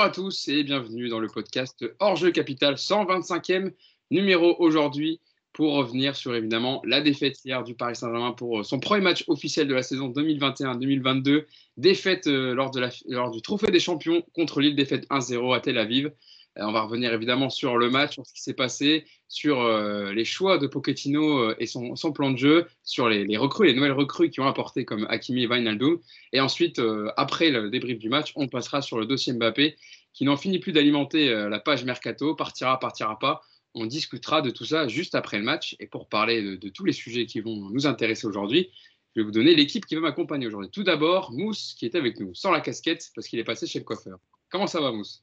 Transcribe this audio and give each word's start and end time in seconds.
Bonjour 0.00 0.12
à 0.12 0.14
tous 0.14 0.48
et 0.48 0.64
bienvenue 0.64 1.10
dans 1.10 1.18
le 1.18 1.28
podcast 1.28 1.84
Hors-jeu 1.98 2.30
Capital 2.30 2.76
125e 2.76 3.74
numéro 4.10 4.56
aujourd'hui 4.58 5.20
pour 5.52 5.74
revenir 5.74 6.16
sur 6.16 6.34
évidemment 6.34 6.80
la 6.86 7.02
défaite 7.02 7.44
hier 7.44 7.62
du 7.64 7.74
Paris 7.74 7.96
Saint-Germain 7.96 8.32
pour 8.32 8.64
son 8.64 8.80
premier 8.80 9.02
match 9.02 9.24
officiel 9.28 9.68
de 9.68 9.74
la 9.74 9.82
saison 9.82 10.08
2021-2022. 10.08 11.44
Défaite 11.76 12.28
euh, 12.28 12.54
lors, 12.54 12.70
de 12.70 12.80
la, 12.80 12.88
lors 13.08 13.30
du 13.30 13.42
Trophée 13.42 13.70
des 13.70 13.78
Champions 13.78 14.22
contre 14.32 14.62
Lille, 14.62 14.74
défaite 14.74 15.06
1-0 15.10 15.54
à 15.54 15.60
Tel 15.60 15.76
Aviv. 15.76 16.10
Euh, 16.58 16.64
on 16.64 16.72
va 16.72 16.82
revenir 16.82 17.12
évidemment 17.12 17.48
sur 17.48 17.76
le 17.76 17.90
match, 17.90 18.14
sur 18.14 18.26
ce 18.26 18.32
qui 18.32 18.42
s'est 18.42 18.54
passé, 18.54 19.04
sur 19.28 19.60
euh, 19.60 20.12
les 20.12 20.24
choix 20.24 20.58
de 20.58 20.66
Pochettino 20.66 21.38
euh, 21.38 21.56
et 21.58 21.66
son, 21.66 21.94
plan 22.12 22.30
de 22.30 22.38
jeu, 22.38 22.66
sur 22.82 23.08
les, 23.08 23.36
recrues, 23.36 23.66
les 23.66 23.74
nouvelles 23.74 23.92
recrues 23.92 24.30
qui 24.30 24.40
ont 24.40 24.46
apporté 24.46 24.84
comme 24.84 25.06
Hakimi 25.08 25.44
et 25.44 25.46
Wijnaldum. 25.46 26.00
Et 26.32 26.40
ensuite, 26.40 26.80
après 27.16 27.50
le 27.50 27.70
débrief 27.70 27.98
du 27.98 28.08
match, 28.08 28.32
on 28.36 28.48
passera 28.48 28.82
sur 28.82 28.98
le 28.98 29.06
dossier 29.06 29.32
Mbappé 29.32 29.76
qui 30.12 30.24
n'en 30.24 30.36
finit 30.36 30.58
plus 30.58 30.72
d'alimenter 30.72 31.30
la 31.48 31.60
page 31.60 31.84
Mercato, 31.84 32.34
partira, 32.34 32.78
partira 32.78 33.18
pas. 33.18 33.42
On 33.74 33.86
discutera 33.86 34.42
de 34.42 34.50
tout 34.50 34.64
ça 34.64 34.88
juste 34.88 35.14
après 35.14 35.38
le 35.38 35.44
match. 35.44 35.76
Et 35.78 35.86
pour 35.86 36.08
parler 36.08 36.42
de, 36.42 36.56
de 36.56 36.68
tous 36.68 36.84
les 36.84 36.92
sujets 36.92 37.26
qui 37.26 37.40
vont 37.40 37.70
nous 37.70 37.86
intéresser 37.86 38.26
aujourd'hui, 38.26 38.70
je 39.14 39.20
vais 39.20 39.24
vous 39.24 39.30
donner 39.30 39.54
l'équipe 39.54 39.86
qui 39.86 39.94
va 39.94 40.00
m'accompagner 40.00 40.48
aujourd'hui. 40.48 40.70
Tout 40.70 40.82
d'abord, 40.82 41.32
Mousse 41.32 41.74
qui 41.78 41.84
est 41.84 41.94
avec 41.94 42.18
nous, 42.18 42.34
sans 42.34 42.50
la 42.50 42.60
casquette, 42.60 43.10
parce 43.14 43.28
qu'il 43.28 43.38
est 43.38 43.44
passé 43.44 43.66
chez 43.66 43.78
le 43.78 43.84
coiffeur. 43.84 44.18
Comment 44.50 44.66
ça 44.66 44.80
va, 44.80 44.90
Mousse? 44.90 45.22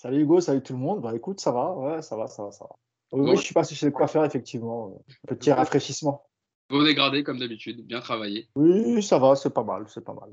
Salut 0.00 0.20
Hugo, 0.20 0.40
salut 0.40 0.62
tout 0.62 0.74
le 0.74 0.78
monde. 0.78 1.00
Bah 1.00 1.12
écoute, 1.16 1.40
ça 1.40 1.50
va, 1.50 1.72
ouais, 1.72 2.02
ça 2.02 2.16
va, 2.16 2.28
ça 2.28 2.44
va, 2.44 2.52
ça 2.52 2.64
va. 2.64 2.76
Oui, 3.10 3.36
je 3.36 3.42
suis 3.42 3.52
passé 3.52 3.74
chez 3.74 3.86
le 3.86 3.90
coiffeur, 3.90 4.24
effectivement. 4.24 5.02
Petit 5.26 5.50
rafraîchissement. 5.50 6.22
Beau 6.70 6.84
dégradé, 6.84 7.24
comme 7.24 7.40
d'habitude, 7.40 7.84
bien 7.84 7.98
travaillé. 7.98 8.48
Oui, 8.54 9.02
ça 9.02 9.18
va, 9.18 9.34
c'est 9.34 9.52
pas 9.52 9.64
mal, 9.64 9.86
c'est 9.88 10.04
pas 10.04 10.14
mal. 10.14 10.30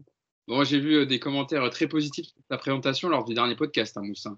Bon, 0.48 0.64
j'ai 0.64 0.80
vu 0.80 0.98
euh, 0.98 1.08
des 1.08 1.20
commentaires 1.20 1.68
très 1.72 1.88
positifs 1.88 2.28
sur 2.28 2.44
ta 2.48 2.60
présentation 2.60 3.10
lors 3.10 3.26
du 3.26 3.34
dernier 3.34 3.56
podcast, 3.56 3.98
hein, 3.98 4.04
Moussin. 4.04 4.38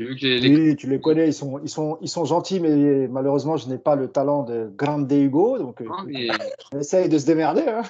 Oui, 0.00 0.76
tu 0.76 0.88
les 0.88 1.00
connais, 1.00 1.28
ils 1.28 1.34
sont, 1.34 1.58
ils, 1.62 1.68
sont, 1.68 1.98
ils 2.00 2.08
sont 2.08 2.24
gentils, 2.24 2.60
mais 2.60 3.08
malheureusement, 3.08 3.56
je 3.56 3.68
n'ai 3.68 3.78
pas 3.78 3.96
le 3.96 4.08
talent 4.08 4.44
de 4.44 4.70
Grande 4.76 5.10
Hugo. 5.10 5.58
Donc, 5.58 5.80
euh, 5.80 5.86
on 6.72 6.78
essaye 6.78 7.08
de 7.08 7.18
se 7.18 7.26
démerder. 7.26 7.62
Hein. 7.62 7.82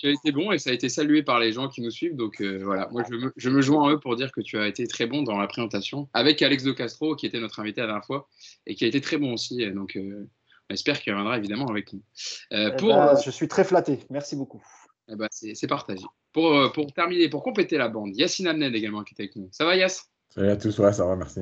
Tu 0.00 0.08
as 0.08 0.10
été 0.10 0.32
bon 0.32 0.52
et 0.52 0.58
ça 0.58 0.70
a 0.70 0.72
été 0.72 0.88
salué 0.88 1.22
par 1.22 1.38
les 1.38 1.52
gens 1.52 1.68
qui 1.68 1.82
nous 1.82 1.90
suivent. 1.90 2.16
Donc 2.16 2.40
euh, 2.40 2.60
voilà, 2.64 2.88
moi, 2.90 3.02
je 3.08 3.16
me, 3.16 3.32
je 3.36 3.50
me, 3.50 3.60
joins 3.60 3.88
à 3.88 3.92
eux 3.92 4.00
pour 4.00 4.16
dire 4.16 4.32
que 4.32 4.40
tu 4.40 4.58
as 4.58 4.66
été 4.66 4.86
très 4.86 5.06
bon 5.06 5.22
dans 5.22 5.38
la 5.38 5.46
présentation 5.46 6.08
avec 6.14 6.42
Alex 6.42 6.64
De 6.64 6.72
Castro, 6.72 7.14
qui 7.14 7.26
était 7.26 7.40
notre 7.40 7.60
invité 7.60 7.80
la 7.80 7.88
dernière 7.88 8.04
fois 8.04 8.28
et 8.66 8.74
qui 8.74 8.84
a 8.84 8.88
été 8.88 9.00
très 9.00 9.16
bon 9.16 9.34
aussi. 9.34 9.70
Donc, 9.72 9.96
euh, 9.96 10.28
on 10.68 10.74
espère 10.74 11.00
qu'il 11.00 11.12
reviendra 11.12 11.38
évidemment 11.38 11.66
avec 11.68 11.92
nous. 11.92 12.02
Eh 12.50 12.70
pour, 12.78 12.88
ben, 12.88 13.16
je 13.24 13.30
suis 13.30 13.46
très 13.46 13.64
flatté. 13.64 14.00
Merci 14.10 14.34
beaucoup. 14.34 14.62
Eh 15.08 15.14
ben, 15.14 15.28
C'est 15.30 15.68
partagé. 15.68 16.04
Pour, 16.32 16.72
pour 16.72 16.92
terminer, 16.92 17.28
pour 17.28 17.42
compléter 17.42 17.78
la 17.78 17.88
bande, 17.88 18.16
Yacine 18.16 18.48
Amned 18.48 18.74
également 18.74 19.04
qui 19.04 19.14
est 19.14 19.22
avec 19.22 19.36
nous. 19.36 19.48
Ça 19.52 19.64
va, 19.64 19.76
Yass 19.76 20.10
Salut 20.36 20.50
à 20.50 20.56
tous, 20.56 20.78
ouais, 20.80 20.92
ça 20.92 21.06
va, 21.06 21.16
merci. 21.16 21.40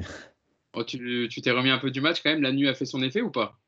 Oh, 0.73 0.85
tu 0.85 1.29
t'es 1.43 1.51
remis 1.51 1.71
un 1.71 1.79
peu 1.79 1.91
du 1.91 2.01
match 2.01 2.23
quand 2.23 2.31
même 2.31 2.43
La 2.43 2.53
nuit 2.53 2.69
a 2.69 2.75
fait 2.75 2.85
son 2.85 3.03
effet 3.03 3.23
ou 3.23 3.31
pas? 3.31 3.59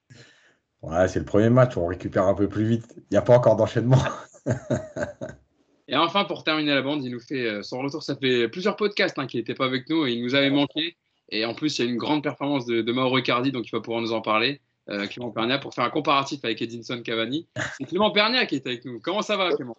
Ouais, 0.83 1.08
c'est 1.08 1.18
le 1.18 1.24
premier 1.24 1.50
match, 1.50 1.77
on 1.77 1.86
récupère 1.86 2.27
un 2.27 2.34
peu 2.34 2.48
plus 2.48 2.64
vite. 2.64 2.94
Il 2.96 3.06
n'y 3.10 3.16
a 3.16 3.22
pas 3.22 3.34
encore 3.34 3.56
d'enchaînement. 3.56 3.98
et 5.88 5.96
enfin, 5.96 6.24
pour 6.27 6.44
terminer 6.44 6.74
la 6.74 6.83
bande, 6.83 7.02
il 7.05 7.10
nous 7.10 7.18
fait 7.18 7.44
euh, 7.44 7.62
son 7.62 7.80
retour. 7.80 8.05
Ça 8.05 8.14
fait 8.14 8.48
plusieurs 8.48 8.77
podcasts 8.77 9.18
hein, 9.18 9.27
qu'il 9.27 9.41
n'était 9.41 9.55
pas 9.55 9.64
avec 9.64 9.91
nous 9.91 10.06
et 10.06 10.12
il 10.12 10.22
nous 10.22 10.36
avait 10.36 10.50
manqué. 10.50 10.96
Et 11.30 11.44
en 11.44 11.55
plus, 11.55 11.77
il 11.77 11.84
y 11.84 11.88
a 11.88 11.90
une 11.90 11.98
grande 11.98 12.22
performance 12.22 12.64
de, 12.64 12.83
de 12.83 12.92
Mauro 12.92 13.16
Riccardi, 13.16 13.50
donc 13.50 13.66
il 13.66 13.72
va 13.72 13.80
pouvoir 13.80 14.02
nous 14.02 14.12
en 14.12 14.20
parler. 14.20 14.61
Euh, 14.88 15.08
Clément 15.08 15.33
Pernia 15.33 15.58
pour 15.58 15.74
faire 15.74 15.84
un 15.84 15.90
comparatif 15.90 16.44
avec 16.44 16.62
Edinson 16.62 17.02
Cavani. 17.02 17.48
C'est 17.77 17.84
Clément 17.86 18.12
Pernia 18.12 18.46
qui 18.46 18.55
est 18.55 18.66
avec 18.68 18.84
nous. 18.84 19.00
Comment 19.00 19.22
ça 19.22 19.36
va, 19.36 19.52
Clément? 19.52 19.77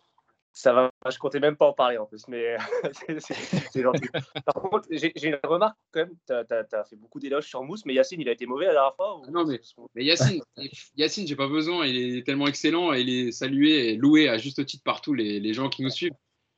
Ça 0.58 0.74
va, 0.74 0.92
je 1.08 1.20
comptais 1.20 1.40
même 1.40 1.56
pas 1.56 1.68
en 1.68 1.73
parler 1.73 2.00
en 2.00 2.08
plus, 2.08 2.28
mais 2.28 2.58
c'est 3.22 3.82
gentil. 3.82 4.10
Par 4.44 4.56
contre, 4.56 4.88
j'ai 4.92 5.28
une 5.28 5.38
remarque 5.44 5.78
quand 5.92 6.00
même, 6.00 6.16
tu 6.26 6.34
as, 6.34 6.84
fait 6.84 6.95
beaucoup 6.95 7.20
d'éloges 7.20 7.45
sur 7.45 7.64
Mousse, 7.64 7.86
mais 7.86 7.94
Yacine, 7.94 8.20
il 8.20 8.28
a 8.28 8.32
été 8.32 8.48
mauvais 8.48 8.66
la 8.66 8.73
dernière 8.73 8.96
fois 8.96 9.22
Non, 9.30 9.46
mais, 9.46 9.62
mais 9.94 10.04
Yacine, 10.04 10.42
Yacine 10.96 11.28
j'ai 11.28 11.36
pas 11.36 11.48
besoin, 11.48 11.86
il 11.86 12.17
est 12.17 12.26
tellement 12.26 12.48
excellent, 12.48 12.92
il 12.94 13.08
est 13.08 13.32
salué 13.32 13.92
et 13.92 13.98
loué 13.98 14.30
à 14.30 14.40
juste 14.40 14.66
titre 14.66 14.84
par 14.84 15.02
tous 15.02 15.14
les, 15.14 15.40
les 15.40 15.54
gens 15.54 15.70
qui 15.70 15.84
nous 15.84 15.92
suivent 15.92 16.16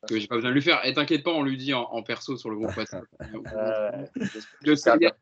que 0.07 0.17
j'ai 0.17 0.27
pas 0.27 0.35
besoin 0.35 0.51
de 0.51 0.55
lui 0.55 0.61
faire. 0.61 0.79
Et 0.85 0.93
t'inquiète 0.93 1.23
pas, 1.23 1.33
on 1.33 1.43
lui 1.43 1.57
dit 1.57 1.73
en, 1.73 2.01
perso 2.03 2.37
sur 2.37 2.49
le 2.49 2.55
groupe 2.55 2.77
WhatsApp. 2.77 3.03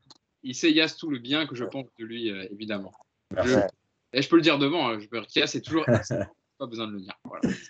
il 0.44 0.54
sait 0.54 0.72
Yass 0.72 0.98
tout 0.98 1.10
le 1.10 1.18
bien 1.18 1.48
que 1.48 1.56
je 1.56 1.66
pense 1.66 1.88
de 1.98 2.06
lui, 2.06 2.30
euh, 2.30 2.46
évidemment. 2.52 2.92
et 4.14 4.22
je 4.22 4.30
peux 4.30 4.36
le 4.36 4.44
dire 4.44 4.60
devant, 4.60 4.88
hein, 4.88 5.00
je 5.00 5.08
peux 5.08 5.20
dire 5.22 5.50
c'est 5.50 5.62
toujours 5.62 5.84
pas 6.57 6.66
besoin 6.66 6.88
de 6.88 6.94
le 6.94 7.01
dire. 7.01 7.13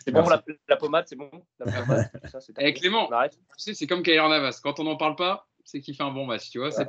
C'est 0.04 0.12
bon, 0.12 0.28
la, 0.28 0.78
pommade, 0.78 1.06
c'est 1.08 1.16
bon 1.16 1.30
la 1.60 1.82
pommade, 1.82 2.12
ça, 2.32 2.40
Et 2.60 2.70
eh, 2.70 2.74
Clément, 2.74 3.10
tu 3.30 3.38
sais, 3.58 3.74
c'est 3.74 3.88
comme 3.88 4.04
Kair 4.04 4.28
Navas. 4.30 4.60
Quand 4.64 4.80
on 4.80 4.84
n'en 4.84 4.98
parle 4.98 5.16
pas, 5.16 5.48
c'est 5.64 5.82
qu'il 5.82 5.96
fait 5.96 6.04
un 6.04 6.12
bon 6.12 6.26
match, 6.26 6.50
tu 6.50 6.60
vois. 6.60 6.72
C'est 6.72 6.88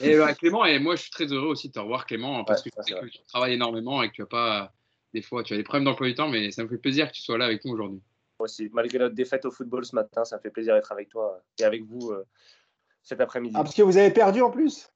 et 0.00 0.16
bah, 0.16 0.34
Clément, 0.34 0.64
et 0.64 0.78
moi, 0.78 0.96
je 0.96 1.02
suis 1.02 1.10
très 1.10 1.26
heureux 1.26 1.48
aussi 1.48 1.68
de 1.68 1.72
te 1.74 1.78
revoir, 1.78 2.06
Clément, 2.06 2.44
parce 2.44 2.62
que, 2.62 2.70
que 2.70 3.06
tu 3.08 3.24
travailles 3.26 3.54
énormément 3.54 4.02
et 4.02 4.08
que 4.08 4.14
tu 4.14 4.22
as 4.22 4.26
pas. 4.26 4.72
Des 5.14 5.22
fois, 5.22 5.42
tu 5.42 5.54
as 5.54 5.56
des 5.56 5.62
problèmes 5.62 5.84
d'emploi 5.84 6.08
du 6.08 6.14
temps, 6.14 6.28
mais 6.28 6.50
ça 6.50 6.62
me 6.62 6.68
fait 6.68 6.78
plaisir 6.78 7.08
que 7.08 7.12
tu 7.12 7.22
sois 7.22 7.38
là 7.38 7.46
avec 7.46 7.64
nous 7.64 7.72
aujourd'hui. 7.72 8.02
Moi 8.38 8.44
aussi, 8.44 8.68
malgré 8.72 8.98
notre 8.98 9.14
défaite 9.14 9.46
au 9.46 9.50
football 9.50 9.84
ce 9.86 9.94
matin, 9.94 10.24
ça 10.24 10.36
me 10.36 10.42
fait 10.42 10.50
plaisir 10.50 10.74
d'être 10.74 10.92
avec 10.92 11.08
toi 11.08 11.42
et 11.58 11.64
avec 11.64 11.84
vous 11.84 12.10
euh, 12.10 12.26
cet 13.02 13.20
après-midi. 13.22 13.54
Ah, 13.56 13.62
parce 13.62 13.74
que 13.74 13.82
vous 13.82 13.96
avez 13.96 14.10
perdu 14.10 14.42
en 14.42 14.50
plus? 14.50 14.90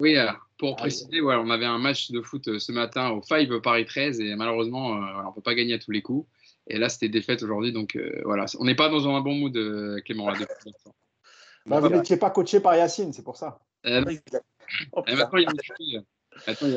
Oui, 0.00 0.16
euh, 0.16 0.28
pour 0.58 0.72
ah, 0.72 0.82
préciser, 0.82 1.20
ouais, 1.20 1.34
on 1.34 1.50
avait 1.50 1.66
un 1.66 1.78
match 1.78 2.10
de 2.10 2.20
foot 2.20 2.46
euh, 2.48 2.58
ce 2.58 2.70
matin 2.70 3.10
au 3.10 3.20
Five 3.20 3.60
Paris 3.60 3.84
13 3.84 4.20
et 4.20 4.34
malheureusement, 4.36 4.94
euh, 4.94 5.22
on 5.24 5.28
ne 5.28 5.34
peut 5.34 5.40
pas 5.40 5.54
gagner 5.54 5.74
à 5.74 5.78
tous 5.78 5.90
les 5.90 6.02
coups. 6.02 6.28
Et 6.68 6.78
là, 6.78 6.88
c'était 6.88 7.08
défaite 7.08 7.42
aujourd'hui. 7.42 7.72
Donc 7.72 7.98
voilà, 8.24 8.46
on 8.58 8.64
n'est 8.64 8.74
pas 8.74 8.88
dans 8.88 9.08
un 9.08 9.20
bon 9.20 9.34
mood, 9.34 9.52
Clément. 10.04 10.30
Là, 10.30 10.38
bah, 11.66 11.80
vous 11.80 11.88
n'étiez 11.88 12.16
pas 12.16 12.30
coaché 12.30 12.60
par 12.60 12.76
Yacine, 12.76 13.12
c'est 13.12 13.24
pour 13.24 13.36
ça. 13.36 13.60
Oh, 14.92 15.04
maintenant, 15.06 15.38
il 15.38 16.02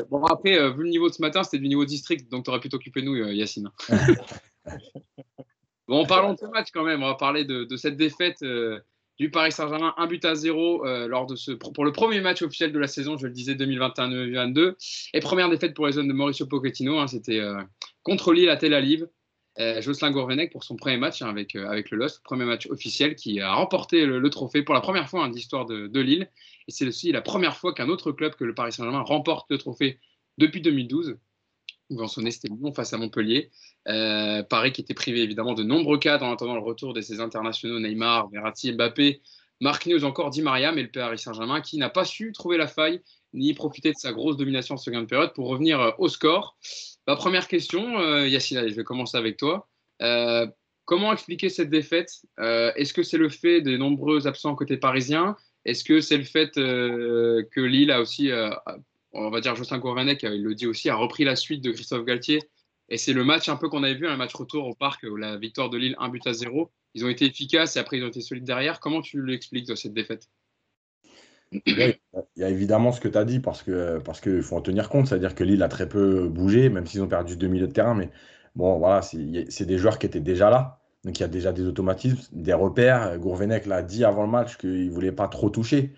bon, 0.08 0.24
après, 0.26 0.70
vu 0.72 0.84
le 0.84 0.90
niveau 0.90 1.08
de 1.08 1.14
ce 1.14 1.22
matin, 1.22 1.42
c'était 1.42 1.58
du 1.58 1.66
niveau 1.66 1.86
district, 1.86 2.30
donc 2.30 2.44
tu 2.44 2.50
aurais 2.50 2.60
pu 2.60 2.68
t'occuper 2.68 3.02
nous, 3.02 3.16
Yacine. 3.16 3.70
bon, 5.88 6.06
parlons 6.06 6.34
de 6.34 6.38
ce 6.38 6.44
match 6.44 6.68
quand 6.72 6.84
même. 6.84 7.02
On 7.02 7.06
va 7.06 7.14
parler 7.14 7.44
de, 7.44 7.64
de 7.64 7.76
cette 7.76 7.96
défaite 7.96 8.44
du 9.18 9.30
Paris 9.30 9.52
Saint-Germain, 9.52 9.94
un 9.96 10.06
but 10.06 10.24
à 10.24 10.34
zéro 10.34 10.86
euh, 10.86 11.08
lors 11.08 11.26
de 11.26 11.34
ce, 11.34 11.50
pour 11.52 11.84
le 11.84 11.92
premier 11.92 12.20
match 12.20 12.42
officiel 12.42 12.72
de 12.72 12.78
la 12.78 12.86
saison, 12.86 13.16
je 13.16 13.26
le 13.26 13.32
disais, 13.32 13.54
2021-2022. 13.54 14.74
Et 15.12 15.20
première 15.20 15.50
défaite 15.50 15.74
pour 15.74 15.86
les 15.86 15.92
zones 15.92 16.08
de 16.08 16.12
Mauricio 16.12 16.46
Pochettino, 16.46 16.98
hein, 16.98 17.08
c'était 17.08 17.40
euh, 17.40 17.60
contre 18.02 18.32
Lille 18.32 18.48
à 18.48 18.56
Tel 18.56 18.74
Aviv. 18.74 19.08
Euh, 19.58 19.80
Jocelyn 19.82 20.12
Gourvenec 20.12 20.52
pour 20.52 20.62
son 20.62 20.76
premier 20.76 20.98
match 20.98 21.20
hein, 21.20 21.28
avec, 21.28 21.54
le 21.54 21.96
LOSC, 21.96 22.22
premier 22.22 22.44
match 22.44 22.68
officiel 22.70 23.16
qui 23.16 23.40
a 23.40 23.54
remporté 23.54 24.06
le, 24.06 24.30
trophée 24.30 24.62
pour 24.62 24.72
la 24.72 24.80
première 24.80 25.08
fois 25.08 25.24
hein, 25.24 25.30
de, 25.30 25.88
de, 25.88 26.00
Lille. 26.00 26.30
Et 26.68 26.70
c'est 26.70 26.86
aussi 26.86 27.10
la 27.10 27.22
première 27.22 27.56
fois 27.56 27.74
qu'un 27.74 27.88
autre 27.88 28.12
club 28.12 28.36
que 28.36 28.44
le 28.44 28.54
Paris 28.54 28.70
Saint-Germain 28.70 29.00
remporte 29.00 29.50
le 29.50 29.58
trophée 29.58 29.98
depuis 30.38 30.60
2012 30.60 31.18
sonné 32.06 32.30
c'était 32.30 32.48
Lyon 32.48 32.72
face 32.72 32.92
à 32.92 32.98
Montpellier. 32.98 33.50
Euh, 33.88 34.42
Paris 34.42 34.72
qui 34.72 34.80
était 34.80 34.94
privé 34.94 35.22
évidemment 35.22 35.54
de 35.54 35.62
nombreux 35.62 35.98
cadres 35.98 36.26
en 36.26 36.32
attendant 36.32 36.54
le 36.54 36.60
retour 36.60 36.92
de 36.92 37.00
ses 37.00 37.20
internationaux 37.20 37.80
Neymar, 37.80 38.28
Verratti, 38.30 38.72
Mbappé, 38.72 39.22
Marquinhos 39.60 40.04
encore 40.04 40.30
Di 40.30 40.42
Maria, 40.42 40.72
mais 40.72 40.82
le 40.82 40.90
Paris 40.90 41.18
Saint-Germain 41.18 41.60
qui 41.60 41.78
n'a 41.78 41.90
pas 41.90 42.04
su 42.04 42.32
trouver 42.32 42.58
la 42.58 42.66
faille 42.66 43.00
ni 43.34 43.54
profiter 43.54 43.90
de 43.90 43.96
sa 43.98 44.12
grosse 44.12 44.36
domination 44.36 44.74
en 44.74 44.78
seconde 44.78 45.08
période 45.08 45.32
pour 45.34 45.48
revenir 45.48 45.80
euh, 45.80 45.90
au 45.98 46.08
score. 46.08 46.56
Ma 47.06 47.16
première 47.16 47.48
question, 47.48 47.98
euh, 47.98 48.28
Yacine, 48.28 48.68
je 48.68 48.74
vais 48.74 48.84
commencer 48.84 49.16
avec 49.16 49.36
toi. 49.36 49.68
Euh, 50.02 50.46
comment 50.84 51.12
expliquer 51.12 51.48
cette 51.48 51.70
défaite? 51.70 52.10
Est-ce 52.38 52.92
que 52.92 53.02
c'est 53.02 53.18
le 53.18 53.28
fait 53.28 53.60
des 53.60 53.78
nombreux 53.78 54.26
absents 54.26 54.54
côté 54.54 54.76
parisien? 54.76 55.36
Est-ce 55.64 55.84
que 55.84 56.00
c'est 56.00 56.16
le 56.16 56.24
fait 56.24 56.52
que 56.54 57.60
Lille 57.60 57.90
a 57.90 58.00
aussi 58.00 58.30
on 59.12 59.30
va 59.30 59.40
dire 59.40 59.56
Jocelyn 59.56 59.78
Gourvenec, 59.78 60.22
il 60.22 60.42
le 60.42 60.54
dit 60.54 60.66
aussi, 60.66 60.90
a 60.90 60.96
repris 60.96 61.24
la 61.24 61.36
suite 61.36 61.62
de 61.62 61.72
Christophe 61.72 62.04
Galtier. 62.04 62.40
Et 62.90 62.96
c'est 62.96 63.12
le 63.12 63.22
match 63.22 63.48
un 63.48 63.56
peu 63.56 63.68
qu'on 63.68 63.82
avait 63.82 63.94
vu, 63.94 64.06
un 64.06 64.16
match 64.16 64.34
retour 64.34 64.66
au 64.66 64.74
parc, 64.74 65.02
la 65.02 65.36
victoire 65.36 65.68
de 65.68 65.76
Lille, 65.76 65.94
un 65.98 66.08
but 66.08 66.26
à 66.26 66.32
zéro. 66.32 66.70
Ils 66.94 67.04
ont 67.04 67.08
été 67.08 67.26
efficaces 67.26 67.76
et 67.76 67.80
après 67.80 67.98
ils 67.98 68.04
ont 68.04 68.08
été 68.08 68.22
solides 68.22 68.44
derrière. 68.44 68.80
Comment 68.80 69.02
tu 69.02 69.24
l'expliques, 69.24 69.76
cette 69.76 69.92
défaite? 69.92 70.28
Il 71.52 71.96
y 72.36 72.44
a 72.44 72.48
évidemment 72.48 72.92
ce 72.92 73.00
que 73.00 73.08
tu 73.08 73.18
as 73.18 73.24
dit 73.24 73.40
parce 73.40 73.62
qu'il 73.62 74.00
parce 74.04 74.20
que 74.20 74.40
faut 74.40 74.56
en 74.56 74.60
tenir 74.62 74.88
compte, 74.88 75.06
c'est-à-dire 75.06 75.34
que 75.34 75.44
Lille 75.44 75.62
a 75.62 75.68
très 75.68 75.88
peu 75.88 76.28
bougé, 76.28 76.68
même 76.68 76.86
s'ils 76.86 77.02
ont 77.02 77.08
perdu 77.08 77.36
deux 77.36 77.48
milieux 77.48 77.66
de 77.66 77.72
terrain. 77.72 77.94
Mais 77.94 78.10
bon, 78.54 78.78
voilà, 78.78 79.02
c'est 79.02 79.64
des 79.66 79.78
joueurs 79.78 79.98
qui 79.98 80.06
étaient 80.06 80.20
déjà 80.20 80.50
là. 80.50 80.80
Donc 81.04 81.18
il 81.18 81.22
y 81.22 81.24
a 81.24 81.28
déjà 81.28 81.52
des 81.52 81.64
automatismes, 81.64 82.18
des 82.32 82.52
repères. 82.52 83.18
Gourvenec 83.18 83.66
l'a 83.66 83.82
dit 83.82 84.04
avant 84.04 84.22
le 84.22 84.30
match 84.30 84.56
qu'il 84.56 84.86
ne 84.86 84.90
voulait 84.90 85.12
pas 85.12 85.28
trop 85.28 85.48
toucher. 85.50 85.92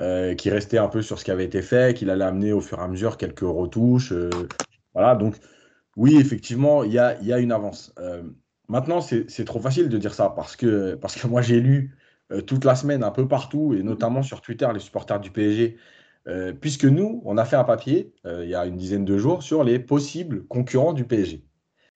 Euh, 0.00 0.36
qui 0.36 0.48
restait 0.48 0.78
un 0.78 0.86
peu 0.86 1.02
sur 1.02 1.18
ce 1.18 1.24
qui 1.24 1.32
avait 1.32 1.44
été 1.44 1.60
fait, 1.60 1.92
qu'il 1.92 2.08
allait 2.08 2.24
amener 2.24 2.52
au 2.52 2.60
fur 2.60 2.78
et 2.78 2.82
à 2.82 2.86
mesure 2.86 3.16
quelques 3.16 3.40
retouches. 3.40 4.12
Euh, 4.12 4.30
voilà, 4.94 5.16
donc 5.16 5.34
oui, 5.96 6.16
effectivement, 6.18 6.84
il 6.84 6.92
y 6.92 7.00
a, 7.00 7.20
y 7.20 7.32
a, 7.32 7.40
une 7.40 7.50
avance. 7.50 7.92
Euh, 7.98 8.22
maintenant, 8.68 9.00
c'est 9.00 9.44
trop 9.44 9.58
facile 9.58 9.88
de 9.88 9.98
dire 9.98 10.14
ça 10.14 10.30
parce 10.30 10.54
que, 10.54 10.94
parce 10.94 11.20
que 11.20 11.26
moi, 11.26 11.42
j'ai 11.42 11.60
lu 11.60 11.96
toute 12.46 12.64
la 12.64 12.76
semaine 12.76 13.02
un 13.02 13.10
peu 13.10 13.26
partout, 13.26 13.74
et 13.74 13.82
notamment 13.82 14.22
sur 14.22 14.40
Twitter, 14.40 14.68
les 14.72 14.80
supporters 14.80 15.18
du 15.18 15.30
PSG, 15.30 15.78
puisque 16.60 16.84
nous, 16.84 17.22
on 17.24 17.38
a 17.38 17.44
fait 17.44 17.56
un 17.56 17.64
papier 17.64 18.12
il 18.26 18.48
y 18.48 18.54
a 18.54 18.66
une 18.66 18.76
dizaine 18.76 19.06
de 19.06 19.16
jours 19.16 19.42
sur 19.42 19.64
les 19.64 19.78
possibles 19.78 20.46
concurrents 20.46 20.92
du 20.92 21.04
PSG. 21.06 21.44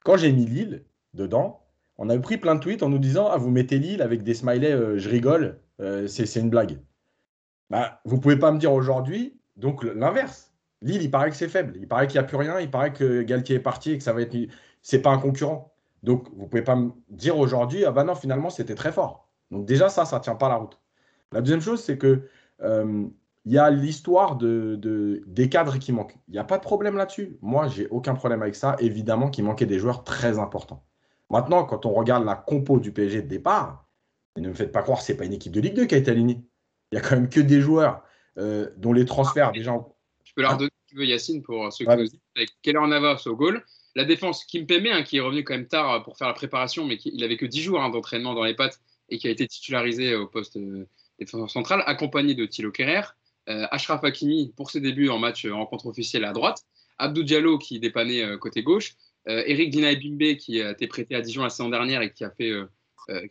Quand 0.05 0.17
j'ai 0.17 0.33
mis 0.33 0.47
Lille 0.47 0.85
dedans, 1.13 1.67
on 1.99 2.09
a 2.09 2.19
pris 2.19 2.39
plein 2.39 2.55
de 2.55 2.61
tweets 2.61 2.83
en 2.83 2.89
nous 2.89 2.99
disant 2.99 3.29
Ah, 3.31 3.37
vous 3.37 3.51
mettez 3.51 3.79
Lille 3.79 4.01
avec 4.01 4.23
des 4.23 4.35
smileys, 4.35 4.99
je 4.99 5.09
rigole, 5.09 5.61
c'est 6.07 6.37
une 6.37 6.51
blague. 6.51 6.79
Bah, 7.73 8.03
vous 8.05 8.17
ne 8.17 8.21
pouvez 8.21 8.37
pas 8.37 8.53
me 8.53 8.59
dire 8.59 8.71
aujourd'hui, 8.71 9.41
donc 9.57 9.83
l'inverse. 9.83 10.53
Lille, 10.83 11.01
il 11.01 11.11
paraît 11.11 11.31
que 11.31 11.37
c'est 11.37 11.49
faible. 11.49 11.73
Il 11.81 11.89
paraît 11.89 12.07
qu'il 12.07 12.21
n'y 12.21 12.25
a 12.25 12.29
plus 12.29 12.37
rien. 12.37 12.61
Il 12.61 12.71
paraît 12.71 12.93
que 12.93 13.23
Galtier 13.23 13.57
est 13.57 13.61
parti 13.61 13.93
et 13.93 13.99
que 13.99 14.05
ça 14.05 14.13
va 14.13 14.21
être. 14.21 14.37
C'est 14.83 15.01
pas 15.01 15.09
un 15.09 15.19
concurrent. 15.19 15.73
Donc, 16.03 16.29
vous 16.35 16.43
ne 16.43 16.49
pouvez 16.49 16.63
pas 16.63 16.77
me 16.77 16.91
dire 17.09 17.39
aujourd'hui, 17.39 17.87
ah 17.87 17.91
bah 17.91 18.05
non, 18.05 18.15
finalement, 18.15 18.51
c'était 18.51 18.75
très 18.75 18.93
fort. 18.93 19.27
Donc, 19.51 19.65
déjà, 19.65 19.89
ça, 19.89 20.05
ça 20.05 20.19
ne 20.19 20.23
tient 20.23 20.35
pas 20.35 20.51
la 20.51 20.57
route. 20.57 20.79
La 21.33 21.41
deuxième 21.41 21.63
chose, 21.63 21.83
c'est 21.83 21.97
que 21.97 22.29
euh, 22.61 23.07
il 23.47 23.53
y 23.53 23.59
a 23.59 23.71
l'histoire 23.71 24.37
de, 24.37 25.23
des 25.27 25.49
cadres 25.49 25.79
qui 25.79 25.93
manquent. 25.93 26.19
Il 26.29 26.33
n'y 26.33 26.39
a 26.39 26.45
pas 26.45 26.59
de 26.59 26.63
problème 26.63 26.99
là-dessus. 26.99 27.39
Moi, 27.41 27.69
j'ai 27.69 27.89
aucun 27.89 28.15
problème 28.15 28.43
avec 28.43 28.55
ça. 28.55 28.77
Évidemment 28.81 29.31
qu'il 29.31 29.45
manquait 29.45 29.65
des 29.65 29.79
joueurs 29.79 30.05
très 30.05 30.39
importants. 30.39 30.85
Maintenant, 31.31 31.65
quand 31.65 31.87
on 31.87 31.95
regarde 31.95 32.27
la 32.27 32.35
compo 32.35 32.81
du 32.81 32.93
PSG 32.93 33.23
de 33.23 33.29
départ, 33.29 33.87
ne 34.37 34.49
me 34.49 34.55
faites 34.55 34.73
pas 34.73 34.83
croire 34.83 34.99
que 34.99 35.05
ce 35.05 35.13
n'est 35.13 35.19
pas 35.19 35.25
une 35.25 35.33
équipe 35.33 35.53
de 35.53 35.61
Ligue 35.63 35.75
2 35.75 35.87
qui 35.87 35.95
a 35.95 35.99
été 35.99 36.11
alignée. 36.11 36.45
Il 36.93 36.97
n'y 36.97 37.05
a 37.05 37.09
quand 37.09 37.17
même 37.17 37.29
que 37.29 37.41
des 37.41 37.61
joueurs 37.61 38.03
euh, 38.39 38.69
dont 38.77 38.93
les 38.93 39.05
transferts 39.05 39.49
ah, 39.49 39.53
déjà. 39.53 39.75
Je 40.25 40.33
peux 40.35 40.43
leur 40.43 40.57
donner 40.57 40.71
si 40.87 40.95
tu 40.95 40.97
veux, 41.01 41.07
Yacine, 41.07 41.43
pour 41.43 41.73
ceux 41.73 41.85
qui 41.85 41.91
avec 41.91 42.51
Keller 42.63 42.87
Navas 42.87 43.23
au 43.27 43.35
goal. 43.35 43.65
La 43.95 44.05
défense, 44.05 44.45
Kim 44.45 44.67
Pembe, 44.67 44.87
hein, 44.87 45.03
qui 45.03 45.19
est 45.19 45.21
revenu 45.21 45.45
quand 45.45 45.55
même 45.55 45.67
tard 45.67 46.03
pour 46.03 46.17
faire 46.17 46.29
la 46.29 46.35
préparation, 46.35 46.87
mais 46.87 46.97
il 47.05 47.21
n'avait 47.21 47.37
que 47.37 47.45
10 47.45 47.61
jours 47.61 47.83
hein, 47.83 47.91
d'entraînement 47.91 48.35
dans 48.35 48.45
les 48.45 48.55
pattes 48.55 48.81
et 49.11 49.19
qui 49.19 49.29
a 49.29 49.31
été 49.31 49.47
titularisé 49.47 50.15
au 50.15 50.27
poste 50.27 50.57
euh, 50.57 50.87
défenseur 51.19 51.51
central, 51.51 51.83
accompagné 51.87 52.35
de 52.35 52.47
Thilo 52.47 52.71
Kerrer. 52.71 53.03
Euh, 53.49 53.67
Ashraf 53.73 54.05
Hakimi 54.05 54.53
pour 54.57 54.71
ses 54.71 54.81
débuts 54.81 55.09
en 55.09 55.19
match 55.19 55.47
en 55.47 55.59
rencontre 55.59 55.87
officielle 55.87 56.25
à 56.25 56.33
droite, 56.33 56.63
Abdou 56.99 57.25
Diallo 57.25 57.59
qui 57.59 57.81
dépannait 57.81 58.23
euh, 58.23 58.39
côté 58.39 58.63
gauche, 58.63 58.95
euh, 59.29 59.43
Eric 59.47 59.71
Dinaï 59.71 59.97
Bimbe 59.97 60.37
qui 60.37 60.63
a 60.63 60.71
été 60.71 60.87
prêté 60.87 61.17
à 61.17 61.21
Dijon 61.21 61.43
la 61.43 61.51
saison 61.51 61.69
dernière 61.69 62.03
et 62.03 62.13
qui 62.13 62.25
a 62.25 62.31
fait 62.31 62.53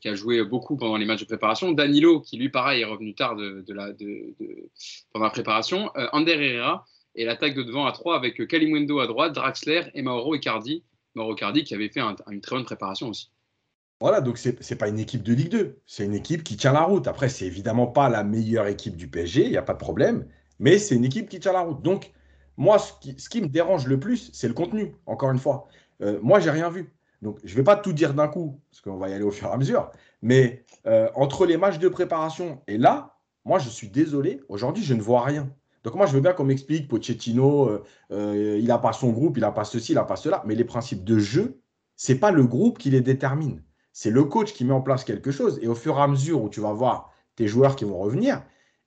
qui 0.01 0.07
a 0.09 0.15
joué 0.15 0.43
beaucoup 0.43 0.77
pendant 0.77 0.97
les 0.97 1.05
matchs 1.05 1.21
de 1.21 1.25
préparation. 1.25 1.71
Danilo, 1.71 2.21
qui 2.21 2.37
lui, 2.37 2.49
pareil, 2.49 2.81
est 2.81 2.85
revenu 2.85 3.13
tard 3.15 3.35
de, 3.35 3.63
la, 3.69 3.91
de, 3.93 4.35
pendant 5.13 5.25
la 5.25 5.31
préparation. 5.31 5.91
Ander 6.11 6.33
Herrera 6.33 6.85
et 7.15 7.25
l'attaque 7.25 7.55
de 7.55 7.63
devant 7.63 7.85
à 7.85 7.91
3 7.91 8.15
avec 8.15 8.47
Kalimundo 8.47 8.99
à 8.99 9.07
droite, 9.07 9.33
Draxler 9.33 9.83
et 9.93 10.01
Mauro 10.01 10.35
Icardi. 10.35 10.83
Mauro 11.15 11.35
qui 11.35 11.73
avait 11.73 11.89
fait 11.89 12.01
une 12.29 12.41
très 12.41 12.55
bonne 12.55 12.65
préparation 12.65 13.09
aussi. 13.09 13.31
Voilà, 14.01 14.19
donc 14.19 14.39
ce 14.39 14.49
n'est 14.49 14.77
pas 14.77 14.87
une 14.87 14.97
équipe 14.97 15.21
de 15.21 15.33
Ligue 15.33 15.49
2, 15.49 15.79
c'est 15.85 16.05
une 16.05 16.15
équipe 16.15 16.43
qui 16.43 16.57
tient 16.57 16.73
la 16.73 16.81
route. 16.81 17.07
Après, 17.07 17.29
c'est 17.29 17.45
évidemment 17.45 17.85
pas 17.85 18.09
la 18.09 18.23
meilleure 18.23 18.65
équipe 18.65 18.95
du 18.95 19.07
PSG, 19.07 19.43
il 19.45 19.51
n'y 19.51 19.57
a 19.57 19.61
pas 19.61 19.73
de 19.73 19.77
problème, 19.77 20.25
mais 20.57 20.79
c'est 20.79 20.95
une 20.95 21.05
équipe 21.05 21.29
qui 21.29 21.39
tient 21.39 21.53
la 21.53 21.61
route. 21.61 21.83
Donc, 21.83 22.11
moi, 22.57 22.79
ce 22.79 23.29
qui, 23.29 23.41
me 23.41 23.47
dérange 23.47 23.85
le 23.85 23.99
plus, 23.99 24.31
c'est 24.33 24.47
le 24.47 24.55
contenu, 24.55 24.95
encore 25.05 25.29
une 25.29 25.37
fois. 25.37 25.67
Euh, 26.01 26.19
moi, 26.23 26.39
j'ai 26.39 26.49
rien 26.49 26.71
vu. 26.71 26.91
Donc, 27.21 27.39
je 27.43 27.51
ne 27.51 27.57
vais 27.57 27.63
pas 27.63 27.75
tout 27.75 27.93
dire 27.93 28.13
d'un 28.13 28.27
coup, 28.27 28.59
parce 28.69 28.81
qu'on 28.81 28.97
va 28.97 29.09
y 29.09 29.13
aller 29.13 29.23
au 29.23 29.31
fur 29.31 29.47
et 29.47 29.51
à 29.51 29.57
mesure, 29.57 29.91
mais 30.21 30.65
euh, 30.87 31.09
entre 31.15 31.45
les 31.45 31.57
matchs 31.57 31.79
de 31.79 31.87
préparation 31.87 32.61
et 32.67 32.77
là, 32.77 33.17
moi, 33.45 33.59
je 33.59 33.69
suis 33.69 33.89
désolé, 33.89 34.41
aujourd'hui, 34.49 34.83
je 34.83 34.93
ne 34.93 35.01
vois 35.01 35.23
rien. 35.23 35.49
Donc, 35.83 35.95
moi, 35.95 36.05
je 36.05 36.13
veux 36.13 36.21
bien 36.21 36.33
qu'on 36.33 36.43
m'explique, 36.43 36.87
Pochettino, 36.87 37.69
euh, 38.11 38.57
il 38.59 38.67
n'a 38.67 38.77
pas 38.77 38.93
son 38.93 39.09
groupe, 39.09 39.37
il 39.37 39.41
n'a 39.41 39.51
pas 39.51 39.63
ceci, 39.63 39.93
il 39.93 39.95
n'a 39.95 40.03
pas 40.03 40.15
cela, 40.15 40.43
mais 40.45 40.55
les 40.55 40.63
principes 40.63 41.03
de 41.03 41.17
jeu, 41.17 41.59
ce 41.95 42.11
n'est 42.11 42.19
pas 42.19 42.31
le 42.31 42.45
groupe 42.45 42.77
qui 42.77 42.91
les 42.91 43.01
détermine 43.01 43.63
c'est 43.93 44.09
le 44.09 44.23
coach 44.23 44.53
qui 44.53 44.65
met 44.65 44.73
en 44.73 44.81
place 44.81 45.03
quelque 45.03 45.31
chose. 45.31 45.59
Et 45.61 45.67
au 45.67 45.75
fur 45.75 45.97
et 45.97 46.01
à 46.01 46.07
mesure 46.07 46.41
où 46.41 46.49
tu 46.49 46.61
vas 46.61 46.73
voir 46.73 47.11
tes 47.35 47.47
joueurs 47.47 47.75
qui 47.75 47.85
vont 47.85 47.99
revenir, 47.99 48.43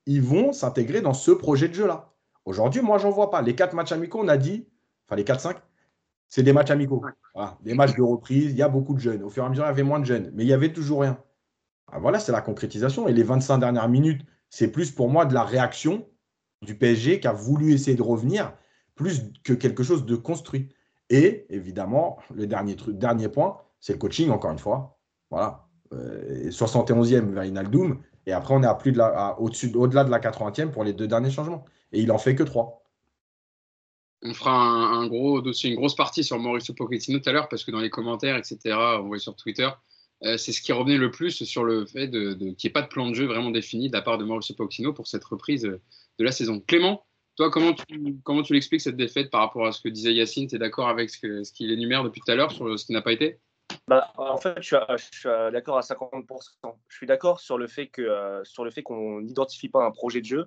ils 0.07 0.23
vont 0.23 0.53
s'intégrer 0.53 1.01
dans 1.01 1.15
ce 1.15 1.31
projet 1.31 1.69
de 1.69 1.75
jeu-là. 1.75 2.13
Aujourd'hui, 2.45 2.83
moi, 2.83 2.99
j'en 2.99 3.11
vois 3.11 3.31
pas. 3.31 3.43
Les 3.43 3.55
quatre 3.55 3.75
matchs 3.75 3.93
amicaux, 3.93 4.21
on 4.23 4.29
a 4.29 4.37
dit, 4.37 4.69
enfin 5.07 5.17
les 5.17 5.25
4-5, 5.25 5.57
c'est 6.35 6.43
des 6.43 6.53
matchs 6.53 6.73
amicaux. 6.73 7.01
des 7.63 7.75
matchs 7.75 7.95
de 7.95 8.03
reprise, 8.03 8.51
il 8.51 8.57
y 8.57 8.63
a 8.63 8.69
beaucoup 8.69 8.93
de 8.93 8.99
jeunes. 8.99 9.23
Au 9.23 9.31
fur 9.31 9.45
et 9.45 9.47
à 9.47 9.49
mesure, 9.51 9.63
il 9.63 9.69
y 9.69 9.71
avait 9.71 9.85
moins 9.85 10.01
de 10.01 10.05
jeunes, 10.05 10.33
mais 10.35 10.43
il 10.43 10.49
y 10.49 10.53
avait 10.53 10.73
toujours 10.73 11.03
rien. 11.03 11.17
Ah, 11.93 12.01
voilà, 12.01 12.19
c'est 12.19 12.33
la 12.33 12.41
concrétisation. 12.41 13.07
Et 13.07 13.13
les 13.13 13.23
25 13.23 13.59
dernières 13.59 13.89
minutes, 13.89 14.27
c'est 14.51 14.67
plus 14.67 14.91
pour 14.91 15.09
moi 15.09 15.27
de 15.27 15.33
la 15.33 15.45
réaction 15.45 16.09
du 16.63 16.77
PSG 16.77 17.21
qui 17.21 17.29
a 17.29 17.33
voulu 17.33 17.73
essayer 17.73 17.97
de 17.97 18.03
revenir, 18.03 18.53
plus 18.97 19.31
que 19.45 19.53
quelque 19.53 19.85
chose 19.85 20.07
de 20.07 20.17
construit. 20.17 20.71
Et 21.09 21.47
évidemment, 21.51 22.19
le 22.35 22.49
dernier, 22.49 22.75
truc, 22.75 22.99
dernier 22.99 23.29
point, 23.29 23.59
c'est 23.79 23.93
le 23.93 24.01
coaching, 24.01 24.31
encore 24.31 24.51
une 24.51 24.59
fois. 24.59 24.99
Voilà. 25.31 25.69
71e 25.93 27.15
euh, 27.15 27.21
vers 27.33 27.45
Inaldoum. 27.45 28.01
Et 28.27 28.33
après, 28.33 28.55
on 28.55 28.63
est 28.65 28.67
à 28.67 28.75
plus 28.75 28.91
de 28.91 28.99
la, 28.99 29.39
au-dessus, 29.39 29.73
au-delà 29.77 30.03
de 30.03 30.11
la 30.11 30.19
80e 30.19 30.73
pour 30.73 30.83
les 30.83 30.95
deux 30.95 31.07
derniers 31.07 31.31
changements. 31.31 31.65
Et 31.93 32.01
il 32.01 32.11
en 32.11 32.19
fait 32.19 32.35
que 32.35 32.43
trois. 32.43 32.84
On 34.25 34.33
fera 34.33 34.57
une 35.05 35.75
grosse 35.75 35.95
partie 35.95 36.25
sur 36.25 36.39
Mauricio 36.39 36.75
Pochettino 36.75 37.19
tout 37.19 37.29
à 37.29 37.33
l'heure, 37.33 37.49
parce 37.49 37.63
que 37.63 37.71
dans 37.71 37.81
les 37.81 37.91
commentaires, 37.91 38.37
etc., 38.37 38.59
on 38.99 39.03
voit 39.03 39.19
sur 39.19 39.37
Twitter, 39.37 39.69
euh, 40.25 40.39
c'est 40.39 40.53
ce 40.53 40.63
qui 40.63 40.73
revenait 40.73 40.97
le 40.97 41.11
plus 41.11 41.45
sur 41.45 41.65
le 41.65 41.85
fait 41.85 42.09
de, 42.09 42.33
qu'il 42.33 42.47
n'y 42.47 42.57
ait 42.65 42.71
pas 42.71 42.83
de 42.83 42.89
plan 42.89 43.09
de 43.09 43.15
jeu 43.15 43.27
vraiment 43.27 43.51
défini 43.51 43.89
de 43.89 43.93
la 43.93 44.03
part 44.03 44.17
de 44.17 44.25
Mauricio 44.25 44.55
Pochettino 44.55 44.93
pour 44.95 45.07
cette 45.07 45.25
reprise 45.25 45.63
de 45.63 46.25
la 46.25 46.33
saison. 46.33 46.61
Clément, 46.67 47.05
toi, 47.37 47.51
comment 47.51 47.73
tu, 47.73 48.17
comment 48.23 48.43
tu 48.43 48.53
l'expliques 48.53 48.81
cette 48.81 48.97
défaite 48.97 49.31
par 49.31 49.41
rapport 49.41 49.67
à 49.67 49.73
ce 49.73 49.81
que 49.81 49.89
disait 49.89 50.15
Yacine? 50.15 50.47
Tu 50.47 50.55
es 50.55 50.59
d'accord 50.59 50.89
avec 50.89 51.11
ce, 51.11 51.53
qu'il 51.53 51.71
énumère 51.73 52.05
depuis 52.05 52.21
tout 52.25 52.31
à 52.31 52.37
l'heure 52.37 52.53
sur 52.53 52.79
ce 52.79 52.87
qui 52.87 52.93
n'a 52.93 53.03
pas 53.03 53.13
été? 53.13 53.41
Bah, 53.89 54.13
en 54.17 54.37
fait, 54.39 54.55
je 54.61 54.77
suis, 55.01 55.29
d'accord 55.53 55.77
à 55.77 55.81
50%. 55.81 56.25
Je 56.89 56.97
suis 56.97 57.07
d'accord 57.07 57.37
euh, 57.37 58.45
sur 58.45 58.65
le 58.65 58.71
fait 58.71 58.83
qu'on 58.83 59.21
n'identifie 59.21 59.69
pas 59.69 59.85
un 59.85 59.91
projet 59.91 60.21
de 60.21 60.27
jeu, 60.27 60.47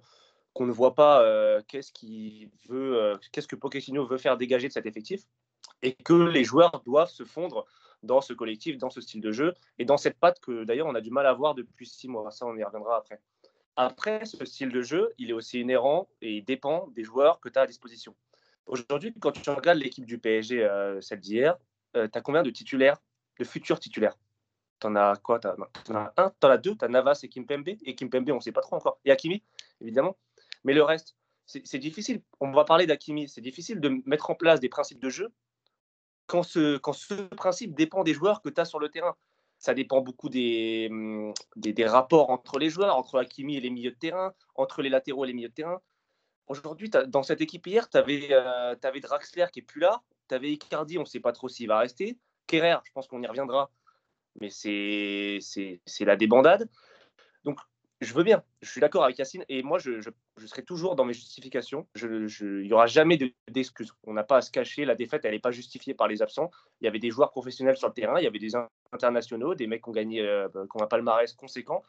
qu'on 0.58 0.66
ne 0.66 0.72
voit 0.72 0.96
pas 0.96 1.22
euh, 1.22 1.62
qu'est-ce 1.68 1.92
qu'il 1.92 2.50
veut, 2.68 2.98
euh, 2.98 3.18
qu'est-ce 3.32 3.48
que 3.48 3.56
Pochettino 3.56 4.08
veut 4.08 4.18
faire 4.18 4.38
dégager 4.38 4.68
de 4.68 4.74
cet 4.74 4.88
effectif, 4.88 5.22
et 5.84 5.94
que 5.94 6.14
les 6.14 6.44
joueurs 6.44 6.82
doivent 6.84 7.12
se 7.12 7.24
fondre 7.24 7.68
dans 8.02 8.22
ce 8.22 8.34
collectif, 8.34 8.80
dans 8.80 8.90
ce 8.90 9.00
style 9.00 9.22
de 9.22 9.32
jeu, 9.32 9.54
et 9.78 9.86
dans 9.86 9.98
cette 9.98 10.18
patte 10.18 10.40
que 10.40 10.64
d'ailleurs 10.64 10.88
on 10.88 10.96
a 10.96 11.02
du 11.02 11.12
mal 11.12 11.28
à 11.28 11.34
voir 11.34 11.54
depuis 11.54 11.86
six 11.86 12.08
mois. 12.08 12.32
Ça, 12.32 12.48
on 12.48 12.58
y 12.58 12.64
reviendra 12.64 12.98
après. 12.98 13.22
Après, 13.76 14.26
ce 14.26 14.44
style 14.46 14.72
de 14.72 14.82
jeu, 14.82 15.14
il 15.20 15.30
est 15.30 15.34
aussi 15.34 15.62
inhérent 15.62 16.10
et 16.24 16.38
il 16.38 16.44
dépend 16.44 16.88
des 16.88 17.04
joueurs 17.04 17.40
que 17.40 17.50
tu 17.50 17.60
as 17.60 17.62
à 17.62 17.68
disposition. 17.68 18.16
Aujourd'hui, 18.66 19.14
quand 19.20 19.32
tu 19.32 19.48
regardes 19.52 19.78
l'équipe 19.78 20.08
du 20.08 20.18
PSG, 20.18 20.68
celle 21.02 21.20
d'hier, 21.20 21.56
tu 21.94 22.00
as 22.00 22.22
combien 22.22 22.42
de 22.42 22.50
titulaires 22.50 22.98
de 23.38 23.46
futurs 23.46 23.80
titulaires? 23.80 24.18
T'en 24.80 24.96
as 24.96 25.18
quoi? 25.18 25.40
T'en 25.40 25.56
as 25.96 26.14
un, 26.18 26.32
t'en 26.40 26.50
as 26.50 26.58
deux, 26.58 26.76
t'as 26.76 26.88
Navas 26.88 27.20
et 27.22 27.30
Kimpembe? 27.30 27.70
Et 27.84 27.94
Kimpembe, 27.94 28.32
on 28.32 28.36
ne 28.36 28.40
sait 28.40 28.52
pas 28.52 28.62
trop 28.62 28.76
encore. 28.76 29.00
Et 29.06 29.12
Hakimi, 29.12 29.44
évidemment. 29.82 30.18
Mais 30.68 30.74
le 30.74 30.84
reste, 30.84 31.16
c'est 31.46 31.80
difficile. 31.80 32.22
On 32.42 32.52
va 32.52 32.66
parler 32.66 32.86
d'Hakimi. 32.86 33.30
C'est 33.30 33.40
difficile 33.40 33.80
de 33.80 34.04
mettre 34.06 34.30
en 34.30 34.36
place 34.36 34.60
des 34.60 34.68
principes 34.68 35.00
de 35.00 35.10
jeu 35.10 35.32
quand 36.26 36.44
ce, 36.44 36.76
principe 37.36 37.74
dépend 37.74 38.04
des 38.04 38.14
joueurs 38.14 38.42
que 38.42 38.50
tu 38.50 38.60
as 38.60 38.66
sur 38.66 38.80
le 38.80 38.90
terrain. 38.90 39.16
Ça 39.60 39.74
dépend 39.74 40.02
beaucoup 40.02 40.28
des, 40.28 40.92
des, 41.56 41.86
rapports 41.86 42.32
entre 42.32 42.60
les 42.60 42.70
joueurs, 42.70 42.98
entre 42.98 43.18
Hakimi 43.18 43.56
et 43.56 43.62
les 43.62 43.70
milieux 43.70 43.92
de 43.92 43.96
terrain, 43.96 44.34
entre 44.56 44.82
les 44.82 44.90
latéraux 44.90 45.24
et 45.24 45.28
les 45.28 45.34
milieux 45.34 45.48
de 45.48 45.54
terrain. 45.54 45.82
Aujourd'hui, 46.48 46.90
dans 46.90 47.24
cette 47.24 47.40
équipe 47.40 47.66
hier, 47.66 47.90
tu 47.90 47.96
avais, 47.96 48.28
euh, 48.32 48.76
Draxler 48.76 49.46
qui 49.54 49.60
est 49.60 49.64
plus 49.64 49.80
là, 49.80 50.04
tu 50.28 50.36
avais 50.36 50.52
Icardi, 50.52 50.98
on 50.98 51.02
ne 51.02 51.06
sait 51.06 51.22
pas 51.22 51.32
trop 51.32 51.48
s'il 51.48 51.70
va 51.70 51.80
rester. 51.80 52.20
Kerrer, 52.46 52.76
je 52.84 52.92
pense 52.92 53.08
qu'on 53.08 53.24
y 53.24 53.28
reviendra, 53.28 53.72
mais 54.42 54.50
c'est 54.50 55.40
la 56.02 56.18
débandade. 56.18 56.70
Je 58.00 58.14
veux 58.14 58.24
bien, 58.24 58.44
je 58.62 58.70
suis 58.70 58.80
d'accord 58.80 59.04
avec 59.04 59.18
Yacine, 59.18 59.44
et 59.50 59.64
moi, 59.64 59.80
je, 59.80 60.02
serai 60.46 60.64
toujours 60.64 60.96
dans 60.96 61.04
mes 61.04 61.14
justifications. 61.14 61.88
il 61.96 62.62
n'y 62.62 62.72
aura 62.72 62.86
jamais 62.86 63.18
d'excuses. 63.48 63.92
On 64.04 64.14
n'a 64.14 64.24
pas 64.24 64.38
à 64.38 64.42
se 64.42 64.52
cacher, 64.52 64.86
la 64.86 64.94
défaite, 64.94 65.26
elle 65.26 65.32
n'est 65.32 65.40
pas 65.40 65.50
justifiée 65.50 65.96
par 65.96 66.08
les 66.08 66.22
absents. 66.22 66.52
Il 66.80 66.86
y 66.86 66.88
avait 66.88 67.00
des 67.00 67.10
joueurs 67.10 67.32
professionnels 67.32 67.76
sur 67.76 67.88
le 67.88 67.96
terrain, 67.96 68.20
il 68.20 68.24
y 68.24 68.28
avait 68.28 68.38
des 68.38 68.52
internationaux, 68.92 69.56
des 69.56 69.66
mecs 69.66 69.84
qui 69.84 69.90
ont 69.90 69.94
gagné, 69.94 70.22
euh, 70.22 70.48
qui 70.48 70.78
ont 70.80 70.84
un 70.84 70.88
palmarès 70.88 71.34
conséquent. 71.34 71.82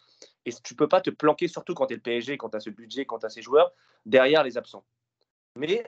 Et 0.46 0.52
tu 0.52 0.72
ne 0.72 0.76
peux 0.78 0.88
pas 0.88 1.02
te 1.02 1.10
planquer, 1.10 1.46
surtout 1.46 1.74
quand 1.74 1.86
tu 1.86 1.92
es 1.92 1.96
le 1.96 2.02
PSG, 2.02 2.38
quand 2.38 2.48
tu 2.48 2.56
as 2.56 2.60
ce 2.60 2.70
budget, 2.70 3.04
quand 3.04 3.18
tu 3.18 3.26
as 3.26 3.30
ces 3.30 3.42
joueurs, 3.42 3.72
derrière 4.06 4.42
les 4.42 4.56
absents. 4.56 4.84
Mais 5.56 5.84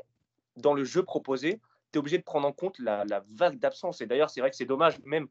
dans 0.57 0.75
le 0.75 0.85
jeu 0.85 1.03
proposé, 1.03 1.61
tu 1.93 1.97
es 1.97 1.99
obligé 1.99 2.19
de 2.19 2.25
prendre 2.25 2.47
en 2.47 2.53
compte 2.53 2.79
la, 2.79 3.05
vague 3.31 3.59
d'absence. 3.59 4.03
Et 4.03 4.07
d'ailleurs, 4.07 4.29
c'est 4.29 4.41
vrai 4.41 4.51
que 4.51 4.57
c'est 4.57 4.67
dommage, 4.67 4.99
même. 5.05 5.29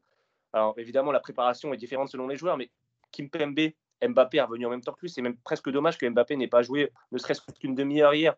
Alors, 0.52 0.74
évidemment, 0.78 1.12
la 1.12 1.20
préparation 1.20 1.72
est 1.72 1.76
différente 1.76 2.08
selon 2.08 2.26
les 2.26 2.36
joueurs, 2.36 2.56
mais 2.56 2.70
Kim 3.12 3.30
Pembe, 3.30 3.70
Mbappé 4.06 4.38
est 4.38 4.42
revenu 4.42 4.66
en 4.66 4.70
même 4.70 4.80
temps 4.80 4.92
que 4.92 5.00
lui. 5.02 5.10
C'est 5.10 5.22
même 5.22 5.36
presque 5.36 5.70
dommage 5.70 5.98
que 5.98 6.08
Mbappé 6.08 6.36
n'ait 6.36 6.48
pas 6.48 6.62
joué 6.62 6.92
ne 7.12 7.18
serait-ce 7.18 7.40
qu'une 7.58 7.74
demi-heure 7.74 8.14
hier. 8.14 8.36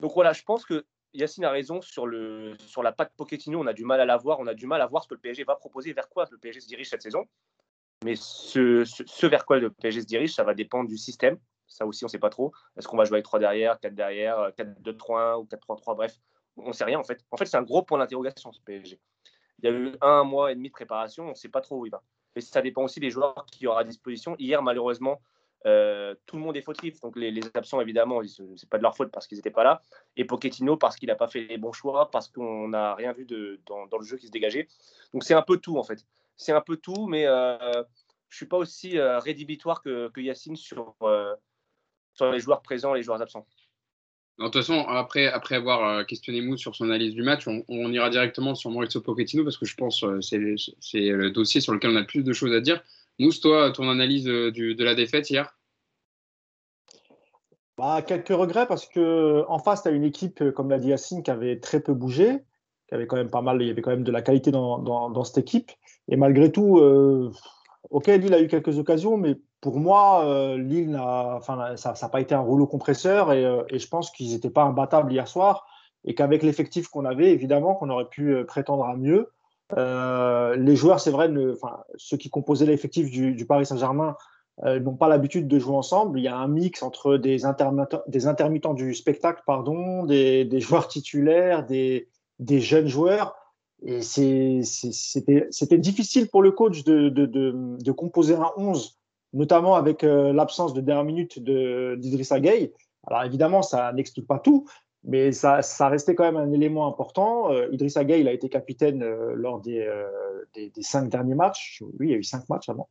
Donc 0.00 0.12
voilà, 0.14 0.32
je 0.32 0.42
pense 0.42 0.64
que 0.64 0.84
Yacine 1.14 1.44
a 1.44 1.50
raison 1.50 1.80
sur, 1.80 2.06
le, 2.06 2.56
sur 2.58 2.82
la 2.82 2.92
patte 2.92 3.12
Pochettino. 3.16 3.60
On 3.60 3.66
a 3.66 3.72
du 3.72 3.84
mal 3.84 4.00
à 4.00 4.04
la 4.04 4.16
voir. 4.16 4.38
On 4.40 4.46
a 4.46 4.54
du 4.54 4.66
mal 4.66 4.80
à 4.80 4.86
voir 4.86 5.02
ce 5.02 5.08
que 5.08 5.14
le 5.14 5.20
PSG 5.20 5.44
va 5.44 5.56
proposer, 5.56 5.92
vers 5.92 6.08
quoi 6.08 6.26
le 6.30 6.38
PSG 6.38 6.60
se 6.60 6.68
dirige 6.68 6.88
cette 6.88 7.02
saison? 7.02 7.24
Mais 8.04 8.14
ce, 8.16 8.84
ce, 8.84 9.26
vers 9.26 9.44
quoi 9.44 9.58
le 9.58 9.70
PSG 9.70 10.02
se 10.02 10.06
dirige, 10.06 10.34
ça 10.34 10.44
va 10.44 10.54
dépendre 10.54 10.88
du 10.88 10.96
système. 10.96 11.38
Ça 11.66 11.84
aussi, 11.84 12.04
on 12.04 12.06
ne 12.06 12.10
sait 12.10 12.18
pas 12.18 12.30
trop. 12.30 12.52
Est-ce 12.76 12.86
qu'on 12.86 12.96
va 12.96 13.04
jouer 13.04 13.16
avec 13.16 13.24
3 13.24 13.40
derrière, 13.40 13.78
4 13.80 13.94
derrière, 13.94 14.50
4-2-3-1 14.56 15.40
ou 15.40 15.44
4-3-3 15.44 15.96
Bref, 15.96 16.16
on 16.56 16.68
ne 16.68 16.72
sait 16.72 16.84
rien 16.84 16.98
en 16.98 17.04
fait. 17.04 17.24
En 17.30 17.36
fait, 17.36 17.46
c'est 17.46 17.56
un 17.56 17.62
gros 17.62 17.82
point 17.82 17.98
d'interrogation 17.98 18.52
ce 18.52 18.60
PSG. 18.60 19.00
Il 19.62 19.68
y 19.68 19.72
a 19.72 19.76
eu 19.76 19.92
un 20.00 20.22
mois 20.24 20.52
et 20.52 20.54
demi 20.54 20.68
de 20.68 20.72
préparation, 20.72 21.26
on 21.26 21.30
ne 21.30 21.34
sait 21.34 21.48
pas 21.48 21.60
trop 21.60 21.80
où 21.80 21.86
il 21.86 21.90
va. 21.90 22.02
Mais 22.38 22.42
ça 22.42 22.62
dépend 22.62 22.84
aussi 22.84 23.00
des 23.00 23.10
joueurs 23.10 23.46
qui 23.50 23.66
aura 23.66 23.80
à 23.80 23.84
disposition. 23.84 24.36
Hier, 24.38 24.62
malheureusement, 24.62 25.20
euh, 25.66 26.14
tout 26.24 26.36
le 26.36 26.42
monde 26.42 26.56
est 26.56 26.62
fautif. 26.62 27.00
Donc 27.00 27.16
les, 27.16 27.40
absents, 27.52 27.80
évidemment, 27.80 28.22
ce 28.24 28.44
n'est 28.44 28.68
pas 28.70 28.78
de 28.78 28.84
leur 28.84 28.94
faute 28.94 29.10
parce 29.10 29.26
qu'ils 29.26 29.38
n'étaient 29.38 29.50
pas 29.50 29.64
là. 29.64 29.82
Et 30.16 30.24
Pochettino 30.24 30.76
parce 30.76 30.94
qu'il 30.94 31.08
n'a 31.08 31.16
pas 31.16 31.26
fait 31.26 31.40
les 31.40 31.58
bons 31.58 31.72
choix, 31.72 32.12
parce 32.12 32.28
qu'on 32.28 32.68
n'a 32.68 32.94
rien 32.94 33.12
vu 33.12 33.26
dans, 33.66 33.88
le 33.90 34.04
jeu 34.04 34.18
qui 34.18 34.28
se 34.28 34.30
dégageait. 34.30 34.68
Donc 35.12 35.24
c'est 35.24 35.34
un 35.34 35.42
peu 35.42 35.56
tout 35.56 35.78
en 35.78 35.82
fait. 35.82 36.06
C'est 36.36 36.52
un 36.52 36.60
peu 36.60 36.76
tout, 36.76 37.08
mais 37.08 37.26
euh, 37.26 37.82
je 38.28 38.36
suis 38.36 38.46
pas 38.46 38.56
aussi 38.56 39.00
rédhibitoire 39.00 39.82
que, 39.82 40.12
Yacine 40.16 40.54
sur 40.54 40.94
les 42.20 42.38
joueurs 42.38 42.62
présents 42.62 42.94
et 42.94 42.98
les 42.98 43.02
joueurs 43.02 43.20
absents. 43.20 43.48
De 44.38 44.44
toute 44.44 44.54
façon, 44.54 44.84
après, 44.86 45.26
après 45.26 45.56
avoir 45.56 46.06
questionné 46.06 46.40
Mou 46.40 46.56
sur 46.56 46.76
son 46.76 46.84
analyse 46.84 47.12
du 47.12 47.22
match, 47.22 47.48
on, 47.48 47.92
ira 47.92 48.08
directement 48.08 48.54
sur 48.54 48.70
Maurizio 48.70 49.00
Pochettino 49.00 49.42
parce 49.42 49.56
que 49.56 49.66
je 49.66 49.74
pense 49.74 50.02
que 50.02 50.20
c'est 50.20 50.38
le 50.38 51.30
dossier 51.30 51.60
sur 51.60 51.72
lequel 51.72 51.90
on 51.90 51.96
a 51.96 52.00
le 52.00 52.06
plus 52.06 52.22
de 52.22 52.32
choses 52.32 52.54
à 52.54 52.60
dire. 52.60 52.82
Mousse, 53.18 53.40
toi, 53.40 53.72
ton 53.72 53.90
analyse 53.90 54.24
de 54.24 54.84
la 54.84 54.94
défaite 54.94 55.28
hier? 55.28 55.58
Bah, 57.78 58.02
quelques 58.02 58.28
regrets 58.28 58.66
parce 58.66 58.86
que 58.86 59.44
en 59.46 59.60
face, 59.60 59.82
tu 59.82 59.88
as 59.88 59.92
une 59.92 60.02
équipe, 60.02 60.42
euh, 60.42 60.50
comme 60.50 60.68
l'a 60.68 60.78
dit 60.78 60.88
Yacine, 60.88 61.22
qui 61.22 61.30
avait 61.30 61.60
très 61.60 61.78
peu 61.78 61.94
bougé, 61.94 62.38
qui 62.88 62.94
avait 62.96 63.06
quand 63.06 63.14
même 63.14 63.30
pas 63.30 63.40
mal, 63.40 63.62
il 63.62 63.68
y 63.68 63.70
avait 63.70 63.82
quand 63.82 63.92
même 63.92 64.02
de 64.02 64.10
la 64.10 64.20
qualité 64.20 64.50
dans, 64.50 64.80
dans, 64.80 65.22
cette 65.22 65.38
équipe. 65.38 65.70
Et 66.08 66.16
malgré 66.16 66.50
tout, 66.50 66.78
euh, 66.78 67.30
ok, 67.90 68.08
Lille 68.08 68.34
a 68.34 68.40
eu 68.40 68.48
quelques 68.48 68.78
occasions, 68.80 69.16
mais 69.16 69.36
pour 69.60 69.78
moi, 69.78 70.24
euh, 70.26 70.56
Lille 70.56 70.90
n'a, 70.90 71.36
enfin, 71.36 71.76
ça 71.76 71.94
n'a 72.00 72.08
pas 72.08 72.20
été 72.20 72.34
un 72.34 72.40
rouleau 72.40 72.66
compresseur 72.66 73.32
et, 73.32 73.44
euh, 73.44 73.62
je 73.72 73.86
pense 73.88 74.10
qu'ils 74.10 74.32
n'étaient 74.32 74.50
pas 74.50 74.62
imbattables 74.62 75.12
hier 75.12 75.26
soir 75.26 75.66
et 76.04 76.14
qu'avec 76.14 76.42
l'effectif 76.42 76.88
qu'on 76.88 77.04
avait, 77.04 77.30
évidemment, 77.30 77.74
qu'on 77.74 77.90
aurait 77.90 78.08
pu 78.08 78.44
prétendre 78.46 78.84
à 78.84 78.96
mieux. 78.96 79.30
les 79.76 80.76
joueurs, 80.76 81.00
c'est 81.00 81.10
vrai, 81.10 81.28
ceux 81.96 82.16
qui 82.16 82.30
composaient 82.30 82.66
l'effectif 82.66 83.10
du, 83.10 83.46
Paris 83.46 83.66
Saint-Germain 83.66 84.16
euh, 84.64 84.80
n'ont 84.80 84.96
pas 84.96 85.08
l'habitude 85.08 85.46
de 85.46 85.58
jouer 85.58 85.76
ensemble. 85.76 86.18
Il 86.18 86.22
y 86.22 86.28
a 86.28 86.36
un 86.36 86.48
mix 86.48 86.82
entre 86.82 87.16
des 87.16 87.44
intermittents, 87.44 88.02
des 88.08 88.26
intermittents 88.26 88.74
du 88.74 88.92
spectacle, 88.94 89.42
pardon, 89.46 90.04
des, 90.04 90.48
joueurs 90.60 90.88
titulaires, 90.88 91.64
des, 91.64 92.08
jeunes 92.40 92.88
joueurs. 92.88 93.36
Et 93.82 94.02
c'était 94.02 95.78
difficile 95.78 96.28
pour 96.28 96.42
le 96.42 96.50
coach 96.50 96.82
de, 96.82 97.92
composer 97.92 98.34
un 98.34 98.50
11, 98.56 98.97
notamment 99.32 99.74
avec 99.74 100.04
euh, 100.04 100.32
l'absence 100.32 100.74
de 100.74 100.80
dernière 100.80 101.04
minute 101.04 101.38
d'Idrissa 101.42 102.40
Gueye. 102.40 102.72
Alors 103.06 103.24
évidemment, 103.24 103.62
ça 103.62 103.92
n'explique 103.92 104.26
pas 104.26 104.38
tout, 104.38 104.66
mais 105.04 105.32
ça, 105.32 105.62
ça, 105.62 105.88
restait 105.88 106.14
quand 106.14 106.24
même 106.24 106.36
un 106.36 106.52
élément 106.52 106.86
important. 106.86 107.52
Euh, 107.52 107.68
Idrissa 107.72 108.00
a 108.00 108.02
été 108.02 108.48
capitaine 108.48 109.02
euh, 109.02 109.34
lors 109.34 109.60
des, 109.60 109.80
euh, 109.80 110.08
des, 110.54 110.70
des, 110.70 110.82
cinq 110.82 111.08
derniers 111.08 111.34
matchs. 111.34 111.82
Oui, 111.98 112.08
il 112.08 112.10
y 112.10 112.14
a 112.14 112.18
eu 112.18 112.24
cinq 112.24 112.48
matchs 112.48 112.68
avant. 112.68 112.88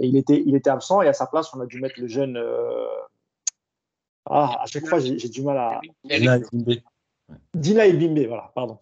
Et 0.00 0.06
il 0.06 0.16
était, 0.16 0.42
il 0.44 0.56
était 0.56 0.70
absent. 0.70 1.02
Et 1.02 1.08
à 1.08 1.12
sa 1.12 1.26
place, 1.26 1.52
on 1.54 1.60
a 1.60 1.66
dû 1.66 1.80
mettre 1.80 2.00
le 2.00 2.08
jeune. 2.08 2.42
Ah, 4.26 4.56
à 4.60 4.66
chaque 4.66 4.86
fois, 4.86 4.98
j'ai 4.98 5.28
du 5.28 5.42
mal 5.42 5.58
à. 5.58 5.80
Dina 7.54 7.86
et 7.86 7.92
Bimbe, 7.94 8.26
voilà, 8.26 8.52
pardon. 8.54 8.78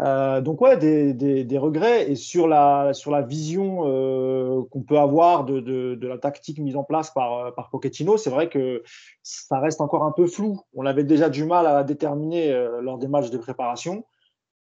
Euh, 0.00 0.40
donc 0.40 0.60
ouais, 0.60 0.76
des, 0.78 1.58
regrets 1.58 2.10
et 2.10 2.16
sur 2.16 2.48
la 2.48 2.94
sur 2.94 3.10
la 3.10 3.20
vision 3.20 3.82
euh, 3.86 4.62
qu'on 4.70 4.82
peut 4.82 4.98
avoir 4.98 5.44
de, 5.44 5.60
de, 5.60 6.08
la 6.08 6.16
tactique 6.16 6.58
mise 6.58 6.76
en 6.76 6.84
place 6.84 7.10
par 7.10 7.54
par 7.54 7.68
Pochettino, 7.70 8.16
c'est 8.16 8.30
vrai 8.30 8.48
que 8.48 8.82
ça 9.22 9.60
reste 9.60 9.80
encore 9.80 10.04
un 10.04 10.12
peu 10.12 10.26
flou. 10.26 10.60
On 10.74 10.86
avait 10.86 11.04
déjà 11.04 11.28
du 11.28 11.44
mal 11.44 11.66
à 11.66 11.84
déterminer 11.84 12.52
euh, 12.52 12.80
lors 12.80 12.98
des 12.98 13.08
matchs 13.08 13.30
de 13.30 13.38
préparation. 13.38 14.04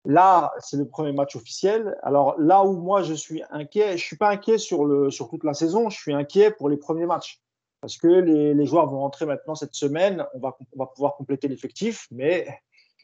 Là, 0.06 0.52
c'est 0.60 0.76
le 0.76 0.86
premier 0.86 1.14
match 1.14 1.38
officiel. 1.38 1.98
Alors 2.04 2.36
là 2.38 2.66
où 2.66 2.74
moi 2.78 3.04
je 3.04 3.14
suis 3.14 3.42
inquiet, 3.52 3.98
je 3.98 4.04
suis 4.04 4.18
pas 4.18 4.30
inquiet 4.30 4.58
sur 4.58 4.84
le 4.84 5.12
sur 5.12 5.30
toute 5.30 5.46
la 5.46 5.54
saison, 5.54 5.90
je 5.90 5.98
suis 5.98 6.14
inquiet 6.14 6.52
pour 6.52 6.68
les 6.68 6.78
premiers 6.78 7.06
matchs 7.06 7.40
parce 7.80 7.98
que 7.98 8.08
les, 8.08 8.54
les 8.54 8.66
joueurs 8.66 8.88
vont 8.88 9.00
rentrer 9.00 9.26
maintenant 9.26 9.56
cette 9.56 9.76
semaine. 9.76 10.26
On 10.34 10.40
va 10.40 10.58
on 10.76 10.80
va 10.80 10.88
pouvoir 10.88 11.16
compléter 11.16 11.48
l'effectif, 11.48 12.08
mais 12.12 12.48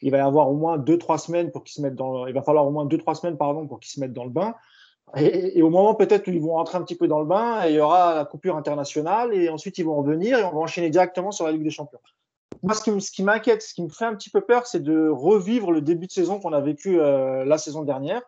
il 0.02 0.10
va 0.10 0.18
y 0.18 0.20
avoir 0.20 0.50
au 0.50 0.54
moins 0.54 0.78
deux 0.78 0.98
trois 0.98 1.18
semaines 1.18 1.50
pour 1.50 1.64
qu'ils 1.64 1.74
se 1.74 1.82
mettent 1.82 1.94
dans 1.94 2.26
il 2.26 2.34
va 2.34 2.42
falloir 2.42 2.66
au 2.66 2.70
moins 2.70 2.84
deux 2.84 2.98
trois 2.98 3.14
semaines 3.14 3.36
pardon 3.36 3.66
pour 3.66 3.80
qu'ils 3.80 3.92
se 3.92 4.00
mettent 4.00 4.12
dans 4.12 4.24
le 4.24 4.30
bain. 4.30 4.54
Et, 5.16 5.60
au 5.60 5.70
moment 5.70 5.94
peut-être 5.94 6.28
où 6.28 6.30
ils 6.30 6.40
vont 6.40 6.52
rentrer 6.52 6.78
un 6.78 6.82
petit 6.82 6.94
peu 6.94 7.08
dans 7.08 7.18
le 7.18 7.26
bain 7.26 7.66
il 7.66 7.74
y 7.74 7.80
aura 7.80 8.14
la 8.14 8.24
coupure 8.24 8.56
internationale 8.56 9.34
et 9.34 9.48
ensuite 9.48 9.76
ils 9.78 9.84
vont 9.84 9.96
revenir 9.96 10.38
et 10.38 10.44
on 10.44 10.52
va 10.52 10.58
enchaîner 10.58 10.88
directement 10.88 11.32
sur 11.32 11.46
la 11.46 11.52
Ligue 11.52 11.64
des 11.64 11.70
Champions. 11.70 11.98
Moi 12.62 12.74
ce 12.74 12.82
qui, 12.82 13.00
ce 13.00 13.10
qui 13.10 13.24
m'inquiète 13.24 13.62
ce 13.62 13.74
qui 13.74 13.82
me 13.82 13.88
fait 13.88 14.04
un 14.04 14.14
petit 14.14 14.30
peu 14.30 14.40
peur 14.40 14.66
c'est 14.66 14.82
de 14.82 15.08
revivre 15.08 15.72
le 15.72 15.80
début 15.80 16.06
de 16.06 16.12
saison 16.12 16.38
qu'on 16.38 16.52
a 16.52 16.60
vécu 16.60 17.00
euh, 17.00 17.44
la 17.44 17.58
saison 17.58 17.82
dernière. 17.82 18.22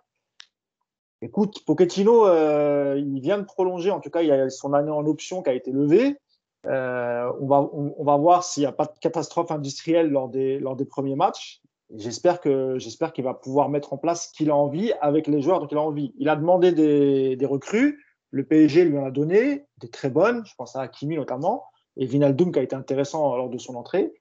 Écoute 1.21 1.65
Pochettino 1.65 2.27
euh, 2.27 2.97
il 2.99 3.21
vient 3.21 3.39
de 3.39 3.45
prolonger 3.45 3.93
en 3.93 4.01
tout 4.01 4.11
cas 4.11 4.23
il 4.23 4.29
y 4.29 4.33
a 4.33 4.51
son 4.51 4.73
année 4.73 4.91
en 4.91 5.07
option 5.07 5.43
qui 5.43 5.51
a 5.51 5.55
été 5.55 5.71
levée 5.71 6.17
euh, 6.67 7.33
on, 7.41 7.47
va, 7.47 7.69
on, 7.73 8.05
va 8.05 8.17
voir 8.17 8.45
s'il 8.45 8.63
n'y 8.63 8.67
a 8.67 8.73
pas 8.73 8.85
de 8.85 8.99
catastrophe 9.01 9.51
industrielle 9.51 10.11
lors 10.11 10.29
des, 10.29 10.59
lors 10.59 10.77
des 10.77 10.85
premiers 10.85 11.17
matchs. 11.17 11.61
J'espère 11.95 12.41
que 12.41 12.79
j'espère 12.79 13.13
qu'il 13.13 13.25
va 13.25 13.35
pouvoir 13.35 13.69
mettre 13.69 13.93
en 13.93 13.99
place 13.99 14.29
ce 14.29 14.33
qu'il 14.33 14.51
a 14.51 14.57
envie 14.57 14.93
avec 15.01 15.27
les 15.27 15.43
joueurs 15.43 15.61
dont 15.61 15.67
il 15.67 15.77
a 15.77 15.83
envie. 15.83 16.15
Il 16.19 16.29
a 16.29 16.37
demandé 16.37 16.73
des, 16.73 17.37
des 17.37 17.47
recrues, 17.47 18.03
le 18.31 18.45
PSG 18.45 18.85
lui 18.85 18.97
en 18.97 19.05
a 19.05 19.11
donné, 19.11 19.67
des 19.79 19.91
très 19.91 20.09
bonnes, 20.09 20.43
je 20.47 20.55
pense 20.57 20.77
à 20.77 20.83
Hakimi 20.83 21.17
notamment, 21.17 21.65
et 21.97 22.07
Vinaldoom 22.07 22.53
qui 22.53 22.59
a 22.59 22.63
été 22.63 22.77
intéressant 22.77 23.37
lors 23.37 23.51
de 23.51 23.59
son 23.59 23.75
entrée. 23.75 24.13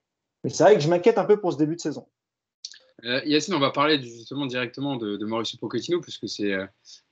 Mais 0.44 0.50
c'est 0.50 0.64
vrai 0.64 0.74
que 0.74 0.80
je 0.80 0.88
m'inquiète 0.88 1.18
un 1.18 1.24
peu 1.24 1.40
pour 1.40 1.52
ce 1.52 1.58
début 1.58 1.76
de 1.76 1.80
saison. 1.80 2.06
Euh, 3.04 3.20
Yacine, 3.24 3.54
on 3.54 3.58
va 3.58 3.70
parler 3.70 4.00
justement 4.02 4.46
directement 4.46 4.96
de, 4.96 5.16
de 5.16 5.24
Mauricio 5.24 5.58
Pochettino, 5.58 6.00
puisque 6.00 6.28
c'est, 6.28 6.52
euh, 6.52 6.66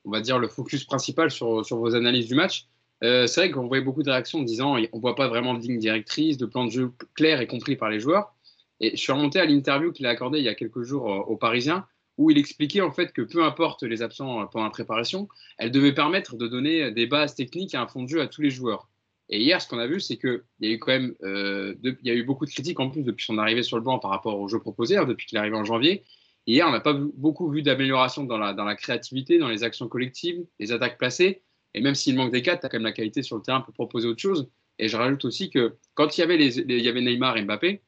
on 0.05 0.11
va 0.11 0.21
dire, 0.21 0.39
le 0.39 0.49
focus 0.49 0.85
principal 0.85 1.31
sur, 1.31 1.65
sur 1.65 1.79
vos 1.79 1.95
analyses 1.95 2.27
du 2.27 2.35
match. 2.35 2.69
Euh, 3.03 3.27
c'est 3.27 3.41
vrai 3.41 3.51
qu'on 3.51 3.67
voyait 3.67 3.83
beaucoup 3.83 4.03
de 4.03 4.11
réactions 4.11 4.41
en 4.41 4.43
disant 4.43 4.75
on 4.75 4.79
ne 4.79 5.01
voit 5.01 5.15
pas 5.15 5.29
vraiment 5.29 5.55
de 5.55 5.61
ligne 5.61 5.79
directrice, 5.79 6.37
de 6.37 6.47
plan 6.47 6.65
de 6.65 6.71
jeu 6.71 6.93
clair 7.15 7.41
et 7.41 7.47
compris 7.47 7.77
par 7.77 7.89
les 7.91 8.01
joueurs. 8.01 8.35
Et 8.81 8.91
je 8.93 8.97
suis 8.97 9.13
remonté 9.13 9.41
à 9.41 9.47
l'interview 9.47 9.93
qu'il 9.93 10.07
a 10.07 10.11
accordée 10.11 10.39
il 10.39 10.45
y 10.45 10.49
a 10.49 10.55
quelques 10.55 10.83
jours 10.83 11.05
aux 11.05 11.37
Parisiens, 11.37 11.87
où 12.19 12.31
il 12.31 12.39
expliquait 12.39 12.81
en 12.81 12.93
fait 12.93 13.13
que 13.13 13.23
peu 13.23 13.45
importe 13.45 13.83
les 13.83 14.03
absents 14.03 14.47
pendant 14.47 14.65
la 14.65 14.71
préparation, 14.71 15.29
elle 15.59 15.71
devait 15.71 15.95
permettre 15.95 16.37
de 16.37 16.47
donner 16.47 16.91
des 16.91 17.07
bases 17.07 17.35
techniques 17.35 17.75
et 17.75 17.77
un 17.79 17.87
fond 17.87 18.03
de 18.03 18.09
jeu 18.09 18.21
à 18.21 18.27
tous 18.27 18.43
les 18.43 18.51
joueurs. 18.51 18.89
Et 19.31 19.41
hier, 19.41 19.63
ce 19.63 19.69
qu'on 19.69 19.79
a 19.79 19.87
vu, 19.87 20.01
c'est 20.01 20.17
qu'il 20.17 20.43
y 20.61 20.67
a 20.67 20.71
eu 20.73 20.79
quand 20.79 20.93
même 20.93 21.15
euh, 21.23 21.75
il 21.83 21.97
y 22.03 22.11
a 22.11 22.15
eu 22.15 22.25
beaucoup 22.25 22.45
de 22.45 22.51
critiques 22.51 22.81
en 22.81 22.91
plus 22.91 23.05
depuis 23.05 23.25
son 23.25 23.39
arrivée 23.39 23.63
sur 23.63 23.77
le 23.77 23.83
banc 23.83 23.99
par 24.01 24.11
rapport 24.11 24.39
au 24.39 24.49
jeu 24.49 24.59
proposé, 24.59 24.97
hein, 24.97 25.05
depuis 25.05 25.27
qu'il 25.27 25.37
est 25.37 25.41
arrivé 25.41 25.57
en 25.57 25.65
janvier. 25.65 26.05
Hier, 26.47 26.67
on 26.67 26.73
n'a 26.73 26.81
pas 26.81 26.95
beaucoup 26.95 27.49
vu 27.49 27.63
d'amélioration 27.63 28.25
dans 28.25 28.39
la, 28.39 28.55
dans 28.55 28.65
la 28.65 28.75
créativité, 28.75 29.39
dans 29.39 29.49
les 29.49 29.63
actions 29.63 29.89
collectives, 29.89 30.45
les 30.59 30.73
attaques 30.73 30.99
placées. 30.99 31.43
Et 31.75 31.81
même 31.81 31.95
s'il 31.95 32.17
manque 32.17 32.33
des 32.33 32.43
quatre, 32.43 32.61
tu 32.61 32.67
as 32.67 32.69
quand 32.69 32.79
même 32.79 32.85
la 32.85 32.93
qualité 32.93 33.23
sur 33.23 33.37
le 33.37 33.43
terrain 33.43 33.61
pour 33.61 33.75
proposer 33.75 34.09
autre 34.09 34.21
chose. 34.21 34.49
Et 34.79 34.89
je 34.89 34.97
rajoute 34.97 35.25
aussi 35.25 35.51
que 35.51 35.77
quand 35.95 36.17
il 36.17 36.21
y 36.21 36.25
avait, 36.25 36.37
les, 36.37 36.59
il 36.59 36.81
y 36.81 36.89
avait 36.89 37.03
Neymar 37.03 37.37
et 37.37 37.43
Mbappé, 37.43 37.83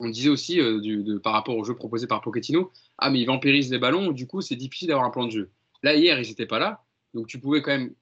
on 0.00 0.08
disait 0.08 0.28
aussi 0.28 0.60
euh, 0.60 1.18
par 1.22 1.32
rapport 1.32 1.56
au 1.56 1.64
jeu 1.64 1.74
proposé 1.74 2.06
par 2.06 2.20
Pochettino, 2.20 2.70
ah 2.98 3.10
mais 3.10 3.20
ils 3.20 3.26
vampirisent 3.26 3.70
les 3.70 3.78
ballons, 3.78 4.12
du 4.12 4.26
coup 4.26 4.40
c'est 4.40 4.56
difficile 4.56 4.88
d'avoir 4.88 5.06
un 5.06 5.10
plan 5.10 5.26
de 5.26 5.32
jeu. 5.32 5.50
Là 5.82 5.94
hier 5.94 6.20
ils 6.20 6.28
n'étaient 6.28 6.46
pas 6.46 6.58
là, 6.58 6.84
donc 7.14 7.26
tu 7.26 7.40
pouvais 7.40 7.62
quand 7.62 7.72
même 7.72 7.94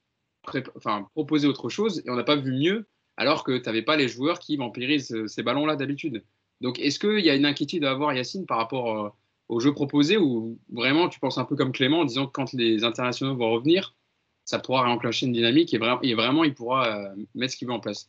enfin, 0.76 1.08
proposer 1.14 1.46
autre 1.46 1.68
chose 1.68 2.02
et 2.04 2.10
on 2.10 2.16
n'a 2.16 2.24
pas 2.24 2.36
vu 2.36 2.52
mieux 2.52 2.86
alors 3.16 3.44
que 3.44 3.56
tu 3.56 3.64
n'avais 3.66 3.82
pas 3.82 3.96
les 3.96 4.08
joueurs 4.08 4.38
qui 4.38 4.56
vampirisent 4.56 5.12
euh, 5.12 5.26
ces 5.26 5.42
ballons-là 5.42 5.76
d'habitude. 5.76 6.22
Donc 6.60 6.78
est-ce 6.78 6.98
qu'il 6.98 7.24
y 7.24 7.30
a 7.30 7.34
une 7.34 7.46
inquiétude 7.46 7.84
à 7.84 7.90
avoir 7.90 8.12
Yacine 8.12 8.46
par 8.46 8.58
rapport 8.58 8.98
euh, 8.98 9.08
au 9.48 9.60
jeu 9.60 9.72
proposé 9.72 10.18
ou 10.18 10.58
vraiment 10.70 11.08
tu 11.08 11.18
penses 11.18 11.38
un 11.38 11.44
peu 11.44 11.56
comme 11.56 11.72
Clément 11.72 12.00
en 12.00 12.04
disant 12.04 12.26
que 12.26 12.32
quand 12.32 12.52
les 12.52 12.84
internationaux 12.84 13.36
vont 13.36 13.50
revenir, 13.50 13.94
ça 14.46 14.58
pourra 14.58 14.88
enclencher 14.88 15.26
une 15.26 15.32
dynamique 15.32 15.74
et, 15.74 15.78
vraiment, 15.78 16.00
et 16.02 16.14
vraiment 16.14 16.44
il 16.44 16.54
pourra 16.54 16.88
euh, 16.88 17.14
mettre 17.34 17.52
ce 17.52 17.58
qu'il 17.58 17.68
veut 17.68 17.74
en 17.74 17.80
place. 17.80 18.08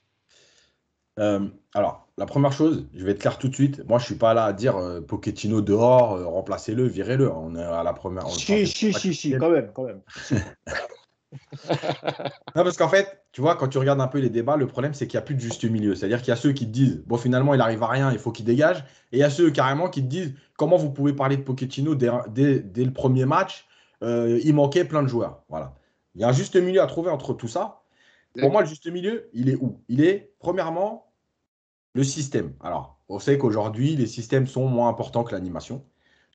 Euh, 1.19 1.47
alors, 1.73 2.07
la 2.17 2.25
première 2.25 2.51
chose, 2.51 2.85
je 2.93 3.03
vais 3.03 3.11
être 3.11 3.19
clair 3.19 3.37
tout 3.37 3.47
de 3.47 3.53
suite. 3.53 3.87
Moi, 3.87 3.99
je 3.99 4.05
suis 4.05 4.15
pas 4.15 4.33
là 4.33 4.45
à 4.45 4.53
dire 4.53 4.77
euh, 4.77 5.01
Pochettino 5.01 5.61
dehors, 5.61 6.13
euh, 6.13 6.25
remplacez-le, 6.25 6.85
virez-le. 6.85 7.31
On 7.31 7.55
est 7.55 7.63
à 7.63 7.83
la 7.83 7.93
première. 7.93 8.27
Si, 8.29 8.67
si, 8.67 8.93
si, 8.93 9.13
si, 9.13 9.31
quand 9.39 9.49
même, 9.49 9.71
quand 9.73 9.83
même. 9.83 10.01
non, 12.55 12.63
parce 12.63 12.77
qu'en 12.77 12.89
fait, 12.89 13.23
tu 13.31 13.41
vois, 13.41 13.55
quand 13.55 13.67
tu 13.67 13.79
regardes 13.79 14.01
un 14.01 14.07
peu 14.07 14.19
les 14.19 14.29
débats, 14.29 14.57
le 14.57 14.67
problème, 14.67 14.93
c'est 14.93 15.07
qu'il 15.07 15.17
n'y 15.17 15.23
a 15.23 15.25
plus 15.25 15.35
de 15.35 15.39
juste 15.39 15.63
milieu. 15.65 15.95
C'est-à-dire 15.95 16.19
qu'il 16.19 16.29
y 16.29 16.33
a 16.33 16.37
ceux 16.37 16.51
qui 16.53 16.67
te 16.67 16.71
disent, 16.71 17.03
bon, 17.07 17.17
finalement, 17.17 17.55
il 17.55 17.61
arrive 17.61 17.81
à 17.81 17.87
rien, 17.87 18.11
il 18.11 18.19
faut 18.19 18.31
qu'il 18.31 18.45
dégage. 18.45 18.83
Et 19.11 19.17
il 19.17 19.19
y 19.19 19.23
a 19.23 19.29
ceux 19.31 19.49
carrément 19.49 19.89
qui 19.89 20.03
te 20.03 20.07
disent, 20.07 20.35
comment 20.55 20.77
vous 20.77 20.91
pouvez 20.91 21.13
parler 21.13 21.37
de 21.37 21.41
Pochettino 21.41 21.95
dès, 21.95 22.11
dès, 22.29 22.59
dès 22.59 22.85
le 22.85 22.93
premier 22.93 23.25
match 23.25 23.65
Il 24.01 24.53
manquait 24.53 24.85
plein 24.85 25.01
de 25.01 25.07
joueurs. 25.07 25.41
Voilà. 25.49 25.73
Il 26.17 26.21
y 26.21 26.23
a 26.23 26.29
un 26.29 26.33
juste 26.33 26.55
milieu 26.55 26.81
à 26.81 26.87
trouver 26.87 27.11
entre 27.11 27.35
tout 27.35 27.47
ça. 27.47 27.83
Pour 28.39 28.51
moi, 28.51 28.63
le 28.63 28.67
juste 28.67 28.87
milieu, 28.87 29.29
il 29.33 29.49
est 29.49 29.55
où? 29.55 29.83
Il 29.87 30.03
est, 30.03 30.33
premièrement, 30.39 31.13
le 31.93 32.03
système. 32.03 32.55
Alors, 32.59 32.99
on 33.07 33.19
sait 33.19 33.37
qu'aujourd'hui, 33.37 33.95
les 33.95 34.07
systèmes 34.07 34.47
sont 34.47 34.67
moins 34.67 34.89
importants 34.89 35.23
que 35.23 35.33
l'animation. 35.33 35.85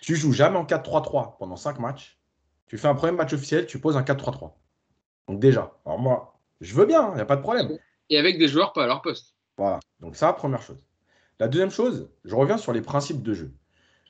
Tu 0.00 0.14
joues 0.14 0.30
jamais 0.30 0.56
en 0.56 0.64
4-3-3 0.64 1.36
pendant 1.36 1.56
5 1.56 1.80
matchs. 1.80 2.20
Tu 2.66 2.78
fais 2.78 2.86
un 2.86 2.94
premier 2.94 3.16
match 3.16 3.32
officiel, 3.32 3.66
tu 3.66 3.80
poses 3.80 3.96
un 3.96 4.02
4-3-3. 4.02 4.52
Donc 5.26 5.40
déjà, 5.40 5.76
alors 5.84 5.98
moi, 5.98 6.40
je 6.60 6.74
veux 6.74 6.86
bien, 6.86 7.10
il 7.10 7.16
n'y 7.16 7.20
a 7.20 7.26
pas 7.26 7.36
de 7.36 7.42
problème. 7.42 7.76
Et 8.08 8.18
avec 8.18 8.38
des 8.38 8.46
joueurs 8.46 8.72
pas 8.72 8.84
à 8.84 8.86
leur 8.86 9.02
poste. 9.02 9.34
Voilà, 9.58 9.80
donc 9.98 10.14
ça, 10.14 10.32
première 10.32 10.62
chose. 10.62 10.86
La 11.40 11.48
deuxième 11.48 11.72
chose, 11.72 12.08
je 12.24 12.36
reviens 12.36 12.56
sur 12.56 12.72
les 12.72 12.82
principes 12.82 13.22
de 13.22 13.34
jeu. 13.34 13.52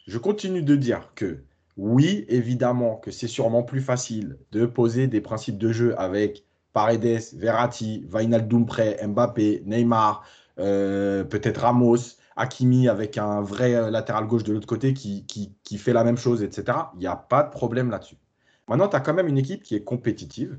Je 0.07 0.19
continue 0.19 0.63
de 0.63 0.77
dire 0.77 1.13
que 1.15 1.45
oui, 1.77 2.25
évidemment 2.29 2.97
que 2.97 3.11
c'est 3.11 3.29
sûrement 3.29 3.63
plus 3.63 3.81
facile 3.81 4.39
de 4.53 4.67
poser 4.67 5.07
des 5.07 5.21
principes 5.21 5.59
de 5.59 5.73
jeu 5.73 5.99
avec 5.99 6.45
Paredes, 6.73 7.23
Verratti, 7.35 8.07
Wijnaldum 8.13 8.67
prêt, 8.67 8.99
Mbappé, 9.07 9.63
Neymar, 9.67 10.25
euh, 10.59 11.25
peut-être 11.25 11.59
Ramos, 11.63 12.19
Hakimi 12.37 12.89
avec 12.89 13.19
un 13.19 13.41
vrai 13.41 13.75
euh, 13.75 13.91
latéral 13.91 14.27
gauche 14.27 14.45
de 14.45 14.53
l'autre 14.53 14.67
côté 14.67 14.95
qui, 14.95 15.27
qui, 15.27 15.79
fait 15.79 15.93
la 15.93 16.05
même 16.05 16.17
chose, 16.17 16.43
etc. 16.43 16.79
Il 16.95 17.01
n'y 17.01 17.07
a 17.07 17.17
pas 17.17 17.43
de 17.43 17.51
problème 17.51 17.91
là-dessus. 17.91 18.17
Maintenant, 18.69 18.89
tu 18.89 18.97
as 18.97 19.01
quand 19.01 19.15
même 19.15 19.29
une 19.29 19.39
équipe 19.39 19.63
qui 19.63 19.75
est 19.75 19.85
compétitive, 19.85 20.59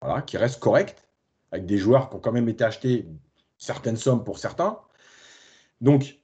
voilà, 0.00 0.22
qui 0.22 0.36
reste 0.36 0.60
correcte. 0.60 1.08
avec 1.52 1.66
des 1.66 1.78
joueurs 1.78 2.10
qui 2.10 2.16
ont 2.16 2.20
quand 2.20 2.32
même 2.32 2.48
été 2.48 2.64
achetés 2.64 3.08
certaines 3.58 3.96
sommes 3.96 4.24
pour 4.24 4.38
certains. 4.38 4.78
Donc, 5.80 6.20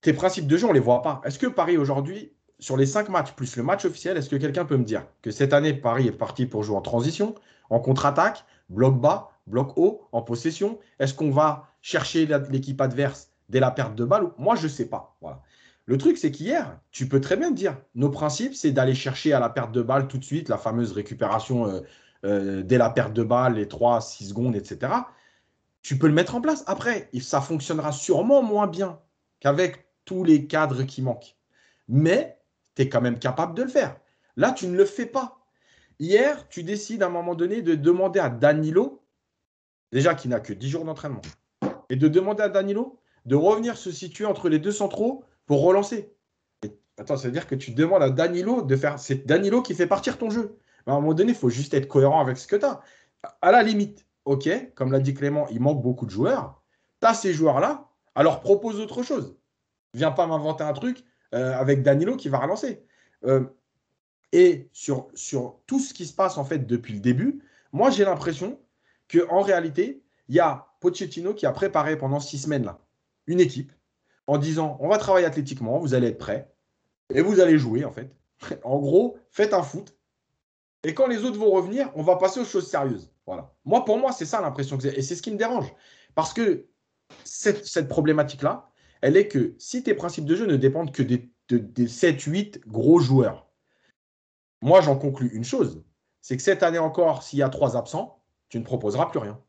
tes 0.00 0.12
principes 0.12 0.46
de 0.46 0.56
jeu, 0.56 0.66
on 0.66 0.70
ne 0.70 0.74
les 0.74 0.80
voit 0.80 1.02
pas. 1.02 1.20
Est-ce 1.24 1.38
que 1.38 1.46
Paris 1.46 1.76
aujourd'hui, 1.76 2.32
sur 2.58 2.76
les 2.76 2.86
cinq 2.86 3.08
matchs 3.08 3.32
plus 3.32 3.56
le 3.56 3.62
match 3.62 3.84
officiel, 3.84 4.16
est-ce 4.16 4.28
que 4.28 4.36
quelqu'un 4.36 4.64
peut 4.64 4.76
me 4.76 4.84
dire 4.84 5.06
que 5.22 5.30
cette 5.30 5.52
année, 5.52 5.72
Paris 5.72 6.08
est 6.08 6.12
parti 6.12 6.46
pour 6.46 6.62
jouer 6.62 6.76
en 6.76 6.80
transition, 6.80 7.34
en 7.70 7.80
contre-attaque, 7.80 8.44
bloc 8.68 9.00
bas, 9.00 9.30
bloc 9.46 9.72
haut, 9.76 10.08
en 10.12 10.22
possession? 10.22 10.78
Est-ce 10.98 11.14
qu'on 11.14 11.30
va 11.30 11.68
chercher 11.82 12.28
l'équipe 12.50 12.80
adverse 12.80 13.30
dès 13.48 13.60
la 13.60 13.70
perte 13.70 13.94
de 13.94 14.04
balle 14.04 14.30
Moi, 14.38 14.56
je 14.56 14.64
ne 14.64 14.68
sais 14.68 14.86
pas. 14.86 15.16
Le 15.86 15.96
truc, 15.96 16.18
c'est 16.18 16.30
qu'hier, 16.30 16.78
tu 16.90 17.08
peux 17.08 17.20
très 17.20 17.36
bien 17.36 17.50
te 17.50 17.54
dire, 17.54 17.76
nos 17.94 18.10
principes, 18.10 18.54
c'est 18.54 18.72
d'aller 18.72 18.94
chercher 18.94 19.32
à 19.32 19.40
la 19.40 19.48
perte 19.48 19.72
de 19.72 19.80
balle 19.80 20.08
tout 20.08 20.18
de 20.18 20.24
suite, 20.24 20.48
la 20.48 20.58
fameuse 20.58 20.92
récupération 20.92 21.66
euh, 21.66 21.80
euh, 22.24 22.62
dès 22.62 22.76
la 22.76 22.90
perte 22.90 23.12
de 23.12 23.22
balle, 23.22 23.54
les 23.54 23.66
3-6 23.66 24.28
secondes, 24.28 24.56
etc. 24.56 24.92
Tu 25.82 25.96
peux 25.96 26.08
le 26.08 26.12
mettre 26.12 26.34
en 26.34 26.40
place. 26.40 26.64
Après, 26.66 27.08
ça 27.20 27.40
fonctionnera 27.40 27.92
sûrement 27.92 28.42
moins 28.42 28.66
bien 28.66 28.98
qu'avec 29.40 29.86
tous 30.04 30.24
les 30.24 30.46
cadres 30.46 30.82
qui 30.82 31.00
manquent. 31.00 31.36
Mais 31.86 32.37
quand 32.86 33.00
même 33.00 33.18
capable 33.18 33.54
de 33.54 33.62
le 33.62 33.68
faire. 33.68 33.96
Là, 34.36 34.52
tu 34.52 34.68
ne 34.68 34.76
le 34.76 34.84
fais 34.84 35.06
pas. 35.06 35.38
Hier, 35.98 36.48
tu 36.48 36.62
décides 36.62 37.02
à 37.02 37.06
un 37.06 37.10
moment 37.10 37.34
donné 37.34 37.62
de 37.62 37.74
demander 37.74 38.20
à 38.20 38.28
Danilo, 38.28 39.02
déjà 39.90 40.14
qui 40.14 40.28
n'a 40.28 40.38
que 40.38 40.52
10 40.52 40.68
jours 40.68 40.84
d'entraînement, 40.84 41.22
et 41.88 41.96
de 41.96 42.06
demander 42.06 42.42
à 42.42 42.48
Danilo 42.48 43.00
de 43.28 43.36
revenir 43.36 43.76
se 43.76 43.92
situer 43.92 44.24
entre 44.24 44.48
les 44.48 44.58
deux 44.58 44.72
centraux 44.72 45.24
pour 45.46 45.62
relancer. 45.62 46.14
attends, 46.98 47.16
ça 47.16 47.28
veut 47.28 47.32
dire 47.32 47.46
que 47.46 47.54
tu 47.54 47.72
demandes 47.72 48.02
à 48.02 48.10
Danilo 48.10 48.62
de 48.62 48.76
faire. 48.76 48.98
C'est 48.98 49.26
Danilo 49.26 49.60
qui 49.62 49.74
fait 49.74 49.86
partir 49.86 50.16
ton 50.16 50.30
jeu. 50.30 50.58
à 50.86 50.92
un 50.92 50.94
moment 50.94 51.14
donné, 51.14 51.32
il 51.32 51.38
faut 51.38 51.50
juste 51.50 51.74
être 51.74 51.88
cohérent 51.88 52.20
avec 52.20 52.38
ce 52.38 52.46
que 52.46 52.56
tu 52.56 52.64
as. 52.64 52.80
À 53.42 53.52
la 53.52 53.62
limite, 53.62 54.06
ok, 54.24 54.48
comme 54.74 54.92
l'a 54.92 55.00
dit 55.00 55.12
Clément, 55.12 55.46
il 55.50 55.60
manque 55.60 55.82
beaucoup 55.82 56.06
de 56.06 56.10
joueurs. 56.10 56.62
Tu 57.00 57.06
as 57.06 57.14
ces 57.14 57.34
joueurs-là, 57.34 57.88
alors 58.14 58.40
propose 58.40 58.80
autre 58.80 59.02
chose. 59.02 59.36
Viens 59.94 60.10
pas 60.10 60.26
m'inventer 60.26 60.64
un 60.64 60.72
truc 60.72 61.04
euh, 61.34 61.52
avec 61.54 61.82
Danilo 61.82 62.16
qui 62.16 62.28
va 62.28 62.38
relancer. 62.38 62.82
Euh, 63.24 63.44
et 64.32 64.68
sur, 64.72 65.08
sur 65.14 65.60
tout 65.66 65.80
ce 65.80 65.94
qui 65.94 66.06
se 66.06 66.14
passe 66.14 66.38
en 66.38 66.44
fait 66.44 66.66
depuis 66.66 66.94
le 66.94 67.00
début, 67.00 67.42
moi 67.72 67.90
j'ai 67.90 68.04
l'impression 68.04 68.60
qu'en 69.10 69.40
réalité, 69.40 70.02
il 70.28 70.34
y 70.34 70.40
a 70.40 70.66
Pochettino 70.80 71.34
qui 71.34 71.46
a 71.46 71.52
préparé 71.52 71.96
pendant 71.96 72.20
six 72.20 72.38
semaines 72.38 72.64
là, 72.64 72.78
une 73.26 73.40
équipe 73.40 73.72
en 74.26 74.38
disant 74.38 74.76
on 74.80 74.88
va 74.88 74.98
travailler 74.98 75.26
athlétiquement, 75.26 75.78
vous 75.78 75.94
allez 75.94 76.08
être 76.08 76.18
prêts 76.18 76.52
et 77.14 77.22
vous 77.22 77.40
allez 77.40 77.58
jouer 77.58 77.84
en 77.84 77.92
fait. 77.92 78.14
en 78.64 78.78
gros, 78.78 79.18
faites 79.30 79.54
un 79.54 79.62
foot. 79.62 79.94
Et 80.84 80.94
quand 80.94 81.06
les 81.06 81.24
autres 81.24 81.38
vont 81.38 81.50
revenir, 81.50 81.90
on 81.94 82.02
va 82.02 82.16
passer 82.16 82.40
aux 82.40 82.44
choses 82.44 82.68
sérieuses. 82.68 83.10
Voilà. 83.26 83.52
Moi, 83.64 83.84
pour 83.84 83.98
moi, 83.98 84.12
c'est 84.12 84.24
ça 84.24 84.40
l'impression 84.40 84.76
que 84.76 84.84
j'ai. 84.84 84.96
Et 84.98 85.02
c'est 85.02 85.16
ce 85.16 85.22
qui 85.22 85.32
me 85.32 85.36
dérange. 85.36 85.66
Parce 86.14 86.32
que 86.32 86.66
cette, 87.24 87.88
problématique-là, 87.88 88.70
elle 89.00 89.16
est 89.16 89.28
que 89.28 89.54
si 89.58 89.82
tes 89.82 89.94
principes 89.94 90.26
de 90.26 90.36
jeu 90.36 90.46
ne 90.46 90.56
dépendent 90.56 90.92
que 90.92 91.02
des, 91.02 91.30
des 91.50 91.86
7-8 91.86 92.66
gros 92.66 93.00
joueurs, 93.00 93.46
moi, 94.60 94.80
j'en 94.80 94.96
conclus 94.96 95.30
une 95.32 95.44
chose 95.44 95.82
c'est 96.28 96.36
que 96.36 96.42
cette 96.42 96.62
année 96.62 96.78
encore, 96.78 97.22
s'il 97.22 97.38
y 97.38 97.42
a 97.42 97.48
trois 97.48 97.74
absents, 97.74 98.22
tu 98.50 98.58
ne 98.58 98.64
proposeras 98.64 99.06
plus 99.06 99.18
rien. 99.18 99.40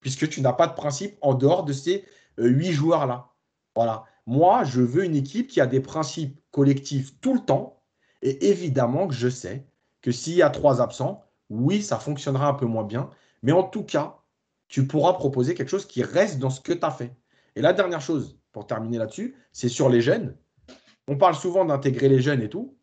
Puisque 0.00 0.28
tu 0.28 0.40
n'as 0.40 0.52
pas 0.52 0.66
de 0.66 0.74
principe 0.74 1.16
en 1.20 1.34
dehors 1.34 1.64
de 1.64 1.72
ces 1.72 2.04
euh, 2.40 2.48
huit 2.48 2.72
joueurs-là. 2.72 3.30
Voilà. 3.76 4.04
Moi, 4.26 4.64
je 4.64 4.80
veux 4.80 5.04
une 5.04 5.14
équipe 5.14 5.46
qui 5.48 5.60
a 5.60 5.66
des 5.68 5.80
principes 5.80 6.40
collectifs 6.50 7.20
tout 7.20 7.34
le 7.34 7.40
temps. 7.40 7.82
Et 8.22 8.48
évidemment 8.48 9.06
que 9.06 9.14
je 9.14 9.28
sais 9.28 9.68
que 10.02 10.10
s'il 10.10 10.34
y 10.34 10.42
a 10.42 10.50
trois 10.50 10.80
absents, 10.80 11.22
oui, 11.50 11.82
ça 11.82 11.98
fonctionnera 11.98 12.48
un 12.48 12.54
peu 12.54 12.66
moins 12.66 12.84
bien. 12.84 13.10
Mais 13.42 13.52
en 13.52 13.62
tout 13.62 13.84
cas, 13.84 14.18
tu 14.66 14.86
pourras 14.86 15.12
proposer 15.12 15.54
quelque 15.54 15.70
chose 15.70 15.86
qui 15.86 16.02
reste 16.02 16.38
dans 16.38 16.50
ce 16.50 16.60
que 16.60 16.72
tu 16.72 16.84
as 16.84 16.90
fait. 16.90 17.16
Et 17.54 17.60
la 17.60 17.72
dernière 17.72 18.00
chose, 18.00 18.37
pour 18.58 18.66
terminer 18.66 18.98
là-dessus, 18.98 19.36
c'est 19.52 19.68
sur 19.68 19.88
les 19.88 20.00
jeunes. 20.00 20.34
On 21.06 21.16
parle 21.16 21.36
souvent 21.36 21.64
d'intégrer 21.64 22.08
les 22.08 22.20
jeunes 22.20 22.42
et 22.42 22.48
tout. 22.48 22.76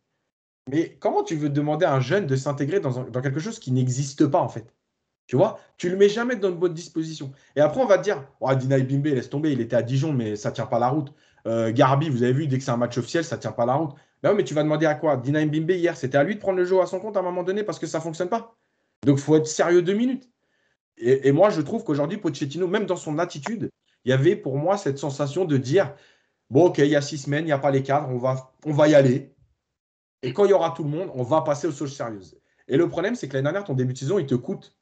Mais 0.69 0.95
comment 1.01 1.21
tu 1.21 1.35
veux 1.35 1.49
demander 1.49 1.85
à 1.85 1.93
un 1.93 1.99
jeune 1.99 2.27
de 2.27 2.37
s'intégrer 2.37 2.79
dans, 2.79 3.03
quelque 3.21 3.41
chose 3.41 3.59
qui 3.59 3.73
n'existe 3.73 4.25
pas 4.25 4.39
en 4.39 4.47
fait? 4.47 4.73
Tu 5.27 5.35
vois? 5.35 5.59
Tu 5.75 5.89
le 5.89 5.97
mets 5.97 6.07
jamais 6.07 6.37
dans 6.37 6.47
une 6.49 6.55
bonne 6.55 6.73
disposition. 6.73 7.33
Et 7.57 7.59
après, 7.59 7.81
on 7.81 7.87
va 7.87 7.97
te 7.97 8.03
dire 8.03 8.23
oh, 8.39 8.55
Dinaï 8.55 8.83
Bimbe, 8.83 9.07
laisse 9.07 9.29
tomber, 9.29 9.51
il 9.51 9.59
était 9.59 9.75
à 9.75 9.81
Dijon, 9.81 10.13
mais 10.13 10.37
ça 10.37 10.53
tient 10.53 10.65
pas 10.65 10.79
la 10.79 10.87
route. 10.87 11.11
Euh, 11.45 11.73
Garbi, 11.73 12.07
vous 12.07 12.23
avez 12.23 12.31
vu, 12.31 12.47
dès 12.47 12.57
que 12.57 12.63
c'est 12.63 12.71
un 12.71 12.77
match 12.77 12.97
officiel, 12.97 13.25
ça 13.25 13.37
tient 13.37 13.51
pas 13.51 13.65
la 13.65 13.73
route. 13.73 13.91
Bah 14.23 14.33
mais 14.33 14.45
tu 14.45 14.53
vas 14.53 14.63
demander 14.63 14.85
à 14.85 14.95
quoi? 14.95 15.17
Dinaï 15.17 15.45
Bimbe 15.47 15.71
hier, 15.71 15.97
c'était 15.97 16.17
à 16.17 16.23
lui 16.23 16.35
de 16.35 16.39
prendre 16.39 16.57
le 16.57 16.63
jeu 16.63 16.79
à 16.79 16.85
son 16.85 17.01
compte 17.01 17.17
à 17.17 17.19
un 17.19 17.23
moment 17.23 17.43
donné 17.43 17.63
parce 17.63 17.79
que 17.79 17.85
ça 17.85 17.97
ne 17.97 18.03
fonctionne 18.03 18.29
pas. 18.29 18.55
Donc, 19.05 19.17
faut 19.17 19.35
être 19.35 19.45
sérieux 19.45 19.81
deux 19.81 19.93
minutes. 19.93 20.29
Et 20.97 21.33
moi, 21.33 21.49
je 21.49 21.59
trouve 21.59 21.83
qu'aujourd'hui, 21.83 22.17
Pochettino, 22.17 22.69
même 22.69 22.85
dans 22.85 22.95
son 22.95 23.19
attitude, 23.19 23.69
il 24.05 24.09
y 24.09 24.13
avait 24.13 24.35
pour 24.35 24.57
moi 24.57 24.77
cette 24.77 24.99
sensation 24.99 25.45
de 25.45 25.57
dire 25.57 25.93
bon, 26.49 26.67
ok, 26.67 26.77
il 26.77 26.87
y 26.87 26.95
a 26.95 27.01
six 27.01 27.17
semaines, 27.17 27.43
il 27.43 27.47
n'y 27.47 27.51
a 27.51 27.57
pas 27.57 27.71
les 27.71 27.83
cadres, 27.83 28.09
on 28.09 28.17
va, 28.17 28.53
on 28.65 28.71
va 28.71 28.87
y 28.87 28.95
aller. 28.95 29.35
Et 30.21 30.33
quand 30.33 30.45
il 30.45 30.51
y 30.51 30.53
aura 30.53 30.71
tout 30.71 30.83
le 30.83 30.89
monde, 30.89 31.11
on 31.13 31.23
va 31.23 31.41
passer 31.41 31.67
aux 31.67 31.71
choses 31.71 31.95
sérieuses. 31.95 32.39
Et 32.67 32.77
le 32.77 32.87
problème, 32.89 33.15
c'est 33.15 33.27
que 33.27 33.33
l'année 33.33 33.43
dernière, 33.43 33.63
ton 33.63 33.73
début 33.73 33.93
de 33.93 33.97
saison, 33.97 34.17
il 34.17 34.25
te 34.25 34.35
coûte, 34.35 34.75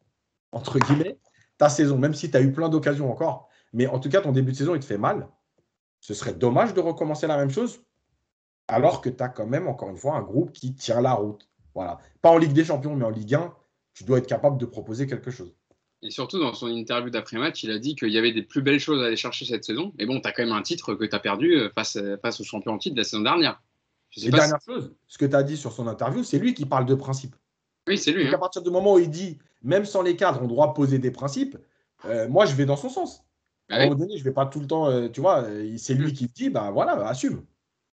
entre 0.51 0.79
guillemets, 0.79 1.17
ta 1.57 1.69
saison, 1.69 1.97
même 1.97 2.13
si 2.13 2.29
tu 2.31 2.37
as 2.37 2.41
eu 2.41 2.51
plein 2.51 2.69
d'occasions 2.69 3.11
encore. 3.11 3.49
Mais 3.73 3.87
en 3.87 3.99
tout 3.99 4.09
cas, 4.09 4.21
ton 4.21 4.31
début 4.31 4.51
de 4.51 4.57
saison, 4.57 4.75
il 4.75 4.79
te 4.79 4.85
fait 4.85 4.97
mal. 4.97 5.27
Ce 5.99 6.13
serait 6.13 6.33
dommage 6.33 6.73
de 6.73 6.79
recommencer 6.79 7.27
la 7.27 7.37
même 7.37 7.49
chose, 7.49 7.83
alors 8.67 9.01
que 9.01 9.09
tu 9.09 9.21
as 9.23 9.29
quand 9.29 9.47
même, 9.47 9.67
encore 9.67 9.89
une 9.89 9.97
fois, 9.97 10.15
un 10.15 10.21
groupe 10.21 10.51
qui 10.51 10.75
tient 10.75 11.01
la 11.01 11.13
route. 11.13 11.49
Voilà. 11.73 11.99
Pas 12.21 12.29
en 12.29 12.37
Ligue 12.37 12.53
des 12.53 12.65
Champions, 12.65 12.95
mais 12.95 13.05
en 13.05 13.09
Ligue 13.09 13.35
1, 13.35 13.53
tu 13.93 14.03
dois 14.03 14.19
être 14.19 14.27
capable 14.27 14.57
de 14.57 14.65
proposer 14.65 15.07
quelque 15.07 15.31
chose. 15.31 15.55
Et 16.03 16.11
surtout, 16.11 16.39
dans 16.39 16.53
son 16.53 16.67
interview 16.67 17.09
d'après-match, 17.09 17.63
il 17.63 17.71
a 17.71 17.79
dit 17.79 17.95
qu'il 17.95 18.09
y 18.09 18.17
avait 18.17 18.33
des 18.33 18.43
plus 18.43 18.61
belles 18.61 18.79
choses 18.79 19.01
à 19.01 19.05
aller 19.07 19.15
chercher 19.15 19.45
cette 19.45 19.63
saison. 19.63 19.93
Mais 19.97 20.05
bon, 20.05 20.19
tu 20.19 20.27
as 20.27 20.31
quand 20.31 20.43
même 20.43 20.53
un 20.53 20.61
titre 20.61 20.93
que 20.95 21.05
tu 21.05 21.15
as 21.15 21.19
perdu 21.19 21.55
euh, 21.55 21.69
face, 21.73 21.97
face 22.21 22.41
au 22.41 22.43
champion 22.43 22.73
en 22.73 22.77
titre 22.77 22.95
de 22.95 22.99
la 23.01 23.05
saison 23.05 23.21
dernière. 23.21 23.61
Et 24.17 24.29
dernière 24.29 24.59
chose, 24.63 24.93
ce 25.07 25.17
que 25.17 25.25
tu 25.25 25.35
as 25.35 25.43
dit 25.43 25.57
sur 25.57 25.71
son 25.71 25.87
interview, 25.87 26.23
c'est 26.23 26.37
lui 26.37 26.53
qui 26.53 26.65
parle 26.65 26.85
de 26.85 26.95
principe. 26.95 27.35
Oui, 27.87 27.97
c'est 27.97 28.11
lui. 28.11 28.27
À 28.27 28.35
hein. 28.35 28.37
partir 28.37 28.61
du 28.61 28.69
moment 28.69 28.93
où 28.93 28.99
il 28.99 29.09
dit, 29.09 29.39
même 29.63 29.85
sans 29.85 30.01
les 30.01 30.15
cadres, 30.15 30.41
on 30.43 30.47
doit 30.47 30.73
poser 30.73 30.99
des 30.99 31.11
principes, 31.11 31.57
euh, 32.05 32.27
moi, 32.27 32.45
je 32.45 32.53
vais 32.55 32.65
dans 32.65 32.75
son 32.75 32.89
sens. 32.89 33.23
À 33.69 33.77
un 33.77 33.85
moment 33.85 33.95
donné, 33.95 34.17
je 34.17 34.19
ne 34.19 34.25
vais 34.25 34.33
pas 34.33 34.45
tout 34.45 34.59
le 34.59 34.67
temps, 34.67 34.87
euh, 34.87 35.07
tu 35.07 35.21
vois, 35.21 35.43
euh, 35.43 35.73
c'est 35.77 35.93
lui 35.93 36.11
mm. 36.11 36.13
qui 36.13 36.27
dit, 36.27 36.49
bah 36.49 36.69
voilà, 36.71 37.07
assume. 37.07 37.45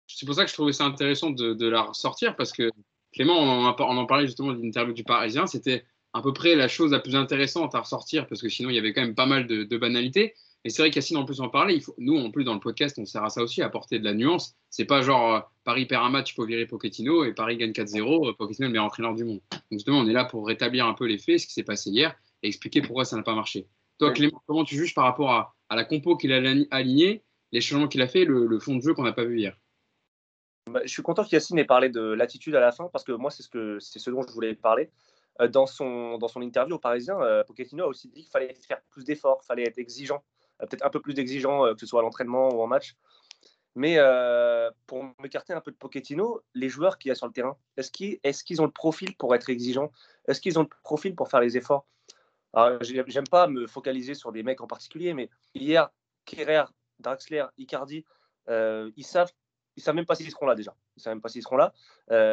C'est 0.07 0.25
pour 0.25 0.35
ça 0.35 0.43
que 0.43 0.49
je 0.49 0.55
trouvais 0.55 0.73
ça 0.73 0.85
intéressant 0.85 1.29
de, 1.29 1.67
la 1.67 1.81
ressortir 1.81 2.35
parce 2.35 2.53
que 2.53 2.71
Clément, 3.13 3.37
on 3.37 3.65
en, 3.65 3.75
on 3.79 3.97
en 3.97 4.05
parlait 4.05 4.25
justement 4.25 4.53
de 4.53 4.61
l'interview 4.61 4.93
du 4.93 5.03
Parisien, 5.03 5.47
c'était 5.47 5.85
à 6.17 6.21
peu 6.21 6.33
près 6.33 6.55
la 6.55 6.67
chose 6.67 6.91
la 6.91 6.99
plus 6.99 7.15
intéressante 7.15 7.75
à 7.75 7.79
ressortir 7.79 8.27
parce 8.27 8.41
que 8.41 8.49
sinon, 8.49 8.69
il 8.69 8.75
y 8.75 8.79
avait 8.79 8.93
quand 8.93 9.01
même 9.01 9.15
pas 9.15 9.25
mal 9.25 9.47
de, 9.47 9.63
de 9.63 9.77
banalités. 9.77 10.33
Et 10.63 10.69
c'est 10.69 10.81
vrai 10.81 10.91
qu'Yacine, 10.91 11.17
en 11.17 11.25
plus, 11.25 11.39
en. 11.39 11.49
Il 11.69 11.81
faut, 11.81 11.95
nous, 11.97 12.17
en 12.17 12.31
plus, 12.31 12.43
dans 12.43 12.53
le 12.53 12.59
podcast, 12.59 12.97
on 12.99 13.05
sert 13.05 13.23
à 13.23 13.29
ça 13.29 13.41
aussi, 13.41 13.61
à 13.61 13.67
apporter 13.67 13.99
de 13.99 14.03
la 14.03 14.13
nuance. 14.13 14.55
C'est 14.69 14.85
pas 14.85 15.01
genre 15.01 15.35
euh, 15.35 15.39
Paris 15.63 15.85
perd 15.85 16.03
un 16.03 16.09
match, 16.09 16.31
il 16.31 16.33
faut 16.33 16.45
virer 16.45 16.65
Pochettino, 16.65 17.23
et 17.23 17.33
Paris 17.33 17.57
gagne 17.57 17.71
4-0, 17.71 18.29
euh, 18.29 18.33
Pochettino 18.33 18.65
est 18.65 18.67
le 18.67 18.73
meilleur 18.73 18.85
entraîneur 18.85 19.13
du 19.13 19.23
monde. 19.23 19.39
Donc, 19.51 19.61
justement, 19.71 19.99
on 19.99 20.07
est 20.07 20.13
là 20.13 20.25
pour 20.25 20.45
rétablir 20.45 20.85
un 20.85 20.93
peu 20.93 21.05
les 21.05 21.19
faits, 21.19 21.39
ce 21.39 21.47
qui 21.47 21.53
s'est 21.53 21.63
passé 21.63 21.89
hier, 21.89 22.15
et 22.43 22.47
expliquer 22.47 22.81
pourquoi 22.81 23.05
ça 23.05 23.15
n'a 23.15 23.23
pas 23.23 23.35
marché. 23.35 23.67
Toi, 23.99 24.11
Clément, 24.11 24.41
comment 24.45 24.65
tu 24.65 24.75
juges 24.75 24.93
par 24.93 25.05
rapport 25.05 25.31
à, 25.31 25.75
la 25.75 25.85
compo 25.85 26.17
qu'il 26.17 26.33
a 26.33 26.41
alignée, 26.71 27.23
les 27.51 27.61
changements 27.61 27.87
qu'il 27.87 28.01
a 28.01 28.07
fait, 28.07 28.25
le, 28.25 28.59
fond 28.59 28.75
de 28.75 28.81
jeu 28.81 28.93
qu'on 28.93 29.03
n'a 29.03 29.13
pas 29.13 29.23
vu 29.23 29.39
hier? 29.39 29.57
Bah, 30.69 30.81
Je 30.83 30.91
suis 30.91 31.01
content 31.01 31.23
qu'Yacine 31.23 31.57
ait 31.59 31.65
parlé 31.65 31.89
de 31.89 32.01
l'attitude 32.01 32.55
à 32.55 32.59
la 32.59 32.73
fin, 32.73 32.89
parce 32.91 33.05
que 33.05 33.13
moi, 33.13 33.31
c'est 33.31 33.43
ce, 33.43 33.49
que, 33.49 33.77
ce 33.79 34.09
dont 34.09 34.21
je 34.27 34.33
voulais 34.33 34.53
parler. 34.53 34.89
Euh, 35.41 35.47
dans, 35.47 35.67
son, 35.67 36.17
dans 36.17 36.27
son 36.27 36.41
interview 36.41 36.75
au 36.75 36.79
Parisien, 36.79 37.17
Pochettino 37.45 37.85
a 37.85 37.87
aussi 37.87 38.07
dit 38.09 38.21
qu'il 38.23 38.31
fallait 38.31 38.53
faire 38.53 38.81
plus 38.89 39.03
d'efforts, 39.03 39.41
il 39.43 39.45
fallait 39.45 39.67
être 39.67 39.77
exigeant. 39.77 40.23
Euh, 40.61 40.65
peut-être 40.65 40.85
un 40.85 40.89
peu 40.89 41.01
plus 41.01 41.17
exigeant, 41.19 41.65
euh, 41.65 41.73
que 41.73 41.79
ce 41.79 41.85
soit 41.85 41.99
à 41.99 42.03
l'entraînement 42.03 42.49
ou 42.49 42.61
en 42.61 42.67
match. 42.67 42.95
Mais 43.75 43.95
euh, 43.97 44.71
pour 44.87 45.03
m'écarter 45.19 45.53
un 45.53 45.61
peu 45.61 45.71
de 45.71 45.77
Pochettino, 45.77 46.41
les 46.55 46.67
joueurs 46.67 46.97
qu'il 46.97 47.09
y 47.09 47.11
a 47.11 47.15
sur 47.15 47.27
le 47.27 47.33
terrain, 47.33 47.57
est-ce 47.75 47.91
qu'ils 48.43 48.61
ont 48.61 48.65
le 48.65 48.71
profil 48.71 49.15
pour 49.15 49.35
être 49.35 49.49
exigeants? 49.49 49.91
Est-ce 50.27 50.41
qu'ils 50.41 50.57
ont 50.57 50.63
le 50.63 50.69
profil 50.83 51.15
pour 51.15 51.29
faire 51.29 51.41
les 51.41 51.57
efforts? 51.57 51.85
J'aime 52.81 53.27
pas 53.29 53.45
me 53.45 53.67
focaliser 53.67 54.15
sur 54.15 54.31
des 54.31 54.41
mecs 54.41 54.61
en 54.61 54.67
particulier, 54.67 55.13
mais 55.13 55.29
hier, 55.53 55.91
Kerrer, 56.25 56.63
Draxler, 56.99 57.45
Icardi, 57.57 58.03
ils 58.49 59.05
savent 59.05 59.31
ils 59.75 59.83
savent 59.83 59.93
même 59.93 60.07
pas 60.07 60.15
s'ils 60.15 60.31
seront 60.31 60.47
là 60.47 60.55
déjà. 60.55 60.75
Ils 60.95 61.03
savent 61.03 61.13
même 61.13 61.21
pas 61.21 61.29
s'ils 61.29 61.43
seront 61.43 61.57
là. 61.57 61.71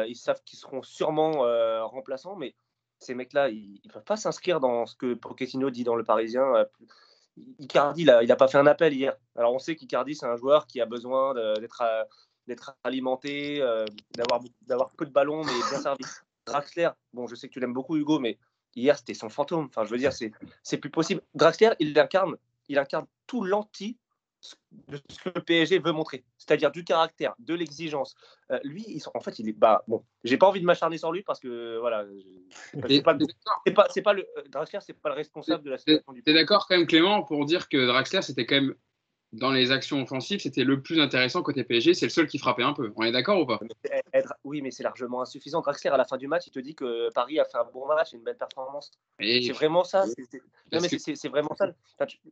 ils 0.07 0.15
savent 0.15 0.41
qu'ils 0.45 0.57
seront 0.57 0.81
sûrement 0.81 1.45
remplaçants, 1.85 2.35
mais 2.37 2.55
ces 3.05 3.13
mecs-là, 3.13 3.49
ils 3.49 3.79
ne 3.85 3.91
peuvent 3.91 4.03
pas 4.03 4.17
s'inscrire 4.17 4.59
dans 4.59 4.85
ce 4.85 4.95
que 4.95 5.13
Pochettino 5.13 5.69
dit 5.69 5.83
dans 5.83 5.95
le 5.95 6.03
Parisien. 6.03 6.65
Icardi, 7.59 8.03
il 8.03 8.27
n'a 8.27 8.35
pas 8.35 8.47
fait 8.47 8.57
un 8.57 8.67
appel 8.67 8.93
hier. 8.93 9.15
Alors, 9.35 9.53
on 9.53 9.59
sait 9.59 9.75
qu'Icardi, 9.75 10.15
c'est 10.15 10.25
un 10.25 10.37
joueur 10.37 10.67
qui 10.67 10.81
a 10.81 10.85
besoin 10.85 11.33
d'être 11.33 11.81
euh, 11.81 12.73
alimenté, 12.83 13.61
euh, 13.61 13.85
d'avoir 14.67 14.91
peu 14.91 15.05
de 15.05 15.11
ballons, 15.11 15.43
mais 15.43 15.53
bien 15.69 15.81
servi. 15.81 16.03
Draxler, 16.45 16.89
bon, 17.13 17.27
je 17.27 17.35
sais 17.35 17.47
que 17.47 17.53
tu 17.53 17.59
l'aimes 17.59 17.73
beaucoup, 17.73 17.97
Hugo, 17.97 18.19
mais 18.19 18.37
hier, 18.75 18.97
c'était 18.97 19.13
son 19.13 19.29
fantôme. 19.29 19.65
Enfin, 19.65 19.83
je 19.83 19.89
veux 19.89 19.97
dire, 19.97 20.13
c'est 20.13 20.77
plus 20.77 20.91
possible. 20.91 21.21
Draxler, 21.33 21.71
il 21.79 21.97
incarne, 21.99 22.35
il 22.69 22.77
incarne 22.77 23.05
tout 23.27 23.43
l'anti 23.43 23.97
de 24.87 24.97
ce 25.09 25.23
que 25.23 25.29
le 25.35 25.41
PSG 25.41 25.79
veut 25.79 25.91
montrer, 25.91 26.23
c'est-à-dire 26.37 26.71
du 26.71 26.83
caractère, 26.83 27.33
de 27.39 27.53
l'exigence. 27.53 28.15
Euh, 28.51 28.59
lui, 28.63 29.01
en 29.13 29.19
fait, 29.19 29.39
il 29.39 29.49
est 29.49 29.53
bah 29.53 29.83
bon. 29.87 30.03
J'ai 30.23 30.37
pas 30.37 30.47
envie 30.47 30.61
de 30.61 30.65
m'acharner 30.65 30.97
sur 30.97 31.11
lui 31.11 31.23
parce 31.23 31.39
que 31.39 31.77
voilà, 31.79 32.05
c'est 32.87 33.01
pas, 33.01 33.15
pas, 33.15 33.87
pas, 34.03 34.13
le 34.13 34.27
euh, 34.37 34.43
Draxler, 34.49 34.79
c'est 34.81 34.93
pas 34.93 35.09
le 35.09 35.15
responsable 35.15 35.63
de 35.63 35.71
la 35.71 35.77
situation 35.77 36.13
du. 36.13 36.23
T'es 36.23 36.33
d'accord 36.33 36.67
quand 36.67 36.77
même, 36.77 36.87
Clément, 36.87 37.23
pour 37.23 37.45
dire 37.45 37.69
que 37.69 37.87
Draxler, 37.87 38.21
c'était 38.21 38.45
quand 38.45 38.55
même 38.55 38.75
dans 39.35 39.51
les 39.51 39.71
actions 39.71 40.01
offensives, 40.01 40.39
c'était 40.39 40.63
le 40.63 40.81
plus 40.81 40.99
intéressant 40.99 41.41
côté 41.41 41.63
PSG. 41.63 41.93
C'est 41.93 42.05
le 42.05 42.11
seul 42.11 42.27
qui 42.27 42.37
frappait 42.37 42.63
un 42.63 42.73
peu. 42.73 42.91
On 42.95 43.03
est 43.03 43.11
d'accord 43.11 43.39
ou 43.39 43.45
pas? 43.45 43.59
Oui, 44.43 44.61
mais 44.61 44.71
c'est 44.71 44.83
largement 44.83 45.21
insuffisant. 45.21 45.61
Draxler, 45.61 45.91
à 45.91 45.97
la 45.97 46.05
fin 46.05 46.17
du 46.17 46.27
match, 46.27 46.47
il 46.47 46.51
te 46.51 46.59
dit 46.59 46.75
que 46.75 47.09
Paris 47.13 47.39
a 47.39 47.45
fait 47.45 47.57
un 47.57 47.65
bon 47.65 47.85
match, 47.87 48.13
une 48.13 48.23
belle 48.23 48.37
performance. 48.37 48.91
C'est 49.19 49.51
vraiment 49.51 49.83
ça. 49.83 50.05
C'est 50.97 51.27
vraiment 51.27 51.55
ça. 51.55 51.71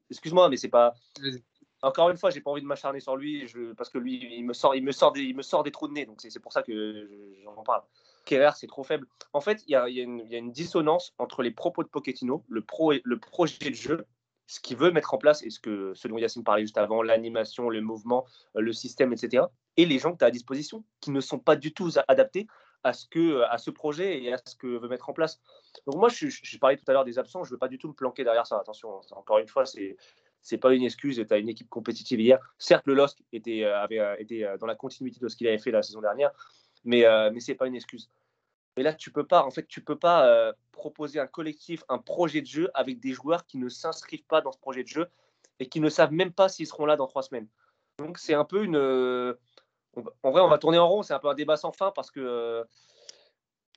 Excuse-moi, 0.10 0.50
mais 0.50 0.58
c'est 0.58 0.70
pas. 0.70 0.94
Encore 1.84 2.10
une 2.10 2.18
fois, 2.18 2.30
j'ai 2.30 2.40
pas 2.40 2.50
envie 2.50 2.62
de 2.62 2.66
m'acharner 2.66 3.02
sur 3.02 3.18
lui 3.18 3.46
parce 3.78 3.90
que 3.90 3.98
lui, 3.98 4.38
il 4.38 4.46
me 4.46 4.54
sort, 4.54 4.72
des, 4.72 5.72
trous 5.72 5.90
de 5.90 5.94
nez. 5.94 6.06
Donc 6.06 6.22
c'est 6.22 6.40
pour 6.40 6.54
ça 6.54 6.64
que 6.64 7.10
j'en 7.44 7.64
parle. 7.64 7.84
Kerrer, 8.26 8.52
c'est 8.56 8.68
trop 8.68 8.84
faible. 8.84 9.06
En 9.34 9.42
fait, 9.42 9.64
il 9.68 9.72
y 9.72 9.76
a, 9.76 9.88
une 9.90 10.52
dissonance 10.52 11.14
entre 11.18 11.44
les 11.44 11.52
propos 11.52 11.84
de 11.84 11.90
Pochettino, 11.90 12.46
le, 12.48 12.66
le 13.04 13.20
projet 13.20 13.70
de 13.70 13.76
jeu, 13.76 14.06
ce 14.48 14.62
qu'il 14.62 14.78
veut 14.78 14.92
mettre 14.92 15.14
en 15.14 15.18
place 15.18 15.44
et 15.44 15.50
ce, 15.50 15.60
que, 15.60 15.94
ce 15.94 16.08
dont 16.08 16.18
Yacine 16.18 16.46
parlait 16.46 16.64
juste 16.64 16.78
avant, 16.78 17.02
l'animation, 17.02 17.70
le 17.70 17.82
mouvement, 17.82 18.26
le 18.56 18.72
système, 18.72 19.12
etc. 19.12 19.44
Et 19.76 19.86
les 19.86 20.00
gens 20.00 20.14
que 20.14 20.20
tu 20.20 20.24
as 20.24 20.28
à 20.28 20.32
disposition 20.32 20.86
qui 21.02 21.12
ne 21.12 21.20
sont 21.20 21.40
pas 21.40 21.58
du 21.58 21.74
tout 21.74 21.92
adaptés 22.08 22.48
à 22.84 22.94
ce, 22.94 23.70
projet 23.72 24.24
et 24.24 24.34
à 24.34 24.38
ce 24.46 24.56
que 24.56 24.68
veut 24.68 24.88
mettre 24.88 25.10
en 25.10 25.14
place. 25.14 25.40
Donc 25.86 25.96
moi, 25.96 26.10
je, 26.10 26.28
je, 26.30 26.58
parlais 26.60 26.78
tout 26.78 26.84
à 26.88 26.94
l'heure 26.94 27.06
des 27.06 27.18
absents, 27.18 27.44
je 27.44 27.50
ne 27.50 27.56
veux 27.56 27.60
pas 27.60 27.70
du 27.70 27.78
tout 27.78 27.88
me 27.88 27.94
planquer 27.94 28.24
derrière 28.24 28.46
ça. 28.46 28.58
Attention, 28.60 29.02
encore 29.12 29.40
une 29.40 29.48
fois, 29.48 29.66
c'est 29.66 29.96
c'est 30.44 30.58
pas 30.58 30.74
une 30.74 30.84
excuse. 30.84 31.24
Tu 31.26 31.34
as 31.34 31.38
une 31.38 31.50
équipe 31.50 31.70
compétitive 31.70 32.20
hier. 32.20 32.38
Certes, 32.60 32.86
le 32.86 32.94
LOSC 32.94 33.24
était, 33.32 33.64
euh, 33.64 33.80
avait 33.80 34.00
euh, 34.00 34.16
été 34.20 34.46
euh, 34.46 34.58
dans 34.58 34.68
la 34.68 34.76
continuité 34.76 35.20
de 35.20 35.28
ce 35.30 35.38
qu'il 35.38 35.48
avait 35.48 35.58
fait 35.58 35.72
la 35.72 35.82
saison 35.82 36.02
dernière, 36.02 36.32
mais, 36.84 37.06
mais 37.32 37.40
ce 37.40 37.52
n'est 37.52 37.56
pas 37.56 37.66
une 37.66 37.76
excuse. 37.76 38.12
Mais 38.76 38.84
là, 38.84 38.94
tu 38.94 39.12
peux 39.12 39.26
pas, 39.26 39.46
en 39.46 39.52
fait, 39.52 39.68
tu 39.68 39.82
peux 39.82 39.98
pas 39.98 40.54
proposer 40.72 41.20
un 41.20 41.28
collectif, 41.28 41.84
un 41.88 41.98
projet 41.98 42.42
de 42.42 42.48
jeu 42.48 42.70
avec 42.74 43.00
des 43.00 43.14
joueurs 43.14 43.46
qui 43.46 43.58
ne 43.58 43.70
s'inscrivent 43.70 44.26
pas 44.26 44.42
dans 44.42 44.52
ce 44.52 44.58
projet 44.58 44.84
de 44.84 44.88
jeu 44.88 45.08
et 45.60 45.70
qui 45.70 45.80
ne 45.80 45.90
savent 45.90 46.12
même 46.12 46.34
pas 46.34 46.50
s'ils 46.50 46.68
seront 46.68 46.86
là 46.86 46.98
dans 46.98 47.08
trois 47.08 47.24
semaines. 47.24 47.48
Donc, 48.00 48.18
c'est 48.18 48.34
un 48.34 48.44
peu 48.44 48.64
une. 48.64 48.76
En 50.24 50.32
vrai, 50.32 50.42
on 50.42 50.50
va 50.50 50.58
tourner 50.58 50.80
en 50.80 50.90
rond. 50.90 51.04
C'est 51.04 51.14
un 51.14 51.20
peu 51.20 51.30
un 51.30 51.36
débat 51.36 51.56
sans 51.56 51.72
fin 51.72 51.92
parce 51.92 52.12
que 52.12 52.66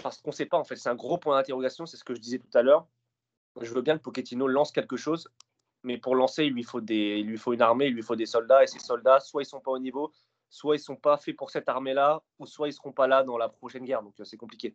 parce 0.03 0.21
qu'on 0.21 0.31
ne 0.31 0.35
sait 0.35 0.47
pas. 0.47 0.59
En 0.59 0.65
fait, 0.65 0.77
c'est 0.77 0.89
un 0.89 0.97
gros 0.97 1.19
point 1.19 1.37
d'interrogation. 1.37 1.87
C'est 1.87 1.97
ce 1.97 2.05
que 2.05 2.15
je 2.15 2.21
disais 2.21 2.39
tout 2.39 2.59
à 2.59 2.63
l'heure. 2.63 2.89
Je 3.61 3.73
veux 3.73 3.83
bien 3.83 3.97
que 3.99 4.03
Pochettino 4.03 4.49
lance 4.49 4.73
quelque 4.73 4.97
chose 4.97 5.31
mais 5.87 5.99
pour 5.99 6.17
lancer, 6.17 6.45
il 6.45 6.53
lui 6.53 6.65
faut 6.65 6.81
des, 6.81 7.19
il 7.21 7.27
lui 7.27 7.39
faut 7.39 7.53
une 7.53 7.63
armée, 7.63 7.87
il 7.87 7.95
lui 7.95 8.03
faut 8.03 8.17
des 8.17 8.27
soldats, 8.27 8.65
et 8.65 8.67
ces 8.67 8.81
soldats, 8.81 9.21
soit 9.21 9.43
ils 9.43 9.47
sont 9.47 9.61
pas 9.61 9.71
au 9.71 9.79
niveau, 9.79 10.13
soit 10.51 10.75
ils 10.75 10.81
sont 10.81 10.97
pas 10.97 11.17
faits 11.17 11.37
pour 11.37 11.51
cette 11.51 11.69
armée-là, 11.69 12.21
ou 12.41 12.47
soit 12.47 12.69
ils 12.69 12.73
seront 12.73 12.93
pas 12.93 13.07
là 13.07 13.23
dans 13.23 13.39
la 13.39 13.49
prochaine 13.49 13.85
guerre. 13.85 14.03
Donc 14.03 14.15
euh, 14.19 14.25
c'est 14.25 14.37
compliqué. 14.37 14.75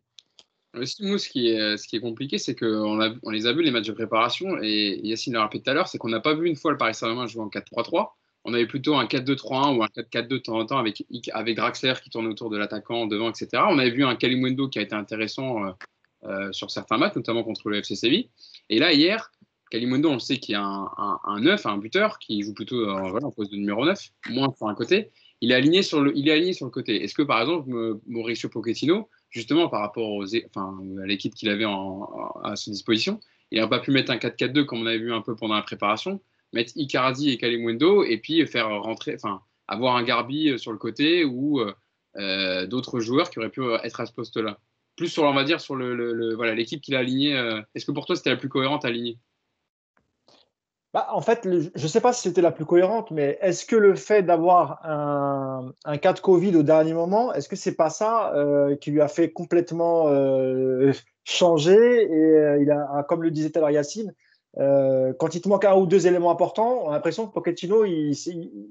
Nous, 0.73 1.17
ce 1.17 1.27
qui 1.27 1.49
est, 1.49 1.99
compliqué, 1.99 2.37
c'est 2.37 2.55
qu'on 2.55 3.17
on 3.23 3.29
les 3.29 3.45
a 3.45 3.51
vus 3.51 3.61
les 3.61 3.71
matchs 3.71 3.87
de 3.87 3.91
préparation, 3.91 4.57
et 4.61 5.01
Yacine 5.03 5.33
l'a 5.33 5.41
rappelé 5.41 5.61
tout 5.61 5.69
à 5.69 5.73
l'heure, 5.73 5.89
c'est 5.89 5.97
qu'on 5.97 6.07
n'a 6.07 6.21
pas 6.21 6.33
vu 6.33 6.47
une 6.47 6.55
fois 6.55 6.71
le 6.71 6.77
Paris 6.77 6.95
Saint-Germain 6.95 7.27
jouer 7.27 7.43
en 7.43 7.49
4-3-3. 7.49 8.11
On 8.45 8.53
avait 8.53 8.65
plutôt 8.65 8.95
un 8.95 9.05
4-2-3-1 9.05 9.77
ou 9.77 9.83
un 9.83 9.87
4-4-2 9.87 10.27
de 10.27 10.37
temps 10.37 10.57
en 10.57 10.65
temps 10.65 10.77
avec, 10.77 11.03
avec 11.33 11.57
Draxler 11.57 11.95
qui 12.01 12.09
tourne 12.09 12.25
autour 12.27 12.49
de 12.49 12.57
l'attaquant 12.57 13.05
devant, 13.05 13.29
etc. 13.29 13.63
On 13.67 13.77
avait 13.79 13.91
vu 13.91 14.05
un 14.05 14.15
Kalimundo 14.15 14.69
qui 14.69 14.79
a 14.79 14.81
été 14.81 14.95
intéressant 14.95 15.65
euh, 15.65 15.71
euh, 16.23 16.51
sur 16.51 16.71
certains 16.71 16.97
matchs, 16.97 17.15
notamment 17.15 17.43
contre 17.43 17.69
le 17.69 17.77
FC 17.77 17.95
Séville. 17.95 18.29
Et 18.69 18.79
là, 18.79 18.93
hier, 18.93 19.31
Kalimondo, 19.71 20.09
on 20.09 20.19
sait 20.19 20.37
qu'il 20.37 20.53
y 20.53 20.55
a 20.55 20.63
un, 20.63 20.85
un, 20.97 21.19
un 21.23 21.39
9, 21.39 21.65
un 21.65 21.77
buteur, 21.77 22.19
qui 22.19 22.43
joue 22.43 22.53
plutôt 22.53 22.81
euh, 22.81 23.19
en 23.23 23.31
poste 23.31 23.51
de 23.51 23.57
numéro 23.57 23.85
9, 23.85 23.99
moins 24.29 24.53
sur 24.55 24.67
un 24.67 24.75
côté. 24.75 25.11
Il 25.39 25.51
est 25.51 25.55
aligné 25.55 25.81
sur 25.81 26.01
le, 26.01 26.11
côté. 26.69 27.03
Est-ce 27.03 27.15
que, 27.15 27.23
par 27.23 27.41
exemple, 27.41 27.97
Mauricio 28.05 28.49
Pochettino, 28.49 29.09
justement, 29.31 29.69
par 29.69 29.79
rapport 29.79 30.21
à 30.21 31.05
l'équipe 31.07 31.33
qu'il 31.33 31.49
avait 31.49 31.65
à 31.65 32.55
sa 32.55 32.69
disposition, 32.69 33.19
il 33.49 33.59
n'a 33.59 33.67
pas 33.67 33.79
pu 33.79 33.89
mettre 33.91 34.11
un 34.11 34.17
4-4-2 34.17 34.65
comme 34.65 34.81
on 34.81 34.85
avait 34.85 34.99
vu 34.99 35.11
un 35.11 35.21
peu 35.21 35.35
pendant 35.35 35.55
la 35.55 35.63
préparation, 35.63 36.21
mettre 36.53 36.73
Icardi 36.75 37.31
et 37.31 37.37
Kalimundo 37.37 38.03
et 38.03 38.17
puis 38.17 38.45
faire 38.45 38.69
rentrer, 38.69 39.15
enfin, 39.15 39.41
avoir 39.67 39.95
un 39.95 40.03
Garbi 40.03 40.59
sur 40.59 40.71
le 40.71 40.77
côté 40.77 41.25
ou 41.25 41.59
euh, 42.17 42.67
d'autres 42.67 42.99
joueurs 42.99 43.29
qui 43.31 43.39
auraient 43.39 43.49
pu 43.49 43.63
être 43.83 43.99
à 43.99 44.05
ce 44.05 44.13
poste-là? 44.13 44.59
Plus 44.95 45.07
sur, 45.07 45.23
on 45.23 45.33
va 45.33 45.43
dire, 45.43 45.59
sur 45.59 45.75
le, 45.75 45.95
le, 45.95 46.53
l'équipe 46.53 46.81
qu'il 46.81 46.95
a 46.95 46.99
alignée. 46.99 47.35
Euh, 47.35 47.61
est-ce 47.73 47.85
que 47.85 47.91
pour 47.91 48.05
toi, 48.05 48.15
c'était 48.15 48.29
la 48.29 48.35
plus 48.35 48.49
cohérente 48.49 48.85
alignée 48.85 49.17
bah, 50.93 51.07
en 51.11 51.21
fait, 51.21 51.41
je 51.43 51.83
ne 51.83 51.87
sais 51.87 52.01
pas 52.01 52.11
si 52.11 52.23
c'était 52.23 52.41
la 52.41 52.51
plus 52.51 52.65
cohérente, 52.65 53.11
mais 53.11 53.37
est-ce 53.41 53.65
que 53.65 53.77
le 53.77 53.95
fait 53.95 54.23
d'avoir 54.23 54.85
un, 54.85 55.71
un, 55.85 55.97
cas 55.97 56.11
de 56.11 56.19
Covid 56.19 56.55
au 56.57 56.63
dernier 56.63 56.93
moment, 56.93 57.33
est-ce 57.33 57.47
que 57.47 57.55
c'est 57.55 57.75
pas 57.75 57.89
ça 57.89 58.33
euh, 58.35 58.75
qui 58.75 58.91
lui 58.91 58.99
a 58.99 59.07
fait 59.07 59.31
complètement 59.31 60.09
euh, 60.09 60.91
changer 61.23 62.03
Et 62.03 62.13
euh, 62.13 62.61
il 62.61 62.69
a, 62.71 63.05
comme 63.07 63.23
le 63.23 63.31
disait 63.31 63.51
l'heure 63.55 63.71
Yacine, 63.71 64.13
euh, 64.59 65.13
quand 65.17 65.33
il 65.33 65.41
te 65.41 65.47
manque 65.47 65.65
un 65.65 65.75
ou 65.75 65.85
deux 65.85 66.07
éléments 66.07 66.31
importants, 66.31 66.81
on 66.83 66.89
a 66.89 66.93
l'impression 66.93 67.27
que 67.27 67.33
Pochettino, 67.33 67.85
il, 67.85 68.11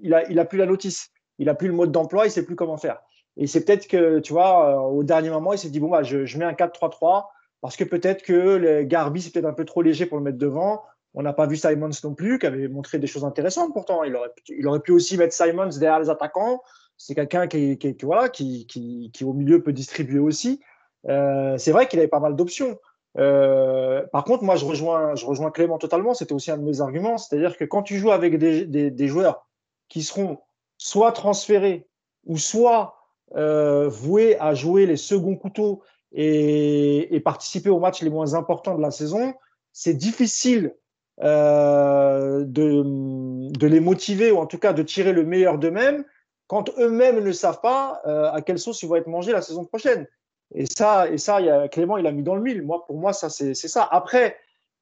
il, 0.03 0.15
a, 0.15 0.29
il 0.31 0.39
a 0.39 0.45
plus 0.45 0.59
la 0.59 0.67
notice, 0.67 1.11
il 1.39 1.49
a 1.49 1.55
plus 1.55 1.69
le 1.69 1.75
mode 1.75 1.91
d'emploi, 1.91 2.27
il 2.27 2.31
sait 2.31 2.45
plus 2.45 2.57
comment 2.57 2.77
faire. 2.77 3.01
Et 3.37 3.47
c'est 3.47 3.65
peut-être 3.65 3.87
que, 3.87 4.19
tu 4.19 4.33
vois, 4.33 4.69
euh, 4.69 4.79
au 4.79 5.05
dernier 5.05 5.31
moment, 5.31 5.53
il 5.53 5.59
s'est 5.59 5.71
dit 5.71 5.81
bon 5.81 5.89
bah, 5.89 6.03
je, 6.03 6.27
je 6.27 6.39
mets 6.39 6.45
un 6.45 6.53
4-3-3 6.53 7.29
parce 7.63 7.77
que 7.77 7.85
peut-être 7.85 8.23
que 8.23 8.33
le 8.33 8.83
Garbi 8.83 9.23
c'est 9.23 9.33
peut-être 9.33 9.47
un 9.47 9.55
peu 9.55 9.65
trop 9.65 9.83
léger 9.83 10.07
pour 10.07 10.19
le 10.19 10.25
mettre 10.25 10.39
devant 10.39 10.83
on 11.15 11.23
n'a 11.23 11.33
pas 11.33 11.47
vu 11.47 11.57
Simons 11.57 11.91
non 12.05 12.15
plus, 12.15 12.39
qui 12.39 12.47
avait 12.47 12.69
montré 12.69 12.99
des 12.99 13.07
choses 13.07 13.25
intéressantes 13.25 13.73
pourtant. 13.73 14.05
Il 14.05 14.15
aurait, 14.15 14.33
il 14.49 14.67
aurait 14.67 14.81
pu 14.81 14.93
aussi 14.93 15.17
mettre 15.17 15.35
Simons 15.35 15.71
derrière 15.79 16.01
les 16.01 16.11
attaquants. 16.11 16.63
C'est 16.97 17.15
quelqu'un 17.15 17.47
qui, 17.47 17.79
qui, 17.79 17.97
voilà, 18.03 18.29
qui, 18.29 18.67
qui, 18.67 19.11
qui, 19.13 19.25
au 19.25 19.33
milieu 19.33 19.63
peut 19.63 19.73
distribuer 19.73 20.19
aussi. 20.19 20.61
Euh, 21.09 21.57
c'est 21.59 21.73
vrai 21.73 21.89
qu'il 21.89 21.99
avait 21.99 22.09
pas 22.09 22.21
mal 22.21 22.37
d'options. 22.37 22.79
Euh, 23.19 24.07
par 24.13 24.25
contre, 24.25 24.45
moi, 24.45 24.55
je 24.55 24.65
rejoins, 24.65 25.15
je 25.17 25.27
rejoins 25.27 25.51
Clément 25.51 25.79
totalement. 25.79 26.15
C'était 26.15 26.35
aussi 26.35 26.51
un 26.51 26.59
de 26.59 26.63
mes 26.63 26.81
arguments. 26.81 27.19
C'est-à-dire 27.19 27.57
que 27.57 27.65
quand 27.65 27.83
tu 27.83 27.97
joues 27.97 28.13
avec 28.13 28.39
des, 28.39 28.67
des, 28.67 28.91
des 28.91 29.09
joueurs 29.09 29.49
qui 29.89 30.03
seront 30.03 30.39
soit 30.77 31.13
transférés 31.13 31.89
ou 32.27 32.37
soit 32.37 32.97
euh, 33.35 33.89
voués 33.89 34.39
à 34.39 34.55
jouer 34.55 34.87
les 34.87 34.97
seconds 34.97 35.37
couteaux 35.37 35.83
et, 36.13 37.15
et 37.15 37.21
participer 37.21 37.71
aux 37.71 37.81
matchs 37.81 38.03
les 38.03 38.11
moins 38.11 38.35
importants 38.35 38.77
de 38.77 38.83
la 38.83 38.91
saison, 38.91 39.35
c'est 39.73 39.95
difficile 39.95 40.75
euh, 41.23 42.45
de, 42.47 43.67
les 43.67 43.81
motiver 43.81 44.33
ou 44.33 44.39
en 44.39 44.47
tout 44.47 44.59
cas 44.59 44.73
de 44.73 44.83
tirer 44.83 45.13
le 45.13 45.25
meilleur 45.25 45.59
d'eux-mêmes 45.59 46.05
quand 46.47 46.71
eux-mêmes 46.79 47.23
ne 47.23 47.33
savent 47.33 47.61
pas 47.61 48.01
euh, 48.07 48.31
à 48.33 48.41
quelle 48.41 48.59
sauce 48.59 48.83
ils 48.83 48.89
vont 48.89 48.97
être 48.97 49.07
mangés 49.07 49.33
la 49.33 49.43
saison 49.43 49.65
prochaine. 49.65 50.07
Et 50.55 50.67
ça, 50.67 51.09
et 51.09 51.19
ça 51.19 51.41
y 51.41 51.49
a, 51.49 51.69
Clément, 51.69 51.97
il 51.97 52.07
a 52.07 52.13
mis 52.13 52.23
dans 52.23 52.35
le 52.35 52.43
mille. 52.43 52.63
Moi, 52.63 52.85
pour 52.87 52.97
moi, 52.97 53.13
ça, 53.13 53.31
c'est 53.31 53.55
ça. 53.55 53.89
Après, 53.91 54.37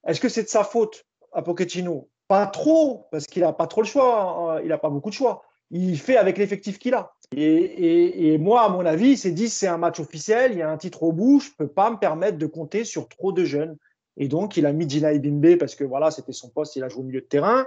est-ce 0.06 0.20
que 0.20 0.28
c'est 0.28 0.44
de 0.44 0.48
sa 0.48 0.64
faute 0.64 1.04
à 1.32 1.42
Pochettino? 1.42 2.08
Pas 2.26 2.46
trop, 2.46 3.06
parce 3.10 3.26
qu'il 3.26 3.42
n'a 3.42 3.52
pas 3.52 3.66
trop 3.66 3.82
le 3.82 3.86
choix. 3.86 4.56
Hein. 4.56 4.60
Il 4.62 4.68
n'a 4.68 4.78
pas 4.78 4.88
beaucoup 4.88 5.10
de 5.10 5.14
choix. 5.14 5.42
Il 5.70 5.98
fait 5.98 6.16
avec 6.16 6.38
l'effectif 6.38 6.78
qu'il 6.78 6.94
a. 6.94 7.12
Et, 7.36 7.42
et, 7.42 8.32
et, 8.32 8.38
moi, 8.38 8.62
à 8.62 8.68
mon 8.70 8.86
avis, 8.86 9.10
il 9.10 9.18
s'est 9.18 9.32
dit 9.32 9.50
c'est 9.50 9.66
un 9.66 9.76
match 9.76 10.00
officiel, 10.00 10.52
il 10.52 10.58
y 10.58 10.62
a 10.62 10.70
un 10.70 10.78
titre 10.78 11.02
au 11.02 11.12
bout, 11.12 11.40
je 11.40 11.50
ne 11.50 11.66
peux 11.66 11.72
pas 11.72 11.90
me 11.90 11.98
permettre 11.98 12.38
de 12.38 12.46
compter 12.46 12.84
sur 12.84 13.08
trop 13.08 13.32
de 13.32 13.44
jeunes. 13.44 13.76
Et 14.18 14.28
donc, 14.28 14.56
il 14.56 14.66
a 14.66 14.72
mis 14.72 14.88
Gina 14.88 15.12
Ibimbe 15.12 15.56
parce 15.56 15.74
que 15.74 15.84
voilà, 15.84 16.10
c'était 16.10 16.32
son 16.32 16.50
poste, 16.50 16.76
il 16.76 16.82
a 16.82 16.88
joué 16.88 17.00
au 17.00 17.04
milieu 17.06 17.20
de 17.20 17.26
terrain. 17.26 17.66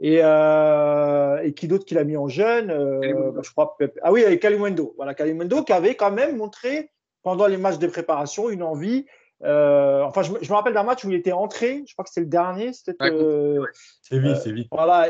Et, 0.00 0.20
euh, 0.22 1.42
et 1.42 1.52
qui 1.54 1.66
d'autre 1.66 1.84
qu'il 1.84 1.98
a 1.98 2.04
mis 2.04 2.16
en 2.16 2.28
jeune 2.28 2.70
euh, 2.70 3.32
bah, 3.32 3.40
Je 3.42 3.50
crois. 3.50 3.76
Ah 4.02 4.12
oui, 4.12 4.24
avec 4.24 4.40
Kalimwendo. 4.40 4.94
Voilà, 4.96 5.12
Kalimwendo 5.12 5.64
qui 5.64 5.72
avait 5.72 5.96
quand 5.96 6.12
même 6.12 6.36
montré 6.36 6.92
pendant 7.24 7.48
les 7.48 7.56
matchs 7.56 7.78
de 7.78 7.88
préparation 7.88 8.48
une 8.48 8.62
envie. 8.62 9.06
Euh, 9.42 10.02
enfin, 10.02 10.22
je, 10.22 10.32
je, 10.40 10.48
me 10.48 10.54
rappelle 10.54 10.74
d'un 10.74 10.84
match 10.84 11.04
où 11.04 11.10
il 11.10 11.16
était 11.16 11.32
entré. 11.32 11.82
Je 11.86 11.94
crois 11.94 12.04
que 12.04 12.10
c'était 12.10 12.20
le 12.20 12.26
dernier. 12.28 12.72
C'était. 12.72 12.94
Euh, 13.02 13.64
c'est 14.02 14.20
vie, 14.20 14.36
c'est 14.40 14.52
vie. 14.52 14.68
Voilà. 14.70 15.08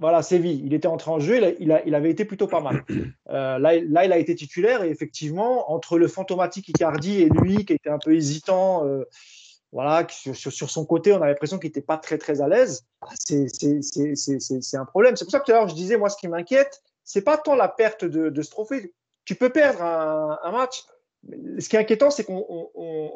Voilà, 0.00 0.22
Séville. 0.22 0.62
Il 0.64 0.74
était 0.74 0.86
entré 0.86 1.10
en 1.10 1.18
jeu, 1.18 1.38
il, 1.38 1.44
a, 1.44 1.50
il, 1.58 1.72
a, 1.72 1.84
il 1.84 1.94
avait 1.94 2.10
été 2.10 2.24
plutôt 2.24 2.46
pas 2.46 2.60
mal. 2.60 2.84
Euh, 3.30 3.58
là, 3.58 3.74
là, 3.86 4.06
il 4.06 4.12
a 4.12 4.16
été 4.16 4.34
titulaire 4.34 4.82
et 4.82 4.88
effectivement, 4.88 5.70
entre 5.70 5.98
le 5.98 6.08
fantomatique 6.08 6.70
Icardi 6.70 7.20
et 7.20 7.28
lui, 7.28 7.66
qui 7.66 7.74
était 7.74 7.90
un 7.90 7.98
peu 7.98 8.14
hésitant, 8.14 8.86
euh, 8.86 9.04
voilà, 9.72 10.06
sur, 10.08 10.34
sur, 10.34 10.52
sur, 10.52 10.70
son 10.70 10.86
côté, 10.86 11.12
on 11.12 11.20
a 11.20 11.26
l'impression 11.26 11.58
qu'il 11.58 11.68
n'était 11.68 11.82
pas 11.82 11.98
très 11.98 12.16
très 12.16 12.40
à 12.40 12.48
l'aise. 12.48 12.86
Ah, 13.02 13.08
c'est 13.18 14.76
un 14.76 14.84
problème. 14.86 15.16
C'est 15.16 15.24
pour 15.24 15.32
ça 15.32 15.40
que 15.40 15.44
tout 15.44 15.52
à 15.52 15.56
l'heure 15.56 15.68
je 15.68 15.74
disais, 15.74 15.96
moi, 15.96 16.08
ce 16.08 16.16
qui 16.16 16.28
m'inquiète, 16.28 16.82
c'est 17.04 17.22
pas 17.22 17.36
tant 17.36 17.54
la 17.54 17.68
perte 17.68 18.04
de, 18.04 18.30
de, 18.30 18.42
ce 18.42 18.50
trophée. 18.50 18.94
Tu 19.24 19.34
peux 19.34 19.50
perdre 19.50 19.82
un, 19.82 20.38
un 20.42 20.52
match. 20.52 20.84
Ce 21.58 21.68
qui 21.68 21.76
est 21.76 21.80
inquiétant, 21.80 22.10
c'est 22.10 22.24
qu'on 22.24 22.68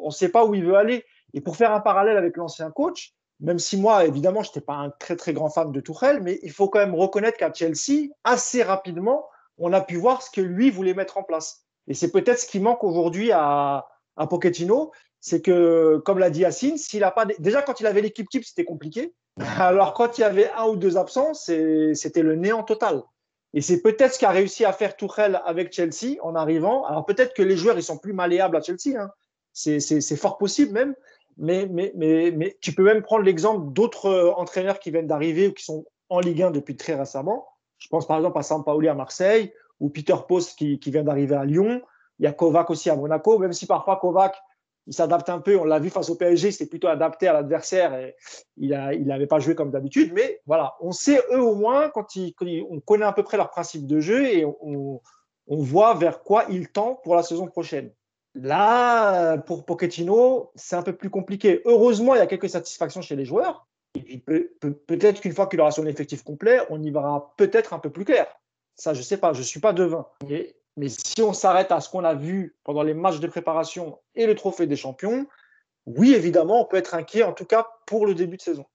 ne 0.05 0.11
sait 0.11 0.29
pas 0.29 0.45
où 0.45 0.53
il 0.53 0.65
veut 0.65 0.75
aller. 0.75 1.05
Et 1.33 1.41
pour 1.41 1.55
faire 1.55 1.71
un 1.71 1.79
parallèle 1.79 2.17
avec 2.17 2.37
l'ancien 2.37 2.69
coach, 2.69 3.13
même 3.39 3.59
si 3.59 3.77
moi, 3.77 4.05
évidemment, 4.05 4.43
je 4.43 4.49
n'étais 4.49 4.61
pas 4.61 4.75
un 4.75 4.89
très 4.89 5.15
très 5.15 5.33
grand 5.33 5.49
fan 5.49 5.71
de 5.71 5.79
Tourelle, 5.79 6.21
mais 6.21 6.39
il 6.43 6.51
faut 6.51 6.69
quand 6.69 6.79
même 6.79 6.95
reconnaître 6.95 7.37
qu'à 7.37 7.51
Chelsea, 7.51 8.09
assez 8.23 8.61
rapidement, 8.63 9.27
on 9.57 9.73
a 9.73 9.81
pu 9.81 9.95
voir 9.95 10.21
ce 10.21 10.29
que 10.31 10.41
lui 10.41 10.69
voulait 10.69 10.93
mettre 10.93 11.17
en 11.17 11.23
place. 11.23 11.65
Et 11.87 11.93
c'est 11.93 12.11
peut-être 12.11 12.39
ce 12.39 12.45
qui 12.45 12.59
manque 12.59 12.83
aujourd'hui 12.83 13.31
à, 13.31 13.87
à 14.15 14.27
Pochettino, 14.27 14.91
c'est 15.25 15.41
que, 15.41 16.01
comme 16.03 16.19
l'a 16.19 16.29
dit 16.29 16.41
Yacine, 16.41 16.77
s'il 16.77 17.01
a 17.05 17.09
pas 17.09 17.25
déjà 17.39 17.61
quand 17.61 17.79
il 17.79 17.87
avait 17.87 18.01
l'équipe 18.01 18.27
type, 18.29 18.43
c'était 18.43 18.65
compliqué. 18.65 19.13
Alors, 19.57 19.93
quand 19.93 20.17
il 20.17 20.21
y 20.21 20.23
avait 20.25 20.51
un 20.57 20.65
ou 20.65 20.75
deux 20.75 20.97
absents, 20.97 21.33
c'était 21.33 22.21
le 22.21 22.35
néant 22.35 22.63
total. 22.63 23.03
Et 23.53 23.61
c'est 23.61 23.81
peut-être 23.81 24.15
ce 24.15 24.19
qu'a 24.19 24.31
réussi 24.31 24.65
à 24.65 24.73
faire 24.73 24.97
Tuchel 24.97 25.41
avec 25.45 25.71
Chelsea 25.71 26.17
en 26.23 26.35
arrivant. 26.35 26.83
Alors, 26.83 27.05
peut-être 27.05 27.33
que 27.33 27.41
les 27.41 27.55
joueurs, 27.55 27.77
ils 27.77 27.83
sont 27.83 27.97
plus 27.97 28.11
malléables 28.11 28.57
à 28.57 28.61
Chelsea. 28.61 28.99
Hein. 28.99 29.11
C'est 29.53 30.17
fort 30.17 30.37
possible 30.37 30.73
même. 30.73 30.93
Mais, 31.37 31.67
mais, 31.71 31.93
mais, 31.95 32.31
mais, 32.31 32.57
tu 32.59 32.73
peux 32.73 32.83
même 32.83 33.01
prendre 33.01 33.23
l'exemple 33.23 33.71
d'autres 33.71 34.07
euh, 34.07 34.31
entraîneurs 34.33 34.77
qui 34.77 34.91
viennent 34.91 35.07
d'arriver 35.07 35.47
ou 35.47 35.53
qui 35.53 35.63
sont 35.63 35.85
en 36.09 36.19
Ligue 36.19 36.43
1 36.43 36.51
depuis 36.51 36.75
très 36.75 36.95
récemment. 36.95 37.47
Je 37.79 37.87
pense 37.87 38.05
par 38.05 38.17
exemple 38.17 38.37
à 38.37 38.43
Sampaoli 38.43 38.89
à 38.89 38.93
Marseille 38.93 39.51
ou 39.79 39.89
Peter 39.89 40.15
Post 40.27 40.59
qui, 40.59 40.79
qui 40.79 40.91
vient 40.91 41.03
d'arriver 41.03 41.35
à 41.35 41.45
Lyon. 41.45 41.81
Il 42.19 42.25
y 42.25 42.27
a 42.27 42.33
Kovac 42.33 42.69
aussi 42.69 42.91
à 42.91 42.95
Monaco, 42.95 43.39
même 43.39 43.53
si 43.53 43.65
parfois 43.65 43.95
Kovac, 43.95 44.35
il 44.87 44.93
s'adapte 44.93 45.29
un 45.29 45.39
peu. 45.39 45.57
On 45.57 45.63
l'a 45.63 45.79
vu 45.79 45.89
face 45.89 46.09
au 46.09 46.15
PSG, 46.15 46.51
c'était 46.51 46.69
plutôt 46.69 46.87
adapté 46.87 47.27
à 47.27 47.33
l'adversaire 47.33 48.11
il 48.57 48.69
n'avait 48.69 48.97
il 48.97 49.27
pas 49.27 49.39
joué 49.39 49.55
comme 49.55 49.71
d'habitude. 49.71 50.11
Mais 50.13 50.41
voilà, 50.45 50.75
on 50.81 50.91
sait 50.91 51.21
eux 51.31 51.41
au 51.41 51.55
moins, 51.55 51.89
quand, 51.89 52.07
on 52.17 52.79
connaît 52.79 53.05
à 53.05 53.13
peu 53.13 53.23
près 53.23 53.37
leur 53.37 53.49
principe 53.49 53.87
de 53.87 53.99
jeu 53.99 54.25
et 54.25 54.45
on, 54.45 55.01
on 55.47 55.57
voit 55.57 55.93
vers 55.93 56.23
quoi 56.23 56.45
ils 56.49 56.69
tendent 56.69 57.01
pour 57.03 57.15
la 57.15 57.23
saison 57.23 57.47
prochaine. 57.47 57.91
Là, 58.35 59.37
pour 59.37 59.65
Pochettino, 59.65 60.51
c'est 60.55 60.75
un 60.75 60.81
peu 60.81 60.93
plus 60.93 61.09
compliqué. 61.09 61.61
Heureusement, 61.65 62.15
il 62.15 62.17
y 62.17 62.21
a 62.21 62.27
quelques 62.27 62.49
satisfactions 62.49 63.01
chez 63.01 63.15
les 63.15 63.25
joueurs. 63.25 63.67
Et 63.95 64.17
peut, 64.17 64.49
être 64.89 65.21
qu'une 65.21 65.33
fois 65.33 65.45
qu'il 65.45 65.61
aura 65.61 65.69
son 65.69 65.85
effectif 65.85 66.23
complet, 66.23 66.59
on 66.69 66.81
y 66.81 66.89
verra 66.89 67.33
peut-être 67.37 67.73
un 67.73 67.79
peu 67.79 67.91
plus 67.91 68.05
clair. 68.05 68.25
Ça, 68.75 68.95
je 68.95 68.99
ne 68.99 69.03
sais 69.03 69.17
pas, 69.17 69.33
je 69.33 69.39
ne 69.39 69.43
suis 69.43 69.59
pas 69.59 69.71
devin. 69.71 70.07
Mais 70.77 70.89
si 70.89 71.21
on 71.21 71.33
s'arrête 71.33 71.71
à 71.71 71.81
ce 71.81 71.89
qu'on 71.89 72.03
a 72.03 72.15
vu 72.15 72.55
pendant 72.63 72.83
les 72.83 72.93
matchs 72.93 73.19
de 73.19 73.27
préparation 73.27 73.99
et 74.15 74.25
le 74.25 74.35
trophée 74.35 74.67
des 74.67 74.75
champions, 74.75 75.27
oui, 75.85 76.13
évidemment, 76.13 76.61
on 76.61 76.65
peut 76.65 76.77
être 76.77 76.95
inquiet, 76.95 77.23
en 77.23 77.33
tout 77.33 77.45
cas 77.45 77.67
pour 77.85 78.05
le 78.05 78.15
début 78.15 78.37
de 78.37 78.41
saison. 78.41 78.65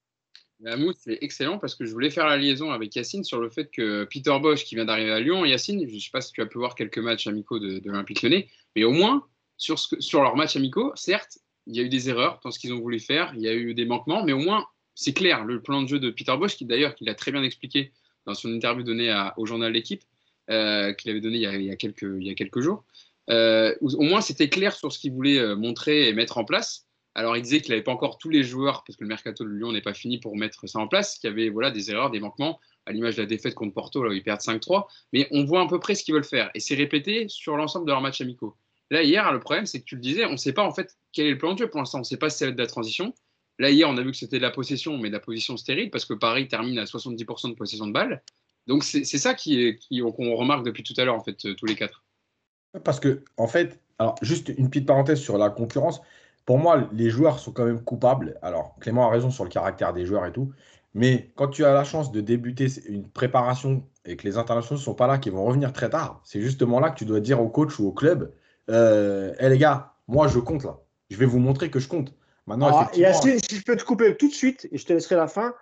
Mout, 0.61 0.97
c'est 0.99 1.19
excellent 1.21 1.59
parce 1.59 1.77
que 1.77 1.85
je 1.85 1.93
voulais 1.93 2.11
faire 2.11 2.27
la 2.27 2.37
liaison 2.37 2.73
avec 2.73 2.95
Yacine 2.97 3.23
sur 3.23 3.41
le 3.41 3.49
fait 3.49 3.71
que 3.71 4.05
Peter 4.05 4.37
Bosch, 4.41 4.65
qui 4.65 4.75
vient 4.75 4.85
d'arriver 4.85 5.13
à 5.13 5.21
Lyon, 5.21 5.45
Yacine, 5.45 5.89
je 5.89 5.95
ne 5.95 6.01
sais 6.01 6.11
pas 6.13 6.21
si 6.21 6.33
tu 6.33 6.43
as 6.43 6.47
pu 6.47 6.59
voir 6.59 6.75
quelques 6.75 6.99
matchs 6.99 7.29
amicaux 7.29 7.61
de, 7.61 7.79
de 7.79 7.91
l'Olympique 7.91 8.23
lyonnais, 8.23 8.49
mais 8.75 8.83
au 8.83 8.91
moins, 8.91 9.25
sur 9.57 10.23
leurs 10.23 10.37
matchs 10.37 10.57
amicaux, 10.57 10.93
certes, 10.97 11.39
il 11.67 11.77
y 11.77 11.81
a 11.81 11.83
eu 11.83 11.89
des 11.89 12.09
erreurs 12.09 12.41
dans 12.43 12.51
ce 12.51 12.59
qu'ils 12.59 12.73
ont 12.73 12.81
voulu 12.81 12.99
faire, 12.99 13.33
il 13.37 13.43
y 13.43 13.49
a 13.49 13.55
eu 13.55 13.75
des 13.75 13.85
manquements, 13.85 14.25
mais 14.25 14.33
au 14.33 14.39
moins, 14.39 14.67
c'est 14.95 15.13
clair, 15.13 15.45
le 15.45 15.63
plan 15.63 15.83
de 15.83 15.87
jeu 15.87 16.01
de 16.01 16.11
Peter 16.11 16.37
Bosch, 16.37 16.57
qui 16.57 16.65
d'ailleurs, 16.65 16.95
qu'il 16.97 17.09
a 17.09 17.15
très 17.15 17.31
bien 17.31 17.45
expliqué 17.45 17.93
dans 18.27 18.35
son 18.35 18.53
interview 18.53 18.83
donnée 18.83 19.15
au 19.37 19.47
journal 19.47 19.73
L'équipe, 19.73 20.03
euh, 20.51 20.93
qu'il 20.93 21.11
avait 21.11 21.21
donné 21.21 21.37
il 21.37 21.63
y 21.63 21.71
a, 21.71 21.77
quelques, 21.77 22.61
jours, 22.61 22.85
euh, 23.31 23.75
au 23.81 24.03
moins 24.03 24.21
c'était 24.21 24.49
clair 24.49 24.75
sur 24.75 24.93
ce 24.93 24.99
qu'il 24.99 25.13
voulait 25.13 25.39
euh, 25.39 25.57
montrer 25.57 26.09
et 26.09 26.13
mettre 26.15 26.39
en 26.39 26.45
place. 26.45 26.87
Alors 27.15 27.37
il 27.37 27.43
disait 27.43 27.61
qu'il 27.61 27.71
n'avait 27.71 27.83
pas 27.83 27.93
encore 27.93 28.19
tous 28.19 28.31
les 28.31 28.43
joueurs, 28.43 28.85
parce 28.85 28.97
que 28.97 29.05
le 29.05 29.09
mercato 29.09 29.45
de 29.45 29.51
Lyon 29.51 29.73
n'est 29.73 29.83
pas 29.83 29.95
fini 29.95 30.19
pour 30.19 30.37
mettre 30.37 30.67
ça 30.67 30.79
en 30.79 30.89
place, 30.89 31.19
qu'il 31.19 31.29
y 31.31 31.33
avait 31.33 31.49
voilà, 31.49 31.71
des 31.71 31.91
erreurs, 31.91 32.11
des 32.11 32.21
manquements, 32.21 32.61
à 32.87 32.93
l'image 32.93 33.17
de 33.17 33.23
la 33.23 33.27
défaite 33.27 33.55
contre 33.55 33.75
Porto, 33.75 34.03
là 34.03 34.11
où 34.11 34.13
ils 34.13 34.23
perdent 34.23 34.41
5-3, 34.41 34.87
mais 35.13 35.29
on 35.33 35.45
voit 35.45 35.63
à 35.63 35.67
peu 35.67 35.79
près 35.81 35.95
ce 35.95 36.05
qu'ils 36.05 36.15
veulent 36.15 36.25
faire, 36.25 36.51
et 36.55 36.61
c'est 36.61 36.75
répété 36.75 37.29
sur 37.29 37.57
l'ensemble 37.57 37.87
de 37.87 37.91
leurs 37.91 38.01
matchs 38.01 38.21
amicaux. 38.21 38.57
Là, 38.91 39.03
hier, 39.03 39.31
le 39.33 39.41
problème, 39.41 39.67
c'est 39.67 39.81
que 39.81 39.85
tu 39.85 39.97
le 39.97 40.01
disais, 40.01 40.25
on 40.25 40.33
ne 40.33 40.37
sait 40.37 40.53
pas 40.53 40.63
en 40.63 40.73
fait 40.73 40.97
quel 41.13 41.27
est 41.27 41.33
le 41.33 41.39
plan 41.39 41.53
de 41.53 41.59
jeu 41.59 41.69
pour 41.69 41.79
l'instant. 41.79 41.99
On 41.99 42.01
ne 42.01 42.07
sait 42.07 42.17
pas 42.17 42.31
si 42.31 42.39
ça 42.39 42.47
va 42.47 42.51
être 42.51 42.57
de 42.57 42.63
la 42.63 42.69
transition. 42.69 43.13
Là, 43.59 43.71
hier, 43.71 43.89
on 43.89 43.97
a 43.97 44.03
vu 44.03 44.13
que 44.13 44.17
c'était 44.17 44.39
de 44.39 44.43
la 44.43 44.51
possession, 44.51 44.97
mais 44.97 45.09
de 45.09 45.15
la 45.15 45.21
position 45.21 45.57
stérile, 45.57 45.91
parce 45.91 46.05
que 46.05 46.15
Paris 46.15 46.49
termine 46.49 46.79
à 46.79 46.85
70% 46.85 47.51
de 47.51 47.55
possession 47.55 47.87
de 47.87 47.93
balles. 47.93 48.23
Donc, 48.69 48.85
c'est 48.85 49.05
ça 49.05 49.33
qu'on 49.33 49.39
qui, 49.39 49.77
qui, 49.79 50.03
remarque 50.03 50.65
depuis 50.65 50.83
tout 50.83 50.95
à 50.99 51.05
l'heure, 51.05 51.17
en 51.17 51.25
fait, 51.25 51.45
euh, 51.47 51.55
tous 51.55 51.67
les 51.67 51.75
quatre. 51.75 52.05
Parce 52.85 53.01
que, 53.01 53.25
en 53.39 53.49
fait, 53.49 53.81
alors, 53.99 54.17
juste 54.23 54.51
une 54.57 54.69
petite 54.69 54.87
parenthèse 54.87 55.19
sur 55.19 55.39
la 55.39 55.49
concurrence. 55.49 56.03
Pour 56.45 56.59
moi, 56.59 56.89
les 56.93 57.11
joueurs 57.11 57.39
sont 57.39 57.51
quand 57.51 57.65
même 57.65 57.83
coupables. 57.83 58.39
Alors, 58.43 58.77
Clément 58.81 59.07
a 59.07 59.11
raison 59.11 59.31
sur 59.31 59.45
le 59.45 59.51
caractère 59.51 59.93
des 59.95 60.05
joueurs 60.05 60.27
et 60.27 60.33
tout. 60.33 60.53
Mais 60.95 61.31
quand 61.35 61.49
tu 61.49 61.65
as 61.65 61.73
la 61.73 61.85
chance 61.85 62.13
de 62.13 62.21
débuter 62.21 62.67
une 62.87 63.09
préparation 63.09 63.85
et 64.05 64.17
que 64.17 64.25
les 64.25 64.37
internationaux 64.37 64.79
ne 64.79 64.85
sont 64.85 64.95
pas 64.95 65.07
là, 65.07 65.19
qui 65.19 65.31
vont 65.31 65.45
revenir 65.45 65.73
très 65.73 65.91
tard, 65.91 66.21
c'est 66.25 66.41
justement 66.41 66.79
là 66.79 66.91
que 66.91 66.99
tu 66.99 67.05
dois 67.07 67.21
dire 67.21 67.41
au 67.41 67.49
coach 67.49 67.79
ou 67.79 67.89
au 67.89 67.93
club 67.93 68.33
euh, 68.71 69.33
hey, 69.39 69.49
les 69.49 69.59
gars, 69.59 69.95
moi 70.09 70.29
je 70.29 70.39
compte 70.39 70.65
là. 70.65 70.79
Je 71.11 71.17
vais 71.17 71.27
vous 71.27 71.39
montrer 71.39 71.71
que 71.71 71.79
je 71.79 71.89
compte. 71.89 72.13
Maintenant, 72.47 72.71
ah, 72.73 72.91
si 72.93 73.03
je 73.03 73.63
peux 73.65 73.77
te 73.77 73.85
couper 73.85 74.17
tout 74.17 74.29
de 74.29 74.35
suite 74.35 74.69
et 74.71 74.79
je 74.79 74.87
te 74.87 74.93
laisserai 74.93 75.17
la 75.17 75.29
fin, 75.29 75.55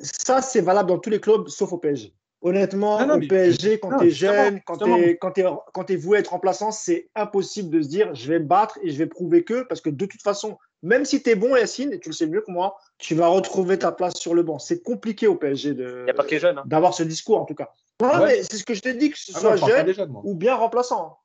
ça 0.00 0.42
c'est 0.42 0.60
valable 0.60 0.88
dans 0.88 0.98
tous 0.98 1.10
les 1.10 1.20
clubs 1.20 1.48
sauf 1.48 1.72
au 1.72 1.78
PSG. 1.78 2.12
Honnêtement, 2.44 2.98
au 2.98 3.20
PSG, 3.20 3.78
quand 3.78 3.98
tu 3.98 4.06
es 4.06 4.10
jeune, 4.10 4.60
quand 4.66 4.76
tu 4.78 4.90
es, 4.90 5.16
quand 5.16 5.32
quand 5.72 5.90
es 5.90 5.96
voué 5.96 6.16
à 6.16 6.20
être 6.20 6.30
remplaçant, 6.30 6.72
c'est 6.72 7.08
impossible 7.14 7.70
de 7.70 7.82
se 7.82 7.88
dire 7.88 8.12
je 8.14 8.32
vais 8.32 8.40
me 8.40 8.46
battre 8.46 8.78
et 8.82 8.90
je 8.90 8.98
vais 8.98 9.06
prouver 9.06 9.44
que, 9.44 9.62
parce 9.62 9.80
que 9.80 9.90
de 9.90 10.06
toute 10.06 10.22
façon, 10.22 10.58
même 10.82 11.04
si 11.04 11.22
tu 11.22 11.30
es 11.30 11.34
bon, 11.36 11.54
Yacine, 11.54 11.92
et 11.92 12.00
tu 12.00 12.08
le 12.08 12.14
sais 12.14 12.26
mieux 12.26 12.40
que 12.40 12.50
moi, 12.50 12.76
tu 12.98 13.14
vas 13.14 13.28
retrouver 13.28 13.78
ta 13.78 13.92
place 13.92 14.16
sur 14.16 14.34
le 14.34 14.42
banc. 14.42 14.58
C'est 14.58 14.82
compliqué 14.82 15.28
au 15.28 15.36
PSG 15.36 15.74
de, 15.74 16.06
hein. 16.08 16.62
d'avoir 16.66 16.94
ce 16.94 17.04
discours 17.04 17.40
en 17.40 17.44
tout 17.44 17.54
cas. 17.54 17.70
c'est 18.00 18.56
ce 18.56 18.64
que 18.64 18.74
je 18.74 18.82
te 18.82 18.88
dis, 18.88 19.10
que 19.10 19.18
ce 19.18 19.32
ah 19.36 19.38
soit 19.38 19.56
jeune 19.56 19.94
ou 20.24 20.34
bien 20.34 20.56
remplaçant. 20.56 21.18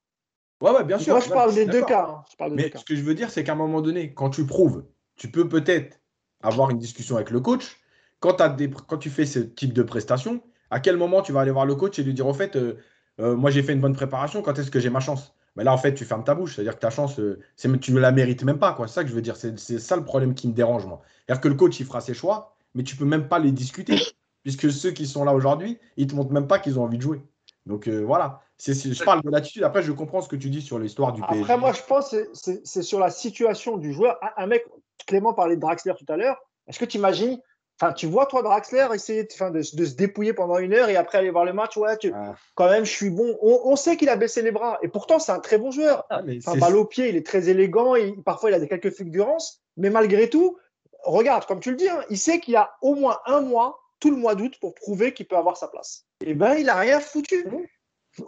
Ouais, 0.62 0.72
ouais, 0.72 0.84
bien 0.84 1.00
sûr. 1.00 1.14
Moi, 1.14 1.24
je 1.24 1.30
parle 1.30 1.54
des 1.54 1.66
deux 1.66 1.84
cas. 1.84 2.24
Hein. 2.40 2.50
Mais 2.52 2.72
ce 2.76 2.84
que 2.84 2.96
je 2.96 3.02
veux 3.02 3.14
dire, 3.16 3.32
c'est 3.32 3.44
qu'à 3.44 3.54
un 3.54 3.56
moment 3.56 3.82
donné, 3.82 4.14
quand 4.14 4.30
tu 4.30 4.46
prouves, 4.46 4.86
tu 5.16 5.32
peux 5.32 5.48
peut-être 5.48 6.00
avoir 6.42 6.70
une 6.70 6.80
discussion 6.80 7.16
avec 7.16 7.32
le 7.32 7.40
coach. 7.40 7.80
Quand, 8.20 8.98
tu 9.00 9.10
fais 9.10 9.26
ce 9.26 9.40
type 9.40 9.74
de 9.74 9.84
prestation, 9.84 10.42
à 10.70 10.80
quel 10.80 10.98
moment 10.98 11.22
tu 11.22 11.32
vas 11.32 11.42
aller 11.42 11.52
voir 11.52 11.66
le 11.66 11.76
coach 11.76 12.00
et 12.00 12.04
lui 12.04 12.14
dire 12.14 12.28
au 12.28 12.34
fait, 12.34 12.56
euh, 12.56 12.78
euh, 13.20 13.36
moi 13.36 13.52
j'ai 13.52 13.64
fait 13.64 13.74
une 13.74 13.82
bonne 13.82 13.96
préparation, 13.96 14.42
quand 14.42 14.58
est-ce 14.58 14.72
que 14.72 14.80
j'ai 14.80 14.90
ma 14.90 15.00
chance? 15.00 15.34
Mais 15.56 15.64
là, 15.64 15.74
en 15.74 15.78
fait, 15.78 15.96
tu 15.96 16.06
fermes 16.06 16.24
ta 16.24 16.36
bouche. 16.36 16.56
C'est-à-dire 16.56 16.76
que 16.76 16.80
ta 16.80 16.92
chance, 16.92 17.20
euh, 17.20 17.40
tu 17.58 17.92
ne 17.92 18.00
la 18.00 18.12
mérites 18.12 18.44
même 18.44 18.60
pas. 18.60 18.78
C'est 18.82 18.94
ça 18.94 19.04
que 19.04 19.10
je 19.10 19.16
veux 19.16 19.24
dire. 19.24 19.36
C'est 19.36 19.58
ça 19.58 19.96
le 19.96 20.04
problème 20.04 20.36
qui 20.36 20.48
me 20.48 20.54
dérange, 20.54 20.86
moi. 20.86 21.02
C'est-à-dire 21.26 21.42
que 21.42 21.48
le 21.48 21.56
coach, 21.56 21.80
il 21.80 21.86
fera 21.88 22.00
ses 22.00 22.14
choix, 22.14 22.56
mais 22.76 22.84
tu 22.84 22.96
peux 22.96 23.06
même 23.06 23.28
pas 23.28 23.40
les 23.40 23.52
discuter. 23.52 23.96
Puisque 24.44 24.72
ceux 24.72 24.92
qui 24.92 25.08
sont 25.08 25.24
là 25.24 25.34
aujourd'hui, 25.34 25.80
ils 25.98 26.06
ne 26.06 26.12
te 26.12 26.16
montrent 26.16 26.32
même 26.32 26.46
pas 26.46 26.60
qu'ils 26.60 26.80
ont 26.80 26.84
envie 26.84 26.98
de 26.98 27.02
jouer. 27.02 27.24
Donc 27.66 27.88
voilà 27.88 28.42
je 28.60 29.04
parle 29.04 29.22
de 29.22 29.30
l'attitude. 29.30 29.64
Après, 29.64 29.84
je 29.84 29.92
comprends 29.92 30.22
ce 30.22 30.30
que 30.30 30.36
tu 30.36 30.50
dis 30.50 30.62
sur 30.62 30.80
l'histoire 30.80 31.14
du 31.14 31.22
PSG. 31.22 31.42
Après, 31.42 31.58
moi, 31.58 31.74
je 31.74 31.82
pense 31.88 32.12
que 32.12 32.30
c'est 32.64 32.82
sur 32.82 33.00
la 33.00 33.10
situation 33.10 33.78
du 33.78 33.94
joueur. 33.94 34.18
Un, 34.38 34.48
mec, 34.48 34.66
Clément 35.06 35.34
parlait 35.34 35.56
de 35.56 35.62
Draxler 35.62 35.94
tout 35.98 36.12
à 36.12 36.18
l'heure. 36.18 36.38
Est-ce 36.68 36.80
que 36.80 36.86
tu 36.86 36.98
imagines 36.98 37.40
Enfin, 37.80 37.94
tu 37.94 38.08
vois, 38.08 38.26
toi, 38.26 38.42
Draxler, 38.42 38.88
essayer 38.94 39.24
de, 39.24 39.50
de, 39.52 39.62
se 39.62 39.96
dépouiller 39.96 40.34
pendant 40.34 40.58
une 40.58 40.74
heure 40.74 40.90
et 40.90 40.96
après 40.96 41.20
aller 41.20 41.30
voir 41.30 41.46
le 41.46 41.54
match. 41.54 41.78
Ouais, 41.78 41.96
ah. 42.12 42.36
quand 42.56 42.70
même, 42.70 42.86
je 42.86 42.92
suis 42.92 43.12
bon. 43.12 43.38
On, 43.42 43.76
sait 43.76 43.98
qu'il 43.98 44.10
a 44.10 44.16
baissé 44.16 44.42
les 44.42 44.52
bras. 44.52 44.80
Et 44.82 44.88
pourtant, 44.88 45.20
c'est 45.20 45.32
un 45.32 45.40
très 45.40 45.60
bon 45.60 45.70
joueur. 45.70 46.06
Ah, 46.10 46.22
enfin, 46.38 46.58
balle 46.58 46.76
au 46.76 46.86
pied, 46.86 47.10
il 47.10 47.16
est 47.16 47.26
très 47.26 47.50
élégant. 47.50 47.94
Et 47.94 48.16
parfois, 48.26 48.50
il 48.50 48.54
a 48.56 48.60
des 48.60 48.68
quelques 48.68 48.92
fulgurances. 48.92 49.62
Mais 49.76 49.92
malgré 49.92 50.28
tout, 50.28 50.58
regarde, 51.04 51.46
comme 51.46 51.60
tu 51.60 51.70
le 51.70 51.78
dis, 51.78 51.88
hein, 51.88 52.04
il 52.10 52.18
sait 52.18 52.40
qu'il 52.40 52.56
a 52.56 52.78
au 52.82 52.96
moins 52.96 53.20
un 53.28 53.42
mois, 53.42 53.80
tout 54.00 54.10
le 54.10 54.18
mois 54.18 54.34
d'août, 54.34 54.56
pour 54.60 54.74
prouver 54.74 55.14
qu'il 55.14 55.28
peut 55.28 55.38
avoir 55.38 55.56
sa 55.56 55.68
place. 55.68 56.06
Et 56.22 56.32
eh 56.32 56.34
ben, 56.34 56.56
il 56.56 56.66
n'a 56.66 56.76
rien 56.76 57.00
foutu. 57.00 57.46
Mmh 57.46 57.64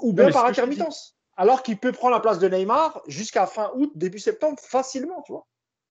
ou 0.02 0.14
bien 0.14 0.32
par 0.32 0.46
intermittence. 0.46 1.16
Alors 1.38 1.64
qu'il 1.64 1.78
peut 1.78 1.92
prendre 1.92 2.14
la 2.14 2.20
place 2.20 2.40
de 2.40 2.48
Neymar 2.50 3.02
jusqu'à 3.08 3.48
fin 3.48 3.72
août, 3.76 3.92
début 3.96 4.20
septembre, 4.20 4.60
facilement, 4.60 5.22
tu 5.26 5.32
vois. 5.32 5.48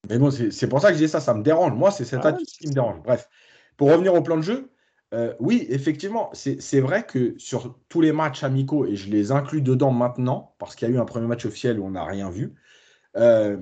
Mais 0.08 0.18
bon, 0.18 0.30
c'est 0.30 0.68
pour 0.68 0.80
ça 0.80 0.88
que 0.88 0.94
je 0.94 1.04
dis 1.04 1.08
ça, 1.08 1.20
ça 1.20 1.34
me 1.34 1.42
dérange. 1.42 1.72
Moi, 1.72 1.90
c'est 1.90 2.04
cette 2.04 2.24
ah 2.24 2.28
attitude 2.28 2.58
qui 2.58 2.68
me 2.68 2.74
dérange. 2.74 3.00
Bref, 3.02 3.28
pour 3.78 3.90
revenir 3.90 4.12
au 4.12 4.20
plan 4.20 4.36
de 4.36 4.42
jeu, 4.42 4.70
euh, 5.14 5.32
oui, 5.40 5.66
effectivement, 5.70 6.30
c'est 6.34 6.80
vrai 6.80 7.06
que 7.06 7.34
sur 7.38 7.78
tous 7.88 8.02
les 8.02 8.12
matchs 8.12 8.44
amicaux, 8.44 8.84
et 8.84 8.94
je 8.94 9.08
les 9.08 9.32
inclus 9.32 9.62
dedans 9.62 9.90
maintenant, 9.90 10.54
parce 10.58 10.76
qu'il 10.76 10.86
y 10.86 10.90
a 10.90 10.94
eu 10.94 10.98
un 10.98 11.06
premier 11.06 11.26
match 11.26 11.46
officiel 11.46 11.80
où 11.80 11.86
on 11.86 11.92
n'a 11.92 12.04
rien 12.04 12.28
vu, 12.28 12.54
euh, 13.16 13.56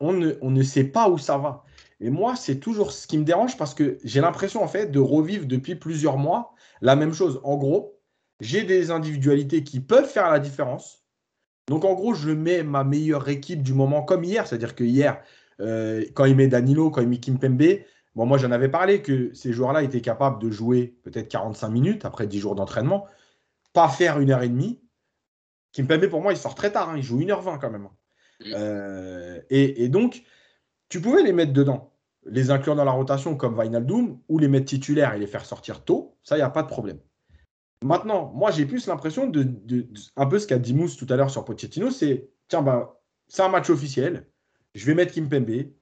on, 0.00 0.14
ne, 0.14 0.32
on, 0.40 0.50
ne, 0.50 0.62
sait 0.62 0.84
pas 0.84 1.10
où 1.10 1.18
ça 1.18 1.36
va. 1.36 1.64
Et 2.00 2.08
moi, 2.08 2.36
c'est 2.36 2.60
toujours 2.60 2.92
ce 2.92 3.06
qui 3.06 3.18
me 3.18 3.24
dérange 3.24 3.58
parce 3.58 3.74
que 3.74 3.98
j'ai 4.04 4.22
l'impression, 4.22 4.62
en 4.62 4.68
fait, 4.68 4.90
de 4.90 4.98
revivre 4.98 5.46
depuis 5.46 5.74
plusieurs 5.74 6.16
mois 6.16 6.54
la 6.80 6.96
même 6.96 7.12
chose. 7.12 7.40
En 7.44 7.56
gros, 7.56 7.98
j'ai 8.40 8.64
des 8.64 8.90
individualités 8.90 9.64
qui 9.64 9.80
peuvent 9.80 10.08
faire 10.08 10.30
la 10.30 10.38
différence. 10.38 11.04
Donc 11.68 11.84
en 11.84 11.94
gros, 11.94 12.14
je 12.14 12.30
mets 12.30 12.62
ma 12.62 12.84
meilleure 12.84 13.28
équipe 13.28 13.62
du 13.62 13.74
moment 13.74 14.02
comme 14.02 14.24
hier. 14.24 14.46
C'est-à-dire 14.46 14.74
que 14.74 14.84
hier, 14.84 15.20
euh, 15.60 16.04
quand 16.14 16.26
il 16.26 16.36
met 16.36 16.48
Danilo, 16.48 16.90
quand 16.90 17.00
il 17.00 17.08
met 17.08 17.18
Kimpembe, 17.18 17.80
bon, 18.16 18.26
moi 18.26 18.38
j'en 18.38 18.50
avais 18.50 18.68
parlé 18.68 19.02
que 19.02 19.32
ces 19.34 19.52
joueurs-là 19.52 19.82
étaient 19.82 20.00
capables 20.00 20.42
de 20.42 20.50
jouer 20.50 20.96
peut-être 21.04 21.28
45 21.28 21.68
minutes 21.68 22.04
après 22.04 22.26
10 22.26 22.40
jours 22.40 22.54
d'entraînement, 22.56 23.06
pas 23.72 23.88
faire 23.88 24.18
une 24.18 24.30
heure 24.30 24.42
et 24.42 24.48
demie. 24.48 24.82
Kimpembe, 25.72 26.08
pour 26.08 26.22
moi, 26.22 26.32
il 26.32 26.38
sort 26.38 26.54
très 26.54 26.72
tard. 26.72 26.90
Hein. 26.90 26.96
il 26.96 27.02
joue 27.02 27.20
1h20 27.20 27.60
quand 27.60 27.70
même. 27.70 27.88
Euh, 28.46 29.40
et, 29.50 29.84
et, 29.84 29.88
donc, 29.88 30.22
tu 30.88 31.00
pouvais 31.00 31.22
les 31.22 31.32
mettre 31.32 31.52
dedans, 31.52 31.92
les 32.24 32.50
inclure 32.50 32.74
dans 32.74 32.84
la 32.84 32.92
rotation 32.92 33.36
comme 33.36 33.60
Vinaldoom, 33.60 34.18
ou 34.28 34.38
les 34.38 34.48
mettre 34.48 34.66
titulaires 34.66 35.12
et 35.14 35.18
les 35.18 35.26
faire 35.26 35.44
sortir 35.44 35.84
tôt. 35.84 36.16
Ça, 36.22 36.36
il 36.36 36.40
n'y 36.40 36.44
a 36.44 36.50
pas 36.50 36.62
de 36.62 36.68
problème. 36.68 36.98
Maintenant, 37.84 38.32
moi, 38.34 38.50
j'ai 38.50 38.64
plus 38.64 38.86
l'impression 38.86 39.26
de, 39.26 39.46
un 40.16 40.26
peu 40.26 40.38
ce 40.38 40.46
qu'a 40.46 40.58
dit 40.58 40.74
Mousse 40.74 40.96
tout 40.96 41.06
à 41.10 41.16
l'heure 41.16 41.30
sur 41.30 41.44
Pochettino, 41.44 41.90
c'est 41.90 42.30
tiens, 42.48 42.62
ben, 42.62 42.88
c'est 43.28 43.42
un 43.42 43.48
match 43.48 43.68
officiel. 43.68 44.26
Je 44.74 44.86
vais 44.86 44.94
mettre 44.94 45.12
Kimpembe. 45.12 45.72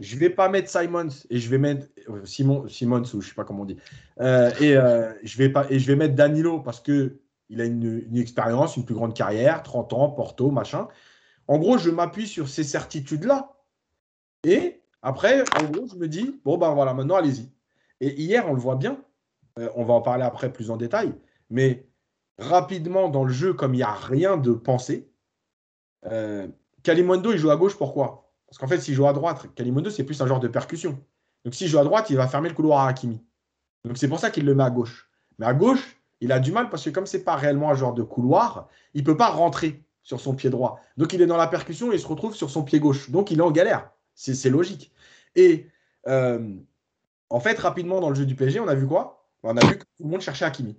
Je 0.00 0.16
vais 0.16 0.30
pas 0.30 0.48
mettre 0.48 0.68
Simons 0.68 1.08
et 1.30 1.38
je 1.38 1.48
vais 1.50 1.58
mettre 1.58 1.86
euh, 2.08 2.24
Simon, 2.24 2.66
Simons 2.68 3.02
ou 3.14 3.20
je 3.20 3.28
sais 3.28 3.34
pas 3.34 3.44
comment 3.44 3.62
on 3.62 3.66
dit. 3.66 3.76
Euh, 4.20 4.50
et 4.60 4.76
euh, 4.76 5.12
je 5.22 5.38
vais 5.38 5.48
pas 5.48 5.66
et 5.70 5.78
je 5.78 5.86
vais 5.86 5.96
mettre 5.96 6.14
Danilo 6.14 6.60
parce 6.60 6.80
que 6.80 7.18
il 7.48 7.60
a 7.60 7.66
une, 7.66 8.16
expérience, 8.16 8.78
une 8.78 8.86
plus 8.86 8.94
grande 8.94 9.14
carrière, 9.14 9.62
30 9.62 9.92
ans, 9.92 10.08
Porto, 10.08 10.50
machin. 10.50 10.88
En 11.48 11.58
gros, 11.58 11.76
je 11.76 11.90
m'appuie 11.90 12.26
sur 12.26 12.48
ces 12.48 12.64
certitudes 12.64 13.24
là. 13.24 13.52
Et 14.44 14.80
après, 15.02 15.44
en 15.60 15.64
gros, 15.64 15.86
je 15.86 15.96
me 15.96 16.08
dis 16.08 16.40
bon 16.44 16.56
ben 16.56 16.72
voilà, 16.74 16.94
maintenant 16.94 17.16
allez-y. 17.16 17.50
Et 18.00 18.20
hier, 18.20 18.48
on 18.48 18.54
le 18.54 18.60
voit 18.60 18.76
bien. 18.76 18.98
On 19.74 19.84
va 19.84 19.92
en 19.92 20.00
parler 20.00 20.24
après 20.24 20.50
plus 20.50 20.70
en 20.70 20.78
détail. 20.78 21.12
Mais 21.50 21.86
rapidement, 22.38 23.10
dans 23.10 23.24
le 23.24 23.32
jeu, 23.32 23.52
comme 23.52 23.74
il 23.74 23.78
n'y 23.78 23.82
a 23.82 23.92
rien 23.92 24.38
de 24.38 24.52
pensé, 24.52 25.12
euh, 26.06 26.48
il 26.86 27.36
joue 27.36 27.50
à 27.50 27.56
gauche. 27.56 27.76
Pourquoi? 27.76 28.21
Parce 28.52 28.58
qu'en 28.58 28.66
fait, 28.66 28.82
s'il 28.82 28.92
joue 28.92 29.06
à 29.06 29.14
droite, 29.14 29.46
Kalimondo, 29.54 29.88
c'est 29.88 30.04
plus 30.04 30.20
un 30.20 30.26
genre 30.26 30.38
de 30.38 30.46
percussion. 30.46 31.02
Donc 31.42 31.54
s'il 31.54 31.68
joue 31.68 31.78
à 31.78 31.84
droite, 31.84 32.10
il 32.10 32.18
va 32.18 32.28
fermer 32.28 32.50
le 32.50 32.54
couloir 32.54 32.80
à 32.80 32.88
Hakimi. 32.88 33.24
Donc 33.86 33.96
c'est 33.96 34.08
pour 34.08 34.18
ça 34.18 34.30
qu'il 34.30 34.44
le 34.44 34.54
met 34.54 34.62
à 34.62 34.68
gauche. 34.68 35.08
Mais 35.38 35.46
à 35.46 35.54
gauche, 35.54 35.96
il 36.20 36.32
a 36.32 36.38
du 36.38 36.52
mal 36.52 36.68
parce 36.68 36.84
que 36.84 36.90
comme 36.90 37.06
c'est 37.06 37.24
pas 37.24 37.34
réellement 37.34 37.70
un 37.70 37.74
genre 37.74 37.94
de 37.94 38.02
couloir, 38.02 38.68
il 38.92 39.04
peut 39.04 39.16
pas 39.16 39.30
rentrer 39.30 39.82
sur 40.02 40.20
son 40.20 40.34
pied 40.34 40.50
droit. 40.50 40.80
Donc 40.98 41.14
il 41.14 41.22
est 41.22 41.26
dans 41.26 41.38
la 41.38 41.46
percussion 41.46 41.92
et 41.92 41.94
il 41.94 41.98
se 41.98 42.06
retrouve 42.06 42.34
sur 42.34 42.50
son 42.50 42.62
pied 42.62 42.78
gauche. 42.78 43.08
Donc 43.08 43.30
il 43.30 43.38
est 43.38 43.42
en 43.42 43.50
galère. 43.50 43.90
C'est 44.14 44.50
logique. 44.50 44.92
Et 45.34 45.70
euh, 46.06 46.54
en 47.30 47.40
fait, 47.40 47.58
rapidement 47.58 48.02
dans 48.02 48.10
le 48.10 48.14
jeu 48.14 48.26
du 48.26 48.34
PSG, 48.34 48.60
on 48.60 48.68
a 48.68 48.74
vu 48.74 48.86
quoi? 48.86 49.30
On 49.44 49.56
a 49.56 49.66
vu 49.66 49.78
que 49.78 49.84
tout 49.84 50.04
le 50.04 50.10
monde 50.10 50.20
cherchait 50.20 50.44
Hakimi. 50.44 50.78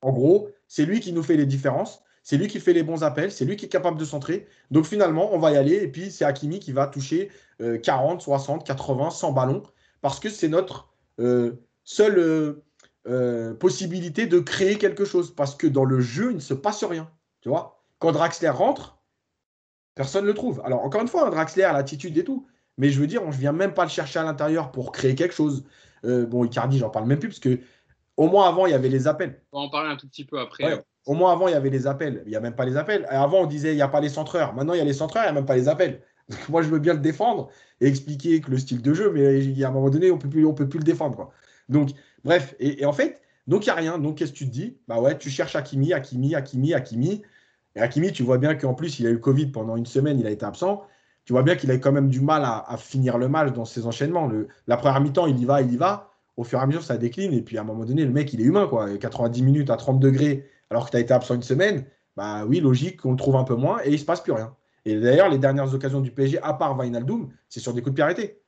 En 0.00 0.12
gros, 0.12 0.48
c'est 0.68 0.84
lui 0.84 1.00
qui 1.00 1.12
nous 1.12 1.24
fait 1.24 1.36
les 1.36 1.46
différences. 1.46 2.04
C'est 2.22 2.36
lui 2.36 2.48
qui 2.48 2.60
fait 2.60 2.72
les 2.72 2.82
bons 2.82 3.02
appels, 3.02 3.32
c'est 3.32 3.44
lui 3.44 3.56
qui 3.56 3.66
est 3.66 3.70
capable 3.70 3.98
de 3.98 4.04
centrer. 4.04 4.46
Donc 4.70 4.84
finalement, 4.84 5.32
on 5.32 5.38
va 5.38 5.52
y 5.52 5.56
aller 5.56 5.76
et 5.76 5.88
puis 5.88 6.10
c'est 6.10 6.24
Hakimi 6.24 6.60
qui 6.60 6.72
va 6.72 6.86
toucher 6.86 7.30
40, 7.82 8.20
60, 8.20 8.66
80, 8.66 9.10
100 9.10 9.32
ballons 9.32 9.62
parce 10.00 10.20
que 10.20 10.28
c'est 10.28 10.48
notre 10.48 10.88
euh, 11.18 11.62
seule 11.84 12.18
euh, 12.18 12.64
euh, 13.06 13.54
possibilité 13.54 14.26
de 14.26 14.38
créer 14.38 14.78
quelque 14.78 15.04
chose. 15.04 15.34
Parce 15.34 15.54
que 15.54 15.66
dans 15.66 15.84
le 15.84 16.00
jeu, 16.00 16.30
il 16.30 16.36
ne 16.36 16.40
se 16.40 16.54
passe 16.54 16.84
rien. 16.84 17.10
Tu 17.40 17.48
vois? 17.48 17.82
Quand 17.98 18.12
Draxler 18.12 18.48
rentre, 18.48 18.98
personne 19.94 20.24
ne 20.24 20.28
le 20.28 20.34
trouve. 20.34 20.60
Alors, 20.64 20.84
encore 20.84 21.02
une 21.02 21.08
fois, 21.08 21.26
un 21.26 21.30
Draxler 21.30 21.64
a 21.64 21.72
l'attitude 21.72 22.16
et 22.16 22.24
tout. 22.24 22.46
Mais 22.78 22.90
je 22.90 23.00
veux 23.00 23.06
dire, 23.06 23.22
on 23.22 23.28
ne 23.28 23.32
vient 23.32 23.52
même 23.52 23.74
pas 23.74 23.84
le 23.84 23.90
chercher 23.90 24.18
à 24.18 24.22
l'intérieur 24.22 24.72
pour 24.72 24.92
créer 24.92 25.14
quelque 25.14 25.34
chose. 25.34 25.64
bon, 26.02 26.44
Icardi, 26.44 26.78
j'en 26.78 26.88
parle 26.88 27.06
même 27.06 27.18
plus 27.18 27.28
parce 27.28 27.40
que 27.40 27.58
au 28.16 28.28
moins 28.28 28.48
avant, 28.48 28.66
il 28.66 28.70
y 28.70 28.74
avait 28.74 28.88
les 28.88 29.06
appels. 29.06 29.42
On 29.52 29.60
va 29.60 29.66
en 29.66 29.70
parler 29.70 29.90
un 29.90 29.96
tout 29.96 30.08
petit 30.08 30.24
peu 30.24 30.40
après. 30.40 30.82
Au 31.06 31.14
moins 31.14 31.32
avant, 31.32 31.48
il 31.48 31.52
y 31.52 31.54
avait 31.54 31.70
les 31.70 31.86
appels. 31.86 32.22
Il 32.26 32.30
n'y 32.30 32.36
a 32.36 32.40
même 32.40 32.54
pas 32.54 32.64
les 32.64 32.76
appels. 32.76 33.06
avant, 33.08 33.42
on 33.42 33.46
disait 33.46 33.72
il 33.72 33.76
n'y 33.76 33.82
a 33.82 33.88
pas 33.88 34.00
les 34.00 34.08
centreurs. 34.08 34.54
Maintenant, 34.54 34.74
il 34.74 34.78
y 34.78 34.82
a 34.82 34.84
les 34.84 34.92
centreurs, 34.92 35.24
il 35.24 35.26
n'y 35.26 35.30
a 35.30 35.34
même 35.34 35.46
pas 35.46 35.56
les 35.56 35.68
appels. 35.68 36.02
moi, 36.48 36.62
je 36.62 36.68
veux 36.68 36.78
bien 36.78 36.94
le 36.94 37.00
défendre 37.00 37.48
et 37.80 37.86
expliquer 37.86 38.40
que 38.40 38.50
le 38.50 38.58
style 38.58 38.82
de 38.82 38.94
jeu, 38.94 39.10
mais 39.12 39.62
a 39.64 39.68
un 39.68 39.70
moment 39.72 39.90
donné, 39.90 40.10
on 40.10 40.16
ne 40.16 40.52
peut 40.52 40.68
plus 40.68 40.78
le 40.78 40.84
défendre. 40.84 41.30
Donc, 41.68 41.90
bref, 42.24 42.54
et, 42.60 42.84
en 42.84 42.92
fait, 42.92 43.22
donc 43.46 43.66
il 43.66 43.68
n'y 43.68 43.72
a 43.72 43.76
rien. 43.76 43.98
Donc, 43.98 44.18
qu'est-ce 44.18 44.32
que 44.32 44.38
tu 44.38 44.46
te 44.46 44.52
dis? 44.52 44.78
Bah 44.88 45.00
ouais, 45.00 45.16
tu 45.16 45.30
cherches 45.30 45.56
Hakimi, 45.56 45.92
Hakimi, 45.92 46.34
Hakimi, 46.34 46.74
Hakimi. 46.74 47.22
Et 47.76 47.80
Hakimi, 47.80 48.12
tu 48.12 48.22
vois 48.22 48.38
bien 48.38 48.54
qu'en 48.54 48.74
plus, 48.74 48.98
il 49.00 49.06
a 49.06 49.10
eu 49.10 49.20
Covid 49.20 49.46
pendant 49.46 49.76
une 49.76 49.86
semaine, 49.86 50.18
il 50.18 50.26
a 50.26 50.30
été 50.30 50.44
absent. 50.44 50.82
Tu 51.24 51.32
vois 51.32 51.42
bien 51.42 51.54
qu'il 51.54 51.70
a 51.70 51.78
quand 51.78 51.92
même 51.92 52.08
du 52.08 52.20
mal 52.20 52.42
à, 52.44 52.76
finir 52.76 53.18
le 53.18 53.28
match 53.28 53.52
dans 53.52 53.64
ses 53.64 53.86
enchaînements. 53.86 54.26
Le, 54.26 54.48
la 54.66 54.76
première 54.76 55.00
mi-temps, 55.00 55.26
il 55.26 55.38
y 55.38 55.44
va, 55.44 55.62
il 55.62 55.72
y 55.72 55.76
va. 55.76 56.10
Au 56.36 56.44
fur 56.44 56.58
et 56.58 56.62
à 56.62 56.66
mesure, 56.66 56.82
ça 56.82 56.96
décline. 56.96 57.32
Et 57.32 57.42
puis, 57.42 57.58
à 57.58 57.60
un 57.60 57.64
moment 57.64 57.84
donné, 57.84 58.04
le 58.04 58.10
mec, 58.10 58.32
il 58.32 58.40
est 58.40 58.44
humain. 58.44 58.66
quoi. 58.66 58.96
90 58.98 59.42
minutes 59.42 59.70
à 59.70 59.76
30 59.76 60.00
degrés, 60.00 60.48
alors 60.70 60.86
que 60.86 60.90
tu 60.90 60.96
as 60.96 61.00
été 61.00 61.12
absent 61.12 61.34
une 61.34 61.42
semaine. 61.42 61.84
Bah 62.16 62.44
oui, 62.46 62.60
logique 62.60 63.00
qu'on 63.00 63.12
le 63.12 63.16
trouve 63.16 63.36
un 63.36 63.44
peu 63.44 63.54
moins 63.54 63.80
et 63.82 63.88
il 63.88 63.92
ne 63.92 63.96
se 63.98 64.04
passe 64.04 64.20
plus 64.20 64.32
rien. 64.32 64.54
Et 64.84 64.98
d'ailleurs, 64.98 65.28
les 65.28 65.38
dernières 65.38 65.72
occasions 65.74 66.00
du 66.00 66.10
PSG, 66.10 66.40
à 66.42 66.54
part 66.54 66.80
Vinaldoom, 66.80 67.30
c'est 67.48 67.60
sur 67.60 67.74
des 67.74 67.82
coups 67.82 67.92
de 67.92 67.96
pied 67.96 68.04
arrêtés. 68.04 68.40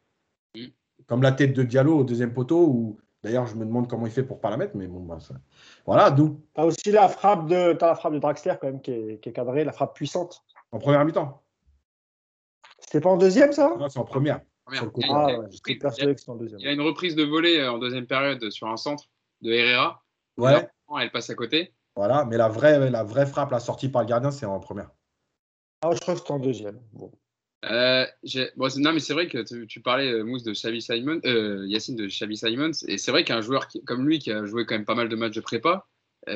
Mm. 0.56 0.66
Comme 1.06 1.22
la 1.22 1.32
tête 1.32 1.52
de 1.52 1.62
Diallo 1.62 1.98
au 1.98 2.04
deuxième 2.04 2.32
poteau, 2.32 2.66
où 2.66 2.98
d'ailleurs, 3.22 3.46
je 3.46 3.54
me 3.54 3.64
demande 3.64 3.88
comment 3.88 4.06
il 4.06 4.12
fait 4.12 4.22
pour 4.22 4.36
ne 4.36 4.42
pas 4.42 4.50
la 4.50 4.56
mettre, 4.56 4.76
mais 4.76 4.86
bon, 4.86 5.00
bah, 5.00 5.18
ça... 5.20 5.34
voilà. 5.84 6.10
Donc... 6.10 6.38
Tu 6.54 6.60
as 6.60 6.64
aussi 6.64 6.92
la 6.92 7.08
frappe, 7.08 7.46
de, 7.48 7.76
as 7.80 7.86
la 7.86 7.94
frappe 7.94 8.14
de 8.14 8.18
Draxler, 8.18 8.54
quand 8.60 8.68
même, 8.68 8.80
qui 8.80 8.92
est, 8.92 9.32
cadrée, 9.32 9.64
la 9.64 9.72
frappe 9.72 9.94
puissante. 9.94 10.42
En 10.70 10.78
première 10.78 11.04
mi-temps. 11.04 11.42
C'était 12.78 13.00
pas 13.00 13.10
en 13.10 13.16
deuxième, 13.16 13.52
ça? 13.52 13.74
Non, 13.78 13.88
c'est 13.88 13.98
en 13.98 14.04
première. 14.04 14.40
il, 14.70 14.76
y 14.76 16.66
a, 16.66 16.72
une 16.72 16.80
reprise 16.80 17.14
de 17.14 17.24
volée 17.24 17.58
euh, 17.58 17.72
en 17.72 17.78
deuxième 17.78 18.06
période 18.06 18.50
sur 18.50 18.68
un 18.68 18.76
centre 18.76 19.04
de 19.42 19.52
Herrera. 19.52 20.02
Ouais. 20.38 20.66
elle 21.00 21.10
passe 21.10 21.30
à 21.30 21.34
côté. 21.34 21.74
Voilà, 21.96 22.24
mais 22.24 22.36
la 22.36 22.48
vraie, 22.48 22.90
la 22.90 23.04
vraie 23.04 23.26
frappe, 23.26 23.50
la 23.50 23.60
sortie 23.60 23.88
par 23.88 24.02
le 24.02 24.08
gardien, 24.08 24.30
c'est 24.30 24.46
en 24.46 24.60
première. 24.60 24.90
Ah, 25.82 25.90
je 25.92 26.00
crois 26.00 26.14
que 26.14 26.20
c'était 26.20 26.32
en 26.32 26.38
deuxième. 26.38 26.80
Euh, 27.64 28.06
non, 28.76 28.92
mais 28.92 29.00
c'est 29.00 29.12
vrai 29.12 29.28
que 29.28 29.64
tu, 29.64 29.80
parlais, 29.80 30.10
euh, 30.10 30.24
Mousse, 30.24 30.42
de 30.42 30.52
Xavi 30.52 30.80
Simon, 30.80 31.20
euh, 31.24 31.64
Yacine 31.68 31.96
de 31.96 32.06
Xavi 32.06 32.36
Simons, 32.36 32.72
et 32.88 32.98
c'est 32.98 33.10
vrai 33.10 33.24
qu'un 33.24 33.40
joueur 33.40 33.68
comme 33.86 34.06
lui, 34.06 34.18
qui 34.18 34.32
a 34.32 34.44
joué 34.44 34.64
quand 34.64 34.74
même 34.74 34.84
pas 34.84 34.94
mal 34.94 35.08
de 35.08 35.16
matchs 35.16 35.34
de 35.34 35.40
prépa, 35.40 35.86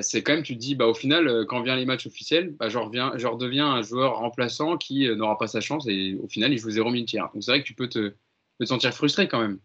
c'est 0.00 0.24
quand 0.24 0.32
même, 0.32 0.42
tu 0.42 0.54
te 0.54 0.58
dis, 0.58 0.74
bah, 0.74 0.86
au 0.86 0.94
final, 0.94 1.46
quand 1.46 1.62
vient 1.62 1.76
les 1.76 1.86
matchs 1.86 2.06
officiels, 2.08 2.50
bah, 2.58 2.68
je, 2.68 2.76
reviens, 2.76 3.12
je 3.16 3.26
redeviens 3.28 3.68
un 3.68 3.82
joueur 3.82 4.18
remplaçant 4.18 4.76
qui 4.76 5.08
n'aura 5.14 5.38
pas 5.38 5.46
sa 5.46 5.60
chance, 5.60 5.86
et 5.88 6.16
au 6.22 6.28
final, 6.28 6.52
il 6.52 6.58
joue 6.58 6.70
0 6.70 6.90
minutes 6.90 7.14
Donc 7.14 7.30
c'est 7.40 7.52
vrai 7.52 7.62
que 7.62 7.66
tu 7.66 7.74
peux 7.74 7.88
te, 7.88 8.14
te 8.58 8.64
sentir 8.64 8.92
frustré 8.92 9.28
quand 9.28 9.40
même. 9.40 9.60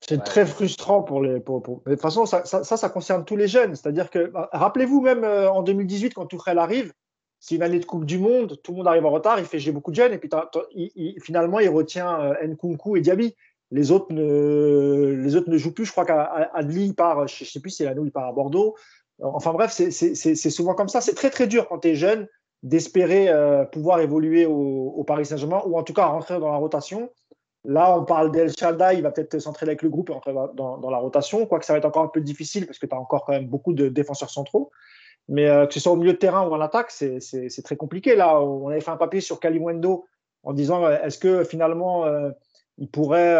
C'est 0.00 0.22
très 0.22 0.44
frustrant 0.44 1.02
pour 1.02 1.22
les. 1.22 1.40
Pour, 1.40 1.60
de 1.60 1.90
toute 1.92 2.00
façon, 2.00 2.26
ça 2.26 2.44
ça, 2.44 2.62
ça, 2.64 2.88
concerne 2.90 3.24
tous 3.24 3.36
les 3.36 3.48
jeunes. 3.48 3.74
C'est-à-dire 3.74 4.10
que, 4.10 4.26
bah, 4.26 4.50
rappelez-vous, 4.52 5.00
même 5.00 5.24
en 5.24 5.62
2018, 5.62 6.12
quand 6.14 6.26
Tourelle 6.26 6.58
arrive, 6.58 6.92
c'est 7.44 7.56
une 7.56 7.62
année 7.62 7.78
de 7.78 7.84
Coupe 7.84 8.06
du 8.06 8.18
Monde, 8.18 8.58
tout 8.62 8.72
le 8.72 8.78
monde 8.78 8.88
arrive 8.88 9.04
en 9.04 9.10
retard, 9.10 9.38
il 9.38 9.44
fait 9.44 9.58
j'ai 9.58 9.70
beaucoup 9.70 9.90
de 9.90 9.96
jeunes, 9.96 10.14
et 10.14 10.18
puis 10.18 10.30
finalement, 11.20 11.60
il 11.60 11.68
retient 11.68 12.18
euh, 12.18 12.46
Nkunku 12.46 12.96
et 12.96 13.02
Diaby. 13.02 13.36
Les 13.70 13.90
autres, 13.90 14.14
ne, 14.14 15.20
les 15.22 15.36
autres 15.36 15.50
ne 15.50 15.58
jouent 15.58 15.74
plus. 15.74 15.84
Je 15.84 15.92
crois 15.92 16.06
qu'Adli 16.06 16.94
part, 16.94 17.26
je 17.26 17.44
ne 17.44 17.46
sais 17.46 17.60
plus 17.60 17.70
si 17.70 17.84
c'est 17.84 17.94
il 18.02 18.12
part 18.12 18.28
à 18.28 18.32
Bordeaux. 18.32 18.76
Enfin 19.22 19.52
bref, 19.52 19.72
c'est 19.72 20.50
souvent 20.50 20.74
comme 20.74 20.88
ça. 20.88 21.02
C'est 21.02 21.14
très 21.14 21.28
très 21.28 21.46
dur 21.46 21.68
quand 21.68 21.80
tu 21.80 21.88
es 21.88 21.94
jeune 21.94 22.28
d'espérer 22.62 23.28
euh, 23.28 23.66
pouvoir 23.66 24.00
évoluer 24.00 24.46
au, 24.46 25.04
Paris 25.06 25.26
Saint-Germain 25.26 25.62
ou 25.66 25.78
en 25.78 25.82
tout 25.82 25.92
cas 25.92 26.06
rentrer 26.06 26.40
dans 26.40 26.50
la 26.50 26.56
rotation. 26.56 27.10
Là, 27.64 27.98
on 27.98 28.04
parle 28.04 28.30
d'El 28.30 28.52
Chalda, 28.54 28.92
il 28.92 29.02
va 29.02 29.10
peut-être 29.10 29.38
s'entraîner 29.38 29.70
avec 29.70 29.82
le 29.82 29.88
groupe 29.88 30.10
et 30.10 30.12
rentrer 30.12 30.34
dans, 30.34 30.78
dans, 30.78 30.90
la 30.90 30.98
rotation, 30.98 31.46
quoique 31.46 31.64
ça 31.64 31.72
va 31.72 31.78
être 31.78 31.86
encore 31.86 32.02
un 32.02 32.08
peu 32.08 32.20
difficile 32.20 32.66
parce 32.66 32.78
que 32.78 32.86
tu 32.86 32.94
as 32.94 32.98
encore 32.98 33.24
quand 33.24 33.32
même 33.32 33.46
beaucoup 33.46 33.72
de 33.72 33.88
défenseurs 33.88 34.30
centraux. 34.30 34.70
Mais 35.28 35.48
euh, 35.48 35.66
que 35.66 35.74
ce 35.74 35.80
soit 35.80 35.92
au 35.92 35.96
milieu 35.96 36.12
de 36.12 36.18
terrain 36.18 36.46
ou 36.46 36.52
en 36.52 36.60
attaque, 36.60 36.90
c'est 36.90 37.62
très 37.64 37.76
compliqué. 37.76 38.16
Là, 38.16 38.40
on 38.40 38.68
avait 38.68 38.80
fait 38.80 38.90
un 38.90 38.96
papier 38.96 39.20
sur 39.20 39.40
Kalimwendo 39.40 40.04
en 40.42 40.52
disant 40.52 40.84
euh, 40.84 40.98
est-ce 41.02 41.18
que 41.18 41.44
finalement 41.44 42.04
euh, 42.04 42.30
il 42.76 42.88
pourrait 42.88 43.34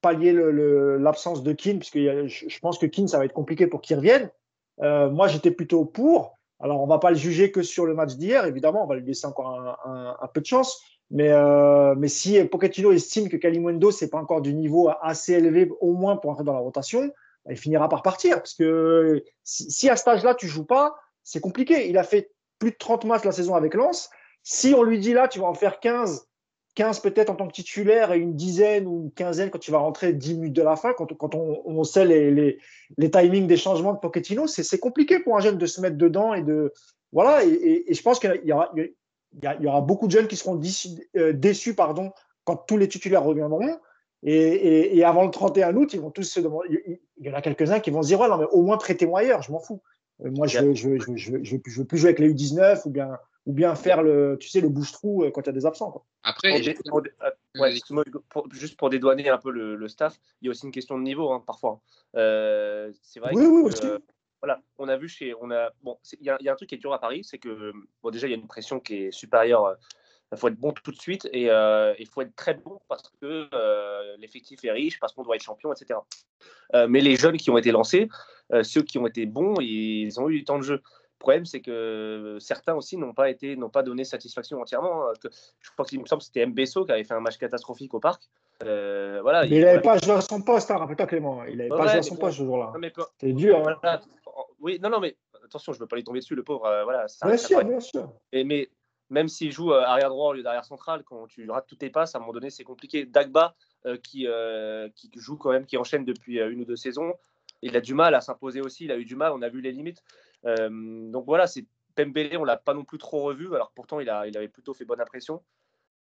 pallier 0.00 0.32
l'absence 0.32 1.42
de 1.42 1.52
Keane, 1.52 1.78
puisque 1.78 1.98
je 1.98 2.58
pense 2.60 2.78
que 2.78 2.86
Keane, 2.86 3.08
ça 3.08 3.18
va 3.18 3.24
être 3.24 3.32
compliqué 3.32 3.66
pour 3.66 3.80
qu'il 3.80 3.96
revienne. 3.96 4.30
moi, 4.78 5.26
j'étais 5.26 5.50
plutôt 5.50 5.84
pour. 5.84 6.38
Alors, 6.60 6.80
on 6.80 6.86
va 6.86 6.98
pas 6.98 7.10
le 7.10 7.16
juger 7.16 7.50
que 7.50 7.62
sur 7.62 7.84
le 7.86 7.94
match 7.94 8.14
d'hier, 8.14 8.46
évidemment, 8.46 8.84
on 8.84 8.86
va 8.86 8.94
lui 8.94 9.04
laisser 9.04 9.26
encore 9.26 9.78
un, 9.84 10.28
peu 10.32 10.40
de 10.40 10.46
chance. 10.46 10.80
Mais, 11.10 11.30
mais 11.96 12.08
si 12.08 12.42
Pochettino 12.44 12.92
estime 12.92 13.28
que 13.28 13.36
Kalimwendo, 13.36 13.90
c'est 13.90 14.10
pas 14.10 14.18
encore 14.18 14.40
du 14.40 14.54
niveau 14.54 14.90
assez 15.00 15.34
élevé, 15.34 15.70
au 15.80 15.92
moins 15.92 16.16
pour 16.16 16.30
entrer 16.30 16.44
dans 16.44 16.52
la 16.52 16.58
rotation, 16.58 17.10
bah, 17.46 17.52
il 17.52 17.56
finira 17.56 17.88
par 17.88 18.02
partir. 18.02 18.36
Parce 18.36 18.54
que 18.54 19.24
si, 19.44 19.88
à 19.88 19.96
cet 19.96 20.08
âge-là, 20.08 20.34
tu 20.34 20.48
joues 20.48 20.66
pas, 20.66 20.96
c'est 21.22 21.40
compliqué. 21.40 21.88
Il 21.88 21.96
a 21.96 22.02
fait 22.02 22.30
plus 22.58 22.72
de 22.72 22.76
30 22.76 23.04
matchs 23.04 23.24
la 23.24 23.32
saison 23.32 23.54
avec 23.54 23.74
Lens. 23.74 24.10
Si 24.42 24.74
on 24.76 24.82
lui 24.82 24.98
dit 24.98 25.12
là, 25.12 25.28
tu 25.28 25.38
vas 25.38 25.46
en 25.46 25.54
faire 25.54 25.80
15, 25.80 26.26
15 26.74 27.00
peut-être 27.00 27.30
en 27.30 27.36
tant 27.36 27.48
que 27.48 27.52
titulaire 27.52 28.12
et 28.12 28.18
une 28.18 28.34
dizaine 28.34 28.86
ou 28.86 29.02
une 29.04 29.12
quinzaine 29.12 29.50
quand 29.50 29.58
tu 29.58 29.70
vas 29.70 29.78
rentrer 29.78 30.12
10 30.12 30.34
minutes 30.34 30.52
de 30.52 30.62
la 30.62 30.76
fin, 30.76 30.92
quand, 30.92 31.34
on, 31.34 31.84
sait 31.84 32.04
les, 32.04 32.58
timings 33.10 33.46
des 33.46 33.56
changements 33.56 33.94
de 33.94 33.98
Pochettino, 33.98 34.46
c'est 34.46 34.78
compliqué 34.78 35.20
pour 35.20 35.36
un 35.36 35.40
jeune 35.40 35.58
de 35.58 35.66
se 35.66 35.80
mettre 35.80 35.96
dedans 35.96 36.34
et 36.34 36.42
de. 36.42 36.72
Voilà, 37.12 37.44
et, 37.44 37.84
je 37.88 38.02
pense 38.02 38.18
qu'il 38.18 38.40
y, 38.44 38.52
y, 39.42 39.66
aura 39.66 39.80
beaucoup 39.80 40.06
de 40.06 40.12
jeunes 40.12 40.28
qui 40.28 40.36
seront 40.36 40.54
déçus, 40.54 40.88
euh, 41.16 41.32
déçus 41.32 41.74
pardon, 41.74 42.12
quand 42.44 42.56
tous 42.56 42.76
les 42.76 42.88
titulaires 42.88 43.24
reviendront. 43.24 43.78
Et, 44.22 45.04
avant 45.04 45.24
le 45.24 45.30
31 45.30 45.76
août, 45.76 45.92
ils 45.92 46.00
vont 46.00 46.10
tous 46.10 46.24
se 46.24 46.40
demander. 46.40 47.00
Il 47.18 47.26
y 47.26 47.30
en 47.30 47.34
a 47.34 47.42
quelques-uns 47.42 47.80
qui 47.80 47.90
vont 47.90 48.02
se 48.02 48.08
dire 48.08 48.20
ouais, 48.20 48.28
non, 48.28 48.38
mais 48.38 48.46
au 48.50 48.62
moins 48.62 48.76
prêtez-moi 48.76 49.20
ailleurs, 49.20 49.42
je 49.42 49.52
m'en 49.52 49.60
fous. 49.60 49.80
Euh, 50.24 50.30
moi, 50.30 50.46
je 50.46 50.58
veux, 50.58 50.74
je, 50.74 50.88
veux, 50.88 50.98
je, 50.98 51.32
veux, 51.32 51.40
je, 51.42 51.56
veux, 51.56 51.84
plus 51.84 51.98
jouer 51.98 52.08
avec 52.08 52.18
les 52.18 52.32
U19 52.32 52.82
ou 52.86 52.90
bien, 52.90 53.18
ou 53.44 53.52
bien 53.52 53.74
faire 53.74 54.02
le, 54.02 54.36
tu 54.40 54.48
sais, 54.48 54.60
le 54.60 54.68
bouche-trou 54.68 55.24
euh, 55.24 55.30
quand 55.30 55.42
il 55.42 55.46
y 55.46 55.50
a 55.50 55.52
des 55.52 55.66
absents. 55.66 55.90
Quoi. 55.90 56.04
Après, 56.22 56.62
juste 56.62 58.76
pour 58.76 58.90
dédouaner 58.90 59.28
un 59.28 59.38
peu 59.38 59.50
le, 59.50 59.88
staff, 59.88 60.18
il 60.40 60.46
y 60.46 60.48
a 60.48 60.50
aussi 60.50 60.64
une 60.64 60.72
question 60.72 60.98
de 60.98 61.02
niveau 61.02 61.30
hein, 61.30 61.42
parfois. 61.46 61.80
Euh, 62.16 62.90
c'est 63.02 63.20
vrai 63.20 63.32
oui, 63.34 63.44
que, 63.44 63.48
oui, 63.48 63.62
aussi. 63.62 63.86
Voilà, 64.40 64.60
on 64.78 64.88
a 64.88 64.96
vu 64.96 65.08
chez, 65.08 65.34
on 65.40 65.50
a, 65.50 65.70
bon, 65.82 65.98
il 66.20 66.26
y, 66.26 66.30
a 66.30 66.52
un 66.52 66.56
truc 66.56 66.68
qui 66.68 66.74
est 66.74 66.78
dur 66.78 66.92
à 66.92 67.00
Paris, 67.00 67.24
c'est 67.24 67.38
que 67.38 67.72
bon, 68.02 68.10
déjà 68.10 68.26
il 68.26 68.30
y 68.30 68.34
a 68.34 68.36
une 68.36 68.46
pression 68.46 68.80
qui 68.80 69.04
est 69.04 69.10
supérieure 69.10 69.76
il 70.32 70.38
faut 70.38 70.48
être 70.48 70.58
bon 70.58 70.72
tout 70.72 70.90
de 70.90 70.96
suite 70.96 71.28
et 71.32 71.50
euh, 71.50 71.94
il 71.98 72.06
faut 72.06 72.20
être 72.20 72.34
très 72.34 72.54
bon 72.54 72.80
parce 72.88 73.10
que 73.20 73.48
euh, 73.54 74.16
l'effectif 74.18 74.64
est 74.64 74.72
riche, 74.72 74.98
parce 74.98 75.12
qu'on 75.12 75.22
doit 75.22 75.36
être 75.36 75.42
champion, 75.42 75.72
etc. 75.72 76.00
Euh, 76.74 76.86
mais 76.88 77.00
les 77.00 77.16
jeunes 77.16 77.36
qui 77.36 77.50
ont 77.50 77.58
été 77.58 77.70
lancés, 77.70 78.08
ceux 78.62 78.82
qui 78.82 78.98
ont 78.98 79.06
été 79.06 79.26
bons, 79.26 79.54
ils 79.60 80.20
ont 80.20 80.28
eu 80.28 80.38
du 80.38 80.44
temps 80.44 80.58
de 80.58 80.64
jeu. 80.64 80.82
Le 81.18 81.20
problème, 81.20 81.46
c'est 81.46 81.60
que 81.60 82.36
certains 82.40 82.74
aussi 82.74 82.98
n'ont 82.98 83.14
pas 83.14 83.30
été, 83.30 83.56
n'ont 83.56 83.70
pas 83.70 83.82
donné 83.82 84.04
satisfaction 84.04 84.60
entièrement. 84.60 85.08
Hein, 85.08 85.12
je 85.60 85.70
crois 85.70 85.86
qu'il 85.86 85.98
me 85.98 86.04
semble 86.04 86.20
que 86.20 86.26
c'était 86.26 86.44
Mbesso 86.44 86.84
qui 86.84 86.92
avait 86.92 87.04
fait 87.04 87.14
un 87.14 87.20
match 87.20 87.38
catastrophique 87.38 87.94
au 87.94 88.00
parc. 88.00 88.28
voilà, 88.60 89.46
il 89.46 89.60
n'avait 89.60 89.80
pas 89.80 89.96
joué 89.96 90.12
à 90.12 90.20
son 90.20 90.42
poste, 90.42 90.70
hein, 90.70 90.76
rappelle-toi 90.76 91.06
Clément. 91.06 91.42
Il 91.44 91.56
n'avait 91.56 91.70
pas 91.70 91.86
joué 91.86 91.98
à 91.98 92.02
son 92.02 92.16
poste 92.16 92.38
ce 92.38 92.44
jour-là. 92.44 92.72
C'était 93.18 93.32
dur. 93.32 93.66
Hein. 93.66 94.00
Oui, 94.60 94.78
non, 94.82 94.90
non, 94.90 95.00
mais 95.00 95.16
attention, 95.42 95.72
je 95.72 95.78
ne 95.78 95.84
veux 95.84 95.88
pas 95.88 95.96
lui 95.96 96.04
tomber 96.04 96.20
dessus, 96.20 96.34
le 96.34 96.42
pauvre. 96.42 96.68
voilà, 96.84 97.06
bien 97.24 97.36
sûr, 97.38 97.64
bien 97.64 97.80
sûr. 97.80 98.12
Et, 98.32 98.44
mais 98.44 98.68
même 99.08 99.28
s'il 99.28 99.52
joue 99.52 99.72
arrière 99.72 100.10
droit 100.10 100.30
au 100.30 100.32
lieu 100.34 100.42
d'arrière 100.42 100.66
central, 100.66 101.02
quand 101.02 101.26
tu 101.28 101.50
rates 101.50 101.66
toutes 101.66 101.78
tes 101.78 101.90
passes, 101.90 102.14
à 102.14 102.18
un 102.18 102.20
moment 102.20 102.34
donné, 102.34 102.50
c'est 102.50 102.64
compliqué. 102.64 103.06
Dagba, 103.06 103.54
qui, 104.02 104.26
qui 104.94 105.10
joue 105.14 105.38
quand 105.38 105.50
même, 105.50 105.64
qui 105.64 105.78
enchaîne 105.78 106.04
depuis 106.04 106.40
une 106.40 106.60
ou 106.60 106.64
deux 106.66 106.76
saisons, 106.76 107.14
il 107.62 107.74
a 107.74 107.80
du 107.80 107.94
mal 107.94 108.14
à 108.14 108.20
s'imposer 108.20 108.60
aussi. 108.60 108.84
Il 108.84 108.92
a 108.92 108.98
eu 108.98 109.06
du 109.06 109.16
mal, 109.16 109.32
on 109.32 109.40
a 109.40 109.48
vu 109.48 109.62
les 109.62 109.72
limites. 109.72 110.02
Donc 110.46 111.24
voilà, 111.26 111.46
c'est 111.46 111.66
Pembele, 111.96 112.36
on 112.36 112.44
l'a 112.44 112.56
pas 112.56 112.74
non 112.74 112.84
plus 112.84 112.98
trop 112.98 113.22
revu, 113.22 113.52
alors 113.54 113.72
pourtant 113.74 114.00
il, 114.00 114.08
avait 114.08 114.48
plutôt 114.48 114.74
fait 114.74 114.84
bonne 114.84 115.00
impression. 115.00 115.42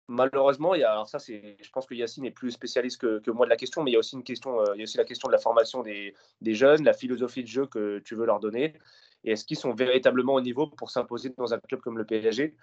Malheureusement, 0.09 0.72
alors 0.72 1.09
ça, 1.09 1.18
je 1.18 1.70
pense 1.72 1.87
que 1.87 1.95
Yacine 1.95 2.24
est 2.24 2.30
plus 2.30 2.53
spécialiste 2.53 3.01
que, 3.01 3.30
moi 3.30 3.47
de 3.47 3.51
la 3.51 3.57
question, 3.57 3.82
mais 3.82 3.91
il 3.91 3.95
y 3.95 3.97
a 3.97 3.99
aussi 3.99 4.14
une 4.14 4.22
question, 4.22 4.62
il 4.74 4.78
y 4.78 4.82
a 4.82 4.84
aussi 4.84 4.99
la 4.99 5.05
question 5.05 5.26
de 5.28 5.32
la 5.32 5.39
formation 5.39 5.82
des, 5.82 6.14
jeunes, 6.55 6.84
la 6.84 6.93
philosophie 6.93 7.43
de 7.43 7.49
jeu 7.49 7.66
que 7.66 8.01
tu 8.01 8.14
veux 8.14 8.26
leur 8.26 8.39
donner, 8.39 8.74
et 9.24 9.32
est-ce 9.32 9.45
qu'ils 9.45 9.57
sont 9.57 9.74
véritablement 9.74 10.34
au 10.34 10.41
niveau 10.41 10.68
pour 10.68 10.91
s'imposer 10.91 11.30
dans 11.37 11.55
un 11.55 11.59
club 11.59 11.80
comme 11.80 11.99
le 11.99 12.05
PSG 12.05 12.55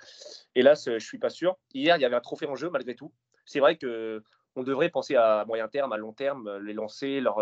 Et 0.55 0.61
là, 0.61 0.76
je 0.76 0.99
suis 0.99 1.17
pas 1.17 1.30
sûr. 1.30 1.57
Hier, 1.74 1.97
il 1.97 2.01
y 2.01 2.05
avait 2.05 2.15
un 2.15 2.21
trophée 2.21 2.47
en 2.47 2.55
jeu 2.55 2.69
malgré 2.69 2.95
tout. 2.95 3.11
C'est 3.45 3.59
vrai 3.59 3.78
que 3.78 4.24
on 4.55 4.63
devrait 4.63 4.89
penser 4.89 5.15
à 5.15 5.43
moyen 5.45 5.67
terme, 5.67 5.91
à 5.91 5.97
long 5.97 6.13
terme, 6.13 6.57
les 6.59 6.74
lancer, 6.74 7.19
leur, 7.19 7.41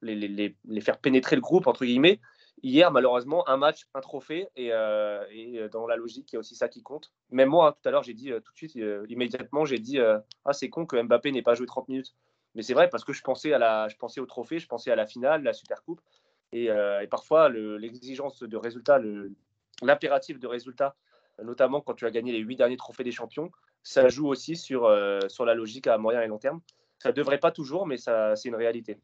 les, 0.00 0.16
les, 0.16 0.56
les, 0.64 0.80
faire 0.80 0.98
pénétrer 0.98 1.36
le 1.36 1.42
groupe 1.42 1.66
entre 1.66 1.84
guillemets. 1.84 2.20
Hier, 2.64 2.92
malheureusement, 2.92 3.48
un 3.48 3.56
match, 3.56 3.88
un 3.92 4.00
trophée, 4.00 4.46
et, 4.54 4.72
euh, 4.72 5.24
euh, 5.34 5.68
dans 5.68 5.88
la 5.88 5.96
logique, 5.96 6.32
il 6.32 6.34
y 6.34 6.38
a 6.38 6.40
aussi 6.40 6.54
ça 6.54 6.68
qui 6.68 6.80
compte. 6.82 7.12
Même 7.30 7.48
moi, 7.48 7.68
hein, 7.68 7.72
tout 7.72 7.88
à 7.88 7.90
l'heure, 7.90 8.04
j'ai 8.04 8.14
dit 8.14 8.30
euh, 8.30 8.38
tout 8.38 8.52
de 8.52 8.56
suite, 8.56 8.78
immédiatement, 9.08 9.64
j'ai 9.64 9.80
dit 9.80 9.98
Ah, 10.44 10.52
c'est 10.52 10.70
con 10.70 10.86
que 10.86 11.00
Mbappé 11.00 11.32
n'ait 11.32 11.42
pas 11.42 11.54
joué 11.54 11.66
30 11.66 11.88
minutes. 11.88 12.14
Mais 12.54 12.62
c'est 12.62 12.74
vrai, 12.74 12.88
parce 12.88 13.04
que 13.04 13.12
je 13.12 13.22
pensais, 13.22 13.52
à 13.52 13.58
la, 13.58 13.88
je 13.88 13.96
pensais 13.96 14.20
au 14.20 14.26
trophée, 14.26 14.60
je 14.60 14.68
pensais 14.68 14.92
à 14.92 14.96
la 14.96 15.06
finale, 15.06 15.42
la 15.42 15.52
Super 15.52 15.82
Coupe. 15.82 16.00
Et, 16.52 16.66
et 16.66 17.06
parfois, 17.10 17.48
l'exigence 17.48 18.42
de 18.42 18.56
résultat, 18.58 19.00
l'impératif 19.80 20.38
de 20.38 20.46
résultat, 20.46 20.94
notamment 21.42 21.80
quand 21.80 21.94
tu 21.94 22.04
as 22.04 22.10
gagné 22.10 22.30
les 22.30 22.40
huit 22.40 22.56
derniers 22.56 22.76
trophées 22.76 23.04
des 23.04 23.10
champions, 23.10 23.50
ça 23.82 24.08
joue 24.08 24.28
aussi 24.28 24.54
sur, 24.54 24.82
sur 25.28 25.46
la 25.46 25.54
logique 25.54 25.86
à 25.86 25.96
moyen 25.96 26.20
et 26.20 26.26
long 26.26 26.38
terme. 26.38 26.60
Ça 26.98 27.08
ne 27.08 27.14
devrait 27.14 27.38
pas 27.38 27.52
toujours, 27.52 27.86
mais 27.86 27.96
c'est 27.96 28.44
une 28.44 28.54
réalité. 28.54 28.98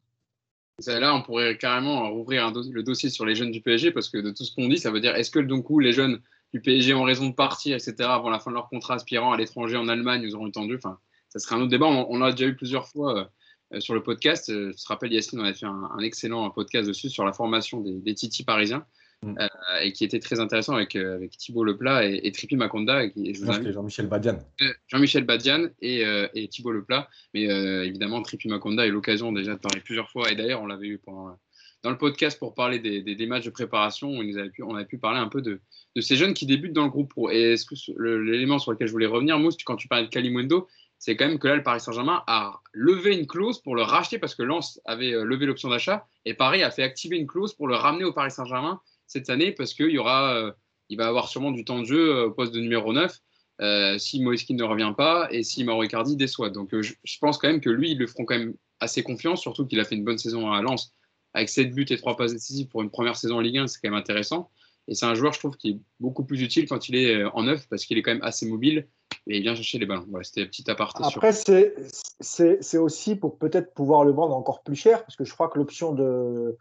Là, 0.87 1.15
on 1.15 1.23
pourrait 1.23 1.59
carrément 1.59 2.09
rouvrir 2.11 2.53
le 2.53 2.83
dossier 2.83 3.11
sur 3.11 3.27
les 3.27 3.35
jeunes 3.35 3.51
du 3.51 3.61
PSG 3.61 3.91
parce 3.91 4.09
que 4.09 4.19
de 4.19 4.31
tout 4.31 4.45
ce 4.45 4.55
qu'on 4.55 4.69
dit, 4.69 4.79
ça 4.79 4.91
veut 4.93 5.01
dire 5.01 5.17
est-ce 5.17 5.31
que 5.31 5.41
donc 5.41 5.67
les 5.81 5.93
jeunes 5.93 6.21
du 6.55 6.61
PSG 6.61 6.95
ont 6.95 7.03
raison 7.03 7.29
de 7.29 7.35
partir, 7.35 7.75
etc., 7.75 7.95
avant 8.03 8.31
la 8.31 8.39
fin 8.39 8.51
de 8.51 8.55
leur 8.55 8.69
contrat 8.69 8.95
aspirant 8.95 9.33
à 9.33 9.37
l'étranger 9.37 9.77
en 9.77 9.89
Allemagne, 9.89 10.23
nous 10.23 10.35
auront 10.35 10.47
entendu. 10.47 10.77
Enfin, 10.77 10.99
ça 11.29 11.41
serait 11.41 11.57
un 11.57 11.61
autre 11.61 11.71
débat. 11.71 11.87
On, 11.87 12.19
l'a 12.19 12.31
déjà 12.31 12.47
eu 12.47 12.55
plusieurs 12.55 12.87
fois 12.87 13.29
euh, 13.75 13.81
sur 13.81 13.95
le 13.95 14.03
podcast. 14.03 14.51
Euh, 14.51 14.73
je 14.77 14.83
te 14.83 14.89
rappelle, 14.89 15.13
Yacine, 15.13 15.41
on 15.41 15.45
a 15.45 15.53
fait 15.53 15.67
un, 15.67 15.99
excellent 15.99 16.49
podcast 16.51 16.87
dessus 16.87 17.11
sur 17.11 17.25
la 17.25 17.33
formation 17.33 17.81
des 17.81 18.15
Titi 18.15 18.45
parisiens. 18.45 18.87
Mm. 19.23 19.35
Euh, 19.41 19.49
et 19.83 19.93
qui 19.93 20.05
était 20.05 20.21
très 20.21 20.39
intéressant 20.39 20.75
avec, 20.77 20.95
euh, 20.95 21.17
avec 21.17 21.37
Thibaut 21.37 21.65
Leplat 21.65 22.07
et, 22.07 22.21
et 22.23 22.33
Tripi 22.33 22.57
Maconda. 22.57 23.05
Et 23.05 23.35
Jean-Michel 23.35 24.07
Badian. 24.07 24.39
Euh, 24.63 24.73
Jean-Michel 24.87 25.25
Badian 25.25 25.69
et, 25.83 26.05
et 26.35 26.49
Thibaut 26.49 26.73
Leplat. 26.73 27.09
Mais 27.35 27.43
évidemment, 27.43 28.23
Tripi 28.23 28.49
Maconda 28.49 28.83
a 28.83 28.87
eu 28.87 28.93
l'occasion 28.93 29.33
déjà 29.33 29.55
de 29.55 29.59
parler 29.59 29.81
plusieurs 29.81 30.11
fois. 30.11 30.31
Et 30.31 30.37
d'ailleurs, 30.37 30.63
on 30.63 30.67
l'avait 30.67 30.87
eu 30.87 30.99
pendant, 30.99 31.37
dans 31.83 31.91
le 31.91 31.99
podcast 31.99 32.39
pour 32.39 32.55
parler 32.55 32.79
des, 32.79 33.03
des, 33.03 33.27
matchs 33.27 33.45
de 33.45 33.51
préparation. 33.51 34.11
Où 34.11 34.23
nous 34.23 34.39
avait 34.39 34.51
pu, 34.51 34.63
on 34.63 34.75
avait 34.77 34.87
pu 34.87 34.99
parler 34.99 35.19
un 35.19 35.29
peu 35.29 35.43
de, 35.43 35.61
de 35.97 36.01
ces 36.01 36.17
jeunes 36.17 36.35
qui 36.35 36.47
débutent 36.47 36.73
dans 36.73 36.85
le 36.85 36.91
groupe 36.91 37.11
pro. 37.11 37.31
Et 37.31 37.55
est-ce 37.55 37.67
que 37.67 37.75
l'élément 38.01 38.59
sur 38.59 38.73
lequel 38.73 38.87
je 38.87 38.93
voulais 38.93 39.07
revenir, 39.07 39.39
Mousse, 39.39 39.57
quand 39.65 39.77
tu 39.77 39.89
parlais 39.89 40.05
de 40.05 40.11
Kalimundo, 40.11 40.69
c'est 41.01 41.17
quand 41.17 41.29
même 41.29 41.39
que 41.39 41.47
là, 41.47 41.55
le 41.55 41.63
Paris 41.63 41.81
Saint-Germain 41.81 42.25
a 42.27 42.61
levé 42.73 43.17
une 43.17 43.29
clause 43.29 43.61
pour 43.61 43.77
le 43.77 43.83
racheter 43.83 44.19
parce 44.19 44.35
que 44.35 44.43
Lens 44.43 44.81
avait 44.85 45.13
levé 45.13 45.47
l'option 45.47 45.69
d'achat 45.69 46.09
et 46.25 46.35
Paris 46.35 46.65
a 46.65 46.73
fait 46.73 46.83
activer 46.83 47.17
une 47.17 47.29
clause 47.29 47.55
pour 47.55 47.69
le 47.69 47.77
ramener 47.77 48.03
au 48.03 48.13
Paris 48.13 48.33
Saint-Germain 48.33 48.81
cette 49.09 49.31
année 49.31 49.51
parce 49.51 49.75
qu'il 49.75 49.99
aura, 49.99 50.35
euh, 50.35 50.53
il 50.89 50.97
va 50.97 51.09
avoir 51.09 51.29
sûrement 51.29 51.51
du 51.51 51.65
temps 51.65 51.81
de 51.81 51.85
jeu 51.85 52.15
euh, 52.15 52.27
au 52.27 52.31
poste 52.31 52.55
de 52.55 52.61
numéro 52.61 52.93
9 52.93 53.13
euh, 53.61 53.99
si 53.99 54.23
Moïskine 54.23 54.57
ne 54.57 54.63
revient 54.63 54.93
pas 54.97 55.27
et 55.33 55.43
si 55.43 55.65
Mauro 55.65 55.83
Icardi 55.83 56.15
déçoit. 56.15 56.51
Donc 56.51 56.81
je, 56.81 56.95
pense 57.21 57.39
quand 57.39 57.49
même 57.49 57.61
que 57.61 57.71
lui, 57.71 57.93
ils 57.93 57.99
le 57.99 58.07
feront 58.07 58.25
quand 58.25 58.39
même 58.39 58.55
assez 58.79 59.03
confiance, 59.03 59.41
surtout 59.41 59.67
qu'il 59.67 59.81
a 59.81 59.85
fait 59.85 59.97
une 59.97 60.05
bonne 60.05 60.19
saison 60.19 60.53
à 60.53 60.63
Lens 60.63 60.95
avec 61.35 61.49
7 61.49 61.75
buts 61.75 61.87
et 61.91 61.97
3 61.97 62.17
passes 62.17 62.33
décisives 62.33 62.69
pour 62.69 62.83
une 62.83 62.91
première 62.91 63.17
saison 63.17 63.37
en 63.37 63.41
Ligue 63.41 63.59
1, 63.59 63.67
c'est 63.67 63.81
quand 63.83 63.91
même 63.91 63.99
intéressant. 63.99 64.51
Et 64.87 64.95
c'est 64.95 65.05
un 65.05 65.15
joueur, 65.15 65.33
je 65.35 65.39
trouve, 65.39 65.57
qui 65.57 65.71
est 65.71 65.79
beaucoup 66.01 66.25
plus 66.25 66.41
utile 66.41 66.67
quand 66.67 66.89
il 66.89 66.97
est 66.97 67.25
en 67.25 67.43
neuf 67.43 67.69
parce 67.69 67.85
qu'il 67.85 67.99
est 67.99 68.03
quand 68.03 68.13
même 68.13 68.23
assez 68.23 68.47
mobile 68.47 68.87
et 69.27 69.39
il 69.39 69.43
vient 69.43 69.55
chercher 69.55 69.79
les 69.79 69.87
ballons. 69.87 70.07
Voilà, 70.09 70.25
c'était 70.25 70.43
un 70.43 70.47
petit 70.47 70.71
aparté. 70.71 71.03
Après, 71.05 71.33
c'est 71.33 72.79
aussi 72.79 73.17
pour 73.17 73.39
peut-être 73.39 73.75
pouvoir 73.75 74.05
le 74.05 74.13
vendre 74.13 74.35
encore 74.35 74.63
plus 74.63 74.77
cher 74.77 75.05
parce 75.05 75.17
que 75.17 75.25
je 75.25 75.33
crois 75.35 75.49
que 75.49 75.59
l'option 75.59 75.93
de, 75.93 76.57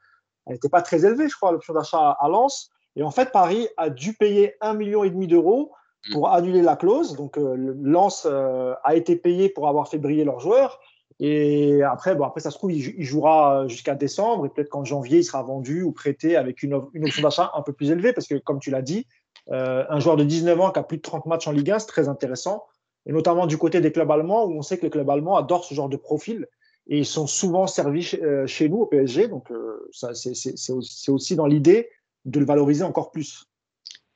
elle 0.47 0.53
n'était 0.53 0.69
pas 0.69 0.81
très 0.81 1.05
élevée, 1.05 1.27
je 1.29 1.35
crois, 1.35 1.51
l'option 1.51 1.73
d'achat 1.73 2.17
à 2.19 2.27
Lens. 2.29 2.71
Et 2.95 3.03
en 3.03 3.11
fait, 3.11 3.31
Paris 3.31 3.67
a 3.77 3.89
dû 3.89 4.13
payer 4.13 4.55
1,5 4.61 4.77
million 4.77 5.05
d'euros 5.27 5.71
pour 6.11 6.29
mm. 6.29 6.33
annuler 6.33 6.61
la 6.61 6.75
clause. 6.75 7.15
Donc, 7.15 7.37
euh, 7.37 7.75
Lens 7.81 8.25
euh, 8.25 8.73
a 8.83 8.95
été 8.95 9.15
payé 9.15 9.49
pour 9.49 9.67
avoir 9.67 9.87
fait 9.87 9.97
briller 9.97 10.23
leurs 10.23 10.39
joueurs. 10.39 10.79
Et 11.19 11.81
après, 11.83 12.15
bon, 12.15 12.25
après 12.25 12.41
ça 12.41 12.51
se 12.51 12.57
trouve, 12.57 12.71
il, 12.71 13.03
jouera 13.03 13.67
jusqu'à 13.67 13.95
décembre. 13.95 14.45
Et 14.45 14.49
peut-être 14.49 14.69
qu'en 14.69 14.83
janvier, 14.83 15.19
il 15.19 15.23
sera 15.23 15.43
vendu 15.43 15.83
ou 15.83 15.91
prêté 15.91 16.35
avec 16.35 16.63
une, 16.63 16.73
option 16.73 17.21
d'achat 17.21 17.51
un 17.55 17.61
peu 17.61 17.73
plus 17.73 17.91
élevée. 17.91 18.13
Parce 18.13 18.27
que, 18.27 18.35
comme 18.35 18.59
tu 18.59 18.71
l'as 18.71 18.81
dit, 18.81 19.07
euh, 19.51 19.83
un 19.89 19.99
joueur 19.99 20.15
de 20.15 20.23
19 20.23 20.59
ans 20.59 20.71
qui 20.71 20.79
a 20.79 20.83
plus 20.83 20.97
de 20.97 21.01
30 21.01 21.25
matchs 21.25 21.47
en 21.47 21.51
Ligue 21.51 21.71
1, 21.71 21.79
c'est 21.79 21.87
très 21.87 22.07
intéressant. 22.07 22.65
Et 23.05 23.13
notamment 23.13 23.47
du 23.47 23.57
côté 23.57 23.79
des 23.79 23.91
clubs 23.91 24.11
allemands, 24.11 24.45
où 24.45 24.53
on 24.57 24.61
sait 24.61 24.77
que 24.77 24.83
les 24.83 24.89
clubs 24.89 25.09
allemands 25.09 25.37
adorent 25.37 25.65
ce 25.65 25.73
genre 25.73 25.89
de 25.89 25.97
profil 25.97 26.47
et 26.89 26.99
ils 26.99 27.05
sont 27.05 27.27
souvent 27.27 27.67
servis 27.67 28.03
chez, 28.03 28.23
euh, 28.23 28.67
nous 28.69 28.77
au 28.77 28.85
PSG. 28.85 29.27
Donc, 29.27 29.51
euh, 29.51 29.89
c'est 29.91 31.09
aussi 31.11 31.35
dans 31.35 31.47
l'idée 31.47 31.89
de 32.25 32.39
le 32.39 32.45
valoriser 32.45 32.83
encore 32.83 33.11
plus. 33.11 33.45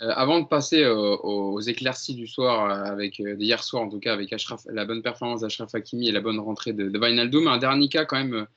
Euh, 0.02 0.12
avant 0.16 0.40
de 0.40 0.48
passer 0.48 0.86
aux, 0.86 1.60
éclaircies 1.60 2.16
du 2.16 2.28
soir, 2.28 2.70
avec 2.86 3.22
d'hier 3.22 3.64
soir 3.64 3.84
en 3.84 3.90
tout 3.90 4.00
cas, 4.00 4.14
avec 4.14 4.34
la 4.68 4.86
bonne 4.86 5.02
performance 5.02 5.42
d'Ashraf 5.42 5.76
Hakimi 5.76 6.10
et 6.10 6.12
la 6.12 6.22
bonne 6.22 6.40
rentrée 6.40 6.74
de, 6.74 6.90
de 6.90 7.00
Wijnaldum, 7.00 7.48
un 7.48 7.58
dernier 7.58 7.90
cas 7.90 8.06
quand 8.06 8.18
même, 8.18 8.48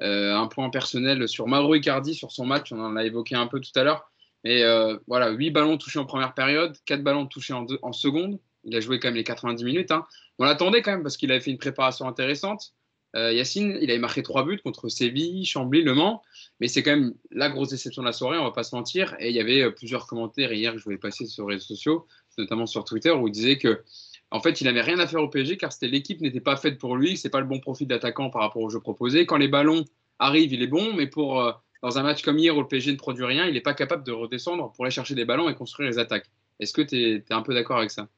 un 0.00 0.46
point 0.46 0.70
personnel 0.70 1.28
sur 1.28 1.46
Mauro 1.46 1.74
Icardi, 1.74 2.14
sur 2.14 2.32
son 2.32 2.46
match, 2.46 2.72
on 2.72 2.80
en 2.80 2.96
a 2.96 3.04
évoqué 3.04 3.34
un 3.34 3.46
peu 3.46 3.60
tout 3.60 3.70
à 3.74 3.84
l'heure. 3.84 4.10
Mais 4.44 4.62
voilà, 5.06 5.30
8 5.30 5.50
ballons 5.50 5.76
touchés 5.76 5.98
en 5.98 6.06
première 6.06 6.34
période, 6.34 6.76
4 6.86 7.02
ballons 7.02 7.26
touchés 7.26 7.52
en, 7.52 7.92
seconde. 7.92 8.38
Il 8.64 8.74
a 8.74 8.80
joué 8.80 8.98
quand 8.98 9.08
même 9.08 9.16
les 9.16 9.24
90 9.24 9.62
minutes. 9.62 9.90
Hein. 9.90 10.06
On 10.38 10.44
l'attendait 10.44 10.80
quand 10.80 10.92
même 10.92 11.02
parce 11.02 11.18
qu'il 11.18 11.30
avait 11.30 11.40
fait 11.40 11.50
une 11.50 11.58
préparation 11.58 12.08
intéressante. 12.08 12.72
Euh, 13.14 13.32
Yacine, 13.32 13.78
il 13.80 13.90
avait 13.90 14.00
marqué 14.00 14.22
trois 14.22 14.44
buts 14.44 14.60
contre 14.62 14.88
Séville, 14.88 15.44
Chambly, 15.44 15.82
Le 15.82 15.94
Mans, 15.94 16.22
mais 16.60 16.68
c'est 16.68 16.82
quand 16.82 16.90
même 16.90 17.14
la 17.30 17.48
grosse 17.48 17.68
déception 17.68 18.02
de 18.02 18.06
la 18.06 18.12
soirée, 18.12 18.38
on 18.38 18.44
va 18.44 18.50
pas 18.50 18.64
se 18.64 18.74
mentir. 18.74 19.14
Et 19.20 19.30
il 19.30 19.36
y 19.36 19.40
avait 19.40 19.62
euh, 19.62 19.70
plusieurs 19.70 20.06
commentaires 20.06 20.52
hier 20.52 20.72
que 20.72 20.78
je 20.78 20.84
voulais 20.84 20.98
passer 20.98 21.26
sur 21.26 21.48
les 21.48 21.54
réseaux 21.54 21.66
sociaux, 21.66 22.06
notamment 22.38 22.66
sur 22.66 22.84
Twitter, 22.84 23.10
où 23.10 23.28
il 23.28 23.32
disait 23.32 23.58
que 23.58 23.82
en 24.30 24.40
fait, 24.40 24.60
il 24.60 24.64
n'avait 24.64 24.80
rien 24.80 24.98
à 24.98 25.06
faire 25.06 25.22
au 25.22 25.28
PSG 25.28 25.56
car 25.56 25.72
c'était 25.72 25.86
l'équipe 25.86 26.20
n'était 26.20 26.40
pas 26.40 26.56
faite 26.56 26.78
pour 26.78 26.96
lui, 26.96 27.16
c'est 27.16 27.28
pas 27.28 27.38
le 27.38 27.46
bon 27.46 27.60
profil 27.60 27.86
d'attaquant 27.86 28.30
par 28.30 28.42
rapport 28.42 28.62
au 28.62 28.68
jeu 28.68 28.80
proposé. 28.80 29.26
Quand 29.26 29.36
les 29.36 29.46
ballons 29.46 29.84
arrivent, 30.18 30.52
il 30.52 30.60
est 30.60 30.66
bon, 30.66 30.92
mais 30.92 31.06
pour 31.06 31.40
euh, 31.40 31.52
dans 31.82 31.98
un 31.98 32.02
match 32.02 32.22
comme 32.22 32.38
hier 32.38 32.56
où 32.56 32.60
le 32.60 32.66
PSG 32.66 32.90
ne 32.90 32.96
produit 32.96 33.24
rien, 33.24 33.46
il 33.46 33.54
n'est 33.54 33.60
pas 33.60 33.74
capable 33.74 34.02
de 34.02 34.10
redescendre 34.10 34.72
pour 34.72 34.84
aller 34.84 34.90
chercher 34.90 35.14
des 35.14 35.24
ballons 35.24 35.48
et 35.48 35.54
construire 35.54 35.88
les 35.88 35.98
attaques. 35.98 36.30
Est-ce 36.58 36.72
que 36.72 36.82
tu 36.82 36.96
es, 36.96 37.24
un 37.30 37.42
peu 37.42 37.54
d'accord 37.54 37.78
avec 37.78 37.92
ça? 37.92 38.08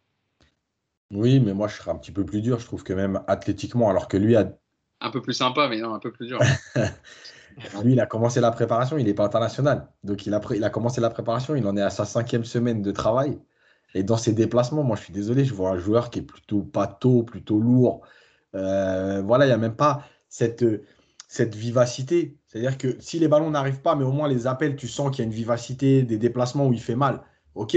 Oui, 1.13 1.39
mais 1.39 1.53
moi 1.53 1.69
je 1.69 1.77
serais 1.77 1.91
un 1.91 1.97
petit 1.97 2.13
peu 2.13 2.25
plus 2.25 2.41
dur. 2.41 2.59
Je 2.61 2.65
trouve 2.65 2.83
que 2.83 2.95
même 2.95 3.23
athlétiquement, 3.27 3.91
alors 3.91 4.09
que 4.09 4.17
lui 4.17 4.37
a 4.37 4.57
un 5.01 5.11
peu 5.11 5.21
plus 5.21 5.35
sympa, 5.35 5.69
mais 5.69 5.81
non, 5.81 5.95
un 5.95 5.99
peu 5.99 6.13
plus 6.13 6.27
dur. 6.27 6.39
Lui, 7.83 7.93
il 7.93 8.01
a 8.01 8.07
commencé 8.07 8.41
la 8.41 8.51
préparation, 8.51 8.99
il 8.99 9.07
n'est 9.07 9.15
pas 9.15 9.25
international. 9.25 9.89
Donc, 10.05 10.27
il 10.27 10.35
a, 10.35 10.41
il 10.55 10.65
a 10.65 10.71
commencé 10.71 11.01
la 11.01 11.11
préparation, 11.11 11.55
il 11.55 11.67
en 11.67 11.77
est 11.77 11.83
à 11.83 11.91
sa 11.91 12.05
cinquième 12.05 12.45
semaine 12.45 12.83
de 12.83 12.91
travail. 12.93 13.39
Et 13.95 14.03
dans 14.03 14.17
ses 14.17 14.33
déplacements, 14.33 14.83
moi, 14.83 14.97
je 14.97 15.05
suis 15.05 15.13
désolé, 15.13 15.45
je 15.45 15.55
vois 15.55 15.71
un 15.71 15.79
joueur 15.79 16.11
qui 16.11 16.19
est 16.19 16.23
plutôt 16.23 16.63
pâteau, 16.63 17.23
plutôt 17.23 17.59
lourd. 17.59 18.03
Euh, 18.55 19.23
voilà, 19.23 19.47
il 19.47 19.49
n'y 19.49 19.55
a 19.55 19.59
même 19.59 19.77
pas 19.77 20.05
cette, 20.29 20.65
cette 21.29 21.55
vivacité. 21.55 22.37
C'est-à-dire 22.47 22.77
que 22.77 22.97
si 23.01 23.19
les 23.19 23.29
ballons 23.29 23.51
n'arrivent 23.51 23.81
pas, 23.81 23.97
mais 23.97 24.05
au 24.05 24.13
moins 24.13 24.29
les 24.29 24.47
appels, 24.47 24.77
tu 24.77 24.89
sens 24.89 25.11
qu'il 25.11 25.21
y 25.21 25.23
a 25.23 25.25
une 25.25 25.35
vivacité, 25.35 26.03
des 26.03 26.19
déplacements 26.19 26.67
où 26.67 26.73
il 26.73 26.81
fait 26.81 26.97
mal. 26.97 27.23
Ok, 27.55 27.77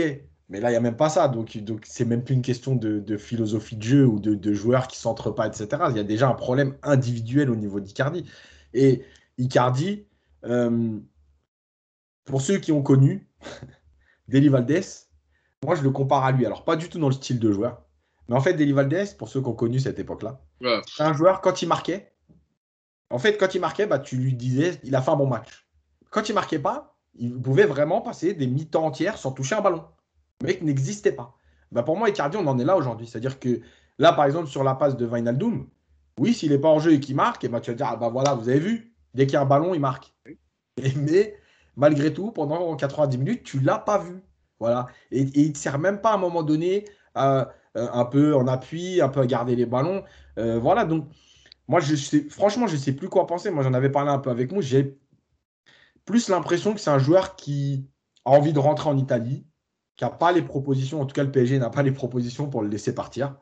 mais 0.49 0.59
là, 0.59 0.69
il 0.69 0.73
n'y 0.73 0.77
a 0.77 0.81
même 0.81 0.97
pas 0.97 1.09
ça. 1.09 1.27
Donc, 1.27 1.55
donc 1.59 1.83
c'est 1.85 2.05
même 2.05 2.23
plus 2.23 2.33
une 2.33 2.41
question 2.41 2.75
de, 2.75 3.17
philosophie 3.17 3.75
de 3.75 3.83
jeu 3.83 4.05
ou 4.05 4.19
de, 4.19 4.53
joueurs 4.53 4.87
qui 4.87 4.97
ne 4.97 5.01
s'entrent 5.01 5.31
pas, 5.31 5.47
etc. 5.47 5.67
Il 5.91 5.97
y 5.97 5.99
a 5.99 6.03
déjà 6.03 6.27
un 6.27 6.33
problème 6.33 6.75
individuel 6.81 7.49
au 7.51 7.55
niveau 7.55 7.79
d'Icardi. 7.79 8.25
Et 8.73 9.03
Icardi, 9.37 10.05
euh, 10.45 10.97
pour 12.25 12.41
ceux 12.41 12.57
qui 12.57 12.71
ont 12.71 12.81
connu 12.81 13.29
Deli 14.27 14.49
Valdés, 14.49 14.81
moi, 15.63 15.75
je 15.75 15.83
le 15.83 15.91
compare 15.91 16.23
à 16.23 16.31
lui. 16.31 16.45
Alors, 16.45 16.65
pas 16.65 16.75
du 16.75 16.89
tout 16.89 16.99
dans 16.99 17.09
le 17.09 17.13
style 17.13 17.39
de 17.39 17.51
joueur. 17.51 17.83
Mais 18.27 18.35
en 18.35 18.41
fait, 18.41 18.53
Deli 18.53 18.71
Valdés, 18.71 19.05
pour 19.17 19.29
ceux 19.29 19.41
qui 19.41 19.47
ont 19.47 19.53
connu 19.53 19.79
cette 19.79 19.99
époque-là, 19.99 20.41
c'est 20.87 21.03
un 21.03 21.13
joueur, 21.13 21.41
quand 21.41 21.61
il 21.61 21.67
marquait, 21.67 22.11
en 23.11 23.19
fait, 23.19 23.37
quand 23.37 23.53
il 23.53 23.61
marquait, 23.61 23.85
bah, 23.85 23.99
tu 23.99 24.17
lui 24.17 24.33
disais, 24.33 24.79
il 24.83 24.95
a 24.95 25.01
fait 25.01 25.11
un 25.11 25.15
bon 25.15 25.27
match. 25.27 25.67
Quand 26.09 26.27
il 26.29 26.33
marquait 26.33 26.59
pas, 26.59 26.95
il 27.15 27.39
pouvait 27.39 27.65
vraiment 27.65 28.01
passer 28.01 28.33
des 28.33 28.47
mi-temps 28.47 28.85
entières 28.85 29.17
sans 29.17 29.31
toucher 29.31 29.55
un 29.55 29.61
ballon. 29.61 29.83
Le 30.41 30.47
mec 30.47 30.61
n'existait 30.61 31.11
pas. 31.11 31.37
Bah 31.71 31.83
pour 31.83 31.97
moi, 31.97 32.09
Icardi, 32.09 32.37
on 32.37 32.47
en 32.47 32.57
est 32.59 32.65
là 32.65 32.77
aujourd'hui. 32.77 33.07
C'est-à-dire 33.07 33.39
que 33.39 33.61
là, 33.97 34.13
par 34.13 34.25
exemple, 34.25 34.47
sur 34.47 34.63
la 34.63 34.75
passe 34.75 34.97
de 34.97 35.05
Vinaldoom, 35.05 35.67
oui, 36.19 36.33
s'il 36.33 36.51
n'est 36.51 36.57
pas 36.57 36.69
en 36.69 36.79
jeu 36.79 36.93
et 36.93 36.99
qu'il 36.99 37.15
marque, 37.15 37.43
et 37.43 37.47
eh 37.47 37.49
ben, 37.49 37.59
tu 37.59 37.71
vas 37.71 37.77
dire, 37.77 37.87
ah 37.89 37.95
bah 37.95 38.09
voilà, 38.09 38.33
vous 38.33 38.49
avez 38.49 38.59
vu, 38.59 38.93
dès 39.13 39.25
qu'il 39.25 39.33
y 39.33 39.37
a 39.37 39.41
un 39.41 39.45
ballon, 39.45 39.73
il 39.73 39.79
marque. 39.79 40.13
mais 40.95 41.35
malgré 41.75 42.13
tout, 42.13 42.31
pendant 42.31 42.75
90 42.75 43.17
minutes, 43.17 43.43
tu 43.43 43.59
ne 43.59 43.65
l'as 43.65 43.79
pas 43.79 43.99
vu. 43.99 44.21
Voilà. 44.59 44.87
Et, 45.11 45.21
il 45.21 45.47
ne 45.49 45.53
te 45.53 45.57
sert 45.57 45.79
même 45.79 46.01
pas 46.01 46.11
à 46.11 46.15
un 46.15 46.17
moment 46.17 46.43
donné 46.43 46.85
un 47.15 48.05
peu 48.05 48.35
en 48.35 48.47
appui, 48.47 49.01
un 49.01 49.09
peu 49.09 49.21
à 49.21 49.25
garder 49.25 49.55
les 49.55 49.65
ballons. 49.65 50.03
voilà, 50.37 50.85
donc 50.85 51.07
moi, 51.69 51.79
je 51.79 51.95
sais, 51.95 52.27
franchement, 52.29 52.65
je 52.65 52.73
ne 52.73 52.79
sais 52.79 52.93
plus 52.93 53.09
quoi 53.09 53.27
penser. 53.27 53.51
Moi, 53.51 53.63
j'en 53.63 53.75
avais 53.75 53.91
parlé 53.91 54.09
un 54.09 54.17
peu 54.17 54.31
avec 54.31 54.51
moi. 54.51 54.61
J'ai 54.61 54.97
plus 56.03 56.27
l'impression 56.27 56.73
que 56.73 56.79
c'est 56.79 56.89
un 56.89 56.97
joueur 56.97 57.35
qui 57.35 57.87
a 58.25 58.31
envie 58.31 58.53
de 58.53 58.59
rentrer 58.59 58.89
en 58.89 58.97
Italie, 58.97 59.45
qui 59.99 60.05
n'a 60.05 60.11
pas 60.11 60.31
les 60.31 60.41
propositions, 60.41 61.01
en 61.01 61.05
tout 61.05 61.13
cas 61.13 61.25
le 61.25 61.31
PSG 61.31 61.59
n'a 61.59 61.69
pas 61.69 61.83
les 61.83 61.91
propositions 61.91 62.49
pour 62.49 62.61
le 62.61 62.69
laisser 62.69 62.95
partir. 62.95 63.35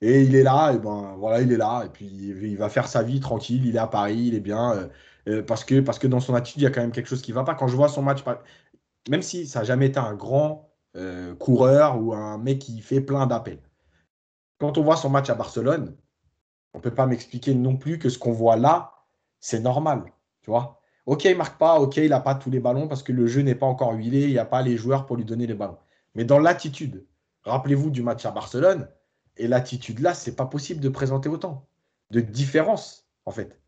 Et 0.00 0.22
il 0.22 0.34
est 0.34 0.42
là, 0.42 0.72
et 0.72 0.78
ben 0.80 1.14
voilà, 1.16 1.40
il 1.40 1.52
est 1.52 1.56
là, 1.56 1.84
et 1.86 1.88
puis 1.90 2.06
il 2.06 2.56
va 2.56 2.68
faire 2.68 2.88
sa 2.88 3.04
vie 3.04 3.20
tranquille, 3.20 3.64
il 3.64 3.76
est 3.76 3.78
à 3.78 3.86
Paris, 3.86 4.18
il 4.18 4.34
est 4.34 4.40
bien, 4.40 4.72
euh, 4.72 4.88
euh, 5.28 5.42
parce, 5.44 5.62
que, 5.62 6.06
dans 6.08 6.18
son 6.18 6.34
attitude, 6.34 6.62
il 6.62 6.64
y 6.64 6.66
a 6.66 6.70
quand 6.70 6.80
même 6.80 6.90
quelque 6.90 7.06
chose 7.06 7.22
qui 7.22 7.30
ne 7.30 7.36
va 7.36 7.44
pas. 7.44 7.54
Quand 7.54 7.68
je 7.68 7.76
vois 7.76 7.88
son 7.88 8.02
match, 8.02 8.24
même 9.08 9.22
si 9.22 9.46
ça 9.46 9.60
n'a 9.60 9.64
jamais 9.64 9.86
été 9.86 10.00
un 10.00 10.14
grand 10.14 10.72
euh, 10.96 11.36
coureur 11.36 12.02
ou 12.02 12.12
un 12.14 12.36
mec 12.36 12.58
qui 12.58 12.80
fait 12.80 13.00
plein 13.00 13.28
d'appels, 13.28 13.62
quand 14.58 14.78
on 14.78 14.82
voit 14.82 14.96
son 14.96 15.08
match 15.08 15.30
à 15.30 15.36
Barcelone, 15.36 15.96
on 16.74 16.78
ne 16.78 16.82
peut 16.82 16.94
pas 16.94 17.06
m'expliquer 17.06 17.54
non 17.54 17.76
plus 17.76 18.00
que 18.00 18.08
ce 18.08 18.18
qu'on 18.18 18.32
voit 18.32 18.56
là, 18.56 18.92
c'est 19.38 19.60
normal, 19.60 20.02
tu 20.42 20.50
vois. 20.50 20.82
Ok, 21.06 21.24
il 21.24 21.36
marque 21.36 21.58
pas, 21.58 21.78
ok, 21.78 21.96
il 21.98 22.10
n'a 22.10 22.20
pas 22.20 22.34
tous 22.34 22.50
les 22.50 22.58
ballons 22.58 22.88
parce 22.88 23.02
que 23.02 23.12
le 23.12 23.26
jeu 23.26 23.42
n'est 23.42 23.54
pas 23.54 23.66
encore 23.66 23.92
huilé, 23.92 24.22
il 24.22 24.32
n'y 24.32 24.38
a 24.38 24.44
pas 24.44 24.62
les 24.62 24.76
joueurs 24.76 25.06
pour 25.06 25.16
lui 25.16 25.24
donner 25.24 25.46
les 25.46 25.54
ballons. 25.54 25.78
Mais 26.16 26.24
dans 26.24 26.40
l'attitude, 26.40 27.06
rappelez-vous 27.44 27.90
du 27.90 28.02
match 28.02 28.26
à 28.26 28.32
Barcelone, 28.32 28.88
et 29.36 29.46
l'attitude 29.46 30.00
là, 30.00 30.14
c'est 30.14 30.34
pas 30.34 30.46
possible 30.46 30.80
de 30.80 30.88
présenter 30.88 31.28
autant 31.28 31.66
de 32.10 32.20
différence, 32.20 33.06
en 33.24 33.30
fait. 33.30 33.58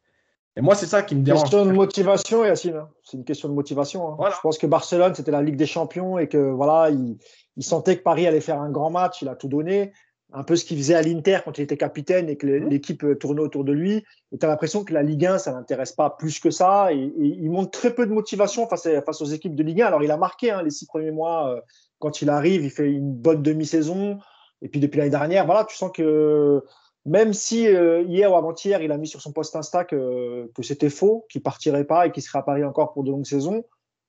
Et 0.57 0.61
moi, 0.61 0.74
c'est 0.74 0.86
ça 0.86 1.03
qui 1.03 1.14
me 1.14 1.22
dérange. 1.22 1.43
Question 1.43 1.66
de 1.66 1.72
motivation, 1.72 2.45
Yacine. 2.45 2.76
Hein. 2.76 2.89
C'est 3.05 3.16
une 3.16 3.24
question 3.24 3.49
de 3.49 3.55
motivation. 3.55 4.20
Hein. 4.20 4.30
Je 4.34 4.41
pense 4.41 4.59
que 4.59 4.66
Barcelone, 4.66 5.14
c'était 5.14 5.30
la 5.30 5.43
Ligue 5.43 5.57
des 5.57 5.66
Champions 5.66 6.18
et 6.18 6.28
que 6.28 6.51
voilà, 6.51 6.91
il, 6.91 7.18
il, 7.57 7.62
sentait 7.62 7.97
que 7.97 8.03
Paris 8.03 8.26
allait 8.26 8.41
faire 8.41 8.61
un 8.61 8.70
grand 8.70 8.91
match. 8.91 9.22
Il 9.22 9.28
a 9.28 9.36
tout 9.36 9.47
donné 9.47 9.93
un 10.32 10.44
peu 10.44 10.56
ce 10.56 10.64
qu'il 10.64 10.76
faisait 10.76 10.94
à 10.94 11.02
l'Inter 11.02 11.38
quand 11.44 11.56
il 11.58 11.62
était 11.62 11.76
capitaine 11.76 12.28
et 12.28 12.36
que 12.36 12.46
mmh. 12.46 12.68
l'équipe 12.68 13.04
euh, 13.04 13.14
tournait 13.14 13.40
autour 13.40 13.64
de 13.64 13.72
lui. 13.72 14.04
Et 14.32 14.38
tu 14.38 14.44
as 14.44 14.48
l'impression 14.48 14.84
que 14.84 14.92
la 14.92 15.02
Ligue 15.02 15.24
1, 15.24 15.38
ça 15.38 15.52
l'intéresse 15.52 15.92
pas 15.92 16.10
plus 16.10 16.38
que 16.38 16.50
ça. 16.50 16.92
Et, 16.92 17.12
il 17.16 17.50
montre 17.50 17.70
très 17.70 17.94
peu 17.94 18.06
de 18.06 18.12
motivation 18.12 18.66
face, 18.66 18.88
face 19.06 19.20
aux 19.22 19.26
équipes 19.26 19.54
de 19.54 19.62
Ligue 19.62 19.82
1. 19.82 19.86
Alors, 19.86 20.02
il 20.02 20.10
a 20.10 20.16
marqué 20.16 20.50
hein, 20.50 20.62
les 20.62 20.70
six 20.70 20.86
premiers 20.86 21.12
mois. 21.12 21.54
Euh, 21.54 21.60
quand 21.98 22.20
il 22.22 22.30
arrive, 22.30 22.62
il 22.62 22.70
fait 22.70 22.90
une 22.90 23.12
bonne 23.12 23.42
demi-saison. 23.42 24.18
Et 24.60 24.68
puis, 24.68 24.80
depuis 24.80 24.98
l'année 24.98 25.10
dernière, 25.10 25.46
voilà, 25.46 25.64
tu 25.64 25.76
sens 25.76 25.90
que 25.92 26.62
même 27.06 27.32
si 27.32 27.66
euh, 27.66 28.02
hier 28.02 28.30
ou 28.30 28.36
avant-hier, 28.36 28.82
il 28.82 28.92
a 28.92 28.98
mis 28.98 29.08
sur 29.08 29.22
son 29.22 29.32
post 29.32 29.56
Insta 29.56 29.84
que, 29.84 30.50
que 30.54 30.62
c'était 30.62 30.90
faux, 30.90 31.26
qu'il 31.30 31.42
partirait 31.42 31.84
pas 31.84 32.06
et 32.06 32.12
qu'il 32.12 32.22
serait 32.22 32.40
à 32.40 32.42
Paris 32.42 32.64
encore 32.64 32.92
pour 32.92 33.02
de 33.02 33.10
longues 33.10 33.24
saisons, 33.24 33.64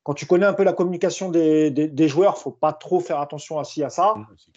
quand 0.09 0.15
tu 0.15 0.25
connais 0.25 0.47
un 0.47 0.53
peu 0.53 0.63
la 0.63 0.73
communication 0.73 1.29
des, 1.29 1.69
des, 1.69 2.07
joueurs, 2.07 2.33
il 2.35 2.41
faut 2.41 2.49
pas 2.49 2.73
trop 2.73 2.99
faire 2.99 3.19
attention 3.19 3.59
à 3.59 3.63
ci, 3.63 3.83
à 3.83 3.91
ça. 3.91 4.15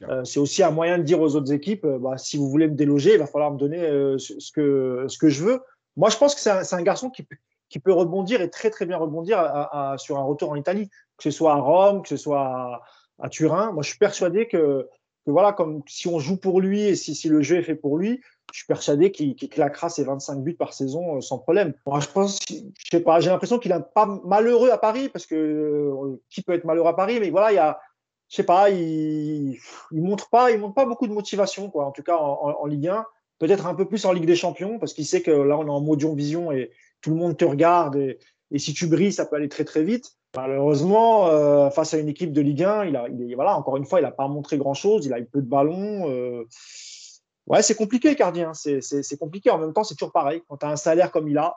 Euh, 0.09 0.25
c'est 0.25 0.41
aussi 0.41 0.63
un 0.63 0.71
moyen 0.71 0.97
de 0.97 1.03
dire 1.03 1.21
aux 1.21 1.37
autres 1.37 1.53
équipes, 1.53 1.85
euh, 1.85 1.99
bah, 1.99 2.17
si 2.17 2.39
vous 2.39 2.49
voulez 2.49 2.69
me 2.69 2.75
déloger, 2.75 3.13
il 3.13 3.19
va 3.19 3.27
falloir 3.27 3.53
me 3.53 3.59
donner 3.59 3.83
euh, 3.83 4.17
ce, 4.17 4.51
que, 4.51 5.05
ce 5.09 5.19
que 5.19 5.29
je 5.29 5.45
veux. 5.45 5.61
Moi, 5.99 6.09
je 6.09 6.17
pense 6.17 6.35
que 6.35 6.41
c'est 6.41 6.49
un, 6.49 6.63
un, 6.79 6.83
garçon 6.83 7.11
qui, 7.11 7.27
qui, 7.69 7.81
peut 7.81 7.93
rebondir 7.93 8.41
et 8.41 8.49
très 8.49 8.71
très 8.71 8.87
bien 8.87 8.97
rebondir 8.97 9.41
à, 9.41 9.97
sur 9.99 10.17
un 10.17 10.23
retour 10.23 10.49
en 10.49 10.57
Italie, 10.57 10.89
que 11.19 11.25
ce 11.25 11.31
soit 11.31 11.53
à 11.53 11.57
Rome, 11.57 12.01
que 12.01 12.09
ce 12.09 12.17
soit 12.17 12.81
à, 13.19 13.29
Turin. 13.29 13.73
Moi, 13.73 13.83
je 13.83 13.91
suis 13.91 13.99
persuadé 13.99 14.49
que, 14.49 14.89
que, 15.27 15.31
voilà, 15.31 15.53
comme 15.53 15.83
si 15.87 16.09
on 16.09 16.19
joue 16.19 16.39
pour 16.39 16.63
lui 16.63 16.81
et 16.81 16.97
si, 16.97 17.15
si 17.15 17.29
le 17.29 17.43
jeu 17.43 17.59
est 17.59 17.63
fait 17.63 17.75
pour 17.75 17.99
lui, 17.99 18.23
je 18.53 18.59
suis 18.59 18.67
persuadé 18.67 19.11
qu'il 19.11 19.35
claquera 19.37 19.89
ses 19.89 20.05
25 20.05 20.43
buts 20.43 20.55
par 20.55 20.75
saison 20.75 21.17
euh, 21.17 21.21
sans 21.21 21.39
problème. 21.39 21.75
Moi, 21.87 22.01
je 22.01 22.09
pense, 22.09 22.41
je 22.49 22.57
sais 22.91 23.01
pas, 23.01 23.19
j'ai 23.21 23.31
l'impression 23.31 23.59
qu'il 23.59 23.73
est 23.73 23.95
pas 23.95 24.07
malheureux 24.25 24.71
à 24.71 24.79
Paris 24.79 25.09
parce 25.09 25.27
que 25.27 25.35
euh, 25.35 26.21
qui 26.29 26.43
peut 26.43 26.53
être 26.53 26.65
malheureux 26.65 26.91
à 26.91 26.95
Paris, 26.95 27.19
mais 27.19 27.31
voilà, 27.31 27.53
il 27.53 27.57
y 27.57 27.59
a, 27.59 27.81
je 28.29 28.37
sais 28.37 28.45
pas, 28.45 28.71
il, 28.71 29.59
montre 29.91 30.29
pas, 30.29 30.51
il 30.51 30.59
montre 30.59 30.75
pas 30.75 30.85
beaucoup 30.85 31.07
de 31.07 31.13
motivation, 31.13 31.71
quoi. 31.71 31.87
En 31.87 31.93
tout 31.93 32.03
cas, 32.03 32.17
en, 32.17 32.67
Ligue 32.67 32.89
1, 32.89 33.05
peut-être 33.39 33.67
un 33.67 33.75
peu 33.75 33.87
plus 33.87 34.05
en 34.05 34.13
Ligue 34.13 34.27
des 34.27 34.37
Champions 34.37 34.79
parce 34.79 34.93
qu'il 34.93 35.07
sait 35.07 35.23
que 35.23 35.31
là, 35.31 35.59
on 35.59 35.67
est 35.67 35.71
en 35.71 35.81
mode 35.81 36.05
vision 36.15 36.53
et 36.53 36.71
tout 37.01 37.11
le 37.11 37.17
monde 37.17 37.37
te 37.37 37.45
regarde 37.45 37.97
et, 37.97 38.19
si 38.59 38.75
tu 38.75 38.87
brilles, 38.87 39.15
ça 39.15 39.25
peut 39.25 39.37
aller 39.37 39.49
très 39.49 39.65
très 39.65 39.83
vite. 39.83 40.13
Malheureusement, 40.37 41.29
euh, 41.29 41.71
face 41.71 41.95
à 41.95 41.99
une 41.99 42.09
équipe 42.09 42.33
de 42.33 42.43
Ligue 42.43 42.65
1, 42.65 42.85
il 42.85 42.97
a, 42.97 43.07
il 43.09 43.35
voilà, 43.35 43.57
encore 43.57 43.79
une 43.79 43.87
fois, 43.87 44.01
il 44.01 44.03
n'a 44.03 44.11
pas 44.11 44.29
montré 44.29 44.59
grand 44.59 44.75
chose. 44.75 45.07
Il 45.07 45.13
a 45.15 45.19
eu 45.19 45.25
peu 45.25 45.41
de 45.41 45.49
ballons. 45.49 46.07
Ouais, 47.53 47.61
c'est 47.61 47.75
compliqué, 47.75 48.17
Cardi. 48.17 48.41
Hein. 48.41 48.55
C'est 48.55 49.19
compliqué. 49.19 49.51
En 49.51 49.59
même 49.59 49.75
temps, 49.75 49.85
c'est 49.85 49.95
toujours 49.95 50.11
pareil. 50.11 50.43
Quand 50.49 50.57
tu 50.57 50.65
as 50.65 50.71
un 50.71 50.77
salaire 50.77 51.13
comme 51.13 51.29
il 51.29 51.37
a, 51.37 51.55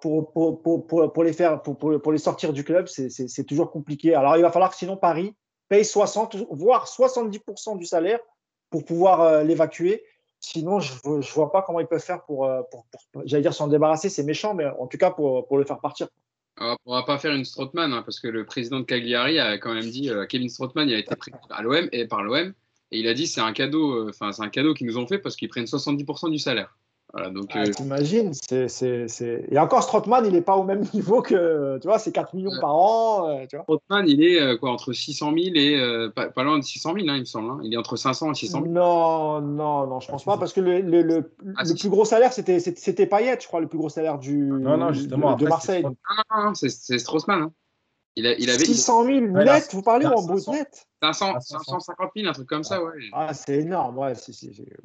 pour, 0.00 0.32
pour, 0.32 0.60
pour, 0.60 1.12
pour 1.12 1.22
les, 1.22 1.32
faire, 1.32 1.62
pour, 1.62 2.12
les 2.12 2.18
sortir 2.18 2.52
du 2.52 2.64
club, 2.64 2.88
c'est 2.88 3.44
toujours 3.44 3.70
compliqué. 3.70 4.16
Alors, 4.16 4.36
il 4.36 4.42
va 4.42 4.50
falloir 4.50 4.72
que 4.72 4.76
sinon 4.76 4.96
Paris 4.96 5.36
paye 5.68 5.84
60, 5.84 6.36
voire 6.50 6.86
70% 6.86 7.78
du 7.78 7.86
salaire 7.86 8.18
pour 8.68 8.84
pouvoir 8.84 9.20
euh, 9.20 9.44
l'évacuer. 9.44 10.04
Sinon, 10.40 10.80
je 10.80 10.92
ne 11.06 11.22
vois 11.34 11.52
pas 11.52 11.62
comment 11.62 11.78
ils 11.78 11.86
peuvent 11.86 12.02
faire 12.02 12.24
pour, 12.24 12.46
euh, 12.46 12.60
j'allais 13.24 13.42
dire, 13.42 13.54
s'en 13.54 13.68
débarrasser. 13.68 14.08
C'est 14.08 14.24
méchant, 14.24 14.54
mais 14.54 14.66
en 14.66 14.88
tout 14.88 14.98
cas, 14.98 15.12
pour, 15.12 15.56
le 15.56 15.64
faire 15.64 15.78
partir. 15.78 16.08
on 16.58 16.76
ne 16.84 16.96
va 16.96 17.04
pas 17.04 17.18
faire 17.18 17.32
une 17.32 17.44
Strootman, 17.44 17.92
hein, 17.92 18.02
parce 18.02 18.18
que 18.18 18.26
le 18.26 18.44
président 18.44 18.80
de 18.80 18.84
Cagliari 18.84 19.38
a 19.38 19.56
quand 19.58 19.72
même 19.72 19.88
dit 19.88 20.10
euh, 20.10 20.26
Kevin 20.26 20.48
Strootman 20.48 20.90
a 20.90 20.98
été 20.98 21.14
pris 21.14 21.30
à 21.48 21.62
l'OM 21.62 21.88
et 21.92 22.08
par 22.08 22.24
l'OM 22.24 22.52
et 22.92 22.98
il 22.98 23.08
a 23.08 23.14
dit 23.14 23.26
c'est 23.26 23.40
un 23.40 23.52
cadeau, 23.52 23.92
euh, 23.92 24.10
enfin 24.10 24.32
c'est 24.32 24.42
un 24.42 24.50
cadeau 24.50 24.74
qu'ils 24.74 24.86
nous 24.86 24.98
ont 24.98 25.06
fait 25.06 25.18
parce 25.18 25.34
qu'ils 25.34 25.48
prennent 25.48 25.64
70% 25.64 26.30
du 26.30 26.38
salaire. 26.38 26.76
Voilà, 27.14 27.28
donc, 27.28 27.50
ah, 27.52 27.64
euh, 27.64 27.70
T'imagines 27.70 28.32
c'est, 28.32 29.46
Et 29.50 29.58
encore, 29.58 29.82
Strottmann, 29.82 30.24
il 30.24 30.32
n'est 30.32 30.40
pas 30.40 30.56
au 30.56 30.62
même 30.62 30.82
niveau 30.94 31.20
que. 31.20 31.78
Tu 31.78 31.86
vois, 31.86 31.98
c'est 31.98 32.10
4 32.10 32.34
millions 32.34 32.58
par 32.58 32.74
an. 32.74 33.28
Euh, 33.28 33.44
Strottmann, 33.46 34.08
il 34.08 34.22
est 34.24 34.56
quoi, 34.58 34.70
entre 34.70 34.94
600 34.94 35.34
000 35.34 35.54
et. 35.56 36.08
pas, 36.14 36.42
loin 36.42 36.58
de 36.58 36.64
600 36.64 36.94
000, 36.94 37.08
hein, 37.08 37.16
il 37.16 37.20
me 37.20 37.24
semble. 37.26 37.50
Hein. 37.50 37.60
Il 37.64 37.74
est 37.74 37.76
entre 37.76 37.96
500 37.96 38.30
et 38.30 38.34
600 38.34 38.62
000. 38.62 38.72
Non, 38.72 39.42
non, 39.42 39.86
non, 39.86 40.00
je 40.00 40.08
pense 40.08 40.24
pas, 40.24 40.38
parce 40.38 40.54
que 40.54 40.62
le, 40.62 40.80
le, 40.80 41.02
le, 41.02 41.34
ah, 41.56 41.64
plus 41.78 41.90
gros 41.90 42.06
salaire, 42.06 42.32
c'était, 42.32 42.60
c'était 42.60 43.06
Payet, 43.06 43.38
je 43.42 43.46
crois, 43.46 43.60
le 43.60 43.68
plus 43.68 43.78
gros 43.78 43.90
salaire 43.90 44.18
du, 44.18 44.36
non, 44.36 44.78
non, 44.78 44.92
justement, 44.94 45.36
de, 45.36 45.46
Marseille. 45.46 45.82
Non, 45.82 45.94
non, 46.34 46.54
c'est, 46.54 46.70
c'est 46.70 46.98
Strossman. 46.98 47.42
Hein. 47.42 47.52
Il, 48.16 48.26
a, 48.26 48.34
il 48.34 48.50
avait 48.50 48.64
600 48.64 49.04
000 49.06 49.20
net, 49.28 49.68
vous 49.72 49.82
parlez 49.82 50.06
en 50.06 50.22
brut 50.22 50.46
net 50.48 50.86
500, 51.02 51.40
550 51.40 52.10
000, 52.14 52.28
un 52.28 52.32
truc 52.32 52.48
comme 52.48 52.62
ça, 52.62 52.82
ouais. 52.82 52.92
Ah, 53.12 53.32
c'est 53.32 53.60
énorme, 53.60 53.98
ouais. 53.98 54.12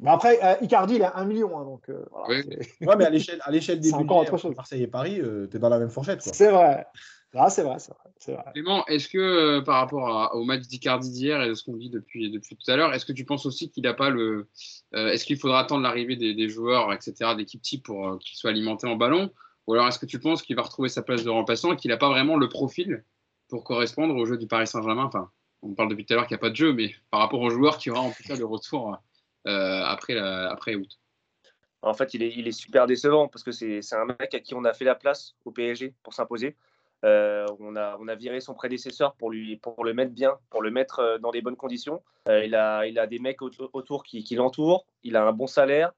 Mais 0.00 0.10
après, 0.10 0.38
euh, 0.42 0.56
Icardi, 0.62 0.96
il 0.96 1.02
a 1.02 1.16
1 1.16 1.24
million, 1.26 1.58
hein, 1.58 1.64
donc. 1.64 1.88
Euh, 1.90 2.04
voilà, 2.10 2.40
ouais, 2.40 2.96
mais 2.96 3.04
à 3.04 3.10
l'échelle, 3.10 3.40
à 3.44 3.50
l'échelle 3.50 3.80
des 3.80 3.92
budgets, 3.92 4.54
Marseille 4.56 4.82
et 4.82 4.88
Paris, 4.88 5.20
euh, 5.20 5.46
tu 5.48 5.56
es 5.56 5.60
dans 5.60 5.68
la 5.68 5.78
même 5.78 5.90
fourchette. 5.90 6.22
C'est 6.22 6.50
vrai. 6.50 6.86
Ah, 7.34 7.50
c'est 7.50 7.62
vrai, 7.62 7.76
c'est 7.78 8.32
vrai. 8.32 8.42
Clément, 8.54 8.86
est-ce 8.86 9.06
que 9.06 9.60
par 9.60 9.76
rapport 9.76 10.34
au 10.34 10.44
match 10.44 10.62
d'Icardi 10.62 11.10
d'hier 11.10 11.42
et 11.42 11.48
de 11.48 11.54
ce 11.54 11.62
qu'on 11.62 11.76
dit 11.76 11.90
depuis, 11.90 12.30
depuis 12.30 12.56
tout 12.56 12.70
à 12.70 12.76
l'heure, 12.76 12.94
est-ce 12.94 13.04
que 13.04 13.12
tu 13.12 13.26
penses 13.26 13.44
aussi 13.44 13.70
qu'il 13.70 13.84
n'a 13.84 13.92
pas 13.92 14.08
le. 14.08 14.48
est-ce 14.92 15.26
qu'il 15.26 15.38
faudra 15.38 15.60
attendre 15.60 15.82
l'arrivée 15.82 16.16
des, 16.16 16.34
des, 16.34 16.48
joueurs, 16.48 16.92
etc., 16.94 17.34
d'équipe 17.36 17.60
type 17.60 17.84
pour 17.84 18.18
qu'ils 18.18 18.38
soient 18.38 18.50
alimentés 18.50 18.86
en 18.86 18.96
ballon? 18.96 19.30
Ou 19.66 19.74
alors 19.74 19.86
est-ce 19.86 19.98
que 19.98 20.06
tu 20.06 20.18
penses 20.18 20.40
qu'il 20.40 20.56
va 20.56 20.62
retrouver 20.62 20.88
sa 20.88 21.02
place 21.02 21.22
de 21.22 21.30
remplaçant 21.30 21.74
et 21.74 21.76
qu'il 21.76 21.90
n'a 21.90 21.98
pas 21.98 22.08
vraiment 22.08 22.38
le 22.38 22.48
profil 22.48 23.04
pour 23.48 23.64
correspondre 23.64 24.14
au 24.14 24.26
jeu 24.26 24.36
du 24.36 24.46
Paris 24.46 24.66
Saint-Germain. 24.66 25.04
Enfin, 25.04 25.30
on 25.62 25.74
parle 25.74 25.88
depuis 25.88 26.04
tout 26.04 26.12
à 26.12 26.16
l'heure 26.16 26.26
qu'il 26.26 26.34
n'y 26.34 26.40
a 26.40 26.42
pas 26.42 26.50
de 26.50 26.56
jeu, 26.56 26.72
mais 26.72 26.94
par 27.10 27.20
rapport 27.20 27.40
au 27.40 27.50
joueur 27.50 27.78
qui 27.78 27.90
aura 27.90 28.00
en 28.00 28.10
tout 28.10 28.22
cas 28.22 28.36
le 28.36 28.44
retour 28.44 28.96
euh, 29.46 29.82
après, 29.84 30.18
après 30.18 30.74
août. 30.74 30.98
En 31.82 31.94
fait, 31.94 32.14
il 32.14 32.22
est, 32.22 32.34
il 32.36 32.48
est 32.48 32.52
super 32.52 32.86
décevant 32.86 33.28
parce 33.28 33.44
que 33.44 33.52
c'est 33.52 33.80
un 33.94 34.04
mec 34.04 34.34
à 34.34 34.40
qui 34.40 34.54
on 34.54 34.64
a 34.64 34.72
fait 34.72 34.84
la 34.84 34.94
place 34.94 35.34
au 35.44 35.52
PSG 35.52 35.94
pour 36.02 36.12
s'imposer. 36.12 36.56
Euh, 37.04 37.46
on, 37.60 37.76
a, 37.76 37.96
on 38.00 38.08
a 38.08 38.16
viré 38.16 38.40
son 38.40 38.54
prédécesseur 38.54 39.14
pour, 39.14 39.30
lui, 39.30 39.56
pour 39.56 39.84
le 39.84 39.94
mettre 39.94 40.12
bien, 40.12 40.36
pour 40.50 40.62
le 40.62 40.72
mettre 40.72 40.98
euh, 40.98 41.18
dans 41.18 41.30
des 41.30 41.40
bonnes 41.40 41.56
conditions. 41.56 42.02
il, 42.26 42.56
a, 42.56 42.86
il 42.86 42.98
a 42.98 43.06
des 43.06 43.20
mecs 43.20 43.40
autour, 43.40 44.02
qui, 44.02 44.24
qui 44.24 44.34
l'entourent, 44.34 44.84
il 45.04 45.16
a 45.16 45.24
un 45.24 45.32
bon 45.32 45.46
salaire. 45.46 45.92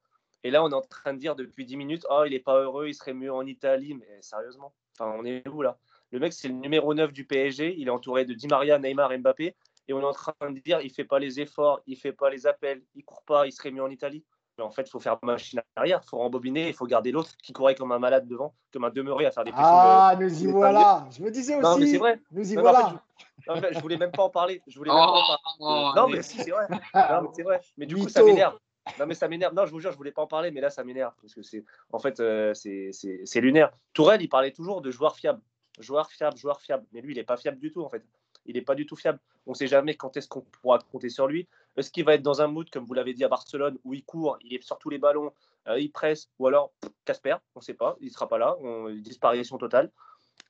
Et 0.44 0.50
là, 0.50 0.62
on 0.62 0.70
est 0.70 0.74
en 0.74 0.82
train 0.82 1.14
de 1.14 1.18
dire 1.18 1.34
depuis 1.36 1.64
10 1.64 1.76
minutes 1.76 2.06
Oh, 2.10 2.24
il 2.26 2.32
n'est 2.32 2.38
pas 2.38 2.60
heureux, 2.60 2.88
il 2.88 2.94
serait 2.94 3.14
mieux 3.14 3.32
en 3.32 3.46
Italie. 3.46 3.94
Mais 3.94 4.20
sérieusement, 4.20 4.72
enfin, 4.98 5.14
on 5.18 5.24
est 5.24 5.46
où 5.48 5.62
là? 5.62 5.78
Le 6.12 6.18
mec, 6.18 6.32
c'est 6.32 6.48
le 6.48 6.54
numéro 6.54 6.92
9 6.92 7.12
du 7.12 7.24
PSG. 7.24 7.76
Il 7.78 7.88
est 7.88 7.90
entouré 7.90 8.24
de 8.24 8.34
Di 8.34 8.48
Maria, 8.48 8.78
Neymar, 8.78 9.16
Mbappé. 9.18 9.54
Et 9.88 9.92
on 9.92 10.00
est 10.00 10.04
en 10.04 10.12
train 10.12 10.32
de 10.42 10.58
dire 10.60 10.80
il 10.82 10.90
fait 10.90 11.04
pas 11.04 11.18
les 11.18 11.40
efforts, 11.40 11.80
il 11.86 11.96
fait 11.96 12.12
pas 12.12 12.30
les 12.30 12.46
appels, 12.46 12.82
il 12.94 13.04
court 13.04 13.22
pas, 13.22 13.46
il 13.46 13.52
serait 13.52 13.70
mieux 13.70 13.82
en 13.82 13.90
Italie. 13.90 14.24
Mais 14.58 14.64
en 14.64 14.70
fait, 14.70 14.82
il 14.82 14.90
faut 14.90 15.00
faire 15.00 15.18
machine 15.22 15.60
arrière, 15.74 16.00
il 16.04 16.08
faut 16.08 16.18
rembobiner, 16.18 16.68
il 16.68 16.74
faut 16.74 16.86
garder 16.86 17.12
l'autre 17.12 17.30
qui 17.42 17.52
courait 17.52 17.74
comme 17.74 17.92
un 17.92 17.98
malade 17.98 18.28
devant, 18.28 18.54
comme 18.72 18.84
un 18.84 18.90
demeuré 18.90 19.26
à 19.26 19.30
faire 19.30 19.44
des 19.44 19.52
Ah, 19.54 20.14
nous 20.20 20.42
y 20.42 20.46
voilà 20.46 21.08
Je 21.16 21.22
me 21.22 21.30
disais 21.30 21.54
aussi. 21.54 21.62
Non, 21.62 21.78
mais 21.78 21.86
c'est 21.86 21.98
vrai. 21.98 22.20
Nous 22.30 22.52
y 22.52 22.56
voilà. 22.56 23.02
je 23.46 23.80
voulais 23.80 23.96
même 23.96 24.12
pas 24.12 24.24
en 24.24 24.30
parler. 24.30 24.62
Je 24.66 24.78
voulais 24.78 24.92
même 24.92 24.98
pas 24.98 25.10
en 25.10 25.26
parler. 25.26 25.38
Oh, 25.60 25.92
non, 25.96 26.08
mais 26.08 26.22
si, 26.22 26.38
c'est 26.38 26.50
vrai. 26.50 26.66
Non, 26.94 27.22
mais 27.22 27.28
c'est 27.32 27.42
vrai. 27.42 27.60
Mais 27.78 27.86
du 27.86 27.96
coup, 27.96 28.08
ça 28.08 28.22
m'énerve. 28.22 28.58
Non, 28.98 29.06
mais 29.06 29.14
ça 29.14 29.28
m'énerve. 29.28 29.54
Non, 29.54 29.66
je 29.66 29.70
vous 29.70 29.80
jure, 29.80 29.92
je 29.92 29.96
voulais 29.96 30.12
pas 30.12 30.22
en 30.22 30.26
parler, 30.26 30.50
mais 30.50 30.60
là, 30.60 30.70
ça 30.70 30.84
m'énerve. 30.84 31.14
Parce 31.20 31.34
que 31.34 31.42
c'est, 31.42 31.64
en 31.92 31.98
fait, 31.98 32.20
euh, 32.20 32.52
c'est 32.54 33.40
lunaire. 33.40 33.72
Tourelle, 33.92 34.22
il 34.22 34.28
parlait 34.28 34.52
toujours 34.52 34.82
de 34.82 34.90
joueurs 34.90 35.16
fiables 35.16 35.40
joueur 35.82 36.10
fiable, 36.10 36.36
joueur 36.36 36.60
fiable. 36.60 36.86
Mais 36.92 37.00
lui, 37.00 37.14
il 37.14 37.16
n'est 37.16 37.24
pas 37.24 37.36
fiable 37.36 37.58
du 37.58 37.72
tout, 37.72 37.82
en 37.82 37.88
fait. 37.88 38.04
Il 38.46 38.54
n'est 38.54 38.62
pas 38.62 38.74
du 38.74 38.86
tout 38.86 38.96
fiable. 38.96 39.18
On 39.46 39.52
ne 39.52 39.56
sait 39.56 39.66
jamais 39.66 39.94
quand 39.94 40.16
est-ce 40.16 40.28
qu'on 40.28 40.42
pourra 40.42 40.78
compter 40.78 41.08
sur 41.08 41.26
lui. 41.26 41.48
Est-ce 41.76 41.90
qu'il 41.90 42.04
va 42.04 42.14
être 42.14 42.22
dans 42.22 42.42
un 42.42 42.46
mood, 42.46 42.68
comme 42.70 42.84
vous 42.84 42.94
l'avez 42.94 43.14
dit 43.14 43.24
à 43.24 43.28
Barcelone, 43.28 43.78
où 43.84 43.94
il 43.94 44.04
court, 44.04 44.38
il 44.42 44.54
est 44.54 44.62
sur 44.62 44.78
tous 44.78 44.90
les 44.90 44.98
ballons, 44.98 45.32
euh, 45.68 45.80
il 45.80 45.90
presse, 45.90 46.30
ou 46.38 46.46
alors 46.46 46.72
Casper, 47.04 47.36
on 47.54 47.60
ne 47.60 47.64
sait 47.64 47.74
pas, 47.74 47.96
il 48.00 48.06
ne 48.06 48.12
sera 48.12 48.28
pas 48.28 48.38
là, 48.38 48.56
on, 48.60 48.90
disparition 48.90 49.58
totale. 49.58 49.90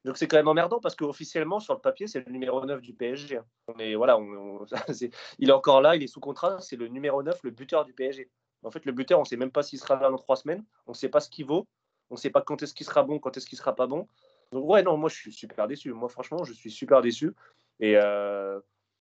Donc 0.05 0.16
c'est 0.16 0.28
quand 0.28 0.37
même 0.37 0.49
emmerdant 0.49 0.81
parce 0.81 0.95
qu'officiellement, 0.95 1.61
sur 1.61 1.74
le 1.74 1.81
papier, 1.81 2.07
c'est 2.07 2.24
le 2.24 2.33
numéro 2.33 2.64
9 2.64 2.81
du 2.81 2.95
PSG. 2.95 3.41
On 3.68 3.78
est, 3.78 3.95
voilà, 3.95 4.18
il 5.39 5.49
est 5.49 5.53
encore 5.53 5.81
là, 5.83 5.97
il 5.97 6.03
est 6.03 6.07
sous 6.07 6.20
contrat, 6.20 6.61
c'est 6.61 6.76
le 6.76 6.89
numéro 6.89 7.22
9, 7.22 7.41
le 7.43 7.51
buteur 7.51 7.85
du 7.85 7.93
PSG. 7.93 8.31
En 8.62 8.70
fait, 8.70 8.85
le 8.85 8.93
buteur, 8.93 9.18
on 9.18 9.22
ne 9.22 9.26
sait 9.26 9.37
même 9.37 9.51
pas 9.51 9.62
s'il 9.62 9.78
sera 9.78 10.01
là 10.01 10.11
dans 10.11 10.18
trois 10.18 10.37
semaines, 10.37 10.64
on 10.87 10.93
ne 10.93 10.97
sait 10.97 11.09
pas 11.09 11.20
ce 11.20 11.28
qu'il 11.28 11.47
vaut, 11.47 11.66
on 12.11 12.14
ne 12.14 12.18
sait 12.18 12.31
pas 12.31 12.43
quand 12.43 12.62
est-ce 12.62 12.74
qu'il 12.74 12.87
sera 12.87 13.03
bon, 13.03 13.18
quand 13.18 13.37
est-ce 13.37 13.47
qu'il 13.47 13.59
sera 13.59 13.74
pas 13.74 13.87
bon. 13.87 14.07
Donc 14.53 14.68
ouais, 14.68 14.82
non, 14.82 14.96
moi 14.96 15.09
je 15.09 15.16
suis 15.16 15.32
super 15.32 15.68
déçu. 15.68 15.92
Moi 15.92 16.09
franchement, 16.09 16.44
je 16.44 16.53
suis 16.53 16.70
super 16.70 17.03
déçu. 17.03 17.32
Et 17.80 17.96
euh, 17.96 18.61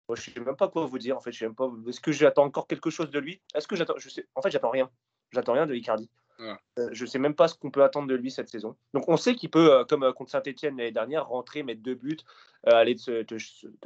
moi, 0.07 0.15
je 0.15 0.29
ne 0.29 0.33
sais 0.33 0.39
même 0.39 0.55
pas 0.55 0.67
quoi 0.67 0.85
vous 0.85 0.99
dire. 0.99 1.17
En 1.17 1.21
fait, 1.21 1.31
je 1.31 1.39
sais 1.39 1.45
même 1.45 1.55
pas. 1.55 1.69
Est-ce 1.87 1.99
que 1.99 2.11
j'attends 2.11 2.45
encore 2.45 2.67
quelque 2.67 2.89
chose 2.89 3.09
de 3.09 3.19
lui? 3.19 3.41
Est-ce 3.55 3.67
que 3.67 3.75
j'attends 3.75 3.97
Je 3.97 4.09
sais. 4.09 4.25
En 4.35 4.41
fait, 4.41 4.51
j'attends 4.51 4.69
rien. 4.69 4.89
J'attends 5.31 5.53
rien 5.53 5.65
de 5.65 5.75
Icardi. 5.75 6.09
Euh, 6.39 6.55
je 6.91 7.03
ne 7.03 7.09
sais 7.09 7.19
même 7.19 7.35
pas 7.35 7.47
ce 7.47 7.55
qu'on 7.55 7.71
peut 7.71 7.83
attendre 7.83 8.07
de 8.07 8.15
lui 8.15 8.31
cette 8.31 8.49
saison. 8.49 8.75
Donc 8.93 9.09
on 9.09 9.17
sait 9.17 9.35
qu'il 9.35 9.49
peut, 9.49 9.73
euh, 9.73 9.85
comme 9.85 10.03
euh, 10.03 10.13
contre 10.13 10.31
Saint-Etienne 10.31 10.77
l'année 10.77 10.91
dernière, 10.91 11.27
rentrer, 11.27 11.63
mettre 11.63 11.81
deux 11.81 11.95
buts, 11.95 12.17
aller 12.63 12.95
te, 12.95 13.37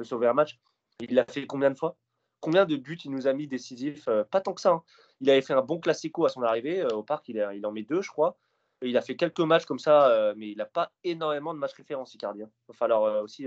sauver 0.02 0.26
un 0.26 0.34
match. 0.34 0.58
Il 1.00 1.14
l'a 1.14 1.24
fait 1.24 1.46
combien 1.46 1.70
de 1.70 1.78
fois? 1.78 1.96
Combien 2.40 2.66
de 2.66 2.76
buts 2.76 2.98
il 3.04 3.10
nous 3.10 3.26
a 3.26 3.32
mis 3.32 3.46
décisifs? 3.46 4.08
Pas 4.30 4.40
tant 4.40 4.52
que 4.52 4.60
ça. 4.60 4.70
Hein. 4.70 4.82
Il 5.20 5.30
avait 5.30 5.42
fait 5.42 5.54
un 5.54 5.62
bon 5.62 5.78
classico 5.78 6.26
à 6.26 6.28
son 6.28 6.42
arrivée. 6.42 6.84
au 6.92 7.02
parc, 7.02 7.28
il, 7.28 7.36
il, 7.54 7.64
en 7.64 7.72
met 7.72 7.82
deux, 7.82 8.02
je 8.02 8.10
crois. 8.10 8.36
Il 8.82 8.96
a 8.96 9.02
fait 9.02 9.16
quelques 9.16 9.40
matchs 9.40 9.64
comme 9.64 9.78
ça, 9.78 10.34
mais 10.36 10.50
il 10.50 10.56
n'a 10.58 10.66
pas 10.66 10.92
énormément 11.04 11.54
de 11.54 11.58
matchs 11.58 11.74
référence, 11.74 12.14
Icardi. 12.14 12.42
Hein. 12.42 12.50
Il 12.68 12.72
va 12.72 12.74
falloir 12.74 13.22
aussi 13.22 13.46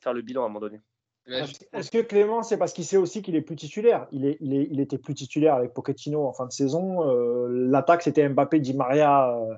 faire 0.00 0.12
le 0.12 0.22
bilan 0.22 0.42
à 0.42 0.46
un 0.46 0.48
moment 0.48 0.60
donné. 0.60 0.80
Est-ce 1.28 1.90
que 1.90 2.02
Clément, 2.02 2.42
c'est 2.42 2.56
parce 2.56 2.72
qu'il 2.72 2.84
sait 2.84 2.96
aussi 2.96 3.20
qu'il 3.22 3.34
est 3.34 3.42
plus 3.42 3.56
titulaire? 3.56 4.06
Il, 4.12 4.26
est, 4.26 4.36
il, 4.40 4.54
est, 4.54 4.68
il, 4.70 4.80
était 4.80 4.98
plus 4.98 5.14
titulaire 5.14 5.54
avec 5.54 5.74
Pochettino 5.74 6.24
en 6.24 6.32
fin 6.32 6.46
de 6.46 6.52
saison. 6.52 7.08
Euh, 7.08 7.48
l'attaque, 7.50 8.02
c'était 8.02 8.28
Mbappé, 8.28 8.60
Di 8.60 8.74
Maria 8.74 9.36
euh, 9.36 9.54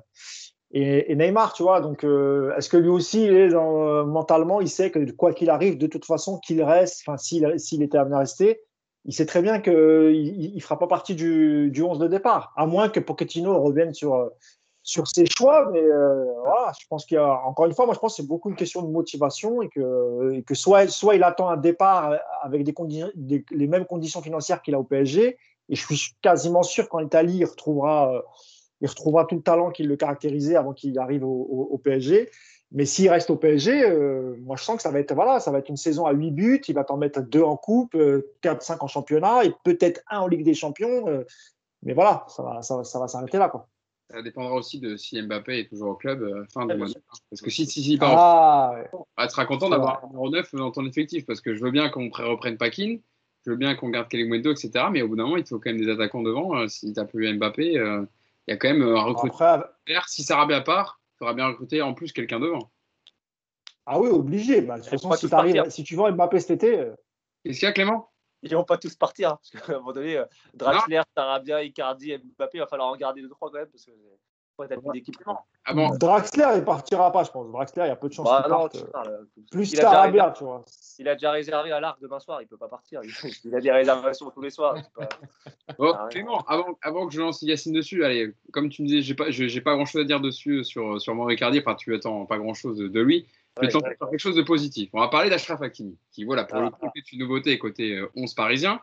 et, 0.71 1.15
Neymar, 1.15 1.53
tu 1.53 1.63
vois. 1.63 1.79
Donc, 1.81 2.03
euh, 2.03 2.55
est-ce 2.57 2.69
que 2.69 2.77
lui 2.77 2.89
aussi, 2.89 3.23
il 3.25 3.33
est 3.33 3.49
mentalement, 3.53 4.61
il 4.61 4.69
sait 4.69 4.89
que 4.89 5.11
quoi 5.11 5.33
qu'il 5.33 5.51
arrive, 5.51 5.77
de 5.77 5.87
toute 5.87 6.05
façon, 6.05 6.39
qu'il 6.39 6.63
reste, 6.63 7.03
enfin, 7.05 7.17
s'il 7.17 7.83
était 7.83 7.97
amené 7.97 8.15
à 8.15 8.19
rester, 8.19 8.61
il 9.05 9.13
sait 9.13 9.27
très 9.27 9.41
bien 9.43 9.59
qu'il 9.61 9.73
ne 9.73 10.59
fera 10.59 10.79
pas 10.79 10.87
partie 10.87 11.15
du, 11.15 11.69
du 11.71 11.83
11 11.83 11.99
de 11.99 12.07
départ, 12.07 12.51
à 12.57 12.65
moins 12.65 12.89
que 12.89 12.99
Pochettino 12.99 13.61
revienne 13.61 13.93
sur 13.93 14.31
sur 14.89 15.07
ses 15.07 15.25
choix, 15.27 15.69
mais 15.71 15.83
euh, 15.83 16.25
je 16.79 16.87
pense 16.87 17.05
qu'il 17.05 17.13
y 17.13 17.19
a, 17.19 17.45
encore 17.45 17.67
une 17.67 17.75
fois, 17.75 17.85
moi 17.85 17.93
je 17.93 17.99
pense 17.99 18.13
que 18.13 18.23
c'est 18.23 18.27
beaucoup 18.27 18.49
une 18.49 18.55
question 18.55 18.81
de 18.81 18.87
motivation 18.87 19.61
et 19.61 19.69
que, 19.69 20.41
que 20.41 20.55
soit, 20.55 20.87
soit 20.87 21.13
il 21.13 21.21
attend 21.21 21.47
un 21.47 21.57
départ 21.57 22.17
avec 22.41 22.63
des, 22.63 22.73
des 23.13 23.45
les 23.51 23.67
mêmes 23.67 23.85
conditions 23.85 24.23
financières 24.23 24.63
qu'il 24.63 24.73
a 24.73 24.79
au 24.79 24.83
PSG, 24.83 25.37
et 25.69 25.75
je 25.75 25.93
suis 25.93 26.15
quasiment 26.23 26.63
sûr 26.63 26.89
qu'en 26.89 27.01
Italie, 27.01 27.37
il 27.37 27.45
retrouvera, 27.45 28.15
euh, 28.15 28.21
il 28.81 28.89
retrouvera 28.89 29.25
tout 29.25 29.35
le 29.35 29.43
talent 29.43 29.69
qui 29.69 29.83
le 29.83 29.95
caractérisait 29.95 30.55
avant 30.55 30.73
qu'il 30.73 30.97
arrive 30.97 31.23
au, 31.23 31.79
PSG. 31.83 32.31
Mais 32.71 32.85
s'il 32.85 33.09
reste 33.09 33.29
au 33.29 33.35
PSG, 33.35 33.83
euh, 33.83 34.37
moi 34.41 34.55
je 34.55 34.63
sens 34.63 34.77
que 34.77 34.81
ça 34.81 34.89
va 34.89 34.99
être 34.99 35.13
voilà, 35.13 35.39
ça 35.39 35.51
va 35.51 35.59
être 35.59 35.69
une 35.69 35.77
saison 35.77 36.07
à 36.07 36.13
8 36.13 36.31
buts, 36.31 36.61
il 36.67 36.73
va 36.73 36.83
t'en 36.83 36.97
mettre 36.97 37.21
2 37.21 37.43
en 37.43 37.57
coupe, 37.57 37.95
4 38.41 38.63
5 38.63 38.81
en 38.81 38.87
championnat 38.87 39.45
et 39.45 39.53
peut-être 39.63 40.01
un 40.09 40.21
en 40.21 40.27
Ligue 40.27 40.43
des 40.43 40.55
Champions, 40.55 41.05
mais 41.83 41.93
voilà, 41.93 42.25
ça 42.27 42.41
va 42.41 42.61
ça, 42.63 42.83
ça 42.83 42.99
va 42.99 43.07
s'arrêter 43.07 43.37
là 43.37 43.49
quoi. 43.49 43.67
Ça 44.11 44.23
dépendra 44.23 44.53
aussi 44.53 44.79
de 44.79 44.95
si 44.97 45.21
Mbappé 45.21 45.59
est 45.59 45.69
toujours 45.69 45.91
au 45.91 45.95
club 45.95 46.23
euh, 46.23 46.43
fin 46.51 46.65
du 46.65 46.75
mois. 46.75 46.87
Parce 47.29 47.41
que 47.41 47.51
si, 47.51 47.67
si, 47.67 47.83
si 47.83 47.93
il 47.93 47.99
part 47.99 48.15
ah, 48.17 48.75
bah, 49.15 49.27
tu 49.27 49.31
seras 49.31 49.45
content 49.45 49.69
d'avoir 49.69 50.03
un 50.03 50.07
numéro 50.07 50.29
9 50.31 50.55
dans 50.55 50.71
ton 50.71 50.85
effectif 50.87 51.27
parce 51.27 51.41
que 51.41 51.53
je 51.53 51.63
veux 51.63 51.69
bien 51.69 51.89
qu'on 51.89 52.09
reprenne 52.09 52.57
Pakin, 52.57 52.97
je 53.45 53.51
veux 53.51 53.55
bien 53.55 53.75
qu'on 53.75 53.89
garde 53.89 54.07
Kelly 54.09 54.27
etc. 54.49 54.85
Mais 54.91 55.03
au 55.03 55.09
bout 55.09 55.15
d'un 55.15 55.23
moment, 55.23 55.37
il 55.37 55.45
faut 55.45 55.59
quand 55.59 55.69
même 55.69 55.79
des 55.79 55.89
attaquants 55.89 56.23
devant. 56.23 56.57
Euh, 56.57 56.67
si 56.67 56.91
tu 56.91 56.99
n'as 56.99 57.05
plus 57.05 57.31
Mbappé, 57.37 57.77
euh, 57.77 58.03
il 58.47 58.51
y 58.51 58.53
a 58.53 58.57
quand 58.57 58.69
même 58.69 58.81
un 58.81 59.01
recrutement. 59.03 59.61
Si 60.07 60.23
Sarabia 60.23 60.61
part, 60.61 60.99
il 61.13 61.17
faudra 61.19 61.35
bien 61.35 61.47
recruter 61.47 61.83
en 61.83 61.93
plus 61.93 62.11
quelqu'un 62.11 62.39
devant. 62.39 62.71
Ah 63.85 63.99
oui, 63.99 64.09
obligé. 64.09 64.61
Bah, 64.61 64.77
de 64.77 64.81
toute 64.81 64.89
façon, 64.89 65.13
si, 65.13 65.71
si, 65.71 65.83
tu 65.83 65.95
vends 65.95 66.11
Mbappé 66.11 66.39
cet 66.39 66.63
été. 66.63 66.83
Qu'est-ce 67.43 67.59
qu'il 67.59 67.67
y 67.67 67.69
a, 67.69 67.73
Clément? 67.73 68.08
Ils 68.41 68.55
vont 68.55 68.63
pas 68.63 68.77
tous 68.77 68.95
partir. 68.95 69.31
Hein, 69.31 69.39
parce 69.51 69.65
qu'à 69.65 69.73
un 69.73 69.79
moment 69.79 69.93
donné, 69.93 70.17
euh, 70.17 70.25
Draxler, 70.53 71.01
Tarabia, 71.13 71.63
Icardi, 71.63 72.17
Mbappé, 72.17 72.57
il 72.57 72.61
va 72.61 72.67
falloir 72.67 72.89
en 72.89 72.95
garder 72.95 73.21
deux, 73.21 73.29
trois 73.29 73.49
quand 73.49 73.57
même. 73.57 73.67
Parce 73.67 73.85
que 73.85 73.91
ah 75.65 75.73
bon. 75.73 75.89
Draxler, 75.97 76.47
il 76.55 76.63
partira 76.63 77.11
pas, 77.11 77.23
je 77.23 77.31
pense. 77.31 77.49
Draxler, 77.51 77.83
il 77.85 77.87
y 77.87 77.91
a 77.91 77.95
peu 77.95 78.09
de 78.09 78.13
chances 78.13 78.27
bah, 78.27 78.41
qu'il 78.41 78.85
parte. 78.85 79.07
Euh, 79.07 79.23
plus 79.51 79.71
Tarabia, 79.71 80.33
tu 80.35 80.43
vois. 80.43 80.65
Il 80.97 81.07
a 81.07 81.13
déjà 81.15 81.31
réservé 81.31 81.71
à 81.71 81.79
l'arc 81.79 82.01
demain 82.01 82.19
soir, 82.19 82.41
il 82.41 82.47
peut 82.47 82.57
pas 82.57 82.67
partir. 82.67 83.01
Il 83.45 83.55
a 83.55 83.61
des 83.61 83.71
réservations 83.71 84.29
tous 84.31 84.41
les 84.41 84.49
soirs. 84.49 84.75
Clément, 86.09 86.39
avant, 86.47 86.77
avant, 86.81 87.07
que 87.07 87.13
je 87.13 87.21
lance 87.21 87.41
Yacine 87.41 87.73
dessus, 87.73 88.03
allez, 88.03 88.33
comme 88.51 88.69
tu 88.69 88.81
me 88.81 88.87
disais, 88.87 89.01
j'ai 89.01 89.13
pas, 89.13 89.29
j'ai 89.29 89.61
pas 89.61 89.75
grand 89.75 89.85
chose 89.85 90.01
à 90.01 90.05
dire 90.05 90.19
dessus 90.19 90.63
sur, 90.63 90.99
sur 90.99 91.15
mon 91.15 91.29
Icardi, 91.29 91.59
enfin, 91.59 91.75
tu 91.75 91.95
attends 91.95 92.25
pas 92.25 92.37
grand 92.37 92.53
chose 92.53 92.77
de 92.77 93.01
lui. 93.01 93.27
Quelque 93.59 94.17
chose 94.17 94.35
de 94.35 94.41
positif. 94.41 94.89
On 94.93 94.99
va 94.99 95.07
parler 95.07 95.29
d'Ashraf 95.29 95.61
Hakimi, 95.61 95.97
qui, 96.11 96.23
voilà, 96.23 96.43
pour 96.43 96.59
le 96.59 96.69
coup, 96.69 96.87
est 96.95 97.11
une 97.11 97.19
nouveauté 97.19 97.57
côté 97.57 98.01
11 98.15 98.31
euh, 98.31 98.35
parisien. 98.35 98.81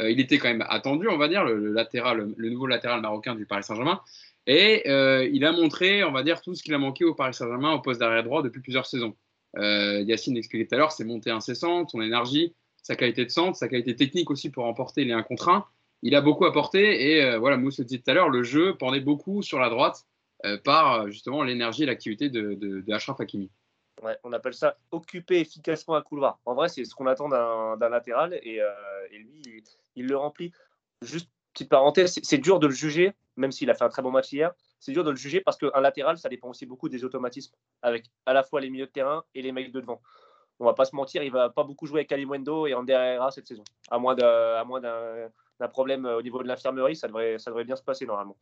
Euh, 0.00 0.10
il 0.10 0.20
était 0.20 0.38
quand 0.38 0.48
même 0.48 0.64
attendu, 0.68 1.08
on 1.08 1.16
va 1.16 1.28
dire, 1.28 1.44
le, 1.44 1.72
latéral, 1.72 2.32
le, 2.36 2.50
nouveau 2.50 2.66
latéral 2.66 3.00
marocain 3.00 3.34
du 3.34 3.46
Paris 3.46 3.62
Saint-Germain. 3.62 4.00
Et 4.46 4.88
euh, 4.88 5.28
il 5.32 5.44
a 5.44 5.52
montré, 5.52 6.04
on 6.04 6.12
va 6.12 6.22
dire, 6.22 6.40
tout 6.42 6.54
ce 6.54 6.62
qu'il 6.62 6.74
a 6.74 6.78
manqué 6.78 7.04
au 7.04 7.14
Paris 7.14 7.34
Saint-Germain 7.34 7.72
au 7.72 7.80
poste 7.80 8.00
d'arrière 8.00 8.24
droit 8.24 8.42
depuis 8.42 8.60
plusieurs 8.60 8.86
saisons. 8.86 9.14
Yacine 9.56 10.36
expliquait 10.36 10.66
tout 10.66 10.74
à 10.74 10.78
l'heure, 10.78 10.90
c'est 10.90 11.04
montée 11.04 11.30
incessante, 11.30 11.90
son 11.90 12.02
énergie, 12.02 12.54
sa 12.82 12.96
qualité 12.96 13.24
de 13.24 13.30
centre, 13.30 13.56
sa 13.56 13.68
qualité 13.68 13.94
technique 13.94 14.28
aussi 14.28 14.50
pour 14.50 14.64
remporter 14.64 15.04
les 15.04 15.12
1 15.12 15.22
contre 15.22 15.48
1. 15.48 15.64
Il 16.02 16.16
a 16.16 16.20
beaucoup 16.20 16.44
apporté 16.44 17.12
et 17.12 17.38
voilà, 17.38 17.56
Mousse 17.56 17.78
le 17.78 17.84
disait 17.84 18.00
tout 18.00 18.10
à 18.10 18.14
l'heure, 18.14 18.30
le 18.30 18.42
jeu 18.42 18.74
pendait 18.76 18.98
beaucoup 18.98 19.42
sur 19.42 19.60
la 19.60 19.70
droite 19.70 20.06
par 20.64 21.08
justement 21.08 21.44
l'énergie 21.44 21.84
et 21.84 21.86
l'activité 21.86 22.30
de, 22.30 22.54
de, 22.54 22.80
de 22.80 22.92
Ashraf 22.92 23.20
Hakimi 23.20 23.48
on 24.22 24.32
appelle 24.32 24.54
ça 24.54 24.76
occuper 24.90 25.40
efficacement 25.40 25.94
un 25.94 26.02
couloir. 26.02 26.38
En 26.44 26.54
vrai, 26.54 26.68
c'est 26.68 26.84
ce 26.84 26.94
qu'on 26.94 27.06
attend 27.06 27.28
d'un 27.28 27.88
latéral 27.88 28.38
et, 28.42 28.60
euh, 28.60 28.70
lui, 29.12 29.64
il, 29.96 30.06
le 30.06 30.16
remplit. 30.16 30.52
Juste 31.02 31.30
petite 31.52 31.68
parenthèse, 31.68 32.18
c'est 32.22 32.38
dur 32.38 32.58
de 32.58 32.66
le 32.66 32.72
juger, 32.72 33.14
même 33.36 33.52
s'il 33.52 33.70
a 33.70 33.74
fait 33.74 33.84
un 33.84 33.88
très 33.88 34.02
bon 34.02 34.10
match 34.10 34.32
hier. 34.32 34.52
C'est 34.80 34.92
dur 34.92 35.04
de 35.04 35.10
le 35.10 35.16
juger 35.16 35.40
parce 35.40 35.56
qu'un 35.56 35.80
latéral, 35.80 36.18
ça 36.18 36.28
dépend 36.28 36.48
aussi 36.48 36.66
beaucoup 36.66 36.88
des 36.88 37.04
automatismes, 37.04 37.54
avec 37.82 38.06
à 38.26 38.32
la 38.32 38.42
fois 38.42 38.60
les 38.60 38.70
milieux 38.70 38.86
de 38.86 38.90
terrain 38.90 39.24
et 39.34 39.42
les 39.42 39.52
mecs 39.52 39.72
de 39.72 39.80
devant. 39.80 40.02
On 40.60 40.64
va 40.64 40.74
pas 40.74 40.84
se 40.84 40.94
mentir, 40.94 41.22
il 41.22 41.32
va 41.32 41.50
pas 41.50 41.64
beaucoup 41.64 41.86
jouer 41.86 42.00
avec 42.00 42.08
Kalimwendo 42.08 42.66
et 42.66 42.74
Ander 42.74 42.92
Herrera 42.92 43.30
cette 43.30 43.46
saison. 43.46 43.64
À 43.90 43.98
moins 43.98 44.14
d'un 44.14 45.68
problème 45.68 46.04
au 46.04 46.22
niveau 46.22 46.42
de 46.42 46.48
l'infirmerie, 46.48 46.96
ça 46.96 47.08
devrait, 47.08 47.38
ça 47.38 47.50
devrait 47.50 47.64
bien 47.64 47.76
se 47.76 47.82
passer 47.82 48.06
normalement. 48.06 48.36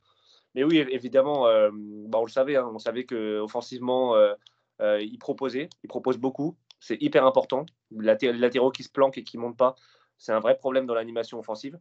Mais 0.54 0.64
oui, 0.64 0.78
évidemment, 0.90 1.46
euh, 1.46 1.70
bah, 1.72 2.18
on 2.18 2.24
le 2.24 2.30
savait, 2.30 2.56
hein, 2.56 2.70
on 2.72 2.78
savait 2.78 3.04
que 3.04 3.40
offensivement, 3.40 4.16
euh, 4.16 4.34
euh, 4.82 5.00
il 5.00 5.18
proposait, 5.18 5.68
il 5.84 5.88
propose 5.88 6.18
beaucoup. 6.18 6.56
C'est 6.80 7.00
hyper 7.00 7.24
important. 7.24 7.64
Les 7.92 8.32
latéraux 8.32 8.72
qui 8.72 8.82
se 8.82 8.90
planquent 8.90 9.18
et 9.18 9.24
qui 9.24 9.36
ne 9.36 9.42
montent 9.42 9.56
pas, 9.56 9.76
c'est 10.18 10.32
un 10.32 10.40
vrai 10.40 10.56
problème 10.56 10.86
dans 10.86 10.94
l'animation 10.94 11.38
offensive. 11.38 11.78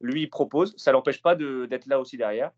Lui, 0.00 0.22
il 0.22 0.30
propose. 0.30 0.74
Ça 0.76 0.92
l'empêche 0.92 1.22
pas 1.22 1.36
d'être 1.36 1.86
là 1.86 2.00
aussi 2.00 2.16
derrière. 2.16 2.50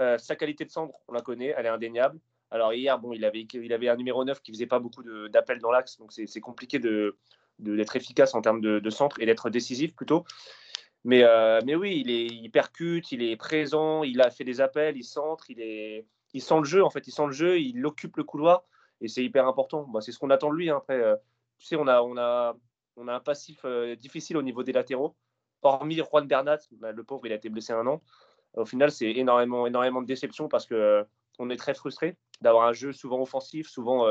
Euh, 0.00 0.18
sa 0.18 0.36
qualité 0.36 0.64
de 0.64 0.70
centre, 0.70 0.94
on 1.08 1.12
la 1.12 1.22
connaît, 1.22 1.54
elle 1.56 1.66
est 1.66 1.70
indéniable. 1.70 2.20
Alors 2.50 2.72
hier, 2.72 2.98
bon, 2.98 3.12
il 3.12 3.24
avait, 3.24 3.88
un 3.88 3.96
numéro 3.96 4.24
9 4.24 4.40
qui 4.40 4.52
faisait 4.52 4.66
pas 4.66 4.78
beaucoup 4.78 5.02
d'appels 5.28 5.58
dans 5.58 5.70
l'axe, 5.70 5.98
donc 5.98 6.12
c'est 6.12 6.40
compliqué 6.40 6.78
d'être 6.78 7.14
de, 7.58 7.96
efficace 7.96 8.34
en 8.34 8.40
termes 8.40 8.62
de, 8.62 8.90
centre 8.90 9.20
et 9.20 9.26
d'être 9.26 9.50
décisif 9.50 9.94
plutôt. 9.94 10.24
Mais, 11.04 11.24
euh, 11.24 11.60
mais 11.66 11.74
oui, 11.74 12.02
il, 12.04 12.10
est, 12.10 12.26
il 12.26 12.50
percute, 12.50 13.12
il 13.12 13.22
est 13.22 13.36
présent, 13.36 14.02
il 14.02 14.20
a 14.20 14.30
fait 14.30 14.44
des 14.44 14.60
appels, 14.60 14.96
il 14.96 15.04
centre, 15.04 15.44
il 15.50 16.42
sent 16.42 16.58
le 16.58 16.64
jeu, 16.64 16.82
en 16.82 16.90
fait, 16.90 17.06
il 17.06 17.12
sent 17.12 17.26
le 17.26 17.32
jeu, 17.32 17.60
il 17.60 17.84
occupe 17.84 18.16
le 18.16 18.24
couloir 18.24 18.64
et 19.00 19.08
c'est 19.08 19.24
hyper 19.24 19.46
important. 19.46 19.84
Bah, 19.84 20.00
c'est 20.00 20.12
ce 20.12 20.18
qu'on 20.18 20.30
attend 20.30 20.50
de 20.50 20.56
lui. 20.56 20.70
Hein. 20.70 20.78
Après, 20.78 21.00
euh, 21.00 21.16
tu 21.58 21.66
sais, 21.66 21.76
on 21.76 21.86
a, 21.86 22.02
on, 22.02 22.16
a, 22.16 22.56
on 22.96 23.08
a 23.08 23.14
un 23.14 23.20
passif 23.20 23.60
euh, 23.64 23.96
difficile 23.96 24.36
au 24.36 24.42
niveau 24.42 24.62
des 24.62 24.72
latéraux. 24.72 25.14
Hormis 25.62 25.96
Juan 25.96 26.26
Bernat, 26.26 26.58
bah, 26.72 26.92
le 26.92 27.04
pauvre, 27.04 27.26
il 27.26 27.32
a 27.32 27.36
été 27.36 27.48
blessé 27.48 27.72
un 27.72 27.86
an. 27.86 28.02
Au 28.54 28.64
final, 28.64 28.90
c'est 28.90 29.10
énormément, 29.10 29.66
énormément 29.66 30.00
de 30.00 30.06
déception 30.06 30.48
parce 30.48 30.66
que 30.66 30.74
euh, 30.74 31.04
on 31.38 31.50
est 31.50 31.56
très 31.56 31.74
frustré 31.74 32.16
d'avoir 32.40 32.64
un 32.64 32.72
jeu 32.72 32.92
souvent 32.92 33.20
offensif, 33.20 33.68
souvent 33.68 34.06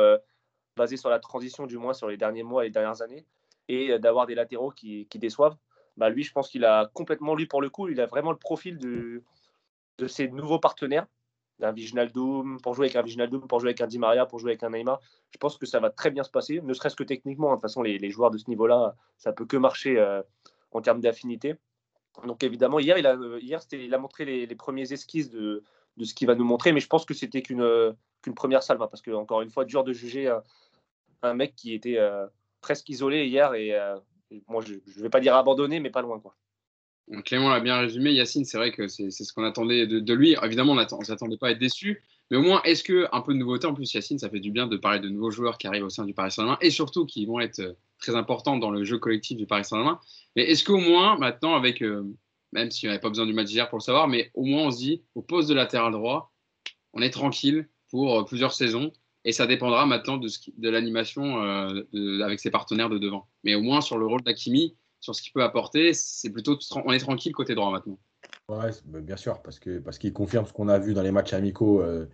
basé 0.78 0.96
sur 0.96 1.10
la 1.10 1.20
transition, 1.20 1.66
du 1.66 1.78
moins 1.78 1.94
sur 1.94 2.08
les 2.08 2.16
derniers 2.16 2.44
mois 2.44 2.64
et 2.64 2.68
les 2.68 2.72
dernières 2.72 3.02
années, 3.02 3.26
et 3.68 4.00
d'avoir 4.00 4.28
des 4.28 4.36
latéraux 4.36 4.72
qui, 4.72 5.08
qui 5.08 5.20
déçoivent. 5.20 5.58
Bah, 5.98 6.10
lui, 6.10 6.24
je 6.24 6.32
pense 6.32 6.50
qu'il 6.50 6.64
a 6.64 6.90
complètement, 6.94 7.36
lui 7.36 7.46
pour 7.46 7.62
le 7.62 7.70
coup, 7.70 7.90
il 7.90 8.00
a 8.00 8.06
vraiment 8.06 8.32
le 8.32 8.38
profil 8.38 8.78
de, 8.78 9.24
de 9.98 10.08
ses 10.08 10.30
nouveaux 10.30 10.60
partenaires 10.60 11.08
d'un 11.60 11.72
Viginaldoum, 11.72 12.60
pour 12.62 12.74
jouer 12.76 12.86
avec 12.86 12.96
un 12.96 13.02
Viginaldoum, 13.02 13.48
pour 13.48 13.60
jouer 13.60 13.70
avec 13.70 13.82
un 13.82 13.88
Di 13.88 13.98
Maria, 13.98 14.26
pour 14.26 14.40
jouer 14.40 14.52
avec 14.52 14.64
un 14.64 14.70
Neymar. 14.70 15.00
Je 15.32 15.38
pense 15.38 15.58
que 15.58 15.66
ça 15.66 15.80
va 15.80 15.90
très 15.90 16.12
bien 16.12 16.24
se 16.24 16.30
passer, 16.30 16.62
ne 16.62 16.74
serait-ce 16.74 16.96
que 16.96 17.04
techniquement. 17.04 17.50
Hein. 17.50 17.52
De 17.52 17.56
toute 17.58 17.64
façon, 17.64 17.82
les, 17.82 18.10
joueurs 18.12 18.32
de 18.32 18.38
ce 18.38 18.50
niveau-là, 18.50 18.96
ça 19.18 19.34
peut 19.34 19.46
que 19.46 19.58
marcher 19.58 19.98
euh, 19.98 20.22
en 20.72 20.82
termes 20.82 21.02
d'affinité. 21.02 21.56
Donc 22.26 22.44
évidemment, 22.44 22.80
hier, 22.80 22.98
il 22.98 23.08
a, 23.08 23.16
euh, 23.16 23.40
hier, 23.42 23.60
il 23.72 23.94
a 23.94 23.98
montré 23.98 24.26
les, 24.26 24.56
premiers 24.56 24.92
esquisses 24.92 25.30
de, 25.30 25.64
de 25.98 26.04
ce 26.04 26.14
qu'il 26.14 26.28
va 26.28 26.36
nous 26.36 26.46
montrer, 26.46 26.72
mais 26.72 26.80
je 26.80 26.88
pense 26.88 27.06
que 27.06 27.14
c'était 27.14 27.42
qu'une 27.42 27.62
euh, 27.62 27.94
qu'une 28.22 28.34
première 28.34 28.64
salve, 28.64 28.82
hein, 28.82 28.88
parce 28.90 29.02
que 29.02 29.12
encore 29.12 29.42
une 29.42 29.50
fois, 29.50 29.66
dur 29.66 29.84
de 29.84 29.94
juger 29.94 30.36
un, 31.22 31.34
mec 31.34 31.56
qui 31.56 31.74
était 31.74 32.00
presque 32.62 32.90
isolé 32.90 33.26
hier, 33.26 33.54
et, 33.54 33.76
moi, 34.48 34.64
je 34.66 34.74
ne 34.74 35.04
vais 35.04 35.10
pas 35.10 35.20
dire 35.20 35.36
abandonné, 35.36 35.80
mais 35.80 35.92
pas 35.92 36.02
loin. 36.02 36.20
quoi. 36.20 36.36
Clément 37.24 37.50
l'a 37.50 37.60
bien 37.60 37.78
résumé. 37.78 38.12
Yacine, 38.12 38.44
c'est 38.44 38.58
vrai 38.58 38.72
que 38.72 38.88
c'est 38.88 39.12
ce 39.12 39.32
qu'on 39.34 39.44
attendait 39.44 39.88
de, 39.88 40.14
lui. 40.14 40.36
Évidemment, 40.44 40.74
on 40.74 41.00
ne 41.00 41.06
s'attendait 41.06 41.38
pas 41.38 41.48
à 41.48 41.52
être 41.52 41.60
déçu. 41.60 42.04
Mais 42.30 42.38
au 42.38 42.42
moins, 42.42 42.62
est-ce 42.64 42.84
que 42.84 43.08
un 43.14 43.22
peu 43.22 43.34
de 43.34 43.40
nouveauté, 43.40 43.68
en 43.68 43.74
plus, 43.74 43.94
Yacine, 43.94 44.20
ça 44.20 44.30
fait 44.30 44.42
du 44.42 44.52
bien 44.52 44.68
de 44.68 44.76
parler 44.76 45.00
de 45.00 45.08
nouveaux 45.08 45.32
joueurs 45.32 45.58
qui 45.58 45.68
arrivent 45.68 45.86
au 45.86 45.90
sein 45.90 46.06
du 46.06 46.14
Paris 46.14 46.32
Saint-Germain 46.32 46.58
et 46.62 46.70
surtout 46.70 47.06
qui 47.06 47.26
vont 47.26 47.40
être 47.40 47.60
euh, 47.60 47.74
très 48.00 48.16
importants 48.16 48.58
dans 48.58 48.70
le 48.70 48.84
jeu 48.84 48.98
collectif 48.98 49.38
du 49.38 49.46
Paris 49.46 49.64
Saint-Germain. 49.64 50.00
Mais 50.36 50.44
est-ce 50.44 50.66
qu'au 50.66 50.80
moins, 50.80 51.18
maintenant, 51.18 51.56
avec, 51.56 51.82
euh, 51.82 52.04
même 52.52 52.70
si 52.70 52.86
on 52.86 52.90
n'avait 52.90 53.00
pas 53.00 53.10
besoin 53.10 53.26
du 53.26 53.34
match 53.34 53.48
d'hier 53.48 53.70
pour 53.70 53.78
le 53.78 53.84
savoir, 53.84 54.10
mais 54.10 54.30
au 54.34 54.44
moins 54.44 54.64
on 54.64 54.72
se 54.72 54.78
dit, 54.78 55.04
au 55.16 55.22
poste 55.22 55.48
de 55.48 55.54
latéral 55.54 55.94
droit, 55.94 56.34
on 56.92 57.02
est 57.02 57.12
tranquille 57.12 57.70
pour 57.90 58.20
euh, 58.20 58.24
plusieurs 58.26 58.54
saisons 58.54 58.92
et 59.24 59.32
ça 59.32 59.48
dépendra 59.48 59.86
maintenant 59.86 60.18
de, 60.18 60.28
de 60.58 60.70
l'animation 60.70 61.42
avec 62.24 62.40
ses 62.40 62.50
partenaires 62.50 62.88
de 62.88 62.98
devant. 62.98 63.28
Mais 63.44 63.56
au 63.56 63.62
moins 63.62 63.82
sur 63.82 63.98
le 63.98 64.06
rôle 64.06 64.22
d'Akimi, 64.22 64.74
sur 65.08 65.16
ce 65.16 65.22
qu'il 65.22 65.32
peut 65.32 65.44
apporter, 65.44 65.94
c'est 65.94 66.30
plutôt 66.30 66.60
on 66.84 66.92
est 66.92 67.00
tranquille 67.00 67.32
côté 67.32 67.56
droit 67.56 67.72
maintenant. 67.72 67.98
Ouais, 68.50 68.72
bien 68.86 69.16
sûr, 69.16 69.42
parce 69.42 69.58
que 69.58 69.80
parce 69.80 69.98
qu'il 69.98 70.12
confirme 70.12 70.46
ce 70.46 70.52
qu'on 70.52 70.68
a 70.68 70.78
vu 70.78 70.94
dans 70.94 71.02
les 71.02 71.12
matchs 71.12 71.32
amicaux 71.32 71.82
euh, 71.82 72.10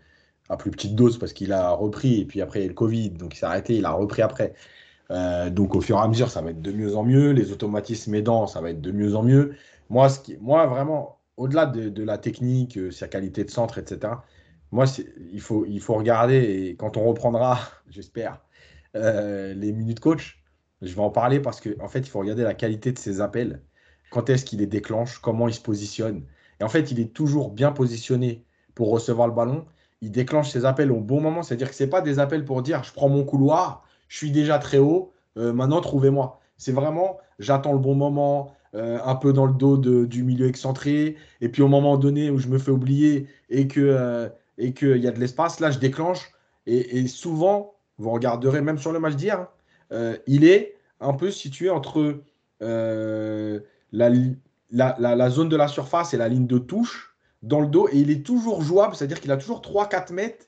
à 0.48 0.58
plus 0.58 0.70
petite 0.70 0.96
dose, 0.96 1.18
parce 1.18 1.34
qu'il 1.34 1.52
a 1.54 1.72
repris, 1.72 2.22
et 2.22 2.26
puis 2.26 2.40
après 2.40 2.60
il 2.60 2.62
y 2.64 2.66
a 2.66 2.70
le 2.70 2.76
Covid, 2.76 3.10
donc 3.12 3.34
il 3.34 3.38
s'est 3.38 3.48
arrêté, 3.48 3.78
il 3.78 3.86
a 3.86 3.92
repris 3.92 4.22
après. 4.22 4.54
Euh, 5.10 5.50
donc 5.50 5.74
au 5.74 5.82
fur 5.82 5.98
et 5.98 6.02
à 6.02 6.08
mesure, 6.08 6.30
ça 6.30 6.44
va 6.44 6.52
être 6.52 6.62
de 6.62 6.72
mieux 6.72 6.96
en 6.96 7.04
mieux. 7.04 7.32
Les 7.32 7.52
automatismes 7.52 8.14
aidants, 8.14 8.46
ça 8.46 8.62
va 8.62 8.70
être 8.70 8.82
de 8.82 8.92
mieux 8.92 9.16
en 9.16 9.24
mieux. 9.24 9.56
Moi, 9.90 10.08
moi 10.40 10.68
vraiment, 10.68 11.20
au-delà 11.38 11.66
de, 11.66 12.04
la 12.04 12.20
technique, 12.20 12.78
euh, 12.78 12.92
sa 12.92 13.08
qualité 13.08 13.44
de 13.44 13.50
centre, 13.50 13.80
etc., 13.80 14.14
moi, 14.72 14.86
il 15.32 15.42
faut, 15.42 15.66
il 15.66 15.80
faut 15.82 15.96
regarder, 15.96 16.68
et 16.68 16.76
quand 16.76 16.98
on 16.98 17.06
reprendra, 17.06 17.60
j'espère, 17.90 18.40
les 18.94 19.72
minutes 19.72 20.00
coach, 20.00 20.43
je 20.84 20.94
vais 20.96 21.02
en 21.02 21.10
parler 21.10 21.40
parce 21.40 21.62
qu'en 21.62 21.84
en 21.84 21.88
fait, 21.88 22.00
il 22.00 22.10
faut 22.10 22.20
regarder 22.20 22.44
la 22.44 22.54
qualité 22.54 22.92
de 22.92 23.00
ses 23.00 23.22
appels 23.22 23.62
quand 24.14 24.30
est-ce 24.30 24.46
qu'il 24.46 24.60
les 24.60 24.68
déclenche, 24.68 25.18
comment 25.18 25.48
il 25.48 25.54
se 25.56 25.60
positionne? 25.60 26.24
Et 26.60 26.64
en 26.64 26.70
fait, 26.70 26.92
il 26.92 27.00
est 27.00 27.14
toujours 27.14 27.50
bien 27.50 27.72
positionné 27.72 28.46
pour 28.76 28.92
recevoir 28.92 29.28
le 29.28 29.34
ballon. 29.34 29.66
Il 30.02 30.12
déclenche 30.12 30.52
ses 30.52 30.66
appels 30.66 30.92
au 30.92 31.00
bon 31.00 31.20
moment, 31.20 31.42
c'est-à-dire 31.42 31.70
que 31.70 31.76
ce 31.76 31.84
n'est 31.84 31.90
pas 31.90 32.02
des 32.02 32.20
appels 32.20 32.46
pour 32.46 32.62
dire 32.62 32.84
je 32.84 32.94
prends 32.94 33.10
mon 33.10 33.24
couloir, 33.24 33.84
je 34.08 34.18
suis 34.18 34.32
déjà 34.32 34.60
très 34.60 34.78
haut, 34.78 35.12
euh, 35.38 35.52
maintenant 35.52 35.82
trouvez-moi. 35.82 36.40
C'est 36.58 36.74
vraiment 36.74 37.18
j'attends 37.40 37.74
le 37.74 37.80
bon 37.80 37.96
moment, 37.96 38.54
euh, 38.76 39.00
un 39.04 39.16
peu 39.16 39.34
dans 39.34 39.48
le 39.48 39.54
dos 39.54 39.78
du 39.78 40.24
milieu 40.24 40.48
excentré, 40.48 41.16
et 41.42 41.50
puis 41.50 41.64
au 41.64 41.68
moment 41.68 41.98
donné 41.98 42.30
où 42.30 42.38
je 42.38 42.48
me 42.48 42.60
fais 42.60 42.72
oublier 42.72 43.28
et 43.50 43.68
que 43.68 43.82
euh, 43.82 44.30
qu'il 44.76 44.98
y 44.98 45.08
a 45.08 45.12
de 45.12 45.20
l'espace, 45.20 45.60
là 45.60 45.72
je 45.72 45.80
déclenche. 45.80 46.32
Et, 46.66 47.08
souvent, 47.08 47.74
vous 47.98 48.12
regarderez 48.12 48.62
même 48.62 48.78
sur 48.78 48.94
le 48.94 49.00
match 49.00 49.16
d'hier, 49.16 49.40
hein, 49.40 49.50
il 50.28 50.46
est 50.46 50.76
un 51.00 51.14
peu 51.14 51.30
situé 51.32 51.70
entre 51.70 52.22
la, 52.62 54.10
la, 54.72 55.30
zone 55.30 55.50
de 55.50 55.56
la 55.56 55.68
surface 55.68 56.14
et 56.14 56.18
la 56.18 56.28
ligne 56.28 56.48
de 56.48 56.58
touche 56.58 57.16
dans 57.44 57.60
le 57.60 57.68
dos 57.68 57.88
et 57.92 57.98
il 57.98 58.10
est 58.10 58.26
toujours 58.26 58.62
jouable, 58.62 58.96
c'est-à-dire 58.96 59.20
qu'il 59.20 59.32
a 59.32 59.38
toujours 59.38 59.62
3-4 59.62 60.14
mètres 60.14 60.46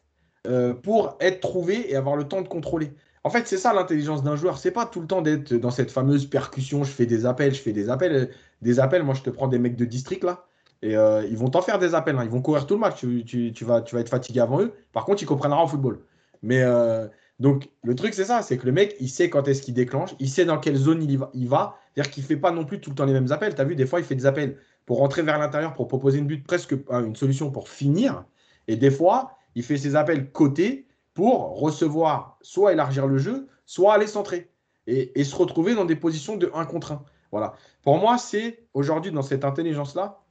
euh, 0.48 0.74
pour 0.74 1.18
être 1.20 1.42
trouvé 1.42 1.92
et 1.92 1.96
avoir 1.96 2.16
le 2.16 2.26
temps 2.26 2.42
de 2.42 2.48
contrôler. 2.48 2.94
En 3.24 3.30
fait, 3.30 3.48
c'est 3.48 3.58
ça 3.58 3.74
l'intelligence 3.74 4.24
d'un 4.24 4.36
joueur. 4.36 4.58
C'est 4.58 4.72
pas 4.72 4.86
tout 4.86 5.02
le 5.02 5.08
temps 5.08 5.22
d'être 5.22 5.54
dans 5.56 5.72
cette 5.72 5.92
fameuse 5.92 6.28
percussion. 6.28 6.84
Je 6.84 6.92
fais 6.92 7.08
des 7.08 7.26
appels, 7.26 7.54
je 7.54 7.62
fais 7.62 7.74
des 7.74 7.90
appels, 7.90 8.30
des 8.62 8.80
appels. 8.80 9.04
Moi, 9.04 9.16
je 9.16 9.24
te 9.24 9.32
prends 9.32 9.48
des 9.48 9.58
mecs 9.58 9.76
de 9.76 9.86
district 9.86 10.24
là, 10.24 10.46
et 10.84 10.96
euh, 10.96 11.26
ils 11.26 11.38
vont 11.38 11.50
t'en 11.50 11.62
faire 11.62 11.80
des 11.80 11.96
appels. 11.96 12.16
Hein. 12.18 12.24
Ils 12.24 12.30
vont 12.30 12.42
courir 12.42 12.68
tout 12.68 12.76
le 12.76 12.82
match. 12.82 13.00
Tu, 13.00 13.52
vas, 13.62 13.82
tu 13.82 13.96
vas 13.96 14.02
être 14.02 14.10
fatigué 14.10 14.40
avant 14.40 14.62
eux. 14.62 14.74
Par 14.94 15.06
contre, 15.06 15.24
ils 15.24 15.26
comprennent 15.26 15.54
en 15.54 15.68
football. 15.68 16.02
Mais 16.44 16.62
euh, 16.62 17.08
donc, 17.40 17.70
le 17.84 17.96
truc, 17.96 18.14
c'est 18.14 18.26
ça 18.26 18.42
c'est 18.42 18.58
que 18.58 18.66
le 18.66 18.72
mec, 18.72 18.96
il 19.00 19.10
sait 19.10 19.30
quand 19.30 19.48
est-ce 19.48 19.62
qu'il 19.62 19.74
déclenche, 19.74 20.16
il 20.20 20.30
sait 20.30 20.46
dans 20.46 20.58
quelle 20.58 20.78
zone 20.78 21.02
il 21.34 21.48
va. 21.50 21.78
C'est-à-dire 21.94 22.12
qu'il 22.12 22.24
ne 22.24 22.28
fait 22.28 22.38
pas 22.38 22.52
non 22.52 22.66
plus 22.66 22.80
tout 22.80 22.92
le 22.92 22.96
temps 22.96 23.06
les 23.06 23.14
mêmes 23.14 23.32
appels. 23.32 23.56
Tu 23.56 23.62
as 23.62 23.66
vu, 23.66 23.76
des 23.76 23.86
fois, 23.86 24.00
il 24.00 24.06
fait 24.06 24.16
des 24.16 24.26
appels 24.26 24.58
pour 24.86 25.00
rentrer 25.00 25.22
vers 25.22 25.38
l'intérieur, 25.38 25.74
pour 25.74 25.88
proposer 25.88 26.20
une 26.20 26.28
but, 26.28 26.46
presque 26.46 26.76
une 26.90 27.16
solution 27.16 27.52
pour 27.52 27.68
finir. 27.68 28.26
Et 28.68 28.78
des 28.78 28.92
fois, 28.92 29.38
il 29.56 29.64
fait 29.64 29.78
ses 29.78 29.96
appels 29.96 30.32
côté 30.32 30.88
pour 31.14 31.60
recevoir, 31.60 32.38
soit 32.42 32.74
élargir 32.74 33.08
le 33.08 33.18
jeu, 33.18 33.48
soit 33.66 33.94
aller 33.94 34.08
centrer. 34.08 34.52
Et, 34.88 35.24
se 35.24 35.36
retrouver 35.36 35.74
dans 35.74 35.86
des 35.86 35.96
positions 35.96 36.38
de 36.38 36.52
1 36.54 36.66
contre 36.66 36.92
1. 36.92 37.04
Voilà. 37.32 37.54
Pour 37.82 37.98
moi, 37.98 38.18
c'est 38.18 38.68
aujourd'hui, 38.74 39.12
dans 39.12 39.24
cette 39.24 39.44
intelligence-là, 39.44 40.22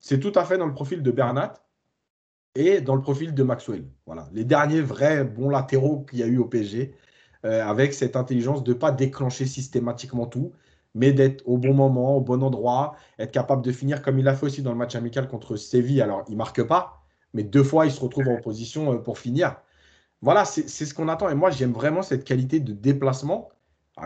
c'est 0.00 0.20
tout 0.20 0.32
à 0.34 0.44
fait 0.44 0.58
dans 0.58 0.66
le 0.66 0.74
profil 0.74 1.02
de 1.02 1.10
Bernat 1.10 1.54
et 2.54 2.80
dans 2.80 2.94
le 2.94 3.02
profil 3.02 3.34
de 3.34 3.42
Maxwell. 3.42 3.84
Voilà, 4.06 4.28
les 4.32 4.44
derniers 4.44 4.80
vrais 4.80 5.24
bons 5.24 5.48
latéraux 5.48 6.00
qu'il 6.08 6.18
y 6.20 6.22
a 6.22 6.26
eu 6.26 6.38
au 6.38 6.44
PSG, 6.44 6.94
euh, 7.44 7.64
avec 7.64 7.94
cette 7.94 8.16
intelligence 8.16 8.62
de 8.62 8.72
ne 8.72 8.78
pas 8.78 8.92
déclencher 8.92 9.46
systématiquement 9.46 10.26
tout, 10.26 10.52
mais 10.94 11.12
d'être 11.12 11.42
au 11.46 11.56
bon 11.56 11.74
moment, 11.74 12.16
au 12.16 12.20
bon 12.20 12.42
endroit, 12.42 12.96
être 13.18 13.32
capable 13.32 13.62
de 13.62 13.72
finir 13.72 14.02
comme 14.02 14.18
il 14.18 14.24
l'a 14.24 14.34
fait 14.34 14.46
aussi 14.46 14.62
dans 14.62 14.72
le 14.72 14.76
match 14.76 14.94
amical 14.94 15.28
contre 15.28 15.56
Séville. 15.56 16.02
Alors, 16.02 16.24
il 16.28 16.32
ne 16.32 16.36
marque 16.36 16.62
pas, 16.62 17.02
mais 17.34 17.42
deux 17.42 17.64
fois, 17.64 17.86
il 17.86 17.92
se 17.92 18.00
retrouve 18.00 18.28
en 18.28 18.40
position 18.40 18.92
euh, 18.92 18.98
pour 18.98 19.18
finir. 19.18 19.56
Voilà, 20.20 20.44
c'est 20.44 20.68
ce 20.68 20.94
qu'on 20.94 21.08
attend. 21.08 21.28
Et 21.30 21.34
moi, 21.34 21.50
j'aime 21.50 21.72
vraiment 21.72 22.02
cette 22.02 22.24
qualité 22.24 22.60
de 22.60 22.72
déplacement. 22.72 23.48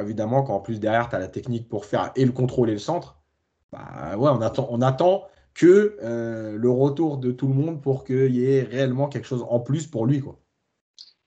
évidemment, 0.00 0.42
quand 0.42 0.54
en 0.54 0.60
plus 0.60 0.80
derrière, 0.80 1.10
tu 1.10 1.16
as 1.16 1.18
la 1.18 1.28
technique 1.28 1.68
pour 1.68 1.84
faire 1.84 2.10
et 2.16 2.24
le 2.24 2.32
contrôle 2.32 2.70
et 2.70 2.72
le 2.72 2.78
centre, 2.78 3.18
bah 3.72 4.16
ouais, 4.16 4.30
on 4.30 4.40
attend, 4.40 4.66
on 4.70 4.80
attend 4.80 5.24
que 5.56 5.96
euh, 6.02 6.58
le 6.58 6.70
retour 6.70 7.16
de 7.16 7.32
tout 7.32 7.48
le 7.48 7.54
monde 7.54 7.82
pour 7.82 8.04
qu'il 8.04 8.36
y 8.36 8.44
ait 8.44 8.62
réellement 8.62 9.08
quelque 9.08 9.26
chose 9.26 9.44
en 9.48 9.58
plus 9.58 9.86
pour 9.86 10.06
lui. 10.06 10.20
Quoi. 10.20 10.38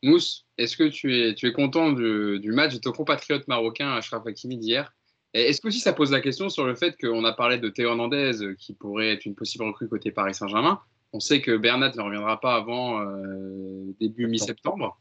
Mousse, 0.03 0.45
est-ce 0.57 0.77
que 0.77 0.87
tu 0.87 1.19
es, 1.19 1.33
tu 1.33 1.47
es 1.47 1.51
content 1.51 1.91
du, 1.91 2.51
match 2.53 2.75
de 2.75 2.79
ton 2.79 2.91
compatriote 2.91 3.47
marocain 3.47 3.91
Ashraf 3.91 4.25
Hakimi 4.25 4.57
d'hier? 4.57 4.93
Est-ce 5.33 5.61
que 5.61 5.67
aussi 5.67 5.79
ça 5.79 5.93
pose 5.93 6.11
la 6.11 6.21
question 6.21 6.49
sur 6.49 6.65
le 6.65 6.75
fait 6.75 6.95
qu'on 6.99 7.23
a 7.23 7.33
parlé 7.33 7.57
de 7.57 7.69
Théo 7.69 7.89
Hernandez 7.89 8.41
euh, 8.41 8.55
qui 8.55 8.73
pourrait 8.73 9.09
être 9.09 9.25
une 9.25 9.35
possible 9.35 9.63
recrue 9.63 9.89
côté 9.89 10.11
Paris 10.11 10.35
Saint-Germain? 10.35 10.79
On 11.11 11.19
sait 11.19 11.41
que 11.41 11.57
Bernat 11.57 11.93
ne 11.95 12.01
reviendra 12.01 12.39
pas 12.39 12.55
avant 12.55 13.01
euh, 13.01 13.95
début 13.99 14.27
mi-septembre. 14.27 14.99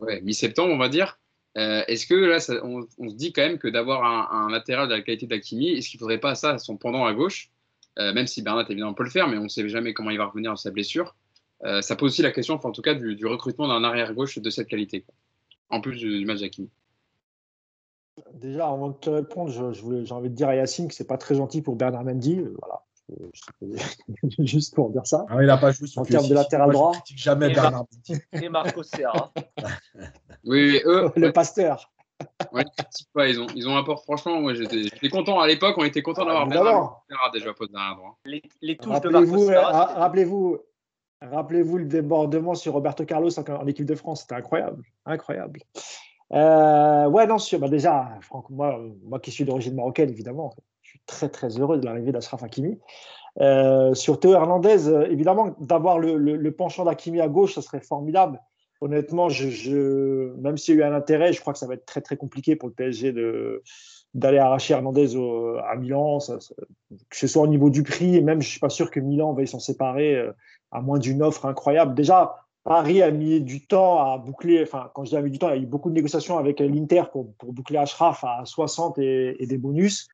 Ouais. 0.00 0.20
mi-septembre, 0.22 0.72
on 0.72 0.78
va 0.78 0.88
dire. 0.88 1.20
est-ce 1.54 2.06
que 2.06 2.14
là, 2.14 2.38
on, 2.64 3.08
se 3.08 3.14
dit 3.14 3.32
quand 3.32 3.42
même 3.42 3.58
que 3.58 3.68
d'avoir 3.68 4.04
un, 4.04 4.46
un, 4.46 4.50
latéral 4.50 4.88
de 4.88 4.94
la 4.94 5.00
qualité 5.00 5.26
d'Akimi, 5.26 5.70
est-ce 5.70 5.90
qu'il 5.90 5.98
ne 5.98 6.00
faudrait 6.00 6.18
pas 6.18 6.34
ça 6.34 6.58
son 6.58 6.76
pendant 6.76 7.04
à 7.04 7.14
gauche? 7.14 7.52
Euh, 7.98 8.12
même 8.12 8.26
si 8.26 8.42
Bernat 8.42 8.66
évidemment 8.68 8.94
peut 8.94 9.04
le 9.04 9.10
faire, 9.10 9.28
mais 9.28 9.38
on 9.38 9.44
ne 9.44 9.48
sait 9.48 9.68
jamais 9.68 9.92
comment 9.92 10.10
il 10.10 10.18
va 10.18 10.26
revenir 10.26 10.52
de 10.52 10.58
sa 10.58 10.70
blessure. 10.70 11.16
Euh, 11.64 11.82
ça 11.82 11.96
pose 11.96 12.12
aussi 12.12 12.22
la 12.22 12.30
question, 12.30 12.54
en 12.54 12.70
tout 12.70 12.82
cas, 12.82 12.94
du, 12.94 13.26
recrutement 13.26 13.66
d'un 13.68 13.82
arrière 13.82 14.14
gauche 14.14 14.38
de 14.38 14.50
cette 14.50 14.68
qualité, 14.68 15.04
en 15.70 15.80
plus 15.80 15.96
du, 15.96 16.24
match 16.24 16.40
d'Akimi. 16.40 16.70
Déjà, 18.34 18.68
avant 18.68 18.88
de 18.88 18.94
te 18.94 19.10
répondre, 19.10 19.72
j'ai 19.72 20.12
envie 20.12 20.30
de 20.30 20.34
dire 20.34 20.48
à 20.48 20.54
Yacine 20.54 20.88
que 20.88 20.94
c'est 20.94 21.06
pas 21.06 21.18
très 21.18 21.34
gentil 21.34 21.62
pour 21.62 21.76
Bernard 21.76 22.04
Mendy. 22.04 22.38
Euh, 22.38 22.54
voilà. 22.60 22.82
Juste 24.38 24.74
pour 24.74 24.90
dire 24.90 25.06
ça. 25.06 25.24
Ah, 25.30 25.38
il 25.40 25.46
n'a 25.46 25.56
pas 25.56 25.72
joué 25.72 25.88
en 25.96 26.04
termes 26.04 26.28
de 26.28 26.34
latéral 26.34 26.70
droit. 26.70 26.92
jamais 27.16 27.52
Bernard 27.52 27.86
Mendy. 27.92 28.20
Et 28.32 28.48
Marco 28.48 28.82
Serra. 28.82 29.32
oui, 30.44 30.80
eux, 30.84 31.10
le 31.16 31.32
pasteur 31.32 31.90
ouais, 33.14 33.30
ils 33.30 33.40
ont, 33.40 33.46
ils 33.54 33.68
ont 33.68 33.76
un 33.76 33.82
port. 33.82 34.02
Franchement, 34.02 34.40
moi 34.40 34.54
j'étais 34.54 35.08
content 35.08 35.40
à 35.40 35.46
l'époque, 35.46 35.76
on 35.78 35.84
était 35.84 36.02
content 36.02 36.24
d'avoir 36.24 36.46
Bernard 36.46 37.02
déjà 37.32 37.52
poste 37.52 37.72
derrière 37.72 37.96
droit. 37.96 38.18
Les, 38.24 38.42
les 38.62 38.76
touches 38.76 38.92
rappelez-vous, 38.92 39.46
de 39.46 39.54
rappelez-vous, 39.54 40.58
rappelez-vous 41.22 41.78
le 41.78 41.84
débordement 41.84 42.54
sur 42.54 42.72
Roberto 42.72 43.04
Carlos 43.04 43.30
en, 43.38 43.66
équipe 43.66 43.86
de 43.86 43.94
France, 43.94 44.22
c'était 44.22 44.34
incroyable, 44.34 44.84
incroyable. 45.06 45.60
Euh, 46.32 47.08
ouais, 47.08 47.26
non, 47.26 47.38
sûr. 47.38 47.58
Bah 47.58 47.68
déjà, 47.68 48.18
Franck, 48.20 48.50
moi, 48.50 48.80
moi 49.04 49.18
qui 49.18 49.30
suis 49.30 49.44
d'origine 49.44 49.74
marocaine, 49.74 50.10
évidemment, 50.10 50.52
je 50.82 50.90
suis 50.90 51.00
très 51.06 51.28
très 51.28 51.58
heureux 51.58 51.78
de 51.78 51.86
l'arrivée 51.86 52.12
d'Ashraf 52.12 52.42
Hakimi. 52.42 52.78
Euh, 53.40 53.94
sur 53.94 54.18
Théo 54.18 54.32
Hernandez, 54.32 54.88
euh, 54.88 55.10
évidemment, 55.10 55.54
d'avoir 55.60 55.98
le, 55.98 56.16
le, 56.16 56.36
le 56.36 56.52
penchant 56.52 56.84
d'Hakimi 56.84 57.20
à 57.20 57.28
gauche, 57.28 57.54
ça 57.54 57.62
serait 57.62 57.80
formidable 57.80 58.40
honnêtement, 58.80 59.28
même 59.28 60.56
s'il 60.56 60.76
y 60.76 60.82
a 60.82 60.86
eu 60.86 60.88
un 60.88 60.94
intérêt, 60.94 61.32
je 61.32 61.40
crois 61.40 61.52
que 61.52 61.58
ça 61.58 61.66
va 61.66 61.74
être 61.74 61.86
très 61.86 62.00
très 62.00 62.16
compliqué 62.16 62.56
pour 62.56 62.68
le 62.68 62.74
PSG 62.74 63.12
de 63.12 63.62
d'aller 64.14 64.38
arracher 64.38 64.74
Hernandez 64.74 65.16
à 65.66 65.76
Milan, 65.76 66.18
que 66.18 67.16
ce 67.16 67.26
soit 67.26 67.42
au 67.42 67.46
niveau 67.46 67.70
du 67.70 67.82
prix, 67.82 68.16
et 68.16 68.22
même 68.22 68.40
je 68.40 68.48
suis 68.48 68.60
pas 68.60 68.70
sûr 68.70 68.90
que 68.90 69.00
Milan 69.00 69.34
va 69.34 69.44
s'en 69.46 69.60
séparer 69.60 70.16
euh, 70.16 70.32
à 70.70 70.80
moins 70.80 70.98
d'une 70.98 71.22
offre 71.22 71.44
incroyable. 71.46 71.94
Déjà, 71.94 72.36
Paris 72.64 73.02
a 73.02 73.10
mis 73.10 73.40
du 73.40 73.66
temps 73.66 74.00
à 74.00 74.18
boucler, 74.18 74.62
enfin 74.62 74.90
quand 74.94 75.04
je 75.04 75.10
dis 75.10 75.16
a 75.16 75.22
mis 75.22 75.30
du 75.30 75.38
temps, 75.38 75.50
il 75.50 75.56
y 75.56 75.60
a 75.60 75.62
eu 75.62 75.66
beaucoup 75.66 75.90
de 75.90 75.94
négociations 75.94 76.38
avec 76.38 76.60
l'Inter 76.60 77.04
pour, 77.12 77.34
pour, 77.34 77.52
boucler 77.52 77.78
Ashraf 77.78 78.24
à 78.24 78.42
60 78.44 78.98
et, 78.98 79.46
des 79.46 79.58
bonus. 79.58 80.08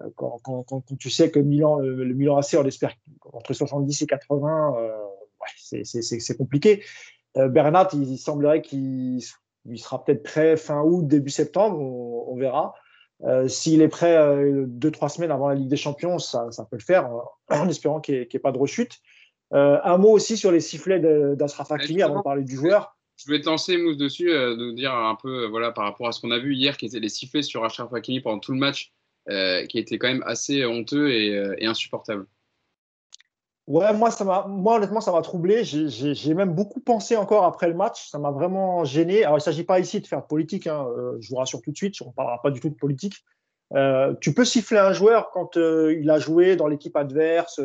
Euh, 0.00 0.10
quand, 0.16 0.82
tu 0.98 1.10
sais 1.10 1.30
que 1.30 1.38
Milan, 1.38 1.78
le, 1.78 2.12
Milan 2.14 2.38
AC, 2.38 2.56
on 2.58 2.64
espère 2.64 2.94
entre 3.32 3.52
70 3.52 4.02
et 4.02 4.06
80, 4.06 4.74
euh, 4.78 4.90
c'est 5.82 6.36
compliqué. 6.36 6.82
Euh, 7.36 7.48
Bernat, 7.48 7.88
il, 7.92 8.18
semblerait 8.18 8.62
qu'il 8.62 9.20
sera 9.76 10.04
peut-être 10.04 10.22
prêt 10.22 10.56
fin 10.56 10.82
août, 10.82 11.06
début 11.06 11.30
septembre, 11.30 11.78
on, 11.78 12.36
verra. 12.36 12.74
Euh, 13.22 13.48
s'il 13.48 13.82
est 13.82 13.88
prêt 13.88 14.16
euh, 14.16 14.64
deux, 14.66 14.90
trois 14.90 15.08
semaines 15.08 15.30
avant 15.30 15.48
la 15.48 15.54
Ligue 15.54 15.68
des 15.68 15.76
Champions, 15.76 16.18
ça, 16.18 16.48
peut 16.70 16.76
le 16.76 16.84
faire, 16.84 17.10
en 17.48 17.68
espérant 17.68 18.00
qu'il 18.00 18.14
n'y 18.14 18.20
ait, 18.20 18.38
pas 18.38 18.52
de 18.52 18.58
rechute. 18.58 19.00
un 19.50 19.98
mot 19.98 20.10
aussi 20.10 20.36
sur 20.36 20.52
les 20.52 20.60
sifflets 20.60 21.00
d'Ashraf 21.36 21.72
Hakimi 21.72 22.02
avant 22.02 22.18
de 22.18 22.22
parler 22.22 22.44
du 22.44 22.56
joueur. 22.56 22.96
Je 23.16 23.30
vais 23.30 23.40
te 23.40 23.46
lancer, 23.46 23.76
Mousse, 23.76 23.96
dessus, 23.96 24.28
de 24.28 24.72
dire 24.72 24.92
un 24.92 25.14
peu 25.14 25.46
voilà, 25.46 25.70
par 25.70 25.84
rapport 25.84 26.08
à 26.08 26.12
ce 26.12 26.20
qu'on 26.20 26.32
a 26.32 26.38
vu 26.38 26.54
hier, 26.54 26.76
qui 26.76 26.86
étaient 26.86 26.98
les 26.98 27.08
sifflets 27.08 27.42
sur 27.42 27.64
Ashraf 27.64 27.92
Hakimi 27.92 28.20
pendant 28.20 28.40
tout 28.40 28.52
le 28.52 28.58
match, 28.58 28.92
qui 29.68 29.78
étaient 29.78 29.98
quand 29.98 30.08
même 30.08 30.24
assez 30.26 30.64
honteux 30.64 31.10
et, 31.10 31.30
et 31.58 31.66
insupportables. 31.66 32.26
Ouais, 33.66 33.94
moi, 33.94 34.10
ça 34.10 34.24
m'a, 34.24 34.46
moi 34.46 34.76
honnêtement, 34.76 35.00
ça 35.00 35.10
m'a 35.10 35.22
troublé. 35.22 35.64
J'ai 35.64 36.34
même 36.34 36.52
beaucoup 36.52 36.80
pensé 36.80 37.16
encore 37.16 37.44
après 37.44 37.68
le 37.68 37.74
match. 37.74 38.10
Ça 38.10 38.18
m'a 38.18 38.30
vraiment 38.30 38.84
gêné. 38.84 39.24
Alors, 39.24 39.36
il 39.36 39.40
ne 39.40 39.44
s'agit 39.44 39.64
pas 39.64 39.80
ici 39.80 40.00
de 40.00 40.06
faire 40.06 40.20
de 40.20 40.26
politique. 40.26 40.66
Hein. 40.66 40.86
Euh, 40.96 41.16
je 41.20 41.30
vous 41.30 41.36
rassure 41.36 41.62
tout 41.62 41.72
de 41.72 41.76
suite, 41.76 41.94
on 42.02 42.08
ne 42.08 42.12
parlera 42.12 42.42
pas 42.42 42.50
du 42.50 42.60
tout 42.60 42.68
de 42.68 42.74
politique. 42.74 43.24
Euh, 43.74 44.14
tu 44.20 44.34
peux 44.34 44.44
siffler 44.44 44.78
un 44.78 44.92
joueur 44.92 45.30
quand 45.30 45.56
euh, 45.56 45.96
il 45.98 46.10
a 46.10 46.18
joué 46.18 46.56
dans 46.56 46.66
l'équipe 46.66 46.94
adverse. 46.96 47.60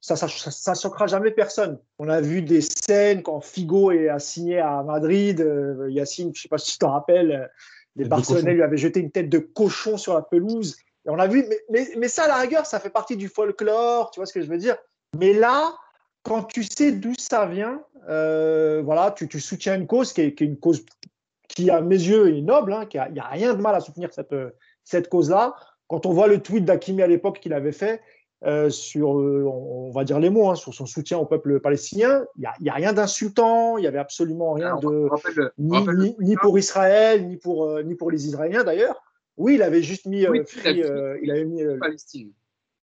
Ça 0.00 0.16
ça, 0.16 0.74
choquera 0.74 1.08
jamais 1.08 1.32
personne. 1.32 1.78
On 1.98 2.08
a 2.08 2.20
vu 2.20 2.40
des 2.42 2.62
scènes 2.62 3.22
quand 3.22 3.40
Figo 3.40 3.90
a 3.90 4.18
signé 4.18 4.60
à 4.60 4.82
Madrid. 4.82 5.44
Yacine, 5.88 6.30
je 6.32 6.38
ne 6.38 6.42
sais 6.42 6.48
pas 6.48 6.56
si 6.56 6.72
tu 6.72 6.78
t'en 6.78 6.92
rappelles, 6.92 7.50
les 7.96 8.06
Barcelonais 8.06 8.54
lui 8.54 8.62
avaient 8.62 8.78
jeté 8.78 9.00
une 9.00 9.10
tête 9.10 9.28
de 9.28 9.38
cochon 9.38 9.98
sur 9.98 10.14
la 10.14 10.22
pelouse. 10.22 10.76
Et 11.04 11.10
on 11.10 11.18
a 11.18 11.26
vu, 11.26 11.44
mais, 11.48 11.58
mais, 11.68 11.88
mais 11.98 12.08
ça, 12.08 12.24
à 12.24 12.28
la 12.28 12.36
rigueur, 12.36 12.64
ça 12.64 12.80
fait 12.80 12.88
partie 12.88 13.16
du 13.16 13.28
folklore. 13.28 14.10
Tu 14.10 14.20
vois 14.20 14.26
ce 14.26 14.32
que 14.32 14.40
je 14.40 14.48
veux 14.48 14.56
dire? 14.56 14.76
Mais 15.18 15.32
là, 15.32 15.74
quand 16.22 16.44
tu 16.44 16.62
sais 16.64 16.92
d'où 16.92 17.12
ça 17.18 17.46
vient, 17.46 17.82
euh, 18.08 18.82
voilà, 18.84 19.10
tu, 19.10 19.40
soutiens 19.40 19.76
une 19.76 19.86
cause 19.86 20.12
qui 20.12 20.20
est, 20.20 20.40
une 20.40 20.58
cause 20.58 20.84
qui, 21.48 21.70
à 21.70 21.80
mes 21.80 21.96
yeux, 21.96 22.36
est 22.36 22.40
noble. 22.40 22.72
Hein, 22.72 22.86
il 22.92 23.12
n'y 23.12 23.20
a, 23.20 23.26
rien 23.26 23.54
de 23.54 23.60
mal 23.60 23.74
à 23.74 23.80
soutenir 23.80 24.12
cette, 24.12 24.34
cette 24.84 25.08
cause-là. 25.08 25.54
Quand 25.88 26.06
on 26.06 26.12
voit 26.12 26.28
le 26.28 26.40
tweet 26.40 26.64
d'Akimi 26.64 27.02
à 27.02 27.06
l'époque 27.06 27.40
qu'il 27.40 27.52
avait 27.52 27.72
fait 27.72 28.00
euh, 28.44 28.70
sur, 28.70 29.18
euh, 29.18 29.44
on 29.44 29.90
va 29.90 30.04
dire 30.04 30.20
les 30.20 30.30
mots, 30.30 30.48
hein, 30.48 30.54
sur 30.54 30.72
son 30.72 30.86
soutien 30.86 31.18
au 31.18 31.26
peuple 31.26 31.60
palestinien, 31.60 32.24
il 32.36 32.48
n'y 32.60 32.70
a, 32.70 32.74
rien 32.74 32.92
d'insultant, 32.92 33.76
il 33.76 33.82
n'y 33.82 33.86
avait 33.86 33.98
absolument 33.98 34.52
rien 34.52 34.76
de. 34.76 35.08
ni, 35.58 36.36
pour 36.36 36.58
Israël, 36.58 37.26
ni 37.26 37.36
pour, 37.36 37.82
ni 37.82 37.96
pour 37.96 38.10
les 38.10 38.26
Israéliens 38.26 38.64
d'ailleurs. 38.64 39.02
Oui, 39.36 39.54
il 39.54 39.62
avait 39.62 39.82
juste 39.82 40.06
mis. 40.06 40.20
il 40.22 41.30
avait 41.30 41.44
mis 41.44 41.62
Palestine. 41.78 42.32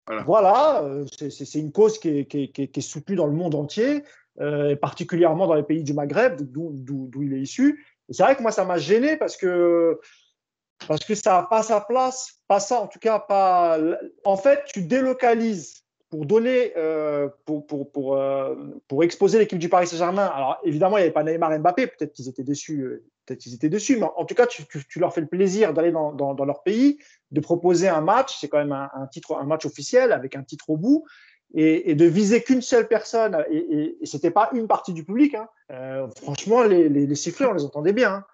Voilà, 0.07 0.82
euh, 0.82 1.07
c'est 1.09 1.59
une 1.59 1.72
cause 1.72 1.98
qui 1.98 2.09
est, 2.09 2.80
soutenue 2.80 3.16
dans 3.16 3.26
le 3.26 3.32
monde 3.32 3.55
entier, 3.55 4.05
euh, 4.40 4.76
particulièrement 4.76 5.46
dans 5.46 5.55
les 5.55 5.62
pays 5.62 5.82
du 5.82 5.94
Maghreb, 5.94 6.42
d'où 6.42 7.22
il 7.22 7.32
est 7.32 7.40
issu. 7.40 7.86
C'est 8.11 8.22
vrai 8.22 8.36
que 8.36 8.42
moi, 8.42 8.52
ça 8.52 8.66
m'a 8.66 8.76
gêné 8.76 9.16
parce 9.16 9.36
que, 9.36 9.98
parce 10.86 11.05
que 11.05 11.14
ça 11.14 11.40
n'a 11.40 11.42
pas 11.44 11.62
sa 11.62 11.80
place, 11.80 12.38
pas 12.48 12.61
ça 12.61 12.80
en 12.80 12.86
tout 12.86 12.98
cas, 12.98 13.18
pas. 13.18 13.78
En 14.24 14.36
fait, 14.36 14.64
tu 14.66 14.82
délocalises 14.82 15.82
pour 16.11 16.26
donner, 16.26 16.72
euh, 16.76 17.28
pour, 17.46 17.66
pour, 17.66 17.90
pour, 17.90 18.20
pour, 18.86 19.05
exposer 19.05 19.38
l'équipe 19.38 19.59
du 19.59 19.70
Paris 19.70 19.86
Saint-Germain. 19.86 20.26
Alors 20.26 20.59
évidemment, 20.64 20.98
il 20.98 21.00
n'y 21.00 21.05
avait 21.05 21.14
pas 21.14 21.24
Neymar 21.24 21.59
Mbappé, 21.59 21.86
peut-être 21.86 22.12
qu'ils 22.12 22.28
étaient 22.28 22.44
déçus, 22.44 23.02
peut-être 23.25 23.41
qu'ils 23.41 23.55
étaient 23.55 23.68
dessus, 23.68 23.97
mais 23.97 24.07
en 24.16 24.25
tout 24.25 24.35
cas, 24.35 24.47
tu, 24.47 24.64
tu, 24.66 24.99
leur 24.99 25.12
fais 25.14 25.20
le 25.20 25.27
plaisir 25.27 25.72
d'aller 25.72 25.93
dans, 25.93 26.12
dans, 26.12 26.35
dans, 26.35 26.45
leur 26.45 26.62
pays, 26.62 26.99
de 27.31 27.41
proposer 27.41 27.89
un 27.89 28.01
match, 28.01 28.39
c'est 28.41 28.49
quand 28.49 28.59
même 28.59 28.72
un, 28.72 28.91
un, 28.95 29.07
titre, 29.07 29.37
un 29.37 29.45
match 29.45 29.66
officiel 29.66 30.12
avec 30.12 30.37
un 30.37 30.43
titre 30.43 30.70
au 30.70 30.77
bout, 30.77 31.05
et, 31.55 31.91
et 31.91 31.95
de 31.95 32.05
viser 32.05 32.43
qu'une 32.43 32.62
seule 32.62 32.89
personne, 32.89 33.45
et, 33.51 33.57
et, 33.57 33.99
et 34.03 34.07
c'était 34.07 34.31
pas 34.31 34.51
une 34.53 34.66
partie 34.66 34.93
du 34.93 35.05
public. 35.05 35.35
Hein. 35.35 35.49
Euh, 35.70 36.09
franchement, 36.16 36.62
les, 36.62 36.89
les, 36.89 37.07
les, 37.07 37.14
sifflets, 37.14 37.47
on 37.47 37.55
les 37.55 37.64
entendait 37.64 37.93
bien. 37.93 38.25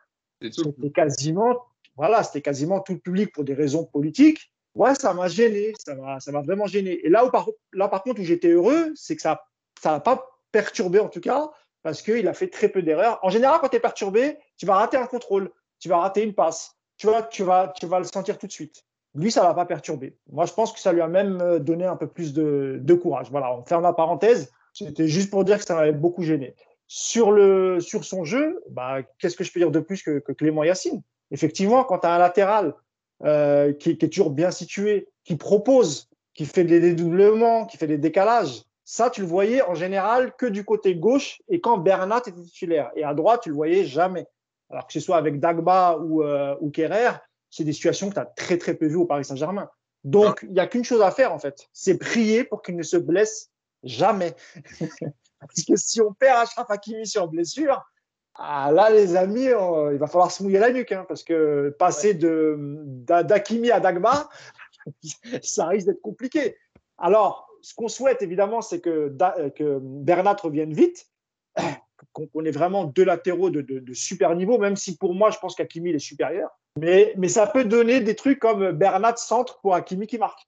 Hein. 0.43 0.51
C'était 0.51 0.91
quasiment, 0.91 1.67
voilà, 1.97 2.23
c'était 2.23 2.41
quasiment 2.41 2.81
tout 2.81 2.95
le 2.95 2.99
public 2.99 3.33
pour 3.33 3.45
des 3.45 3.55
raisons 3.55 3.85
politiques. 3.85 4.53
Ouais, 4.75 4.95
ça 4.95 5.13
m'a 5.13 5.29
gêné, 5.29 5.73
ça 5.79 5.95
m'a, 5.95 6.43
vraiment 6.43 6.67
gêné. 6.67 7.05
Et 7.05 7.11
là 7.11 7.27
où 7.27 7.31
par, 7.31 7.49
là, 7.73 7.89
par 7.89 8.03
contre, 8.03 8.21
où 8.21 8.25
j'étais 8.25 8.49
heureux, 8.49 8.93
c'est 8.95 9.17
que 9.17 9.23
ça, 9.23 9.45
ça 9.81 9.91
n'a 9.93 10.01
pas 10.01 10.27
perturbé 10.53 10.99
en 11.01 11.09
tout 11.09 11.21
cas 11.21 11.51
parce 11.83 12.03
qu'il 12.03 12.27
a 12.29 12.35
fait 12.35 12.49
très 12.49 12.69
peu 12.69 12.83
d'erreurs. 12.83 13.19
En 13.23 13.31
général, 13.31 13.59
quand 13.61 13.69
tu 13.69 13.77
es 13.77 13.81
perturbé, 13.81 14.39
tu 14.57 14.67
vas 14.67 14.77
rater 14.77 14.97
un 14.97 15.07
contrôle, 15.07 15.51
tu 15.79 15.89
vas 15.89 15.99
rater 15.99 16.23
une 16.23 16.35
passe, 16.35 16.77
tu 16.97 17.07
vas, 17.07 17.23
tu 17.23 17.43
vas, 17.43 17.73
tu 17.75 17.87
vas 17.87 17.99
le 17.99 18.05
sentir 18.05 18.39
tout 18.39 18.47
de 18.47 18.53
suite. 18.53 18.85
Lui, 19.15 19.31
ça 19.31 19.43
ne 19.43 19.47
va 19.47 19.55
pas 19.55 19.67
perturber. 19.67 20.17
Moi, 20.31 20.47
je 20.47 20.53
pense 20.53 20.73
que 20.73 20.79
ça 20.79 20.93
lui 20.93 21.01
a 21.01 21.09
même 21.09 21.41
euh, 21.41 21.59
donné 21.59 21.85
un 21.85 21.97
peu 21.97 22.07
plus 22.07 22.33
de, 22.33 22.95
courage. 22.95 23.29
Voilà, 23.31 23.53
on 23.53 23.65
ferme 23.65 23.83
la 23.83 23.93
parenthèse. 23.93 24.53
C'était 24.73 25.09
juste 25.09 25.31
pour 25.31 25.45
dire 25.45 25.59
que 25.59 25.65
ça 25.65 25.75
m'avait 25.75 25.93
beaucoup 25.93 26.23
gêné. 26.23 26.55
Sur, 26.87 27.33
le, 27.33 27.81
sur 27.81 28.05
son 28.05 28.25
jeu, 28.25 28.63
bah, 28.71 28.99
qu'est-ce 29.19 29.37
que 29.37 29.45
je 29.45 29.53
peux 29.53 29.61
dire 29.61 29.71
de 29.71 29.81
plus 29.81 30.03
que, 30.03 30.19
que 30.21 30.33
Clément 30.33 30.63
Yacine? 30.63 31.03
Effectivement, 31.33 31.85
quand 31.85 32.01
tu 32.01 32.07
as 32.07 32.13
un 32.15 32.19
latéral 32.19 32.75
euh, 33.25 33.73
qui, 33.73 33.97
qui, 33.97 34.07
est 34.07 34.09
toujours 34.09 34.31
bien 34.31 34.51
situé, 34.51 35.09
qui 35.25 35.37
propose, 35.37 36.09
qui 36.35 36.47
fait 36.47 36.65
des 36.65 36.81
dédoublements, 36.81 37.67
qui 37.67 37.77
fait 37.77 37.87
des 37.87 37.99
décalages, 37.99 38.63
ça, 38.91 39.09
tu 39.09 39.21
le 39.21 39.29
voyais 39.29 39.63
en 39.63 39.77
général 39.77 40.35
que 40.35 40.47
du 40.47 40.65
côté 40.65 40.97
gauche 40.97 41.41
et 41.49 41.61
quand 41.61 41.79
Bernat 41.79 42.23
était 42.27 42.43
titulaire. 42.43 42.91
Et 42.97 43.05
à 43.05 43.15
droite, 43.15 43.43
tu 43.45 43.51
le 43.51 43.55
voyais 43.55 43.85
jamais. 43.85 44.27
Alors 44.69 44.89
que 44.89 44.93
ce 44.93 44.99
soit 44.99 45.17
avec 45.17 45.39
Dagba 45.39 45.97
ou, 45.99 46.25
euh, 46.25 46.57
Kerrer, 46.73 47.13
c'est 47.51 47.63
des 47.63 47.73
situations 47.73 48.09
que 48.09 48.15
tu 48.15 48.21
as 48.21 48.25
très 48.25 48.59
très 48.59 48.75
peu 48.75 48.89
vues 48.89 48.97
au 48.97 49.07
Paris 49.07 49.25
Saint-Germain. 49.25 49.71
Donc, 50.03 50.41
il 50.43 50.55
n'y 50.55 50.59
a 50.59 50.67
qu'une 50.67 50.83
chose 50.83 51.03
à 51.03 51.13
faire 51.13 51.33
en 51.33 51.39
fait, 51.39 51.69
c'est 51.73 51.99
prier 51.99 52.43
pour 52.43 52.63
qu'il 52.63 52.75
ne 52.75 52.83
se 52.83 52.97
blesse 52.97 53.53
jamais. 53.85 54.35
Parce 55.41 55.65
que 55.65 55.77
si 55.77 56.01
on 56.01 56.13
perd 56.13 56.41
Achraf 56.41 56.69
Hakimi 56.69 57.07
sur 57.07 57.29
blessure, 57.29 57.81
ah, 58.35 58.73
là 58.73 58.91
les 58.91 59.15
amis, 59.15 59.45
il 59.45 59.99
va 59.99 60.07
falloir 60.09 60.33
se 60.33 60.43
mouiller 60.43 60.59
la 60.59 60.73
nuque, 60.73 60.91
hein, 60.91 61.05
parce 61.07 61.23
que 61.23 61.75
passer 61.79 62.15
de 62.15 62.59
à 63.09 63.23
Dagba, 63.81 64.29
ça 65.43 65.67
risque 65.67 65.87
d'être 65.87 66.03
compliqué. 66.03 66.57
Alors, 66.99 67.50
ce 67.63 67.75
qu'on 67.75 67.89
souhaite 67.89 68.23
évidemment, 68.23 68.61
c'est 68.61 68.81
que, 68.81 69.15
que 69.57 69.79
Bernat 69.81 70.37
revienne 70.43 70.73
vite, 70.73 71.07
qu'on 72.13 72.45
ait 72.45 72.51
vraiment 72.51 72.85
deux 72.85 73.05
latéraux 73.05 73.51
de, 73.51 73.93
super 73.93 74.35
niveau, 74.35 74.59
même 74.59 74.77
si 74.77 74.97
pour 74.97 75.15
moi, 75.15 75.31
je 75.31 75.39
pense 75.39 75.55
qu'Akimi 75.55 75.91
est 75.91 75.99
supérieur. 75.99 76.51
Mais, 76.79 77.15
ça 77.29 77.47
peut 77.47 77.65
donner 77.65 78.01
des 78.01 78.15
trucs 78.15 78.39
comme 78.39 78.73
Bernat 78.73 79.17
centre 79.17 79.61
pour 79.61 79.75
Akimi 79.75 80.07
qui 80.07 80.19
marque. 80.19 80.41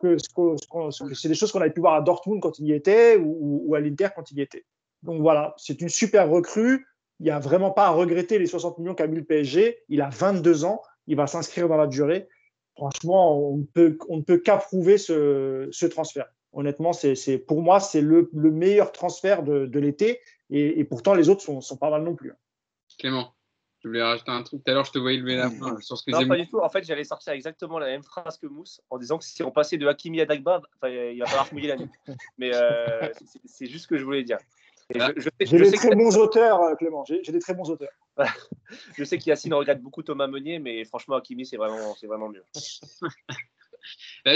c'est 0.00 1.28
des 1.28 1.34
choses 1.34 1.52
qu'on 1.52 1.60
avait 1.60 1.70
pu 1.70 1.80
voir 1.80 1.94
à 1.94 2.00
Dortmund 2.00 2.40
quand 2.40 2.58
il 2.58 2.66
y 2.66 2.72
était 2.72 3.16
ou, 3.16 3.74
à 3.74 3.80
l'Inter 3.80 4.08
quand 4.14 4.30
il 4.30 4.38
y 4.38 4.42
était. 4.42 4.64
Donc 5.02 5.20
voilà, 5.20 5.54
c'est 5.58 5.80
une 5.80 5.88
super 5.88 6.30
recrue. 6.30 6.86
Il 7.20 7.24
n'y 7.24 7.30
a 7.30 7.38
vraiment 7.38 7.70
pas 7.70 7.86
à 7.86 7.90
regretter 7.90 8.38
les 8.38 8.46
60 8.46 8.78
millions 8.78 8.94
qu'a 8.94 9.06
mis 9.06 9.16
le 9.16 9.24
PSG. 9.24 9.78
Il 9.88 10.00
a 10.00 10.08
22 10.08 10.64
ans. 10.64 10.80
Il 11.06 11.16
va 11.16 11.26
s'inscrire 11.26 11.68
dans 11.68 11.76
la 11.76 11.86
durée. 11.86 12.28
Franchement, 12.76 13.38
on, 13.38 13.58
ne 13.58 14.22
peut 14.22 14.38
qu'approuver 14.38 14.98
ce 14.98 15.86
transfert. 15.86 16.26
Honnêtement, 16.54 16.92
c'est 16.92 17.38
pour 17.38 17.62
moi, 17.62 17.80
c'est 17.80 18.00
le, 18.00 18.30
meilleur 18.32 18.92
transfert 18.92 19.42
de, 19.42 19.78
l'été. 19.78 20.20
Et, 20.50 20.84
pourtant, 20.84 21.14
les 21.14 21.28
autres 21.28 21.42
sont, 21.42 21.60
sont 21.60 21.76
pas 21.76 21.90
mal 21.90 22.02
non 22.02 22.14
plus. 22.14 22.32
Clément, 22.98 23.34
je 23.84 23.88
voulais 23.88 24.02
rajouter 24.02 24.30
un 24.30 24.42
truc. 24.42 24.62
Tout 24.64 24.70
à 24.70 24.74
l'heure, 24.74 24.84
je 24.84 24.92
te 24.92 24.98
voyais 24.98 25.18
lever 25.18 25.36
la 25.36 25.50
main 25.50 25.78
sur 25.80 25.98
ce 25.98 26.04
que 26.04 26.10
Non, 26.12 26.26
pas 26.26 26.36
du 26.36 26.48
tout. 26.48 26.60
En 26.60 26.68
fait, 26.68 26.84
j'allais 26.84 27.04
sortir 27.04 27.32
exactement 27.32 27.78
la 27.78 27.86
même 27.86 28.02
phrase 28.02 28.38
que 28.38 28.46
Mousse 28.46 28.80
en 28.88 28.98
disant 28.98 29.18
que 29.18 29.24
si 29.24 29.42
on 29.42 29.50
passait 29.50 29.78
de 29.78 29.86
Hakimi 29.86 30.20
à 30.20 30.26
Dagba, 30.26 30.62
il 30.84 31.18
va 31.18 31.26
falloir 31.26 31.52
mouiller 31.52 31.68
la 31.68 31.76
nuque. 31.76 31.90
Mais 32.38 32.52
euh, 32.54 33.10
c'est 33.44 33.66
juste 33.66 33.84
ce 33.84 33.88
que 33.88 33.98
je 33.98 34.04
voulais 34.04 34.22
dire. 34.22 34.38
Ah. 34.98 35.10
J'ai 35.40 35.58
des 35.58 35.72
très 35.72 35.94
bons 35.94 36.16
auteurs, 36.16 36.76
Clément. 36.78 37.04
J'ai 37.04 37.32
des 37.32 37.40
très 37.40 37.54
bons 37.54 37.68
auteurs. 37.70 37.92
je 38.96 39.04
sais 39.04 39.18
qu'Yacine 39.18 39.54
regrette 39.54 39.82
beaucoup 39.82 40.02
Thomas 40.02 40.28
Meunier, 40.28 40.58
mais 40.58 40.84
franchement, 40.84 41.16
Hakimi, 41.16 41.44
c'est 41.44 41.56
vraiment, 41.56 41.94
vraiment 42.02 42.28
mieux. 42.28 42.44
Bah, 44.24 44.32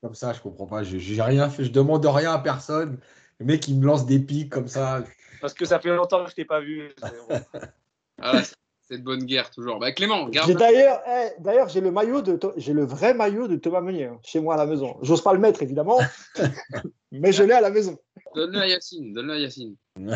comme 0.00 0.14
ça, 0.14 0.32
je 0.32 0.40
comprends 0.40 0.66
pas. 0.66 0.82
J'ai 0.82 1.22
rien 1.22 1.48
fait, 1.48 1.64
je 1.64 1.72
demande 1.72 2.04
rien 2.06 2.32
à 2.32 2.38
personne. 2.38 2.98
Le 3.38 3.46
mec, 3.46 3.66
il 3.68 3.78
me 3.78 3.86
lance 3.86 4.06
des 4.06 4.20
pics 4.20 4.50
comme 4.50 4.68
ça. 4.68 5.04
Parce 5.40 5.54
que 5.54 5.64
ça 5.64 5.80
fait 5.80 5.94
longtemps 5.94 6.24
que 6.24 6.30
je 6.30 6.36
t'ai 6.36 6.44
pas 6.44 6.60
vu. 6.60 6.94
ah, 8.22 8.42
c'est 8.86 8.98
de 8.98 9.02
bonne 9.02 9.24
guerre 9.24 9.50
toujours. 9.50 9.78
Bah, 9.78 9.92
Clément, 9.92 10.28
garde. 10.28 10.52
D'ailleurs, 10.52 11.00
eh, 11.06 11.40
d'ailleurs, 11.40 11.68
j'ai 11.68 11.80
le 11.80 11.90
maillot 11.90 12.22
de, 12.22 12.38
j'ai 12.56 12.72
le 12.72 12.84
vrai 12.84 13.14
maillot 13.14 13.48
de 13.48 13.56
Thomas 13.56 13.80
Meunier 13.80 14.04
hein, 14.04 14.20
chez 14.22 14.40
moi 14.40 14.54
à 14.54 14.56
la 14.58 14.66
maison. 14.66 14.96
J'ose 15.02 15.22
pas 15.22 15.32
le 15.32 15.38
mettre 15.38 15.62
évidemment, 15.62 15.98
mais 17.12 17.32
je 17.32 17.42
l'ai 17.42 17.54
à 17.54 17.60
la 17.60 17.70
maison. 17.70 17.98
Donne-le 18.34 18.60
à 18.60 18.66
Yacine. 18.66 19.12
Donne-le 19.14 19.32
à 19.32 19.38
Yacine. 19.38 19.76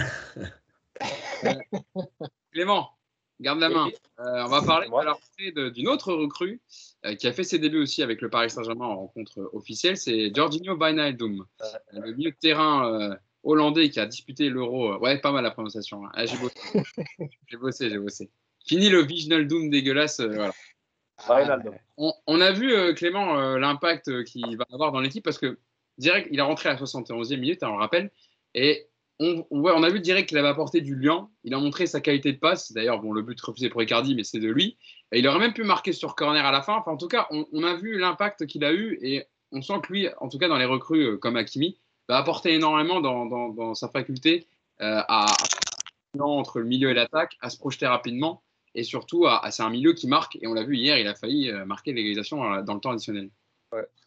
Clément, 2.53 2.91
Garde 3.41 3.61
la 3.61 3.69
main. 3.69 3.89
Euh, 4.19 4.45
on 4.45 4.49
va 4.49 4.63
parler 4.63 4.89
alors 4.89 5.21
d'une 5.39 5.89
autre 5.89 6.13
recrue 6.13 6.61
euh, 7.05 7.15
qui 7.15 7.29
a 7.29 7.33
fait 7.33 7.45
ses 7.45 7.59
débuts 7.59 7.83
aussi 7.83 8.03
avec 8.03 8.21
le 8.21 8.29
Paris 8.29 8.51
Saint-Germain 8.51 8.87
en 8.87 8.97
rencontre 8.97 9.51
officielle. 9.53 9.97
C'est 9.97 10.35
Jorginho 10.35 10.77
Wijnaldum, 10.77 11.47
euh, 11.61 11.67
le 11.93 12.15
milieu 12.15 12.31
de 12.31 12.37
terrain 12.37 13.17
hollandais 13.45 13.91
qui 13.91 14.01
a 14.01 14.07
disputé 14.07 14.49
l'Euro. 14.49 14.99
ouais, 14.99 15.19
pas 15.19 15.31
mal 15.31 15.45
la 15.45 15.53
prononciation. 15.53 16.05
Hein. 16.05 16.11
Ah, 16.15 16.27
j'ai 16.27 16.37
bossé, 16.37 16.55
j'ai 17.47 17.57
bossé, 17.57 17.91
j'ai 17.91 17.99
bossé. 17.99 18.31
Fini 18.67 18.89
le 18.89 19.03
Wijnaldum 19.03 19.71
dégueulasse. 19.71 20.21
voilà. 20.21 20.53
On, 21.97 22.13
on, 22.27 22.41
a 22.41 22.53
vu 22.53 22.95
Clément 22.95 23.57
l'impact 23.57 24.25
qu'il 24.25 24.57
va 24.57 24.65
avoir 24.73 24.93
dans 24.93 25.01
l'équipe 25.01 25.25
parce 25.25 25.39
que 25.39 25.59
direct, 25.97 26.29
il 26.31 26.41
a 26.41 26.45
rentré 26.45 26.69
à 26.69 26.75
la 26.75 26.79
71e 26.79 27.39
minute, 27.39 27.63
hein, 27.63 27.71
on 27.71 27.73
le 27.73 27.81
rappelle, 27.81 28.11
et 28.55 28.89
on, 29.21 29.83
a 29.83 29.91
vu 29.91 30.01
direct 30.01 30.29
qu'il 30.29 30.39
avait 30.39 30.49
apporté 30.49 30.81
du 30.81 30.95
lien. 30.95 31.29
Il 31.43 31.53
a 31.53 31.59
montré 31.59 31.87
sa 31.87 32.01
qualité 32.01 32.33
de 32.33 32.39
passe. 32.39 32.73
D'ailleurs, 32.73 33.01
bon, 33.01 33.13
le 33.13 33.23
but 33.23 33.41
refusé 33.41 33.69
pour 33.69 33.83
Icardi, 33.83 34.15
mais 34.15 34.23
c'est 34.23 34.39
de 34.39 34.49
lui. 34.49 34.79
Et 35.13 35.19
il 35.19 35.27
aurait 35.27 35.41
même 35.41 35.53
pu 35.53 35.65
marquer 35.65 35.93
sur 35.93 36.15
corner 36.15 36.45
à 36.45 36.53
la 36.53 36.63
fin. 36.63 36.77
Enfin, 36.77 36.93
en 36.93 36.97
tout 36.97 37.09
cas, 37.09 37.27
on, 37.31 37.63
a 37.65 37.75
vu 37.75 37.99
l'impact 37.99 38.47
qu'il 38.47 38.65
a 38.65 38.73
eu 38.73 38.99
et 39.03 39.25
on 39.51 39.61
sent 39.61 39.81
que 39.83 39.93
lui, 39.93 40.09
en 40.21 40.29
tout 40.29 40.39
cas 40.39 40.49
dans 40.49 40.59
les 40.59 40.67
recrues 40.67 41.05
euh, 41.05 41.17
comme 41.17 41.37
Hakimi, 41.37 41.79
va 42.09 42.19
apporter 42.19 42.55
énormément 42.55 43.01
dans, 43.01 43.75
sa 43.75 43.89
faculté 43.89 44.47
euh, 44.81 45.03
à, 45.09 45.27
entre 46.21 46.61
le 46.61 46.67
milieu 46.67 46.91
et 46.91 46.95
l'attaque, 46.95 47.37
à 47.41 47.51
se 47.51 47.59
projeter 47.59 47.87
rapidement 47.87 48.43
et 48.75 48.85
surtout, 48.85 49.27
à, 49.27 49.51
c'est 49.51 49.63
un 49.63 49.71
milieu 49.71 49.93
qui 49.93 50.07
marque. 50.07 50.39
Et 50.41 50.47
on 50.47 50.55
l'a 50.55 50.63
vu 50.63 50.77
hier, 50.77 50.99
il 50.99 51.09
a 51.09 51.15
failli 51.15 51.51
euh, 51.51 51.65
marquer 51.65 51.93
l'égalisation 51.93 52.63
dans 52.63 52.75
le 52.75 52.81
temps 52.81 52.93
additionnel. 52.93 53.31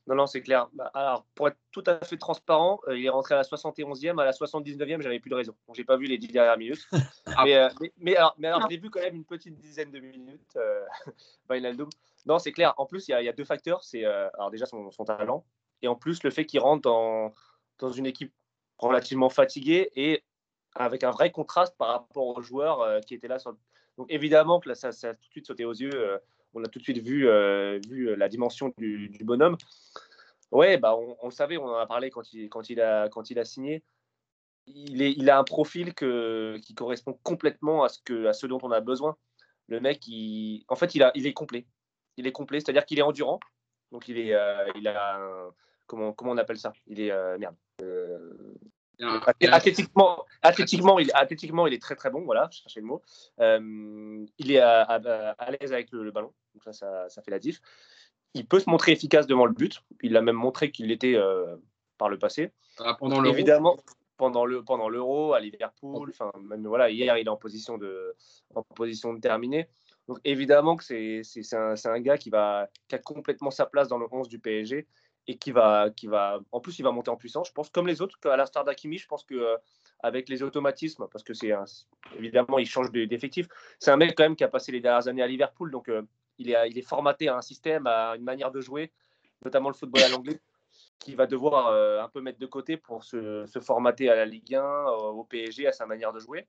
Non, 0.07 0.15
non, 0.15 0.27
c'est 0.27 0.41
clair. 0.41 0.67
Bah, 0.73 0.89
alors, 0.93 1.25
pour 1.35 1.47
être 1.47 1.57
tout 1.71 1.83
à 1.85 1.99
fait 2.03 2.17
transparent, 2.17 2.79
euh, 2.87 2.97
il 2.97 3.05
est 3.05 3.09
rentré 3.09 3.35
à 3.35 3.37
la 3.37 3.43
71e, 3.43 4.19
à 4.19 4.25
la 4.25 4.31
79e, 4.31 5.01
j'avais 5.01 5.19
plus 5.19 5.29
de 5.29 5.35
raison. 5.35 5.55
Donc, 5.67 5.75
j'ai 5.75 5.83
pas 5.83 5.97
vu 5.97 6.05
les 6.05 6.17
10 6.17 6.27
dernières 6.29 6.57
minutes. 6.57 6.87
Euh, 7.47 7.69
mais, 7.79 7.93
mais, 7.97 8.15
alors, 8.15 8.35
mais 8.37 8.47
alors, 8.49 8.61
je 8.63 8.67
l'ai 8.67 8.77
vu 8.77 8.89
quand 8.89 8.99
même 8.99 9.15
une 9.15 9.25
petite 9.25 9.55
dizaine 9.55 9.89
de 9.91 9.99
minutes, 9.99 10.57
euh, 10.57 10.85
Non, 12.25 12.39
c'est 12.39 12.51
clair. 12.51 12.73
En 12.77 12.85
plus, 12.85 13.07
il 13.07 13.11
y, 13.11 13.29
a 13.29 13.31
deux 13.31 13.45
facteurs. 13.45 13.83
C'est 13.83 14.03
alors 14.03 14.51
déjà 14.51 14.65
son, 14.65 14.89
talent, 15.05 15.45
et 15.81 15.87
en 15.87 15.95
plus 15.95 16.23
le 16.23 16.29
fait 16.29 16.45
qu'il 16.45 16.59
rentre 16.59 16.81
dans, 16.81 17.33
dans 17.79 17.89
une 17.89 18.05
équipe 18.05 18.33
relativement 18.77 19.29
fatiguée 19.29 19.91
et 19.95 20.23
avec 20.75 21.03
un 21.03 21.11
vrai 21.11 21.31
contraste 21.31 21.75
par 21.77 21.87
rapport 21.87 22.37
aux 22.37 22.41
joueurs 22.41 22.99
qui 23.05 23.13
étaient 23.13 23.29
là. 23.29 23.39
Sur... 23.39 23.55
Donc, 23.97 24.11
évidemment 24.11 24.59
que 24.59 24.69
là, 24.69 24.75
ça, 24.75 24.91
ça 24.91 25.09
a 25.09 25.13
tout 25.13 25.25
de 25.27 25.31
suite 25.31 25.47
sauté 25.47 25.63
aux 25.63 25.73
yeux 25.73 26.19
on 26.53 26.63
a 26.63 26.67
tout 26.67 26.79
de 26.79 26.83
suite 26.83 26.99
vu, 26.99 27.27
euh, 27.27 27.79
vu 27.87 28.09
euh, 28.09 28.15
la 28.15 28.29
dimension 28.29 28.73
du, 28.77 29.09
bonhomme. 29.21 29.57
Ouais, 30.51 30.77
bah 30.77 30.95
on, 30.95 31.25
le 31.25 31.31
savait, 31.31 31.57
on 31.57 31.65
en 31.65 31.75
a 31.75 31.85
parlé 31.85 32.09
quand 32.09 32.33
il, 32.33 32.49
quand 32.49 32.69
il, 32.69 32.81
a, 32.81 33.07
quand 33.09 33.29
il 33.29 33.39
a 33.39 33.45
signé. 33.45 33.83
Il, 34.67 35.01
est, 35.01 35.13
il 35.13 35.29
a 35.29 35.39
un 35.39 35.43
profil 35.43 35.93
que, 35.93 36.57
qui 36.61 36.75
correspond 36.75 37.17
complètement 37.23 37.83
à 37.83 37.89
ce, 37.89 37.99
que, 38.03 38.25
à 38.25 38.33
ce 38.33 38.47
dont 38.47 38.59
on 38.61 38.71
a 38.71 38.81
besoin. 38.81 39.15
Le 39.67 39.79
mec, 39.79 40.05
il, 40.07 40.65
en 40.67 40.75
fait, 40.75 40.93
il, 40.93 41.03
a, 41.03 41.11
il 41.15 41.25
est 41.25 41.33
complet. 41.33 41.65
Il 42.17 42.27
est 42.27 42.31
complet, 42.31 42.59
c'est-à-dire 42.59 42.85
qu'il 42.85 42.99
est 42.99 43.03
endurant. 43.03 43.39
Donc, 43.91 44.07
il, 44.09 44.17
est, 44.17 44.33
euh, 44.33 44.69
il 44.75 44.87
a 44.87 45.19
comment, 45.87 46.13
comment 46.13 46.31
on 46.31 46.37
appelle 46.37 46.59
ça? 46.59 46.73
Il 46.87 46.99
est. 46.99 47.11
merde. 47.37 47.55
Athlétiquement, 49.51 50.25
athlétiquement, 50.41 50.99
il, 50.99 51.09
athlétiquement, 51.13 51.65
il 51.67 51.73
est 51.73 51.81
très 51.81 51.95
très 51.95 52.09
bon. 52.09 52.21
Voilà, 52.21 52.49
je 52.51 52.59
cherchais 52.59 52.81
le 52.81 52.85
mot. 52.85 53.01
Euh, 53.39 54.25
il 54.37 54.51
est 54.51 54.59
à, 54.59 54.81
à, 54.81 55.51
l'aise 55.51 55.73
avec 55.73 55.91
le, 55.91 56.11
ballon, 56.11 56.33
donc 56.53 56.63
ça, 56.63 56.73
ça, 56.73 57.09
ça, 57.09 57.21
fait 57.21 57.31
la 57.31 57.39
diff. 57.39 57.61
Il 58.33 58.47
peut 58.47 58.59
se 58.59 58.69
montrer 58.69 58.91
efficace 58.91 59.27
devant 59.27 59.45
le 59.45 59.53
but. 59.53 59.81
Il 60.01 60.15
a 60.15 60.21
même 60.21 60.35
montré 60.35 60.71
qu'il 60.71 60.87
l'était 60.87 61.15
euh, 61.15 61.55
par 61.97 62.09
le 62.09 62.17
passé. 62.17 62.51
Ah, 62.79 62.95
pendant 62.97 63.23
Évidemment, 63.23 63.77
pendant 64.17 64.45
le 64.45 64.63
pendant 64.63 64.89
l'Euro 64.89 65.33
à 65.33 65.39
Liverpool. 65.39 66.09
Enfin, 66.11 66.31
même 66.39 66.65
voilà, 66.65 66.89
hier 66.89 67.17
il 67.17 67.27
est 67.27 67.29
en 67.29 67.37
position 67.37 67.77
de 67.77 68.15
en 68.55 68.63
position 68.63 69.13
de 69.13 69.19
terminer. 69.19 69.67
Donc 70.07 70.19
évidemment 70.23 70.75
que 70.75 70.83
c'est 70.83 71.23
un, 71.53 71.75
un, 71.83 71.99
gars 71.99 72.17
qui 72.17 72.29
va 72.29 72.69
qui 72.87 72.95
a 72.95 72.99
complètement 72.99 73.51
sa 73.51 73.65
place 73.65 73.87
dans 73.87 73.97
le 73.97 74.07
11 74.11 74.27
du 74.29 74.39
PSG 74.39 74.87
et 75.27 75.37
qui 75.37 75.51
va, 75.51 75.89
qui 75.95 76.07
va, 76.07 76.39
en 76.51 76.59
plus, 76.59 76.79
il 76.79 76.83
va 76.83 76.91
monter 76.91 77.09
en 77.09 77.15
puissance. 77.15 77.47
Je 77.47 77.53
pense, 77.53 77.69
comme 77.69 77.87
les 77.87 78.01
autres, 78.01 78.17
à 78.27 78.37
l'instar 78.37 78.63
d'Akimi, 78.63 78.97
je 78.97 79.07
pense 79.07 79.23
que 79.23 79.35
euh, 79.35 79.57
avec 79.99 80.29
les 80.29 80.41
automatismes, 80.41 81.07
parce 81.11 81.23
que 81.23 81.33
c'est 81.33 81.51
évidemment, 82.17 82.57
il 82.57 82.65
change 82.65 82.91
d'effectif. 82.91 83.47
C'est 83.79 83.91
un 83.91 83.97
mec 83.97 84.15
quand 84.15 84.23
même 84.23 84.35
qui 84.35 84.43
a 84.43 84.47
passé 84.47 84.71
les 84.71 84.81
dernières 84.81 85.07
années 85.07 85.21
à 85.21 85.27
Liverpool, 85.27 85.69
donc 85.71 85.89
euh, 85.89 86.01
il, 86.41 86.51
est, 86.51 86.69
il 86.69 86.83
formaté 86.83 87.27
à 87.27 87.37
un 87.37 87.41
système, 87.41 87.87
à 87.87 88.15
une 88.15 88.23
manière 88.23 88.51
de 88.51 88.61
jouer, 88.61 88.91
notamment 89.43 89.69
le 89.69 89.75
football 89.75 90.03
à 90.03 90.09
l'anglais, 90.09 90.39
qui 90.99 91.15
va 91.15 91.27
devoir 91.27 91.67
euh, 91.67 92.01
un 92.01 92.09
peu 92.09 92.21
mettre 92.21 92.39
de 92.39 92.45
côté 92.45 92.77
pour 92.77 93.03
se, 93.03 93.45
formater 93.61 94.09
à 94.09 94.15
la 94.15 94.25
Ligue 94.25 94.55
1, 94.55 94.85
au 94.85 95.23
PSG, 95.23 95.67
à 95.67 95.71
sa 95.71 95.85
manière 95.85 96.13
de 96.13 96.19
jouer. 96.19 96.47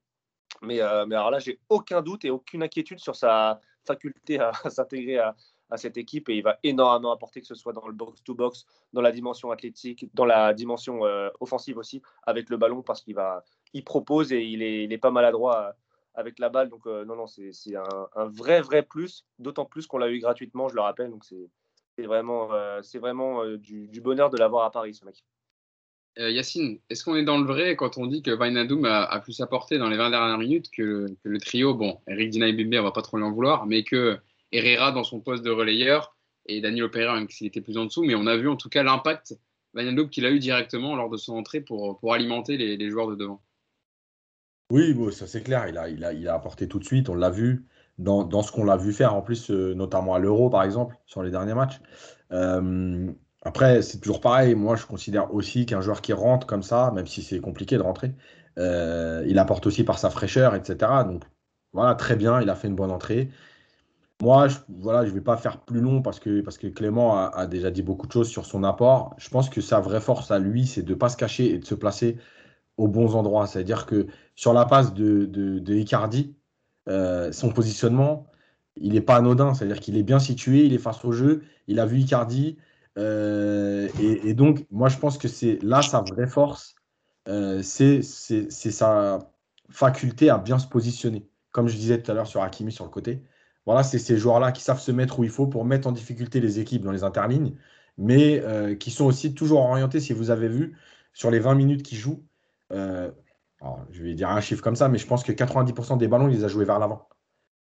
Mais, 0.61 0.80
mais 1.07 1.16
alors 1.16 1.30
là, 1.30 1.38
j'ai 1.38 1.59
aucun 1.68 2.03
doute 2.03 2.24
et 2.24 2.30
aucune 2.30 2.62
inquiétude 2.62 2.99
sur 2.99 3.16
sa 3.16 3.61
faculté 3.86 4.38
à 4.38 4.53
s'intégrer 4.70 5.18
à, 5.18 5.34
cette 5.76 5.97
équipe 5.97 6.28
et 6.28 6.36
il 6.36 6.43
va 6.43 6.59
énormément 6.62 7.12
apporter, 7.12 7.40
que 7.40 7.47
ce 7.47 7.55
soit 7.55 7.72
dans 7.72 7.86
le 7.86 7.95
box-to-box, 7.95 8.66
dans 8.93 9.01
la 9.01 9.11
dimension 9.11 9.51
athlétique, 9.51 10.07
dans 10.12 10.26
la 10.26 10.53
dimension 10.53 11.07
euh, 11.07 11.30
offensive 11.40 11.78
aussi, 11.78 12.03
avec 12.24 12.51
le 12.51 12.59
ballon, 12.59 12.82
parce 12.82 13.01
qu'il 13.01 13.84
propose 13.86 14.34
et 14.34 14.43
il 14.43 14.61
est, 14.62 14.84
il 14.84 14.93
est 14.93 14.99
pas 14.99 15.11
maladroit 15.11 15.68
euh, 15.68 15.72
avec 16.15 16.39
la 16.39 16.49
balle. 16.49 16.69
Donc, 16.69 16.87
euh, 16.87 17.05
non, 17.05 17.17
non, 17.17 17.27
c'est 17.27 17.51
un, 17.77 18.27
vrai, 18.27 18.61
vrai 18.61 18.83
plus, 18.83 19.25
d'autant 19.39 19.65
plus 19.65 19.87
qu'on 19.87 19.99
l'a 19.99 20.11
eu 20.11 20.19
gratuitement, 20.21 20.69
je 20.69 20.75
le 20.75 20.81
rappelle. 20.81 21.11
Donc, 21.11 21.25
c'est 21.25 22.07
vraiment, 22.07 22.51
c'est 22.83 22.99
vraiment 22.99 23.45
du, 23.57 23.89
du, 23.89 24.01
bonheur 24.01 24.31
de 24.31 24.39
l'avoir 24.39 24.65
à 24.65 24.71
Paris, 24.71 24.95
ce 24.95 25.05
mec. 25.05 25.25
Yacine, 26.17 26.79
est-ce 26.91 27.05
qu'on 27.05 27.17
est 27.17 27.25
dans 27.25 27.39
le 27.39 27.47
vrai 27.47 27.75
quand 27.75 27.97
on 27.97 28.07
dit 28.07 28.23
que 28.23 28.31
Vainadoum 28.31 28.85
a, 28.85 29.05
a 29.05 29.21
plus 29.21 29.41
apporté 29.41 29.79
dans 29.79 29.89
les 29.89 29.97
20 29.97 30.11
dernières 30.11 30.39
minutes 30.39 30.71
que, 30.71 31.07
le 31.23 31.41
trio? 31.41 31.75
Bon, 31.75 32.01
Eric 32.07 32.31
Dina 32.31 32.49
et 32.49 32.53
Bimbe, 32.53 32.75
on 32.81 32.83
va 32.83 32.93
pas 32.93 33.03
trop 33.03 33.17
lui 33.17 33.25
en 33.25 33.33
vouloir, 33.33 33.67
mais 33.67 33.83
que 33.83 34.19
Herrera 34.53 34.93
dans 34.93 35.05
son 35.05 35.21
poste 35.21 35.43
de 35.43 35.51
relayeur 35.51 36.15
et 36.47 36.61
Daniel 36.61 36.91
Pereira, 36.91 37.15
même 37.15 37.29
était 37.41 37.61
plus 37.61 37.79
en 37.79 37.87
dessous. 37.87 38.03
Mais 38.05 38.15
on 38.15 38.27
a 38.27 38.37
vu 38.37 38.49
en 38.49 38.57
tout 38.57 38.69
cas 38.69 38.83
l'impact 38.83 39.35
qu'il 40.11 40.27
a 40.27 40.31
eu 40.31 40.39
directement 40.39 40.97
lors 40.97 41.09
de 41.09 41.17
son 41.17 41.35
entrée 41.35 41.61
pour 41.61 42.13
alimenter 42.13 42.57
les, 42.57 42.91
joueurs 42.91 43.09
de 43.09 43.15
devant. 43.15 43.43
Oui, 44.73 44.95
bon, 44.95 45.11
ça 45.11 45.27
c'est 45.27 45.43
clair. 45.43 45.68
Il 45.68 45.77
a, 45.77 45.89
il, 45.91 46.03
a, 46.03 46.12
il 46.14 46.27
a 46.29 46.35
apporté 46.35 46.66
tout 46.66 46.79
de 46.79 46.85
suite. 46.85 47.11
On 47.11 47.14
l'a 47.14 47.29
vu 47.29 47.66
dans, 47.99 48.25
dans 48.25 48.43
ce 48.43 48.51
qu'on 48.53 48.64
l'a 48.64 48.79
vu 48.79 48.95
faire, 48.95 49.14
en 49.14 49.20
plus, 49.20 49.51
euh, 49.51 49.75
notamment 49.75 50.14
à 50.14 50.18
l'Euro, 50.18 50.49
par 50.49 50.62
exemple, 50.62 50.97
sur 51.05 51.23
les 51.23 51.31
derniers 51.31 51.53
matchs. 51.53 51.79
Euh, 52.33 53.12
après, 53.43 53.83
c'est 53.83 53.99
toujours 53.99 54.23
pareil. 54.23 54.55
Moi, 54.55 54.77
je 54.77 54.87
considère 54.87 55.35
aussi 55.35 55.66
qu'un 55.66 55.83
joueur 55.83 56.01
qui 56.01 56.14
rentre 56.14 56.47
comme 56.47 56.62
ça, 56.62 56.91
même 56.95 57.07
si 57.07 57.23
c'est 57.23 57.39
compliqué 57.41 57.77
de 57.77 57.83
rentrer, 57.83 58.14
euh, 58.59 59.23
il 59.29 59.39
apporte 59.39 59.66
aussi 59.66 59.85
par 59.85 59.99
sa 59.99 60.09
fraîcheur, 60.09 60.55
etc. 60.55 61.05
Donc, 61.07 61.25
voilà, 61.75 61.95
très 61.95 62.16
bien. 62.16 62.41
Il 62.41 62.49
a 62.49 62.55
fait 62.55 62.68
une 62.68 62.77
bonne 62.77 62.93
entrée. 62.93 63.31
Moi, 64.23 64.49
je, 64.49 64.57
voilà, 64.68 65.03
ne 65.05 65.11
vais 65.11 65.20
pas 65.20 65.37
faire 65.37 65.61
plus 65.61 65.81
long 65.81 66.01
parce 66.01 66.20
que, 66.20 66.41
parce 66.41 66.57
que 66.59 66.68
Clément 66.68 67.18
a, 67.18 67.47
déjà 67.47 67.70
dit 67.70 67.83
beaucoup 67.83 68.07
de 68.07 68.12
choses 68.12 68.29
sur 68.31 68.47
son 68.47 68.64
apport. 68.64 69.14
Je 69.18 69.29
pense 69.29 69.51
que 69.51 69.61
sa 69.61 69.81
vraie 69.81 70.01
force 70.01 70.31
à 70.31 70.39
lui, 70.39 70.66
c'est 70.66 70.83
de 70.83 70.91
ne 70.95 70.99
pas 70.99 71.11
se 71.11 71.16
cacher 71.18 71.53
et 71.55 71.59
de 71.59 71.66
se 71.66 71.75
placer 71.75 72.18
aux 72.77 72.89
bons 72.89 73.14
endroits. 73.16 73.47
C'est-à-dire 73.47 73.87
que 73.87 74.07
sur 74.35 74.53
la 74.53 74.64
passe 74.64 74.95
de, 74.95 75.26
de, 75.26 75.74
Icardi, 75.74 76.35
euh, 76.89 77.33
son 77.33 77.51
positionnement, 77.51 78.26
il 78.76 78.95
n'est 78.95 79.01
pas 79.01 79.16
anodin. 79.16 79.55
C'est-à-dire 79.55 79.80
qu'il 79.80 79.97
est 79.97 80.03
bien 80.03 80.18
situé, 80.18 80.64
il 80.64 80.72
est 80.72 80.78
face 80.78 81.05
au 81.05 81.12
jeu, 81.12 81.43
il 81.66 81.80
a 81.80 81.87
vu 81.87 81.99
Icardi. 81.99 82.59
Euh, 82.99 83.89
et, 84.01 84.35
donc, 84.35 84.66
moi, 84.70 84.89
je 84.89 84.99
pense 84.99 85.18
que 85.18 85.28
c'est 85.28 85.59
là 85.62 85.83
sa 85.83 86.01
vraie 86.01 86.26
force, 86.26 86.74
euh, 87.28 87.62
c'est 87.62 88.03
sa 88.03 89.18
faculté 89.70 90.30
à 90.30 90.39
bien 90.39 90.59
se 90.59 90.66
positionner. 90.66 91.28
Comme 91.51 91.68
je 91.68 91.76
disais 91.76 92.01
tout 92.01 92.11
à 92.11 92.14
l'heure 92.14 92.26
sur 92.26 92.43
Hakimi 92.43 92.72
sur 92.72 92.85
le 92.85 92.91
côté. 92.91 93.22
Voilà, 93.66 93.83
c'est 93.85 93.99
ces 93.99 94.16
joueurs-là 94.16 94.51
qui 94.51 94.62
savent 94.62 94.80
se 94.80 94.91
mettre 94.91 95.18
où 95.20 95.24
il 95.24 95.30
faut 95.30 95.47
pour 95.47 95.64
mettre 95.64 95.87
en 95.87 95.93
difficulté 95.93 96.41
les 96.41 96.59
équipes 96.59 96.83
dans 96.83 96.91
les 96.91 97.05
interlignes, 97.05 97.55
mais 97.97 98.43
qui 98.80 98.91
sont 98.91 99.05
aussi 99.05 99.35
toujours 99.35 99.61
orientés, 99.61 100.01
si 100.01 100.12
vous 100.14 100.30
avez 100.30 100.49
vu, 100.49 100.76
sur 101.12 101.30
les 101.30 101.39
20 101.39 101.55
minutes 101.55 101.83
qu'ils 101.85 101.99
jouent. 101.99 102.24
Je 103.91 104.03
vais 104.03 104.15
dire 104.15 104.31
un 104.31 104.41
chiffre 104.41 104.63
comme 104.63 104.77
ça, 104.77 104.89
mais 104.89 104.99
je 104.99 105.07
pense 105.07 105.23
que 105.23 105.33
90% 105.33 105.99
des 105.99 106.09
ballons, 106.09 106.29
il 106.29 106.35
les 106.35 106.45
a 106.45 106.49
joués 106.49 106.65
vers 106.65 106.79
l'avant. 106.79 107.09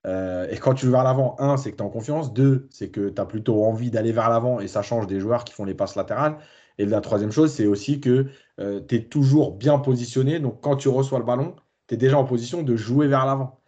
Euh, 0.07 0.47
et 0.51 0.59
quand 0.59 0.75
tu 0.75 0.87
joues 0.87 0.93
vers 0.93 1.05
l'avant, 1.05 1.37
un, 1.39 1.57
c'est 1.57 1.71
que 1.73 1.77
tu 1.77 1.83
es 1.83 1.87
en 1.87 1.91
confiance. 1.91 2.33
Deux, 2.33 2.69
c'est 2.71 2.91
que 2.91 3.09
tu 3.09 3.21
as 3.21 3.27
plutôt 3.27 3.65
envie 3.65 3.91
d'aller 3.91 4.13
vers 4.13 4.29
l'avant 4.29 4.61
et 4.61 4.69
ça 4.69 4.83
change 4.83 5.07
des 5.07 5.21
joueurs 5.21 5.45
qui 5.45 5.55
font 5.55 5.65
les 5.65 5.75
passes 5.75 5.97
latérales. 5.97 6.37
Et 6.79 6.85
la 6.87 7.01
troisième 7.01 7.33
chose, 7.33 7.53
c'est 7.53 7.67
aussi 7.67 8.01
que 8.01 8.27
tu 8.59 8.95
es 8.95 9.05
toujours 9.05 9.57
bien 9.57 9.79
positionné. 9.79 10.41
Donc 10.41 10.61
quand 10.61 10.77
tu 10.77 10.89
reçois 10.89 11.19
le 11.19 11.25
ballon, 11.25 11.57
tu 11.89 11.95
es 11.95 11.97
déjà 11.97 12.19
en 12.19 12.25
position 12.25 12.63
de 12.63 12.77
jouer 12.77 13.07
vers 13.07 13.25
l'avant. 13.27 13.61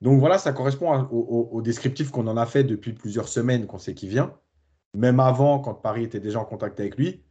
Donc 0.00 0.18
voilà, 0.18 0.38
ça 0.38 0.52
correspond 0.52 1.08
au, 1.10 1.60
descriptif 1.60 2.10
qu'on 2.10 2.26
en 2.26 2.36
a 2.36 2.46
fait 2.46 2.64
depuis 2.64 2.92
plusieurs 2.92 3.28
semaines 3.28 3.66
qu'on 3.66 3.78
sait 3.78 3.94
qu'il 3.94 4.08
vient. 4.08 4.34
Même 4.94 5.20
avant, 5.20 5.58
quand 5.58 5.74
Paris 5.74 6.04
était 6.04 6.20
déjà 6.20 6.40
en 6.40 6.44
contact 6.44 6.80
avec 6.80 6.96
lui. 6.96 7.22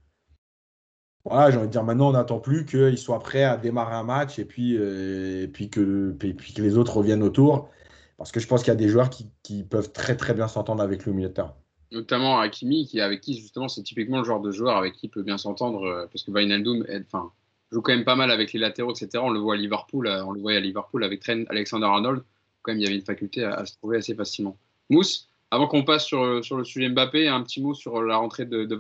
Voilà, 1.26 1.52
j'ai 1.52 1.58
envie 1.58 1.68
de 1.68 1.72
dire 1.72 1.84
maintenant, 1.84 2.10
on 2.10 2.14
n'attend 2.14 2.40
plus 2.40 2.66
qu'il 2.66 2.98
soit 2.98 3.20
prêt 3.20 3.44
à 3.44 3.58
démarrer 3.58 3.96
un 3.96 4.04
match 4.04 4.40
et 4.40 4.46
puis, 4.46 4.76
euh, 4.78 5.48
que, 5.72 6.16
les 6.58 6.78
autres 6.78 6.98
reviennent 6.98 7.24
autour. 7.24 7.70
Parce 8.18 8.32
que 8.32 8.40
je 8.40 8.48
pense 8.48 8.62
qu'il 8.62 8.70
y 8.70 8.72
a 8.72 8.76
des 8.76 8.90
joueurs 8.90 9.10
qui, 9.10 9.64
peuvent 9.64 9.92
très 9.92 10.16
très 10.16 10.34
bien 10.34 10.48
s'entendre 10.48 10.82
avec 10.82 11.06
le 11.06 11.14
milieu 11.14 11.30
de 11.30 11.34
terrain. 11.34 11.56
Notamment 11.92 12.40
Hakimi, 12.40 12.86
qui, 12.86 13.02
avec 13.02 13.22
qui 13.22 13.40
justement 13.40 13.68
c'est 13.68 13.82
typiquement 13.82 14.20
le 14.20 14.24
genre 14.24 14.42
de 14.42 14.52
joueur 14.52 14.78
avec 14.78 14.94
qui 14.94 15.08
il 15.08 15.10
peut 15.10 15.24
bien 15.24 15.38
s'entendre. 15.38 15.84
Euh, 15.84 16.06
parce 16.12 16.24
que 16.24 16.32
Wijnaldum 16.32 16.86
enfin, 17.06 17.32
joue 17.72 17.82
quand 17.82 17.94
même 17.94 18.06
pas 18.06 18.16
mal 18.16 18.30
avec 18.30 18.54
les 18.54 18.60
latéraux, 18.60 18.92
etc. 18.92 19.24
On 19.24 19.30
le 19.30 19.40
voit 19.40 19.56
à 19.56 19.58
Liverpool, 19.58 20.08
euh, 20.08 20.24
on 20.26 20.32
le 20.32 20.42
voit 20.42 20.54
à 20.54 20.60
Liverpool 20.60 21.04
avec 21.04 21.28
Alexander-Arnold 21.28 22.24
quand 22.62 22.72
même, 22.72 22.80
il 22.80 22.84
y 22.84 22.88
avait 22.88 22.96
une 22.96 23.06
faculté 23.06 23.44
à, 23.44 23.66
se 23.66 23.76
trouver 23.78 23.98
assez 23.98 24.14
facilement. 24.16 24.58
Mousse, 24.90 25.30
avant 25.52 25.68
qu'on 25.68 25.84
passe 25.84 26.06
sur, 26.06 26.24
le 26.24 26.64
sujet 26.64 26.90
Mbappé, 26.90 27.28
un 27.28 27.42
petit 27.44 27.62
mot 27.62 27.74
sur 27.74 28.02
la 28.02 28.18
rentrée 28.18 28.46
de, 28.46 28.66
de 28.66 28.76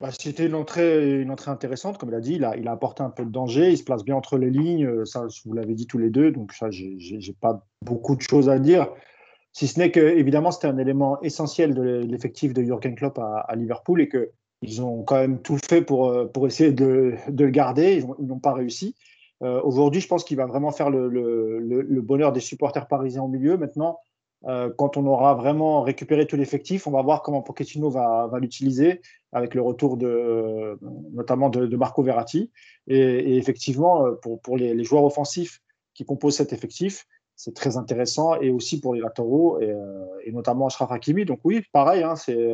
bah, 0.00 0.10
C'était 0.10 0.46
une 0.46 0.54
entrée, 0.54 1.26
intéressante, 1.46 1.98
comme 1.98 2.10
il 2.10 2.14
a 2.14 2.20
dit. 2.20 2.34
Il 2.34 2.44
a, 2.44 2.56
il 2.56 2.68
a 2.68 2.72
apporté 2.72 3.02
un 3.02 3.10
peu 3.10 3.24
de 3.24 3.30
danger. 3.30 3.70
Il 3.70 3.78
se 3.78 3.84
place 3.84 4.04
bien 4.04 4.16
entre 4.16 4.38
les 4.38 4.50
lignes. 4.50 5.04
Ça, 5.04 5.26
vous 5.44 5.54
l'avez 5.54 5.74
dit 5.74 5.86
tous 5.86 5.98
les 5.98 6.10
deux. 6.10 6.30
Donc, 6.30 6.52
ça, 6.52 6.70
j'ai 6.70 7.36
pas 7.40 7.64
beaucoup 7.82 8.16
de 8.16 8.22
choses 8.22 8.48
à 8.48 8.58
dire. 8.58 8.88
Si 9.52 9.68
ce 9.68 9.78
n'est 9.78 9.90
que, 9.90 10.00
évidemment, 10.00 10.50
c'était 10.50 10.66
un 10.66 10.78
élément 10.78 11.20
essentiel 11.22 11.74
de 11.74 11.82
l'effectif 11.82 12.52
de 12.52 12.62
Jürgen 12.62 12.94
Klopp 12.96 13.18
à, 13.18 13.54
Liverpool 13.54 14.00
et 14.00 14.08
qu'ils 14.08 14.82
ont 14.82 15.02
quand 15.04 15.16
même 15.16 15.40
tout 15.40 15.58
fait 15.58 15.82
pour, 15.82 16.12
pour 16.32 16.46
essayer 16.46 16.72
de, 16.72 17.14
le 17.28 17.50
garder. 17.50 18.02
Ils 18.18 18.26
n'ont 18.26 18.40
pas 18.40 18.52
réussi. 18.52 18.96
Euh, 19.42 19.60
aujourd'hui, 19.62 20.00
je 20.00 20.08
pense 20.08 20.24
qu'il 20.24 20.36
va 20.36 20.46
vraiment 20.46 20.70
faire 20.70 20.90
le, 20.90 22.00
bonheur 22.00 22.32
des 22.32 22.40
supporters 22.40 22.86
parisiens 22.86 23.22
au 23.22 23.28
milieu. 23.28 23.56
Maintenant, 23.56 23.98
euh, 24.46 24.70
quand 24.76 24.96
on 24.96 25.06
aura 25.06 25.34
vraiment 25.34 25.82
récupéré 25.82 26.26
tout 26.26 26.36
l'effectif, 26.36 26.86
on 26.86 26.90
va 26.90 27.02
voir 27.02 27.22
comment 27.22 27.42
Pochettino 27.42 27.90
va, 27.90 28.30
l'utiliser 28.40 29.00
avec 29.34 29.54
le 29.54 29.60
retour 29.60 29.96
de, 29.96 30.78
notamment 31.12 31.50
de, 31.50 31.76
Marco 31.76 32.02
Verratti. 32.02 32.50
Et, 32.86 33.36
effectivement, 33.36 34.06
euh, 34.06 34.12
pour, 34.42 34.56
les, 34.56 34.84
joueurs 34.84 35.04
offensifs 35.04 35.60
qui 35.92 36.04
composent 36.04 36.36
cet 36.36 36.52
effectif, 36.52 37.06
c'est 37.36 37.52
très 37.52 37.76
intéressant 37.76 38.40
et 38.40 38.50
aussi 38.50 38.80
pour 38.80 38.94
les 38.94 39.00
latéraux 39.00 39.60
et, 39.60 39.74
et 40.24 40.30
notamment 40.30 40.68
Ashraf 40.68 40.92
Hakimi. 40.92 41.24
Donc 41.24 41.40
oui, 41.42 41.62
pareil, 41.72 42.04
hein, 42.04 42.14
c'est 42.14 42.48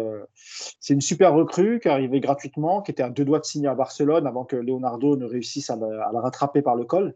c'est 0.80 0.94
une 0.94 1.02
super 1.02 1.34
recrue 1.34 1.80
qui 1.80 1.88
est 1.88 1.90
arrivée 1.90 2.20
gratuitement, 2.20 2.80
qui 2.80 2.90
était 2.90 3.02
à 3.02 3.10
deux 3.10 3.26
doigts 3.26 3.40
de 3.40 3.44
signer 3.44 3.68
à 3.68 3.74
Barcelone 3.74 4.26
avant 4.26 4.46
que 4.46 4.56
Leonardo 4.56 5.16
ne 5.16 5.26
réussisse 5.26 5.68
à, 5.68 5.76
la 5.76 6.20
rattraper 6.20 6.62
par 6.62 6.76
le 6.76 6.84
col 6.84 7.14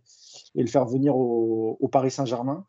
et 0.54 0.60
le 0.60 0.68
faire 0.68 0.84
venir 0.84 1.16
au 1.16 1.88
Paris 1.90 2.10
Saint-Germain. 2.10 2.66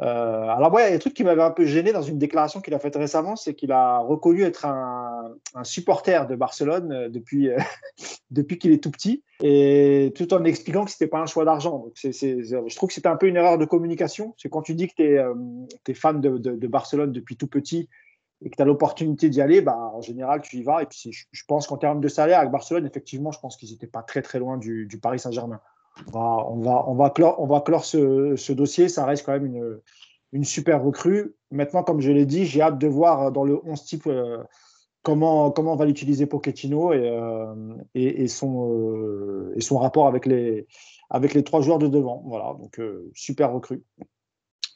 Euh, 0.00 0.48
alors, 0.48 0.72
ouais, 0.72 0.88
il 0.88 0.90
y 0.90 0.92
a 0.92 0.96
un 0.96 0.98
truc 0.98 1.14
qui 1.14 1.24
m'avait 1.24 1.42
un 1.42 1.50
peu 1.50 1.64
gêné 1.64 1.92
dans 1.92 2.02
une 2.02 2.18
déclaration 2.18 2.60
qu'il 2.60 2.74
a 2.74 2.78
faite 2.78 2.96
récemment, 2.96 3.34
c'est 3.34 3.54
qu'il 3.54 3.72
a 3.72 3.98
reconnu 3.98 4.42
être 4.42 4.66
un, 4.66 5.34
supporter 5.62 6.26
de 6.26 6.36
Barcelone 6.36 6.92
euh, 6.92 7.08
depuis, 7.08 7.48
euh, 7.48 7.58
depuis 8.30 8.58
qu'il 8.58 8.72
est 8.72 8.82
tout 8.82 8.90
petit, 8.90 9.22
et 9.42 10.12
tout 10.14 10.32
en 10.34 10.44
expliquant 10.44 10.84
que 10.84 10.90
ce 10.90 10.96
n'était 10.96 11.10
pas 11.10 11.20
un 11.20 11.26
choix 11.26 11.44
d'argent. 11.44 11.86
Je 11.94 12.76
trouve 12.76 12.88
que 12.88 12.94
c'était 12.94 13.08
un 13.08 13.16
peu 13.16 13.26
une 13.26 13.36
erreur 13.36 13.58
de 13.58 13.64
communication. 13.64 14.34
C'est 14.36 14.50
quand 14.50 14.62
tu 14.62 14.74
dis 14.74 14.88
que 14.88 14.94
tu 14.94 15.90
es, 15.90 15.94
fan 15.94 16.20
de, 16.20 16.66
Barcelone 16.66 17.12
depuis 17.12 17.36
tout 17.36 17.46
petit 17.46 17.88
et 18.44 18.50
que 18.50 18.56
tu 18.56 18.62
as 18.62 18.66
l'opportunité 18.66 19.30
d'y 19.30 19.40
aller, 19.40 19.62
bah, 19.62 19.92
en 19.94 20.02
général, 20.02 20.42
tu 20.42 20.58
y 20.58 20.62
vas. 20.62 20.82
Et 20.82 20.86
puis, 20.86 21.10
je, 21.10 21.42
pense 21.48 21.66
qu'en 21.66 21.78
termes 21.78 22.02
de 22.02 22.08
salaire, 22.08 22.40
avec 22.40 22.50
Barcelone, 22.50 22.84
effectivement, 22.84 23.32
je 23.32 23.40
pense 23.40 23.56
qu'ils 23.56 23.70
n'étaient 23.70 23.86
pas 23.86 24.02
très, 24.02 24.20
très 24.20 24.38
loin 24.38 24.58
du 24.58 24.98
Paris 25.00 25.18
Saint-Germain 25.18 25.60
on 26.06 26.10
va, 26.10 26.84
on 26.88 26.94
va, 26.94 27.40
on 27.40 27.46
va 27.46 27.60
clore, 27.60 27.84
ce, 27.84 28.52
dossier. 28.52 28.88
Ça 28.88 29.04
reste 29.04 29.24
quand 29.24 29.32
même 29.32 29.46
une, 29.46 29.80
une 30.32 30.44
super 30.44 30.82
recrue. 30.82 31.34
Maintenant, 31.50 31.82
comme 31.82 32.00
je 32.00 32.10
l'ai 32.10 32.26
dit, 32.26 32.46
j'ai 32.46 32.60
hâte 32.60 32.78
de 32.78 32.86
voir 32.86 33.32
dans 33.32 33.44
le 33.44 33.58
11 33.64 33.84
type 33.84 34.06
euh, 34.06 34.42
comment, 35.02 35.50
comment 35.50 35.72
on 35.72 35.76
va 35.76 35.86
l'utiliser 35.86 36.26
Pochettino 36.26 36.92
et, 36.92 37.08
euh, 37.08 37.74
et, 37.94 38.22
et, 38.22 38.28
son, 38.28 38.72
euh, 38.72 39.52
et 39.56 39.60
son 39.60 39.78
rapport 39.78 40.06
avec 40.06 40.26
les, 40.26 40.66
avec 41.10 41.34
les 41.34 41.44
trois 41.44 41.60
joueurs 41.60 41.78
de 41.78 41.88
devant. 41.88 42.22
Voilà, 42.26 42.54
donc 42.58 42.80
super 43.14 43.52
recrue. 43.52 43.82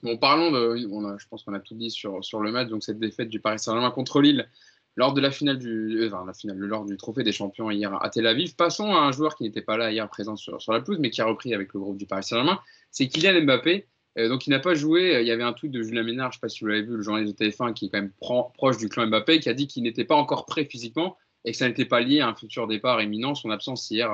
Bon, 0.02 0.16
parlons 0.16 0.50
de. 0.50 0.86
On 0.90 1.18
je 1.18 1.28
pense 1.28 1.44
qu'on 1.44 1.52
a 1.52 1.60
tout 1.60 1.74
dit 1.74 1.90
sur, 1.90 2.24
sur 2.24 2.40
le 2.40 2.50
match. 2.50 2.68
Donc, 2.68 2.82
cette 2.82 2.98
défaite 2.98 3.28
du 3.28 3.40
Paris 3.40 3.58
Saint-Germain 3.58 3.90
contre 3.90 4.20
Lille 4.20 4.48
lors 4.96 5.14
de 5.14 5.20
la 5.20 5.30
finale 5.30 5.58
du, 5.58 6.06
enfin, 6.06 6.24
la 6.26 6.34
finale, 6.34 6.58
lors 6.58 6.84
du 6.84 6.96
trophée 6.96 7.22
des 7.22 7.32
champions 7.32 7.70
hier 7.70 7.96
à 8.02 8.10
Tel 8.10 8.26
Aviv. 8.26 8.54
Passons 8.56 8.92
à 8.92 8.98
un 8.98 9.12
joueur 9.12 9.36
qui 9.36 9.44
n'était 9.44 9.62
pas 9.62 9.76
là 9.76 9.90
hier 9.92 10.08
présent 10.08 10.36
sur, 10.36 10.58
la 10.68 10.80
pelouse, 10.80 10.98
mais 11.00 11.10
qui 11.10 11.20
a 11.20 11.26
repris 11.26 11.54
avec 11.54 11.72
le 11.72 11.80
groupe 11.80 11.96
du 11.96 12.06
Paris 12.06 12.24
Saint-Germain. 12.24 12.60
C'est 12.90 13.08
Kylian 13.08 13.42
Mbappé. 13.42 13.86
Euh, 14.18 14.28
donc, 14.28 14.46
il 14.46 14.50
n'a 14.50 14.58
pas 14.58 14.74
joué. 14.74 15.18
Il 15.20 15.26
y 15.26 15.30
avait 15.30 15.42
un 15.42 15.52
tweet 15.52 15.70
de 15.70 15.82
Julien 15.82 16.02
Ménard, 16.02 16.32
je 16.32 16.36
ne 16.36 16.40
sais 16.40 16.40
pas 16.40 16.48
si 16.48 16.60
vous 16.60 16.66
l'avez 16.66 16.82
vu, 16.82 16.96
le 16.96 17.02
journaliste 17.02 17.38
de 17.38 17.46
TF1, 17.46 17.72
qui 17.72 17.86
est 17.86 17.88
quand 17.88 17.98
même 17.98 18.12
pro, 18.20 18.50
proche 18.54 18.76
du 18.76 18.88
clan 18.88 19.06
Mbappé, 19.06 19.40
qui 19.40 19.48
a 19.48 19.54
dit 19.54 19.66
qu'il 19.66 19.84
n'était 19.84 20.04
pas 20.04 20.16
encore 20.16 20.46
prêt 20.46 20.64
physiquement 20.64 21.16
et 21.44 21.52
que 21.52 21.56
ça 21.56 21.68
n'était 21.68 21.84
pas 21.84 22.00
lié 22.00 22.20
à 22.20 22.28
un 22.28 22.34
futur 22.34 22.66
départ 22.66 23.00
imminent, 23.00 23.34
son 23.34 23.50
absence 23.50 23.90
hier 23.90 24.10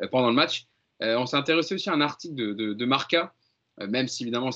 euh, 0.00 0.08
pendant 0.08 0.28
le 0.28 0.34
match. 0.34 0.66
Euh, 1.02 1.16
on 1.18 1.26
s'est 1.26 1.36
intéressé 1.36 1.74
aussi 1.74 1.90
à 1.90 1.94
un 1.94 2.00
article 2.00 2.34
de, 2.34 2.72
de, 2.72 2.84
Marca, 2.86 3.34
euh, 3.80 3.86
même 3.86 4.08
si 4.08 4.22
évidemment, 4.22 4.48
on 4.48 4.52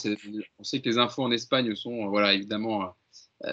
sait 0.65 0.81
que 0.81 0.89
les 0.89 0.99
infos 0.99 1.23
en 1.23 1.31
Espagne 1.31 1.75
sont, 1.75 2.05
euh, 2.05 2.09
voilà, 2.09 2.35
évidemment 2.35 2.85
euh, 2.85 2.87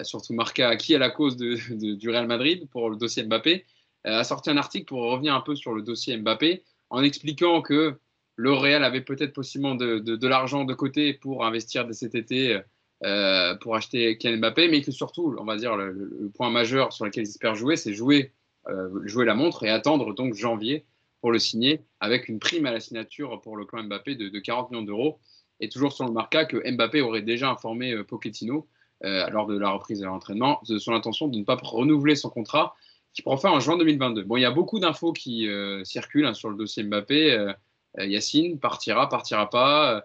surtout 0.02 0.34
Marca, 0.34 0.76
qui 0.76 0.94
est 0.94 0.98
la 0.98 1.10
cause 1.10 1.36
du 1.36 2.10
Real 2.10 2.26
Madrid 2.26 2.68
pour 2.70 2.90
le 2.90 2.96
dossier 2.96 3.22
Mbappé, 3.22 3.64
euh, 4.06 4.20
a 4.20 4.24
sorti 4.24 4.50
un 4.50 4.56
article 4.56 4.86
pour 4.86 5.02
revenir 5.02 5.34
un 5.34 5.40
peu 5.40 5.56
sur 5.56 5.74
le 5.74 5.82
dossier 5.82 6.16
Mbappé 6.16 6.62
en 6.90 7.02
expliquant 7.02 7.60
que 7.60 7.98
le 8.36 8.52
Real 8.52 8.84
avait 8.84 9.00
peut-être 9.00 9.32
possiblement 9.32 9.74
de, 9.74 10.26
l'argent 10.26 10.64
de 10.64 10.74
côté 10.74 11.14
pour 11.14 11.44
investir 11.44 11.86
dès 11.86 11.94
cet 11.94 12.14
été 12.14 12.60
euh, 13.04 13.54
pour 13.56 13.74
acheter 13.74 14.16
Kylian 14.18 14.38
Mbappé, 14.38 14.68
mais 14.68 14.82
que 14.82 14.92
surtout, 14.92 15.34
on 15.38 15.44
va 15.44 15.56
dire, 15.56 15.76
le, 15.76 16.30
point 16.34 16.50
majeur 16.50 16.92
sur 16.92 17.04
lequel 17.04 17.24
ils 17.24 17.30
espèrent 17.30 17.54
jouer, 17.54 17.76
c'est 17.76 17.94
jouer, 17.94 18.32
euh, 18.68 18.88
jouer 19.06 19.24
la 19.24 19.34
montre 19.34 19.64
et 19.64 19.70
attendre 19.70 20.14
donc 20.14 20.34
janvier 20.34 20.86
pour 21.20 21.32
le 21.32 21.38
signer 21.38 21.80
avec 21.98 22.28
une 22.28 22.38
prime 22.38 22.66
à 22.66 22.72
la 22.72 22.80
signature 22.80 23.40
pour 23.40 23.56
le 23.56 23.64
clan 23.64 23.84
Mbappé 23.84 24.14
de, 24.14 24.28
de 24.28 24.38
40 24.38 24.70
millions 24.70 24.84
d'euros. 24.84 25.18
Et 25.58 25.68
toujours 25.70 25.92
sur 25.92 26.04
le 26.04 26.12
marca 26.12 26.44
que 26.44 26.70
Mbappé 26.70 27.00
aurait 27.00 27.22
déjà 27.22 27.50
informé 27.50 27.92
euh, 27.92 28.04
Pochettino 28.04 28.68
euh, 29.04 29.28
lors 29.30 29.46
de 29.46 29.58
la 29.58 29.70
reprise 29.70 30.00
de 30.00 30.06
l'entraînement, 30.06 30.60
de 30.68 30.78
son 30.78 30.94
intention 30.94 31.28
de 31.28 31.38
ne 31.38 31.44
pas 31.44 31.56
renouveler 31.56 32.16
son 32.16 32.30
contrat 32.30 32.74
qui 33.12 33.22
prend 33.22 33.36
fin 33.36 33.50
en 33.50 33.60
juin 33.60 33.76
2022. 33.76 34.24
Bon, 34.24 34.36
il 34.36 34.42
y 34.42 34.46
a 34.46 34.50
beaucoup 34.50 34.78
d'infos 34.78 35.12
qui 35.12 35.48
euh, 35.48 35.84
circulent 35.84 36.26
hein, 36.26 36.34
sur 36.34 36.50
le 36.50 36.56
dossier 36.56 36.82
Mbappé. 36.82 37.32
Euh, 37.32 37.52
Yacine 37.98 38.58
partira, 38.58 39.08
partira 39.08 39.48
pas. 39.48 40.02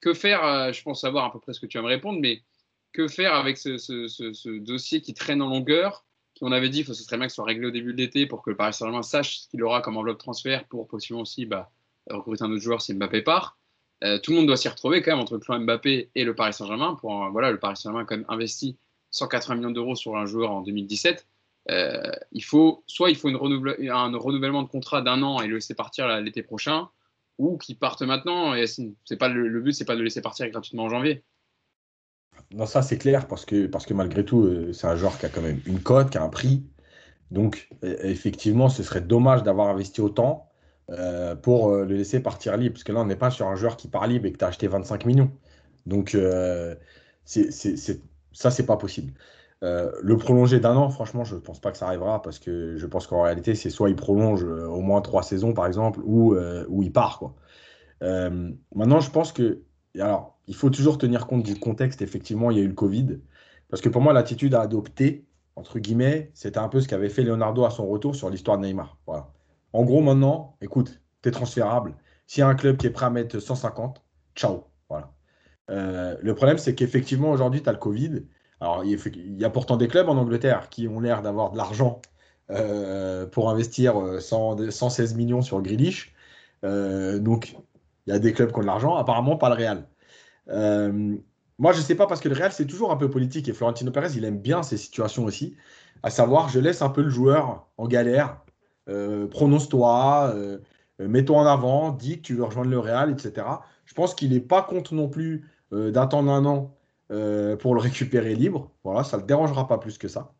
Que 0.00 0.12
faire 0.12 0.72
Je 0.72 0.82
pense 0.82 1.00
savoir 1.00 1.24
à 1.24 1.32
peu 1.32 1.38
près 1.38 1.52
ce 1.52 1.60
que 1.60 1.66
tu 1.66 1.78
vas 1.78 1.82
me 1.82 1.88
répondre, 1.88 2.18
mais 2.20 2.42
que 2.92 3.06
faire 3.06 3.34
avec 3.34 3.58
ce, 3.58 4.58
dossier 4.58 5.00
qui 5.00 5.14
traîne 5.14 5.40
en 5.40 5.48
longueur 5.48 6.04
on 6.42 6.52
avait 6.52 6.68
dit 6.68 6.84
que 6.84 6.92
ce 6.92 7.02
serait 7.02 7.16
bien 7.16 7.26
que 7.26 7.32
ce 7.32 7.36
soit 7.36 7.46
réglé 7.46 7.66
au 7.66 7.70
début 7.70 7.92
de 7.92 7.98
l'été 7.98 8.26
pour 8.26 8.42
que 8.42 8.50
le 8.50 8.56
Paris 8.56 8.74
Saint-Germain 8.74 9.02
sache 9.02 9.38
ce 9.38 9.48
qu'il 9.48 9.62
aura 9.62 9.80
comme 9.80 9.96
enveloppe 9.96 10.18
transfert 10.18 10.66
pour 10.66 10.86
possiblement 10.86 11.22
aussi 11.22 11.46
bah, 11.46 11.70
recruter 12.10 12.44
un 12.44 12.50
autre 12.50 12.62
joueur 12.62 12.82
si 12.82 12.92
Mbappé 12.92 13.22
part. 13.22 13.58
Euh, 14.04 14.18
tout 14.18 14.32
le 14.32 14.38
monde 14.38 14.46
doit 14.46 14.56
s'y 14.56 14.68
retrouver 14.68 15.02
quand 15.02 15.12
même 15.12 15.20
entre 15.20 15.34
le 15.34 15.40
clan 15.40 15.58
Mbappé 15.60 16.10
et 16.14 16.24
le 16.24 16.34
Paris 16.34 16.52
Saint-Germain. 16.52 16.96
Pour 17.00 17.30
voilà, 17.30 17.50
le 17.50 17.58
Paris 17.58 17.76
Saint-Germain 17.76 18.02
a 18.02 18.04
quand 18.04 18.16
même 18.16 18.26
investi 18.28 18.76
180 19.10 19.56
millions 19.56 19.70
d'euros 19.70 19.94
sur 19.94 20.16
un 20.16 20.26
joueur 20.26 20.50
en 20.50 20.60
2017. 20.60 21.26
Euh, 21.68 22.12
il 22.32 22.44
faut 22.44 22.84
soit 22.86 23.10
il 23.10 23.16
faut 23.16 23.28
un 23.28 23.36
renouvellement 23.36 24.62
de 24.62 24.68
contrat 24.68 25.02
d'un 25.02 25.22
an 25.22 25.40
et 25.40 25.48
le 25.48 25.56
laisser 25.56 25.74
partir 25.74 26.08
l'été 26.20 26.42
prochain, 26.42 26.88
ou 27.38 27.56
qu'il 27.58 27.76
parte 27.76 28.02
maintenant. 28.02 28.54
Et 28.54 28.66
c'est 28.66 29.16
pas 29.18 29.28
le, 29.28 29.48
le 29.48 29.60
but, 29.60 29.72
c'est 29.72 29.84
pas 29.84 29.94
de 29.94 29.98
le 29.98 30.04
laisser 30.04 30.22
partir 30.22 30.48
gratuitement 30.50 30.84
en 30.84 30.88
janvier. 30.88 31.24
Non, 32.52 32.66
ça 32.66 32.82
c'est 32.82 32.98
clair 32.98 33.26
parce 33.26 33.44
que 33.44 33.66
parce 33.66 33.86
que 33.86 33.94
malgré 33.94 34.24
tout, 34.24 34.42
euh, 34.42 34.72
c'est 34.72 34.86
un 34.86 34.96
joueur 34.96 35.18
qui 35.18 35.26
a 35.26 35.28
quand 35.28 35.40
même 35.40 35.60
une 35.66 35.80
cote, 35.80 36.10
qui 36.10 36.18
a 36.18 36.22
un 36.22 36.28
prix. 36.28 36.64
Donc 37.32 37.68
effectivement, 37.82 38.68
ce 38.68 38.84
serait 38.84 39.00
dommage 39.00 39.42
d'avoir 39.42 39.68
investi 39.68 40.00
autant 40.00 40.45
euh, 40.90 41.34
pour 41.34 41.70
euh, 41.70 41.84
le 41.84 41.96
laisser 41.96 42.20
partir 42.20 42.56
libre. 42.56 42.74
Parce 42.74 42.84
que 42.84 42.92
là, 42.92 43.00
on 43.00 43.06
n'est 43.06 43.16
pas 43.16 43.30
sur 43.30 43.48
un 43.48 43.56
joueur 43.56 43.76
qui 43.76 43.88
part 43.88 44.06
libre 44.06 44.26
et 44.26 44.32
que 44.32 44.38
tu 44.38 44.44
as 44.44 44.48
acheté 44.48 44.68
25 44.68 45.04
millions. 45.04 45.30
Donc, 45.86 46.14
euh, 46.14 46.74
ça, 47.24 48.50
c'est 48.50 48.66
pas 48.66 48.76
possible. 48.76 49.12
Euh, 49.64 49.90
le 50.02 50.16
prolonger 50.16 50.60
d'un 50.60 50.76
an, 50.76 50.90
franchement, 50.90 51.24
je 51.24 51.34
ne 51.34 51.40
pense 51.40 51.60
pas 51.60 51.72
que 51.72 51.78
ça 51.78 51.86
arrivera 51.86 52.22
parce 52.22 52.38
que 52.38 52.76
je 52.76 52.86
pense 52.86 53.06
qu'en 53.06 53.22
réalité, 53.22 53.54
c'est 53.54 53.70
soit 53.70 53.90
il 53.90 53.96
prolonge 53.96 54.44
au 54.44 54.80
moins 54.80 55.00
trois 55.00 55.22
saisons, 55.22 55.54
par 55.54 55.66
exemple, 55.66 56.00
ou, 56.04 56.36
il 56.82 56.92
part. 56.92 57.34
Maintenant, 58.00 59.00
je 59.00 59.10
pense 59.10 59.32
que. 59.32 59.62
Alors, 59.98 60.38
il 60.46 60.54
faut 60.54 60.68
toujours 60.70 60.98
tenir 60.98 61.26
compte 61.26 61.42
du 61.42 61.58
contexte. 61.58 62.02
Effectivement, 62.02 62.50
il 62.50 62.58
y 62.58 62.60
a 62.60 62.64
eu 62.64 62.68
le 62.68 62.74
Covid. 62.74 63.18
Parce 63.70 63.82
que 63.82 63.88
pour 63.88 64.02
moi, 64.02 64.12
l'attitude 64.12 64.54
à 64.54 64.60
adopter, 64.60 65.26
entre 65.56 65.78
guillemets, 65.78 66.30
c'était 66.34 66.58
un 66.58 66.68
peu 66.68 66.80
ce 66.80 66.88
qu'avait 66.88 67.08
fait 67.08 67.22
Leonardo 67.22 67.64
à 67.64 67.70
son 67.70 67.88
retour 67.88 68.14
sur 68.14 68.30
l'histoire 68.30 68.58
de 68.58 68.66
Neymar. 68.66 68.98
Voilà. 69.06 69.32
En 69.76 69.84
gros, 69.84 70.00
maintenant, 70.00 70.56
écoute, 70.62 71.02
tu 71.22 71.28
es 71.28 71.32
transférable. 71.32 71.94
S'il 72.26 72.40
y 72.40 72.44
a 72.44 72.48
un 72.48 72.54
club 72.54 72.78
qui 72.78 72.86
est 72.86 72.90
prêt 72.90 73.04
à 73.04 73.10
mettre 73.10 73.38
150, 73.38 74.02
ciao. 74.34 74.64
Voilà. 74.88 75.12
Euh, 75.70 76.16
le 76.22 76.34
problème, 76.34 76.56
c'est 76.56 76.74
qu'effectivement, 76.74 77.30
aujourd'hui, 77.30 77.62
tu 77.62 77.68
as 77.68 77.72
le 77.72 77.78
Covid. 77.78 78.22
Alors, 78.62 78.84
il 78.86 79.38
y 79.38 79.44
a 79.44 79.50
pourtant 79.50 79.76
des 79.76 79.86
clubs 79.86 80.08
en 80.08 80.16
Angleterre 80.16 80.70
qui 80.70 80.88
ont 80.88 80.98
l'air 80.98 81.20
d'avoir 81.20 81.50
de 81.50 81.58
l'argent 81.58 82.00
euh, 82.50 83.26
pour 83.26 83.50
investir 83.50 84.18
100, 84.18 84.70
116 84.70 85.14
millions 85.14 85.42
sur 85.42 85.60
Grealish. 85.60 86.14
Euh, 86.64 87.18
donc, 87.18 87.54
il 88.06 88.14
y 88.14 88.16
a 88.16 88.18
des 88.18 88.32
clubs 88.32 88.50
qui 88.52 88.56
ont 88.56 88.62
de 88.62 88.66
l'argent, 88.66 88.96
apparemment 88.96 89.36
pas 89.36 89.50
le 89.50 89.56
Real. 89.56 89.86
Euh, 90.48 91.18
moi, 91.58 91.72
je 91.72 91.80
ne 91.80 91.82
sais 91.82 91.96
pas 91.96 92.06
parce 92.06 92.22
que 92.22 92.30
le 92.30 92.34
Real, 92.34 92.50
c'est 92.50 92.66
toujours 92.66 92.92
un 92.92 92.96
peu 92.96 93.10
politique 93.10 93.46
et 93.46 93.52
Florentino 93.52 93.90
Pérez, 93.90 94.16
il 94.16 94.24
aime 94.24 94.38
bien 94.38 94.62
ces 94.62 94.78
situations 94.78 95.26
aussi. 95.26 95.54
À 96.02 96.08
savoir, 96.08 96.48
je 96.48 96.60
laisse 96.60 96.80
un 96.80 96.88
peu 96.88 97.02
le 97.02 97.10
joueur 97.10 97.66
en 97.76 97.86
galère 97.86 98.38
euh, 98.38 98.45
prononce-toi, 98.86 100.34
euh, 101.00 101.08
mets-toi 101.08 101.38
en 101.38 101.46
avant, 101.46 101.92
dis 101.92 102.18
que 102.18 102.22
tu 102.22 102.34
veux 102.34 102.44
rejoindre 102.44 102.70
le 102.70 102.78
Real, 102.78 103.10
etc. 103.10 103.46
Je 103.84 103.94
pense 103.94 104.14
qu'il 104.14 104.30
n'est 104.30 104.40
pas 104.40 104.62
contre 104.62 104.94
non 104.94 105.08
plus 105.08 105.44
euh, 105.72 105.90
d'attendre 105.90 106.30
un 106.30 106.44
an 106.46 106.76
euh, 107.10 107.56
pour 107.56 107.74
le 107.74 107.80
récupérer 107.80 108.34
libre. 108.34 108.70
Voilà, 108.84 109.04
ça 109.04 109.16
ne 109.16 109.22
le 109.22 109.26
dérangera 109.26 109.68
pas 109.68 109.78
plus 109.78 109.98
que 109.98 110.08
ça. 110.08 110.32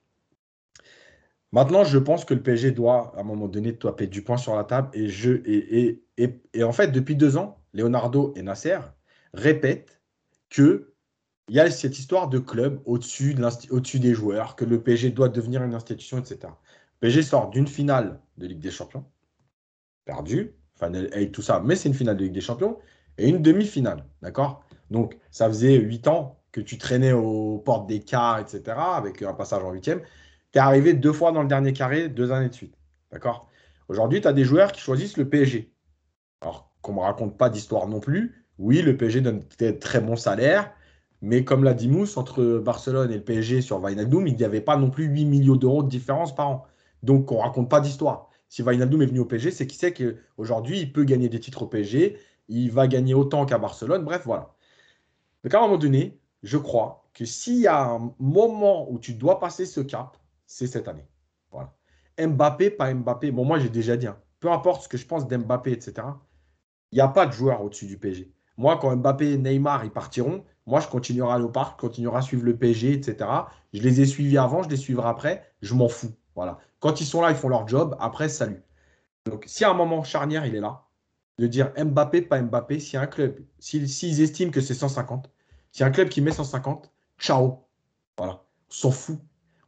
Maintenant, 1.52 1.84
je 1.84 1.98
pense 1.98 2.24
que 2.24 2.34
le 2.34 2.42
PSG 2.42 2.72
doit, 2.72 3.12
à 3.16 3.20
un 3.20 3.22
moment 3.22 3.48
donné, 3.48 3.76
taper 3.76 4.06
du 4.06 4.22
poing 4.22 4.36
sur 4.36 4.56
la 4.56 4.64
table. 4.64 4.90
Et, 4.92 5.08
je, 5.08 5.32
et, 5.44 6.02
et, 6.18 6.40
et, 6.52 6.64
en 6.64 6.72
fait, 6.72 6.88
depuis 6.88 7.16
deux 7.16 7.36
ans, 7.36 7.60
Leonardo 7.72 8.32
et 8.36 8.42
Nasser 8.42 8.78
répètent 9.32 10.00
que 10.50 10.92
il 11.48 11.54
y 11.54 11.60
a 11.60 11.70
cette 11.70 12.00
histoire 12.00 12.28
de 12.28 12.40
club 12.40 12.80
au-dessus 12.86 13.34
de 13.34 13.44
au 13.70 13.80
des 13.80 14.14
joueurs, 14.14 14.56
que 14.56 14.64
le 14.64 14.82
PSG 14.82 15.10
doit 15.10 15.28
devenir 15.28 15.62
une 15.62 15.74
institution, 15.74 16.18
etc. 16.18 16.52
PSG 16.98 17.22
sort 17.22 17.50
d'une 17.50 17.68
finale 17.68 18.18
de 18.38 18.46
Ligue 18.46 18.60
des 18.60 18.70
Champions, 18.70 19.04
perdue, 20.04 20.54
Final 20.78 21.10
8, 21.14 21.32
tout 21.32 21.42
ça, 21.42 21.62
mais 21.64 21.76
c'est 21.76 21.88
une 21.88 21.94
finale 21.94 22.16
de 22.16 22.24
Ligue 22.24 22.34
des 22.34 22.40
Champions 22.40 22.78
et 23.18 23.28
une 23.28 23.40
demi-finale, 23.40 24.04
d'accord? 24.22 24.64
Donc, 24.90 25.16
ça 25.30 25.48
faisait 25.48 25.76
8 25.76 26.08
ans 26.08 26.38
que 26.52 26.60
tu 26.60 26.78
traînais 26.78 27.12
aux 27.12 27.58
portes 27.58 27.86
des 27.86 28.00
quarts, 28.00 28.38
etc., 28.38 28.62
avec 28.94 29.22
un 29.22 29.34
passage 29.34 29.62
en 29.62 29.72
huitième. 29.72 30.00
Tu 30.52 30.58
es 30.58 30.60
arrivé 30.60 30.94
deux 30.94 31.12
fois 31.12 31.32
dans 31.32 31.42
le 31.42 31.48
dernier 31.48 31.72
carré, 31.72 32.08
deux 32.08 32.30
années 32.32 32.48
de 32.48 32.54
suite, 32.54 32.74
d'accord? 33.10 33.48
Aujourd'hui, 33.88 34.20
tu 34.20 34.28
as 34.28 34.32
des 34.32 34.44
joueurs 34.44 34.72
qui 34.72 34.80
choisissent 34.80 35.16
le 35.16 35.28
PSG. 35.28 35.72
Alors, 36.40 36.72
qu'on 36.82 36.92
ne 36.92 36.98
me 36.98 37.02
raconte 37.02 37.36
pas 37.36 37.50
d'histoire 37.50 37.88
non 37.88 38.00
plus. 38.00 38.46
Oui, 38.58 38.82
le 38.82 38.96
PSG 38.96 39.20
donne 39.20 39.44
des 39.58 39.78
très 39.78 40.00
bons 40.00 40.16
salaires, 40.16 40.72
mais 41.20 41.44
comme 41.44 41.64
l'a 41.64 41.74
dit 41.74 41.88
Mousse, 41.88 42.16
entre 42.16 42.58
Barcelone 42.58 43.10
et 43.10 43.16
le 43.16 43.24
PSG 43.24 43.60
sur 43.60 43.82
Wijnaldum, 43.82 44.26
il 44.26 44.36
n'y 44.36 44.44
avait 44.44 44.60
pas 44.60 44.76
non 44.76 44.90
plus 44.90 45.04
8 45.04 45.24
millions 45.24 45.56
d'euros 45.56 45.82
de 45.82 45.88
différence 45.88 46.34
par 46.34 46.48
an. 46.48 46.66
Donc, 47.02 47.30
on 47.32 47.36
ne 47.36 47.40
raconte 47.42 47.68
pas 47.68 47.80
d'histoire. 47.80 48.25
Si 48.48 48.62
Wijnaldum 48.62 49.02
est 49.02 49.06
venu 49.06 49.20
au 49.20 49.24
PSG, 49.24 49.50
c'est 49.50 49.66
qu'il 49.66 49.78
sait 49.78 49.92
qu'aujourd'hui, 49.92 50.80
il 50.80 50.92
peut 50.92 51.04
gagner 51.04 51.28
des 51.28 51.40
titres 51.40 51.62
au 51.62 51.66
PSG. 51.66 52.18
Il 52.48 52.70
va 52.70 52.86
gagner 52.86 53.14
autant 53.14 53.44
qu'à 53.44 53.58
Barcelone. 53.58 54.04
Bref, 54.04 54.22
voilà. 54.24 54.54
Donc 55.42 55.54
à 55.54 55.58
un 55.58 55.62
moment 55.62 55.78
donné, 55.78 56.20
je 56.42 56.58
crois 56.58 57.08
que 57.12 57.24
s'il 57.24 57.58
y 57.58 57.66
a 57.66 57.84
un 57.84 58.14
moment 58.18 58.90
où 58.90 58.98
tu 58.98 59.14
dois 59.14 59.40
passer 59.40 59.66
ce 59.66 59.80
cap, 59.80 60.16
c'est 60.46 60.66
cette 60.66 60.88
année. 60.88 61.06
Voilà. 61.50 61.74
Mbappé, 62.18 62.70
pas 62.70 62.92
Mbappé. 62.92 63.30
Bon, 63.30 63.44
moi, 63.44 63.58
j'ai 63.58 63.68
déjà 63.68 63.96
dit, 63.96 64.06
hein, 64.06 64.18
peu 64.40 64.50
importe 64.50 64.82
ce 64.82 64.88
que 64.88 64.96
je 64.96 65.06
pense 65.06 65.26
d'Mbappé, 65.26 65.72
etc., 65.72 66.06
il 66.92 66.96
n'y 66.96 67.00
a 67.00 67.08
pas 67.08 67.26
de 67.26 67.32
joueur 67.32 67.62
au-dessus 67.62 67.86
du 67.86 67.98
PSG. 67.98 68.32
Moi, 68.56 68.78
quand 68.80 68.94
Mbappé 68.96 69.32
et 69.32 69.38
Neymar 69.38 69.84
ils 69.84 69.90
partiront, 69.90 70.44
moi, 70.66 70.80
je 70.80 70.88
continuerai 70.88 71.30
à 71.30 71.34
aller 71.34 71.44
au 71.44 71.50
parc, 71.50 71.80
je 71.80 71.86
continuerai 71.86 72.18
à 72.18 72.22
suivre 72.22 72.44
le 72.44 72.56
PSG, 72.56 72.92
etc. 72.92 73.28
Je 73.72 73.82
les 73.82 74.00
ai 74.00 74.06
suivis 74.06 74.38
avant, 74.38 74.62
je 74.62 74.68
les 74.68 74.76
suivrai 74.76 75.08
après, 75.08 75.52
je 75.62 75.74
m'en 75.74 75.88
fous. 75.88 76.12
Voilà. 76.36 76.58
Quand 76.78 77.00
ils 77.00 77.06
sont 77.06 77.22
là, 77.22 77.30
ils 77.30 77.36
font 77.36 77.48
leur 77.48 77.66
job. 77.66 77.96
Après, 77.98 78.28
salut. 78.28 78.62
Donc, 79.24 79.44
si 79.48 79.64
à 79.64 79.70
un 79.70 79.74
moment 79.74 80.04
charnière, 80.04 80.46
il 80.46 80.54
est 80.54 80.60
là, 80.60 80.84
de 81.38 81.46
dire 81.46 81.72
Mbappé, 81.76 82.22
pas 82.22 82.40
Mbappé, 82.40 82.78
si 82.78 82.96
un 82.96 83.06
club, 83.06 83.40
s'ils 83.58 84.20
estiment 84.20 84.52
que 84.52 84.60
c'est 84.60 84.74
150, 84.74 85.30
si 85.72 85.82
un 85.82 85.90
club 85.90 86.08
qui 86.08 86.20
met 86.20 86.30
150, 86.30 86.92
ciao. 87.18 87.66
Voilà. 88.16 88.44
On 88.68 88.72
s'en 88.72 88.90
fout. 88.92 89.18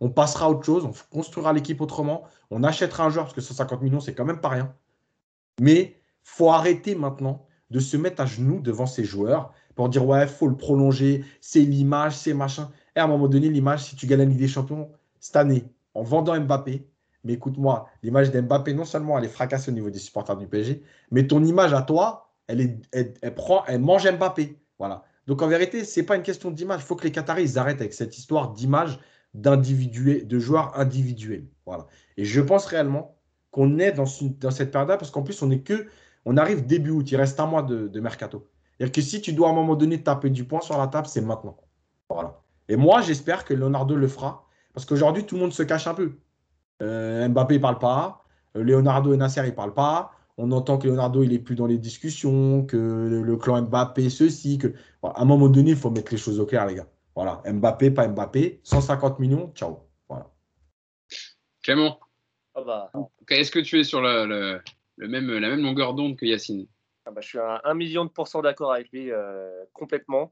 On 0.01 0.11
passera 0.11 0.47
à 0.47 0.49
autre 0.51 0.65
chose, 0.65 0.85
on 0.85 0.93
construira 1.11 1.53
l'équipe 1.53 1.81
autrement, 1.81 2.23
on 2.51 2.62
achètera 2.62 3.05
un 3.05 3.11
joueur 3.11 3.24
parce 3.24 3.35
que 3.35 3.40
150 3.40 3.82
millions, 3.82 3.99
c'est 3.99 4.15
quand 4.15 4.24
même 4.24 4.40
pas 4.40 4.51
rien. 4.51 4.73
Mais 5.61 6.01
faut 6.23 6.51
arrêter 6.51 6.95
maintenant 6.95 7.45
de 7.70 7.81
se 7.81 7.97
mettre 7.97 8.23
à 8.23 8.27
genoux 8.27 8.61
devant 8.61 8.86
ces 8.86 9.03
joueurs 9.05 9.53
pour 9.74 9.89
dire 9.89 10.07
ouais, 10.07 10.28
faut 10.28 10.47
le 10.47 10.57
prolonger, 10.57 11.24
c'est 11.40 11.62
l'image, 11.62 12.16
c'est 12.16 12.32
machin. 12.32 12.70
Et 12.95 13.01
à 13.01 13.05
un 13.05 13.07
moment 13.09 13.27
donné, 13.27 13.49
l'image, 13.49 13.86
si 13.86 13.97
tu 13.97 14.07
gagnes 14.07 14.20
la 14.20 14.24
Ligue 14.27 14.39
des 14.39 14.47
Champions 14.47 14.89
cette 15.19 15.35
année 15.35 15.65
en 15.99 16.03
vendant 16.03 16.39
Mbappé, 16.39 16.87
mais 17.25 17.33
écoute-moi, 17.33 17.89
l'image 18.03 18.31
d'Mbappé, 18.31 18.73
non 18.73 18.85
seulement 18.85 19.19
elle 19.19 19.25
est 19.25 19.29
fracassée 19.29 19.70
au 19.70 19.75
niveau 19.75 19.91
des 19.91 19.99
supporters 19.99 20.37
du 20.37 20.47
PSG, 20.47 20.83
mais 21.11 21.27
ton 21.27 21.43
image 21.43 21.75
à 21.75 21.83
toi, 21.83 22.33
elle, 22.47 22.81
prend, 23.35 23.65
elle 23.66 23.81
mange 23.81 24.09
Mbappé. 24.09 24.59
Voilà. 24.79 25.05
Donc 25.27 25.43
en 25.43 25.49
vérité, 25.49 25.85
ce 25.85 25.99
n'est 26.01 26.07
pas 26.07 26.16
une 26.16 26.23
question 26.23 26.51
d'image. 26.51 26.81
Il 26.81 26.87
faut 26.87 26.95
que 26.95 27.05
les 27.05 27.12
Qataris 27.12 27.55
arrêtent 27.57 27.81
avec 27.81 27.93
cette 27.93 28.16
histoire 28.16 28.53
d'image 28.53 29.01
de 29.35 30.39
joueurs 30.39 30.79
individuels. 30.79 31.47
Voilà. 31.66 31.87
Et 32.16 32.25
je 32.25 32.41
pense 32.41 32.65
réellement 32.66 33.16
qu'on 33.51 33.79
est 33.79 33.93
dans, 33.93 34.07
dans 34.41 34.51
cette 34.51 34.70
période-là 34.70 34.97
parce 34.97 35.11
qu'en 35.11 35.23
plus, 35.23 35.43
on 35.43 35.51
est 35.51 35.61
que, 35.61 35.89
on 36.25 36.37
arrive 36.37 36.65
début 36.65 36.91
août, 36.91 37.11
il 37.11 37.16
reste 37.16 37.41
un 37.41 37.47
mois 37.47 37.62
de, 37.62 38.01
mercato. 38.01 38.49
C'est-à-dire 38.77 38.93
que 38.93 39.01
si 39.01 39.20
tu 39.20 39.33
dois 39.33 39.49
à 39.49 39.51
un 39.51 39.55
moment 39.55 39.75
donné 39.75 40.03
taper 40.03 40.31
du 40.31 40.45
poing 40.45 40.61
sur 40.61 40.79
la 40.79 40.87
table, 40.87 41.09
c'est 41.09 41.20
maintenant. 41.20 41.57
Voilà. 42.09 42.41
Et 42.69 42.77
moi, 42.77 43.01
j'espère 43.01 43.45
que 43.45 43.55
Leonardo 43.55 43.97
le 43.97 44.09
fera 44.09 44.48
parce 44.79 44.87
qu'aujourd'hui, 44.87 45.27
tout 45.27 45.35
le 45.35 45.41
monde 45.41 45.53
se 45.53 45.65
cache 45.65 45.89
un 45.89 45.95
peu. 45.95 46.13
Euh, 46.83 47.29
Mbappé 47.29 47.55
ne 47.55 47.59
parle 47.59 47.81
pas. 47.81 48.25
Euh, 48.57 48.63
Leonardo 48.63 49.13
et 49.13 49.17
Nasser, 49.17 49.41
ils 49.43 49.47
ne 49.47 49.51
parlent 49.51 49.75
pas. 49.75 50.13
On 50.37 50.53
entend 50.53 50.79
que 50.79 50.87
Leonardo, 50.87 51.25
il 51.25 51.31
n'est 51.31 51.41
plus 51.41 51.57
dans 51.57 51.67
les 51.67 51.79
discussions, 51.79 52.65
que 52.65 52.77
le, 52.77 53.37
clan 53.37 53.63
Mbappé, 53.63 54.09
ceci, 54.09 54.57
que. 54.57 54.69
à 55.03 55.21
un 55.21 55.25
moment 55.25 55.49
donné, 55.49 55.73
il 55.73 55.77
faut 55.77 55.91
mettre 55.91 56.13
les 56.13 56.17
choses 56.17 56.39
au 56.39 56.47
clair, 56.47 56.65
les 56.65 56.77
gars. 56.77 56.87
Voilà. 57.17 57.43
Mbappé, 57.45 57.91
pas 57.91 58.07
Mbappé. 58.07 58.61
150 58.63 59.19
millions, 59.19 59.51
ciao. 59.53 59.81
Voilà. 60.09 60.31
Clément. 61.65 61.99
Ah 62.55 62.63
bah. 62.63 62.93
Est-ce 63.31 63.51
que 63.51 63.59
tu 63.59 63.81
es 63.81 63.83
sur 63.83 64.01
le, 64.01 64.61
même, 64.99 65.29
la 65.29 65.49
même 65.49 65.63
longueur 65.63 65.95
d'onde 65.95 66.15
que 66.15 66.25
Yacine? 66.25 66.69
Ah 67.05 67.11
bah, 67.11 67.21
Je 67.21 67.27
suis 67.27 67.39
à 67.41 67.63
un 67.65 67.75
million 67.75 68.05
de 68.05 68.11
pourcents 68.11 68.43
d'accord 68.43 68.73
avec 68.73 68.93
lui, 68.93 69.11
euh, 69.11 69.65
complètement. 69.73 70.31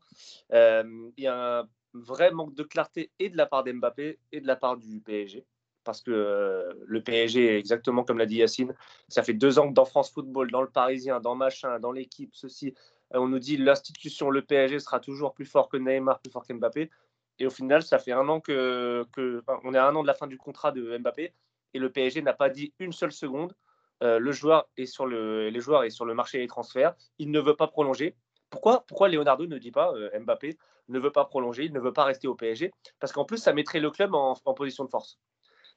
il 0.52 1.12
y 1.18 1.26
a 1.26 1.62
un 1.62 1.68
vrai 2.00 2.30
manque 2.30 2.54
de 2.54 2.62
clarté 2.62 3.10
et 3.18 3.28
de 3.28 3.36
la 3.36 3.46
part 3.46 3.64
d'Mbappé 3.64 4.18
et 4.32 4.40
de 4.40 4.46
la 4.46 4.56
part 4.56 4.76
du 4.76 5.00
PSG 5.00 5.44
parce 5.86 6.02
que 6.02 6.10
euh, 6.10 6.74
le 6.84 7.00
PSG, 7.00 7.56
exactement 7.56 8.02
comme 8.02 8.18
l'a 8.18 8.26
dit 8.26 8.38
Yacine, 8.38 8.74
ça 9.08 9.22
fait 9.22 9.34
deux 9.34 9.58
ans 9.58 9.68
que 9.68 9.72
dans 9.72 9.84
France 9.84 10.10
Football, 10.10 10.50
dans 10.50 10.60
le 10.60 10.68
Parisien, 10.68 11.20
dans 11.20 11.36
Machin, 11.36 11.78
dans 11.78 11.92
l'équipe, 11.92 12.30
ceci, 12.34 12.74
euh, 13.14 13.20
on 13.20 13.28
nous 13.28 13.38
dit 13.38 13.56
l'institution, 13.56 14.28
le 14.28 14.42
PSG 14.42 14.80
sera 14.80 15.00
toujours 15.00 15.32
plus 15.32 15.46
fort 15.46 15.68
que 15.68 15.76
Neymar, 15.76 16.20
plus 16.20 16.30
fort 16.30 16.44
qu'Mbappé. 16.44 16.90
Et 17.38 17.46
au 17.46 17.50
final, 17.50 17.82
ça 17.82 17.98
fait 17.98 18.12
un 18.12 18.28
an 18.28 18.40
que, 18.40 19.06
on 19.64 19.74
est 19.74 19.78
à 19.78 19.86
un 19.86 19.94
an 19.94 20.02
de 20.02 20.06
la 20.06 20.14
fin 20.14 20.26
du 20.26 20.36
contrat 20.36 20.72
de 20.72 20.98
Mbappé 20.98 21.32
et 21.74 21.78
le 21.78 21.90
PSG 21.90 22.20
n'a 22.22 22.32
pas 22.32 22.50
dit 22.50 22.74
une 22.78 22.92
seule 22.92 23.12
seconde. 23.12 23.54
Euh, 24.02 24.18
le 24.18 24.32
joueur 24.32 24.68
est 24.76 24.86
sur 24.86 25.06
le, 25.06 25.48
les 25.48 25.60
joueurs 25.60 25.84
est 25.84 25.90
sur 25.90 26.04
le 26.04 26.14
marché 26.14 26.38
des 26.38 26.46
transferts. 26.46 26.94
Il 27.18 27.30
ne 27.30 27.40
veut 27.40 27.56
pas 27.56 27.68
prolonger. 27.68 28.16
Pourquoi, 28.50 29.08
Leonardo 29.08 29.46
ne 29.46 29.58
dit 29.58 29.72
pas 29.72 29.92
Mbappé 30.18 30.56
ne 30.88 30.98
veut 30.98 31.12
pas 31.12 31.24
prolonger, 31.24 31.64
il 31.64 31.72
ne 31.72 31.80
veut 31.80 31.92
pas 31.92 32.04
rester 32.04 32.28
au 32.28 32.34
PSG 32.34 32.72
Parce 33.00 33.12
qu'en 33.12 33.24
plus, 33.24 33.38
ça 33.38 33.52
mettrait 33.52 33.80
le 33.80 33.90
club 33.90 34.14
en 34.14 34.34
position 34.54 34.84
de 34.84 34.90
force. 34.90 35.18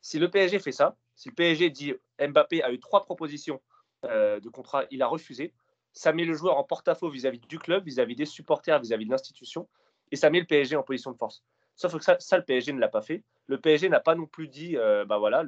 Si 0.01 0.19
le 0.19 0.29
PSG 0.29 0.59
fait 0.59 0.71
ça, 0.71 0.95
si 1.15 1.29
le 1.29 1.35
PSG 1.35 1.69
dit 1.69 1.93
Mbappé 2.19 2.63
a 2.63 2.71
eu 2.71 2.79
trois 2.79 3.03
propositions 3.03 3.61
euh, 4.05 4.39
de 4.39 4.49
contrat, 4.49 4.85
il 4.91 5.01
a 5.01 5.07
refusé, 5.07 5.53
ça 5.91 6.13
met 6.13 6.23
le 6.23 6.33
joueur 6.33 6.57
en 6.57 6.63
porte-à-faux 6.63 7.09
vis-à-vis 7.09 7.39
du 7.39 7.59
club, 7.59 7.83
vis-à-vis 7.85 8.15
des 8.15 8.25
supporters, 8.25 8.79
vis-à-vis 8.79 9.05
de 9.05 9.11
l'institution, 9.11 9.67
et 10.11 10.15
ça 10.15 10.29
met 10.29 10.39
le 10.39 10.45
PSG 10.45 10.75
en 10.75 10.83
position 10.83 11.11
de 11.11 11.17
force. 11.17 11.43
Sauf 11.75 11.97
que 11.97 12.03
ça, 12.19 12.37
le 12.37 12.43
PSG 12.43 12.73
ne 12.73 12.79
l'a 12.79 12.87
pas 12.87 13.01
fait. 13.01 13.23
Le 13.47 13.59
PSG 13.59 13.89
n'a 13.89 13.99
pas 13.99 14.15
non 14.15 14.25
plus 14.25 14.47
dit, 14.47 14.77
euh, 14.77 15.05
bah 15.05 15.17
voilà, 15.17 15.43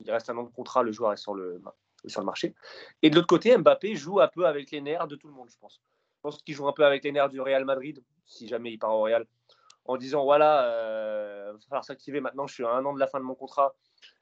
il 0.00 0.10
reste 0.10 0.30
un 0.30 0.36
an 0.36 0.44
de 0.44 0.50
contrat, 0.50 0.82
le 0.82 0.92
joueur 0.92 1.12
est 1.12 1.16
sur 1.16 1.34
le 1.34 1.60
marché. 2.22 2.54
Et 3.02 3.10
de 3.10 3.16
l'autre 3.16 3.26
côté, 3.26 3.56
Mbappé 3.56 3.94
joue 3.96 4.20
un 4.20 4.28
peu 4.28 4.46
avec 4.46 4.70
les 4.70 4.80
nerfs 4.80 5.08
de 5.08 5.16
tout 5.16 5.28
le 5.28 5.34
monde, 5.34 5.48
je 5.50 5.58
pense. 5.58 5.82
Je 6.24 6.30
pense 6.30 6.42
qu'il 6.42 6.54
joue 6.54 6.66
un 6.66 6.72
peu 6.72 6.86
avec 6.86 7.04
les 7.04 7.12
nerfs 7.12 7.28
du 7.28 7.38
Real 7.38 7.66
Madrid, 7.66 8.02
si 8.24 8.48
jamais 8.48 8.72
il 8.72 8.78
part 8.78 8.96
au 8.96 9.02
Real 9.02 9.26
en 9.84 9.98
disant 9.98 10.24
voilà, 10.24 10.64
euh, 10.64 11.50
il 11.50 11.52
va 11.52 11.68
falloir 11.68 11.84
s'activer 11.84 12.22
maintenant, 12.22 12.46
je 12.46 12.54
suis 12.54 12.64
à 12.64 12.70
un 12.70 12.82
an 12.86 12.94
de 12.94 12.98
la 12.98 13.06
fin 13.06 13.18
de 13.18 13.24
mon 13.24 13.34
contrat 13.34 13.74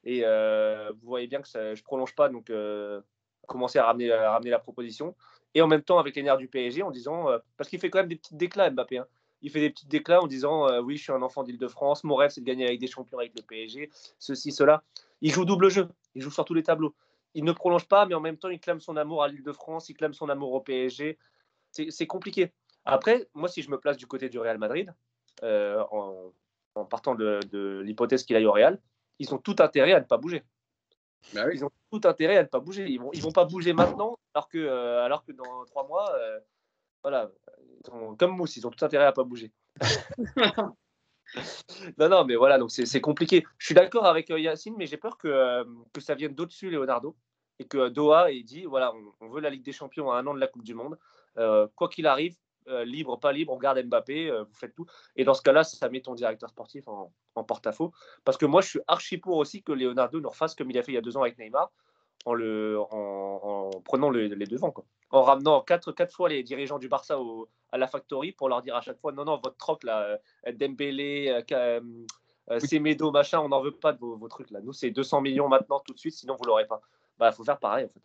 et 0.02 0.22
euh, 0.24 0.90
vous 1.00 1.06
voyez 1.06 1.28
bien 1.28 1.40
que 1.40 1.48
je 1.48 1.82
prolonge 1.84 2.12
pas, 2.16 2.28
donc 2.28 2.50
euh, 2.50 3.00
commencer 3.46 3.78
à 3.78 3.84
ramener, 3.84 4.08
la 4.50 4.58
proposition. 4.58 5.14
Et 5.54 5.62
en 5.62 5.68
même 5.68 5.82
temps 5.82 6.00
avec 6.00 6.16
les 6.16 6.24
nerfs 6.24 6.38
du 6.38 6.48
PSG 6.48 6.82
en 6.82 6.90
disant, 6.90 7.28
parce 7.56 7.70
qu'il 7.70 7.78
fait 7.78 7.88
quand 7.88 8.00
même 8.00 8.08
des 8.08 8.16
petits 8.16 8.34
déclats 8.34 8.70
Mbappé, 8.70 8.98
hein. 8.98 9.06
il 9.40 9.50
fait 9.50 9.60
des 9.60 9.70
petits 9.70 9.86
déclats 9.86 10.22
en 10.22 10.26
disant 10.26 10.80
oui, 10.80 10.96
je 10.96 11.04
suis 11.04 11.12
un 11.12 11.22
enfant 11.22 11.44
d'Île-de-France, 11.44 12.02
mon 12.02 12.16
rêve 12.16 12.30
c'est 12.30 12.40
de 12.40 12.46
gagner 12.46 12.66
avec 12.66 12.80
des 12.80 12.88
champions 12.88 13.18
avec 13.18 13.32
le 13.36 13.42
PSG, 13.42 13.90
ceci, 14.18 14.50
cela. 14.50 14.82
Il 15.20 15.30
joue 15.30 15.44
double 15.44 15.68
jeu, 15.68 15.88
il 16.16 16.22
joue 16.22 16.32
sur 16.32 16.44
tous 16.44 16.54
les 16.54 16.64
tableaux. 16.64 16.94
Il 17.34 17.44
ne 17.44 17.52
prolonge 17.52 17.86
pas, 17.86 18.04
mais 18.06 18.14
en 18.14 18.20
même 18.20 18.36
temps, 18.36 18.48
il 18.50 18.60
clame 18.60 18.80
son 18.80 18.96
amour 18.96 19.22
à 19.22 19.28
l'Île-de-France, 19.28 19.88
il 19.88 19.94
clame 19.94 20.12
son 20.12 20.28
amour 20.28 20.52
au 20.52 20.60
PSG. 20.60 21.18
C'est 21.72 22.06
compliqué. 22.06 22.52
Après, 22.84 23.28
moi, 23.34 23.48
si 23.48 23.62
je 23.62 23.70
me 23.70 23.78
place 23.78 23.96
du 23.96 24.06
côté 24.06 24.28
du 24.28 24.38
Real 24.38 24.58
Madrid, 24.58 24.92
euh, 25.42 25.82
en, 25.90 26.84
partant 26.84 27.14
de, 27.14 27.80
l'hypothèse 27.82 28.24
qu'il 28.24 28.36
aille 28.36 28.46
au 28.46 28.52
Real, 28.52 28.80
ils 29.18 29.34
ont 29.34 29.38
tout 29.38 29.56
intérêt 29.58 29.92
à 29.92 30.00
ne 30.00 30.04
pas 30.04 30.18
bouger. 30.18 30.44
Bah 31.34 31.52
ils 31.52 31.64
ont 31.64 31.70
tout 31.90 32.00
intérêt 32.04 32.36
à 32.36 32.42
ne 32.42 32.48
pas 32.48 32.58
bouger. 32.58 32.88
Ils 32.88 32.98
vont, 32.98 33.10
ils 33.12 33.22
vont 33.22 33.30
pas 33.30 33.44
bouger 33.44 33.72
maintenant, 33.72 34.18
alors 34.34 34.48
que, 34.48 34.58
euh, 34.58 35.04
alors 35.04 35.24
que 35.24 35.32
dans 35.32 35.64
trois 35.66 35.86
mois, 35.86 36.12
euh, 36.16 36.40
voilà, 37.02 37.30
comme 38.18 38.36
Mousse, 38.36 38.56
ils 38.56 38.66
ont 38.66 38.70
tout 38.70 38.84
intérêt 38.84 39.04
à 39.04 39.10
ne 39.10 39.14
pas 39.14 39.24
bouger. 39.24 39.52
non, 41.98 42.08
non, 42.08 42.24
mais 42.24 42.34
voilà, 42.34 42.58
donc 42.58 42.70
c'est 42.70 43.00
compliqué. 43.00 43.44
Je 43.58 43.66
suis 43.66 43.74
d'accord 43.74 44.06
avec 44.06 44.28
Yacine, 44.30 44.74
mais 44.76 44.86
j'ai 44.86 44.96
peur 44.96 45.16
que, 45.16 45.64
que 45.92 46.00
ça 46.00 46.14
vienne 46.14 46.34
d'au-dessus, 46.34 46.70
Leonardo, 46.70 47.16
et 47.58 47.66
que 47.66 47.88
Doha 47.88 48.32
ait 48.32 48.42
dit 48.42 48.64
voilà, 48.64 48.92
on, 49.20 49.28
veut 49.28 49.40
la 49.40 49.50
Ligue 49.50 49.64
des 49.64 49.72
Champions 49.72 50.10
à 50.10 50.18
un 50.18 50.26
an 50.26 50.34
de 50.34 50.40
la 50.40 50.48
Coupe 50.48 50.64
du 50.64 50.74
Monde. 50.74 50.98
Quoi 51.36 51.88
qu'il 51.88 52.06
arrive, 52.06 52.36
euh, 52.68 52.84
libre, 52.84 53.18
pas 53.18 53.32
libre, 53.32 53.52
on 53.52 53.58
garde 53.58 53.82
Mbappé, 53.82 54.30
euh, 54.30 54.44
vous 54.44 54.54
faites 54.54 54.74
tout. 54.74 54.86
Et 55.16 55.24
dans 55.24 55.34
ce 55.34 55.42
cas-là, 55.42 55.64
ça 55.64 55.88
met 55.88 56.00
ton 56.00 56.14
directeur 56.14 56.48
sportif 56.48 56.86
en, 56.86 57.12
porte-à-faux. 57.34 57.92
Parce 58.24 58.36
que 58.36 58.46
moi, 58.46 58.60
je 58.60 58.68
suis 58.68 58.80
archi 58.86 59.18
pour 59.18 59.36
aussi 59.36 59.62
que 59.62 59.72
Leonardo 59.72 60.20
nous 60.20 60.28
refasse 60.28 60.54
comme 60.54 60.70
il 60.70 60.78
a 60.78 60.82
fait 60.82 60.92
il 60.92 60.94
y 60.94 60.98
a 60.98 61.00
deux 61.00 61.16
ans 61.16 61.22
avec 61.22 61.38
Neymar, 61.38 61.72
en, 62.24 62.34
le, 62.34 62.78
en, 62.90 63.70
prenant 63.84 64.10
les 64.10 64.28
devants. 64.28 64.70
Quoi. 64.70 64.84
En 65.10 65.22
ramenant 65.22 65.60
quatre, 65.62 65.92
quatre 65.92 66.14
fois 66.14 66.28
les 66.28 66.42
dirigeants 66.42 66.78
du 66.78 66.88
Barça 66.88 67.18
au, 67.18 67.48
à 67.72 67.78
la 67.78 67.88
factory 67.88 68.32
pour 68.32 68.48
leur 68.48 68.62
dire 68.62 68.76
à 68.76 68.80
chaque 68.80 69.00
fois 69.00 69.12
non, 69.12 69.24
non, 69.24 69.40
votre 69.42 69.56
troc 69.56 69.82
là, 69.82 70.18
euh, 70.46 70.52
Dembélé, 70.52 71.42
Semedo, 72.58 73.10
machin, 73.10 73.40
on 73.40 73.48
n'en 73.48 73.60
veut 73.60 73.72
pas 73.72 73.92
de 73.92 73.98
vos, 73.98 74.16
vos, 74.16 74.28
trucs 74.28 74.50
là. 74.50 74.60
Nous, 74.60 74.72
c'est 74.72 74.90
200 74.90 75.20
millions 75.20 75.48
maintenant 75.48 75.80
tout 75.80 75.94
de 75.94 75.98
suite, 75.98 76.14
sinon 76.14 76.36
vous 76.38 76.44
l'aurez 76.44 76.66
pas. 76.66 76.80
Bah, 77.18 77.32
faut 77.32 77.44
faire 77.44 77.58
pareil 77.58 77.86
en 77.86 77.88
fait 77.88 78.00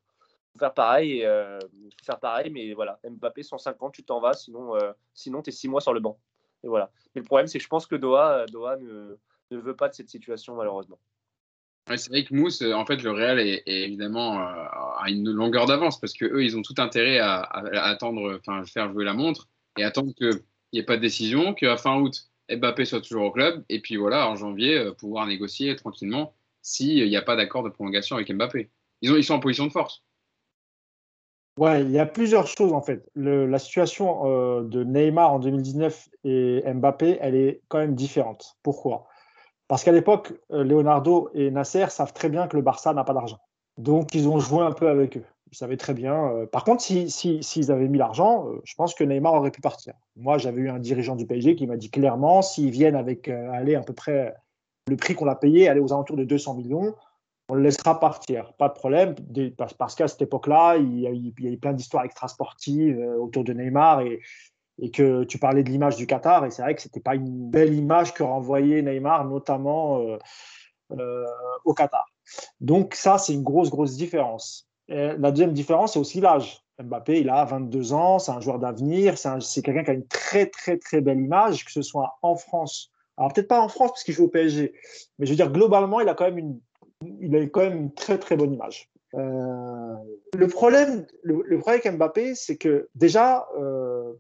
faire 0.58 0.74
pareil. 0.74 1.24
Euh, 1.26 1.60
faire 2.04 2.20
pareil, 2.20 2.50
mais 2.52 2.74
voilà, 2.74 3.00
Mbappé 3.04 3.44
150, 3.44 3.94
tu 3.94 4.04
t'en 4.04 4.20
vas, 4.20 4.34
sinon, 4.34 4.76
euh, 4.76 4.92
sinon 5.14 5.42
tu 5.42 5.52
six 5.52 5.68
mois 5.68 5.82
sur 5.82 5.94
le 5.94 6.00
banc. 6.00 6.20
Et 6.64 6.68
voilà. 6.68 6.92
Mais 7.14 7.22
le 7.22 7.26
problème, 7.26 7.48
c'est 7.48 7.58
que 7.58 7.64
je 7.64 7.70
pense 7.70 7.86
que 7.86 7.96
Doha, 7.96 8.46
Doha 8.48 8.78
ne, 8.78 9.18
ne 9.52 9.58
veut 9.58 9.76
pas 9.76 9.90
de 9.90 9.94
cette 9.94 10.10
situation, 10.10 10.56
malheureusement. 10.56 11.00
c'est 11.88 12.10
vrai 12.10 12.24
que 12.24 12.34
Mousse, 12.34 12.62
en 12.62 12.86
fait, 12.86 13.04
le 13.04 13.12
Real 13.12 13.40
est, 13.40 13.64
évidemment 13.66 14.40
euh, 14.40 14.44
à 15.00 15.06
une 15.10 15.30
longueur 15.30 15.66
d'avance 15.66 16.00
parce 16.00 16.14
que 16.14 16.26
eux, 16.26 16.44
ils 16.44 16.58
ont 16.58 16.62
tout 16.62 16.76
intérêt 16.78 17.20
à, 17.20 17.42
attendre, 17.42 18.40
enfin, 18.40 18.64
faire 18.66 18.92
jouer 18.92 19.06
la 19.06 19.14
montre 19.14 19.48
et 19.78 19.84
attendre 19.84 20.14
qu'il 20.14 20.42
n'y 20.74 20.80
ait 20.80 20.86
pas 20.86 20.98
de 20.98 21.02
décision, 21.02 21.54
qu'à 21.54 21.78
fin 21.78 22.00
août, 22.00 22.30
Mbappé 22.50 22.86
soit 22.86 23.02
toujours 23.02 23.26
au 23.26 23.32
club 23.32 23.64
et 23.70 23.82
puis 23.82 23.98
voilà, 23.98 24.30
en 24.30 24.36
janvier, 24.36 24.92
pouvoir 24.98 25.28
négocier 25.28 25.76
tranquillement 25.76 26.34
s'il 26.62 27.08
n'y 27.08 27.18
a 27.18 27.22
pas 27.22 27.36
d'accord 27.36 27.64
de 27.64 27.70
prolongation 27.70 28.16
avec 28.16 28.32
Mbappé. 28.32 28.70
Ils 29.02 29.24
sont 29.24 29.36
en 29.36 29.40
position 29.40 29.68
de 29.68 29.72
force. 29.72 30.04
Ouais, 31.58 31.82
il 31.82 31.90
y 31.90 31.98
a 31.98 32.06
plusieurs 32.06 32.46
choses 32.46 32.72
en 32.72 32.82
fait. 32.82 33.04
la 33.16 33.58
situation 33.58 34.22
euh, 34.26 34.64
de 34.64 34.84
Neymar 34.84 35.34
en 35.34 35.40
2019 35.40 36.10
et 36.24 36.62
Mbappé, 36.72 37.18
elle 37.20 37.36
est 37.36 37.62
quand 37.68 37.80
même 37.80 37.96
différente. 37.96 38.58
Pourquoi? 38.62 39.08
Parce 39.68 39.84
qu'à 39.84 39.92
l'époque, 39.92 40.34
euh, 40.52 40.64
Leonardo 40.64 41.30
et 41.34 41.50
Nasser 41.50 41.88
savent 41.90 42.14
très 42.14 42.30
bien 42.30 42.48
que 42.48 42.56
le 42.56 42.62
Barça 42.62 42.94
n'a 42.94 43.04
pas 43.04 43.14
d'argent. 43.14 43.40
Donc, 43.78 44.14
ils 44.14 44.28
ont 44.28 44.40
joué 44.40 44.64
un 44.64 44.72
peu 44.72 44.88
avec 44.88 45.18
eux. 45.18 45.26
Ils 45.52 45.58
savaient 45.58 45.78
très 45.78 45.96
bien. 45.96 46.30
Euh, 46.30 46.46
par 46.46 46.64
contre, 46.64 46.84
s'ils 46.84 47.12
si, 47.12 47.42
si, 47.42 47.72
avaient 47.72 47.88
mis 47.88 47.98
l'argent, 47.98 48.48
je 48.64 48.76
pense 48.76 48.94
que 48.94 49.04
Neymar 49.04 49.34
aurait 49.34 49.52
pu 49.52 49.62
partir. 49.62 49.96
Moi, 50.16 50.38
j'avais 50.38 50.62
eu 50.62 50.70
un 50.70 50.80
dirigeant 50.80 51.16
du 51.16 51.26
PSG 51.26 51.56
qui 51.56 51.66
m'a 51.66 51.76
dit 51.76 51.90
clairement, 51.90 52.44
s'ils 52.44 52.70
viennent 52.70 52.96
avec 52.96 53.30
aller 53.30 53.74
à 53.76 53.82
peu 53.82 53.94
près 53.94 54.36
le 54.88 54.96
prix 54.96 55.16
qu'on 55.16 55.28
a 55.28 55.36
payé, 55.36 55.68
aller 55.68 55.80
aux 55.80 55.92
alentours 55.92 56.18
de 56.18 56.24
200 56.24 56.54
millions, 56.54 56.94
on 57.50 57.56
le 57.56 57.64
laissera 57.64 58.00
partir. 58.00 58.54
Pas 58.54 58.70
de 58.70 58.74
problème, 58.74 59.16
parce 59.78 59.96
qu'à 59.96 60.08
cette 60.08 60.22
époque-là, 60.22 60.78
il, 60.78 61.00
y 61.00 61.08
a 61.08 61.12
eu 61.12 61.58
plein 61.58 61.74
d'histoires 61.74 62.04
extrasportives 62.04 63.00
autour 63.20 63.44
de 63.44 63.54
Neymar 63.54 64.02
et, 64.02 64.22
que 64.94 65.24
tu 65.24 65.40
parlais 65.40 65.64
de 65.64 65.70
l'image 65.70 65.96
du 65.96 66.06
Qatar. 66.06 66.46
Et 66.46 66.52
c'est 66.52 66.62
vrai 66.62 66.76
que 66.76 66.82
ce 66.82 66.88
n'était 66.88 67.00
pas 67.00 67.16
une 67.16 67.50
belle 67.50 67.74
image 67.74 68.14
que 68.14 68.22
renvoyait 68.22 68.82
Neymar, 68.82 69.26
notamment 69.26 70.02
au 71.66 71.74
Qatar. 71.74 72.06
Donc 72.60 72.94
ça, 72.94 73.18
c'est 73.18 73.34
une 73.34 73.44
grosse, 73.44 73.70
grosse 73.70 73.96
différence. 73.96 74.68
la 74.88 75.32
deuxième 75.32 75.54
différence, 75.54 75.94
c'est 75.94 76.00
aussi 76.00 76.22
l'âge. 76.22 76.62
Mbappé, 76.80 77.22
il 77.22 77.30
a 77.30 77.44
22 77.44 77.94
ans, 77.94 78.20
c'est 78.20 78.32
un 78.32 78.40
joueur 78.40 78.60
d'avenir, 78.60 79.18
c'est 79.18 79.62
quelqu'un 79.64 79.84
qui 79.84 79.90
a 79.90 79.94
une 79.94 80.08
très, 80.08 80.46
très, 80.46 80.78
très 80.78 81.02
belle 81.02 81.20
image, 81.20 81.66
que 81.66 81.72
ce 81.72 81.82
soit 81.82 82.20
en 82.22 82.36
France. 82.36 82.92
Alors 83.18 83.34
peut-être 83.34 83.48
pas 83.48 83.62
en 83.62 83.68
France 83.68 83.92
parce 83.92 84.04
qu'il 84.04 84.14
joue 84.14 84.26
au 84.26 84.30
PSG, 84.30 84.74
mais 85.18 85.26
je 85.26 85.32
veux 85.32 85.36
dire, 85.36 85.52
globalement, 85.52 86.02
il 86.02 86.10
a 86.10 86.14
quand 86.14 86.26
même 86.26 86.38
une, 86.38 86.60
il 87.06 87.36
a 87.36 87.46
quand 87.48 87.62
même 87.62 87.78
une 87.78 87.94
très, 87.94 88.18
très 88.18 88.36
bonne 88.36 88.54
image. 88.54 88.90
Euh, 89.16 89.96
le 90.36 90.48
problème, 90.48 91.06
le, 91.24 91.42
problème 91.60 91.82
avec 91.86 91.92
Mbappé, 91.98 92.36
c'est 92.36 92.58
que 92.58 92.90
déjà, 92.96 93.48
euh, 93.58 94.14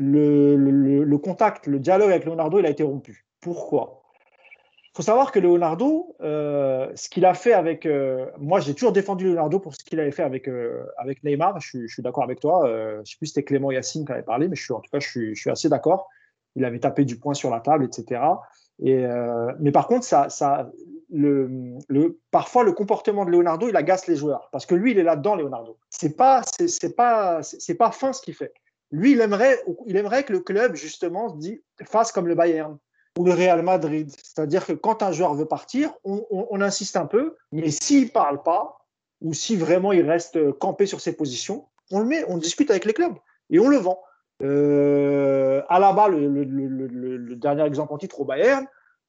le, 0.00 1.16
contact, 1.16 1.66
le 1.66 1.78
dialogue 1.78 2.10
avec 2.10 2.24
Leonardo, 2.24 2.58
il 2.58 2.66
a 2.66 2.70
été 2.70 2.82
rompu. 2.82 3.26
Pourquoi? 3.40 4.02
Faut 4.96 5.02
savoir 5.02 5.32
que 5.32 5.40
Leonardo, 5.40 6.14
euh, 6.20 6.92
ce 6.94 7.08
qu'il 7.08 7.24
a 7.24 7.34
fait 7.34 7.52
avec. 7.52 7.88
Moi, 8.38 8.60
j'ai 8.60 8.74
toujours 8.74 8.92
défendu 8.92 9.24
Leonardo 9.24 9.58
pour 9.58 9.74
ce 9.74 9.82
qu'il 9.82 9.98
avait 9.98 10.12
fait 10.12 10.22
avec, 10.22 10.48
avec 10.98 11.24
Neymar. 11.24 11.58
Je, 11.60 11.86
suis 11.86 12.02
d'accord 12.02 12.22
avec 12.22 12.38
toi. 12.38 12.62
je 12.66 13.00
ne 13.00 13.04
sais 13.04 13.16
plus 13.16 13.26
si 13.26 13.32
c'était 13.32 13.44
Clément 13.44 13.72
Yacine 13.72 14.06
qui 14.06 14.12
avait 14.12 14.22
parlé, 14.22 14.46
mais 14.46 14.56
en 14.70 14.80
tout 14.80 14.90
cas, 14.92 15.00
je 15.00 15.34
suis 15.34 15.50
assez 15.50 15.68
d'accord. 15.68 16.08
Il 16.54 16.64
avait 16.64 16.78
tapé 16.78 17.04
du 17.04 17.18
poing 17.18 17.34
sur 17.34 17.50
la 17.50 17.58
table, 17.58 17.84
etc. 17.84 18.20
Et, 18.82 19.06
mais 19.60 19.72
par 19.72 19.86
contre, 19.86 20.04
ça, 20.04 20.28
le, 21.10 22.18
parfois, 22.30 22.64
le 22.64 22.72
comportement 22.72 23.24
de 23.24 23.30
Leonardo, 23.30 23.68
il 23.68 23.76
agace 23.76 24.06
les 24.06 24.16
joueurs. 24.16 24.48
Parce 24.52 24.66
que 24.66 24.74
lui, 24.74 24.92
il 24.92 24.98
est 24.98 25.02
là-dedans, 25.02 25.36
Leonardo. 25.36 25.78
Ce 25.90 26.06
n'est 26.06 26.12
pas, 26.12 26.42
c'est, 26.58 26.96
pas, 26.96 27.42
c'est, 27.42 27.74
pas 27.74 27.90
fin 27.90 28.12
ce 28.12 28.20
qu'il 28.20 28.34
fait. 28.34 28.52
Lui, 28.90 29.12
il 29.12 29.20
aimerait, 29.20 29.62
il 29.86 29.96
aimerait 29.96 30.24
que 30.24 30.32
le 30.32 30.40
club, 30.40 30.74
justement, 30.74 31.30
dit, 31.30 31.62
fasse 31.84 32.12
comme 32.12 32.26
le 32.26 32.34
Bayern 32.34 32.78
ou 33.18 33.24
le 33.24 33.32
Real 33.32 33.62
Madrid. 33.62 34.10
C'est-à-dire 34.22 34.66
que 34.66 34.72
quand 34.72 35.02
un 35.02 35.12
joueur 35.12 35.34
veut 35.34 35.46
partir, 35.46 35.94
on, 36.04 36.60
insiste 36.60 36.96
un 36.96 37.06
peu, 37.06 37.36
mais 37.52 37.70
s'il 37.70 38.10
parle 38.10 38.42
pas, 38.42 38.78
ou 39.20 39.32
si 39.34 39.56
vraiment 39.56 39.92
il 39.92 40.08
reste 40.08 40.52
campé 40.58 40.86
sur 40.86 41.00
ses 41.00 41.16
positions, 41.16 41.66
on 41.90 42.00
le 42.00 42.06
met, 42.06 42.24
on 42.28 42.38
discute 42.38 42.70
avec 42.70 42.84
les 42.84 42.92
clubs 42.92 43.14
et 43.50 43.60
on 43.60 43.68
le 43.68 43.76
vend. 43.76 44.00
Euh, 44.42 45.62
Alaba, 45.68 46.08
le, 46.08 46.28
le, 46.28 47.36
dernier 47.36 47.64
exemple 47.64 47.92
en 47.92 47.98
titre 47.98 48.20
au 48.20 48.24
Bayern, 48.24 48.66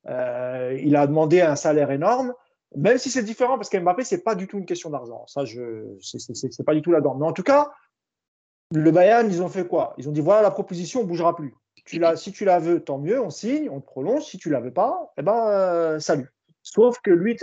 euh, 0.08 0.78
il 0.82 0.96
a 0.96 1.08
demandé 1.08 1.42
un 1.42 1.56
salaire 1.56 1.92
énorme, 1.92 2.34
même 2.76 2.98
si 2.98 3.10
c'est 3.10 3.24
différent 3.24 3.58
parce 3.58 3.70
qu'Mbappé, 3.70 4.04
c'est 4.04 4.24
pas 4.24 4.36
du 4.36 4.48
tout 4.48 4.58
une 4.58 4.66
question 4.66 4.90
d'argent. 4.90 5.26
Ça, 5.28 5.46
je, 5.46 5.98
c'est 6.02 6.66
pas 6.66 6.76
du 6.76 6.82
tout 6.82 6.92
là-dedans. 6.92 7.16
Mais 7.16 7.26
en 7.26 7.34
tout 7.34 7.44
cas, 7.44 7.72
le 8.72 8.92
Bayern, 8.92 9.28
ils 9.28 9.42
ont 9.42 9.50
fait 9.50 9.68
quoi? 9.68 9.94
Ils 9.98 10.08
ont 10.10 10.12
dit 10.12 10.22
voilà 10.22 10.42
la 10.42 10.52
proposition, 10.52 11.02
on 11.02 11.06
bougera 11.06 11.36
plus 11.36 11.56
tu 11.86 12.00
la, 12.00 12.16
si 12.16 12.32
tu 12.32 12.46
la 12.46 12.60
veux, 12.60 12.80
tant 12.80 12.98
mieux, 12.98 13.22
on 13.22 13.30
signe, 13.30 13.70
on 13.70 13.80
te 13.80 13.86
prolonge. 13.86 14.24
Si 14.24 14.38
tu 14.38 14.50
la 14.50 14.60
veux 14.60 14.74
pas, 14.74 15.14
eh 15.18 15.22
ben, 15.22 15.48
euh, 15.48 16.00
salut. 16.00 16.32
Sauf 16.64 17.00
que 17.00 17.12
lui, 17.12 17.38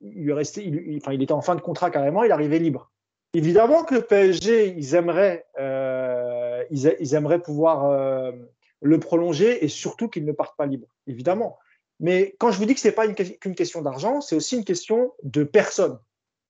il, 0.00 0.32
restait, 0.32 0.64
il, 0.64 1.00
il 1.10 1.22
était 1.22 1.32
en 1.32 1.42
fin 1.42 1.54
de 1.54 1.60
contrat 1.60 1.90
carrément, 1.90 2.24
il 2.24 2.32
arrivait 2.32 2.58
libre. 2.58 2.90
Évidemment 3.34 3.84
que 3.84 3.94
le 3.94 4.02
PSG, 4.02 4.74
ils 4.76 4.94
aimeraient, 4.94 5.46
euh, 5.60 6.15
ils, 6.70 7.14
aimeraient 7.14 7.42
pouvoir 7.42 7.86
euh, 7.86 8.32
le 8.80 9.00
prolonger 9.00 9.64
et 9.64 9.68
surtout 9.68 10.08
qu'il 10.08 10.24
ne 10.24 10.32
parte 10.32 10.56
pas 10.56 10.66
libre, 10.66 10.88
évidemment. 11.06 11.58
Mais 12.00 12.34
quand 12.38 12.50
je 12.50 12.58
vous 12.58 12.66
dis 12.66 12.74
que 12.74 12.80
ce 12.80 12.88
n'est 12.88 12.94
pas 12.94 13.08
qu'une 13.08 13.54
question 13.54 13.82
d'argent, 13.82 14.20
c'est 14.20 14.36
aussi 14.36 14.56
une 14.56 14.64
question 14.64 15.12
de 15.22 15.44
personne. 15.44 15.98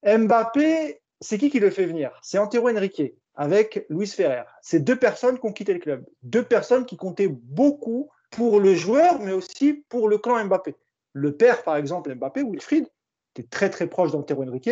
Mbappé, 0.05 1.01
c'est 1.21 1.39
qui 1.39 1.51
qui 1.51 1.61
le 1.61 1.71
fait 1.71 1.87
venir? 1.87 2.19
C'est 2.23 2.39
Antero 2.39 2.69
Henrique 2.69 3.03
avec 3.35 3.87
Luis 3.89 4.09
Ferrer. 4.09 4.45
C'est 4.63 4.81
deux 4.81 4.97
personnes 4.97 5.39
qui 5.39 5.47
ont 5.47 5.53
quitté 5.53 5.73
le 5.73 5.79
club. 5.79 6.05
Deux 6.23 6.43
personnes 6.43 6.87
qui 6.87 6.97
comptaient 6.97 7.29
beaucoup 7.29 8.11
pour 8.31 8.61
le 8.61 8.75
joueur, 8.75 9.21
mais 9.21 9.33
aussi 9.33 9.85
pour 9.89 10.09
le 10.09 10.19
clan 10.19 10.45
Mbappé. 10.45 10.75
Le 11.13 11.37
père, 11.37 11.63
par 11.63 11.77
exemple, 11.77 12.15
Mbappé, 12.15 12.43
Wilfried, 12.43 12.87
était 13.35 13.49
très 13.49 13.71
très 13.71 13.87
proche 13.87 14.13
d'Antero 14.13 14.43
Henrique 14.43 14.71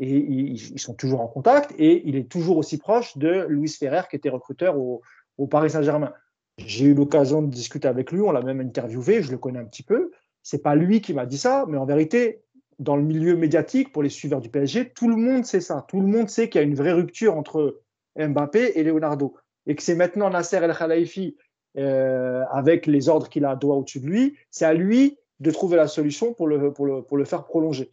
et 0.00 0.16
ils, 0.16 0.78
sont 0.80 0.94
toujours 0.94 1.20
en 1.20 1.28
contact 1.28 1.72
et 1.78 2.02
il 2.08 2.16
est 2.16 2.28
toujours 2.28 2.56
aussi 2.56 2.78
proche 2.78 3.18
de 3.18 3.46
Luis 3.48 3.68
Ferrer 3.68 4.02
qui 4.08 4.16
était 4.16 4.30
recruteur 4.30 4.78
au, 4.78 5.02
Paris 5.50 5.70
Saint-Germain. 5.70 6.12
J'ai 6.58 6.86
eu 6.86 6.94
l'occasion 6.94 7.42
de 7.42 7.50
discuter 7.50 7.88
avec 7.88 8.12
lui, 8.12 8.20
on 8.20 8.32
l'a 8.32 8.42
même 8.42 8.60
interviewé, 8.60 9.22
je 9.22 9.30
le 9.30 9.38
connais 9.38 9.58
un 9.58 9.64
petit 9.64 9.82
peu. 9.82 10.10
C'est 10.42 10.62
pas 10.62 10.74
lui 10.74 11.00
qui 11.00 11.14
m'a 11.14 11.24
dit 11.24 11.38
ça, 11.38 11.64
mais 11.68 11.78
en 11.78 11.86
vérité, 11.86 12.42
dans 12.78 12.96
le 12.96 13.02
milieu 13.02 13.36
médiatique, 13.36 13.92
pour 13.92 14.02
les 14.02 14.08
suiveurs 14.08 14.40
du 14.40 14.50
PSG, 14.50 14.90
tout 14.90 15.08
le 15.08 15.16
monde 15.16 15.44
sait 15.44 15.60
ça. 15.60 15.86
Tout 15.88 16.00
le 16.00 16.06
monde 16.06 16.28
sait 16.28 16.48
qu'il 16.48 16.60
y 16.60 16.64
a 16.64 16.66
une 16.66 16.74
vraie 16.74 16.92
rupture 16.92 17.36
entre 17.36 17.80
Mbappé 18.16 18.72
et 18.74 18.82
Leonardo. 18.82 19.34
Et 19.66 19.74
que 19.74 19.82
c'est 19.82 19.94
maintenant 19.94 20.28
Nasser 20.28 20.56
El 20.56 20.74
Khalifi, 20.74 21.36
euh, 21.78 22.42
avec 22.50 22.86
les 22.86 23.08
ordres 23.08 23.28
qu'il 23.28 23.44
a 23.44 23.50
à 23.50 23.56
doigt 23.56 23.76
au-dessus 23.76 24.00
de 24.00 24.06
lui, 24.06 24.36
c'est 24.50 24.64
à 24.64 24.74
lui 24.74 25.16
de 25.38 25.50
trouver 25.50 25.76
la 25.76 25.86
solution 25.86 26.34
pour 26.34 26.48
le, 26.48 27.24
faire 27.24 27.44
prolonger. 27.44 27.90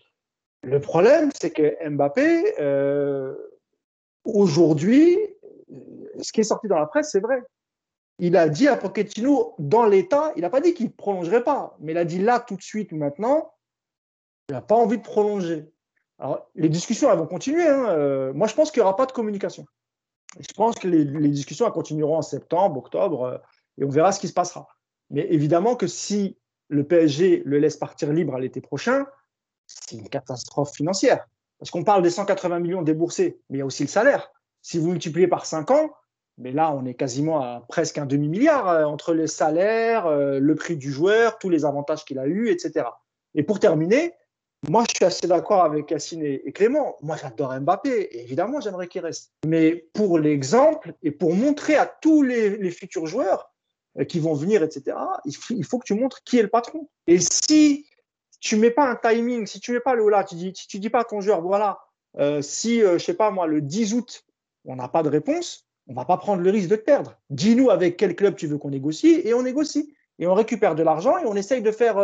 Le 0.64 0.80
problème, 0.80 1.30
c'est 1.40 1.52
que 1.52 1.90
Mbappé, 1.90 2.56
euh, 2.60 3.36
aujourd'hui, 4.24 5.18
ce 6.22 6.32
qui 6.32 6.42
est 6.42 6.46
sorti 6.46 6.68
dans 6.68 6.80
la 6.80 6.88
presse, 6.88 7.12
c'est 7.12 7.20
vrai. 7.20 7.42
Il 8.20 8.36
a 8.36 8.50
dit 8.50 8.68
à 8.68 8.76
Pochettino, 8.76 9.54
dans 9.60 9.86
l'état, 9.86 10.34
il 10.36 10.42
n'a 10.42 10.50
pas 10.50 10.62
dit 10.62 10.74
qu'il 10.74 10.88
ne 10.88 10.92
prolongerait 10.92 11.44
pas, 11.44 11.78
mais 11.80 11.92
il 11.92 11.98
a 11.98 12.06
dit 12.06 12.20
là, 12.20 12.40
tout 12.40 12.56
de 12.56 12.64
suite, 12.64 12.92
maintenant, 12.92 13.54
il 14.50 14.54
n'a 14.54 14.62
pas 14.62 14.76
envie 14.76 14.98
de 14.98 15.04
prolonger. 15.04 15.72
Alors, 16.20 16.50
les 16.56 16.70
discussions, 16.70 17.12
elles 17.12 17.20
vont 17.20 17.28
continuer. 17.28 17.68
Hein. 17.68 17.90
Euh, 17.90 18.34
moi, 18.34 18.48
je 18.48 18.56
pense 18.56 18.72
qu'il 18.72 18.82
n'y 18.82 18.86
aura 18.86 18.96
pas 18.96 19.06
de 19.06 19.12
communication. 19.12 19.66
Je 20.40 20.54
pense 20.54 20.76
que 20.76 20.88
les, 20.88 21.06
discussions 21.30 21.70
continueront 21.72 22.18
en 22.18 22.22
septembre, 22.22 22.80
octobre, 22.80 23.24
euh, 23.24 23.38
et 23.78 23.86
on 23.86 23.90
verra 23.90 24.12
ce 24.12 24.20
qui 24.20 24.28
se 24.28 24.34
passera. 24.34 24.68
Mais 25.10 25.28
évidemment 25.30 25.76
que 25.76 25.88
si 25.88 26.38
le 26.70 26.84
PSG 26.86 27.44
le 27.46 27.60
laisse 27.60 27.78
partir 27.78 28.12
libre 28.12 28.36
à 28.36 28.40
l'été 28.40 28.62
prochain, 28.62 29.06
c'est 29.68 29.96
une 29.96 30.10
catastrophe 30.10 30.74
financière. 30.74 31.28
Parce 31.60 31.72
qu'on 31.72 31.84
parle 31.84 32.02
des 32.02 32.10
180 32.10 32.60
millions 32.60 32.82
déboursés, 32.82 33.40
mais 33.50 33.58
il 33.58 33.60
y 33.60 33.62
a 33.62 33.66
aussi 33.66 33.84
le 33.84 33.90
salaire. 33.90 34.32
Si 34.62 34.80
vous 34.80 34.90
multipliez 34.90 35.28
par 35.28 35.46
5 35.46 35.72
ans, 35.72 35.92
mais 36.38 36.52
là, 36.52 36.72
on 36.72 36.86
est 36.86 36.94
quasiment 36.94 37.42
à 37.42 37.66
presque 37.68 37.98
un 37.98 38.06
demi-milliard 38.06 38.70
euh, 38.70 38.84
entre 38.86 39.14
les 39.14 39.28
salaires, 39.28 40.06
euh, 40.06 40.40
le 40.40 40.56
prix 40.56 40.78
du 40.78 40.92
joueur, 40.92 41.40
tous 41.40 41.50
les 41.50 41.66
avantages 41.66 42.06
qu'il 42.06 42.20
a 42.20 42.28
eus, 42.28 42.50
etc. 42.50 42.86
Et 43.34 43.44
pour 43.44 43.60
terminer, 43.60 44.14
moi, 44.70 44.84
je 44.88 44.96
suis 44.96 45.06
assez 45.06 45.28
d'accord 45.28 45.64
avec 45.64 45.88
Cassine 45.88 46.24
et, 46.24 46.52
Clément. 46.52 46.98
Moi, 47.02 47.16
j'adore 47.22 47.60
Mbappé. 47.60 48.10
évidemment, 48.22 48.60
j'aimerais 48.60 48.88
qu'il 48.88 49.02
reste. 49.02 49.32
Mais 49.46 49.88
pour 49.94 50.20
l'exemple 50.20 50.94
et 51.04 51.12
pour 51.12 51.34
montrer 51.34 51.76
à 51.76 51.86
tous 51.86 52.24
les, 52.24 52.72
futurs 52.72 53.08
joueurs 53.08 53.52
euh, 54.00 54.04
qui 54.04 54.20
vont 54.20 54.34
venir, 54.34 54.64
etc., 54.64 54.98
il 55.26 55.64
faut, 55.64 55.80
que 55.80 55.86
tu 55.86 55.94
montres 55.96 56.24
qui 56.24 56.38
est 56.38 56.44
le 56.44 56.50
patron. 56.50 56.88
Et 57.08 57.20
si 57.20 57.87
tu 58.40 58.56
mets 58.56 58.72
pas 58.72 58.90
un 58.90 58.96
timing, 58.96 59.46
si 59.46 59.60
tu 59.60 59.72
mets 59.72 59.80
pas 59.80 59.96
le 59.96 60.08
là, 60.10 60.24
tu 60.24 60.36
dis, 60.36 60.52
si 60.56 60.68
tu 60.68 60.80
dis 60.80 60.90
pas 60.90 61.02
à 61.02 61.04
ton 61.04 61.22
joueur, 61.22 61.42
voilà, 61.42 61.80
euh, 62.20 62.42
si, 62.42 62.84
euh, 62.84 62.98
je 62.98 63.04
sais 63.04 63.14
pas 63.14 63.32
moi, 63.32 63.48
le 63.48 63.62
10 63.62 63.94
août, 63.94 64.26
on 64.66 64.76
n'a 64.76 64.88
pas 64.88 65.04
de 65.04 65.10
réponse, 65.10 65.68
on 65.88 65.94
va 65.94 66.06
pas 66.06 66.18
prendre 66.18 66.42
le 66.42 66.50
risque 66.50 66.70
de 66.70 66.76
te 66.76 66.82
perdre. 66.82 67.18
Dis-nous 67.30 67.70
avec 67.70 67.98
quel 67.98 68.16
club 68.16 68.36
tu 68.36 68.48
veux 68.48 68.58
qu'on 68.58 68.72
négocie 68.72 69.22
et 69.24 69.34
on 69.34 69.44
négocie. 69.44 69.94
Et 70.20 70.28
on 70.28 70.34
récupère 70.34 70.76
de 70.76 70.84
l'argent 70.84 71.18
et 71.20 71.26
on 71.26 71.36
essaye 71.36 71.62
de 71.62 71.72
faire 71.72 71.98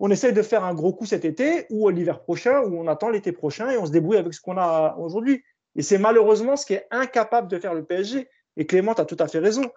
on 0.00 0.10
essaye 0.10 0.32
de 0.32 0.42
faire 0.42 0.64
un 0.64 0.74
gros 0.74 0.92
coup 0.92 1.06
cet 1.06 1.24
été 1.24 1.66
ou 1.70 1.88
l'hiver 1.88 2.20
prochain 2.20 2.60
ou 2.62 2.78
on 2.78 2.86
attend 2.88 3.10
l'été 3.10 3.32
prochain 3.32 3.70
et 3.70 3.76
on 3.76 3.86
se 3.86 3.92
débrouille 3.92 4.16
avec 4.16 4.34
ce 4.34 4.40
qu'on 4.40 4.58
a 4.58 4.96
aujourd'hui. 4.98 5.44
Et 5.76 5.82
c'est 5.82 5.98
malheureusement 5.98 6.56
ce 6.56 6.66
qui 6.66 6.74
est 6.74 6.86
incapable 6.90 7.48
de 7.48 7.58
faire 7.58 7.74
le 7.74 7.84
PSG. 7.84 8.28
Et 8.56 8.66
Clément, 8.66 8.94
tu 8.94 9.04
tout 9.06 9.16
à 9.18 9.28
fait 9.28 9.38
raison. 9.38 9.70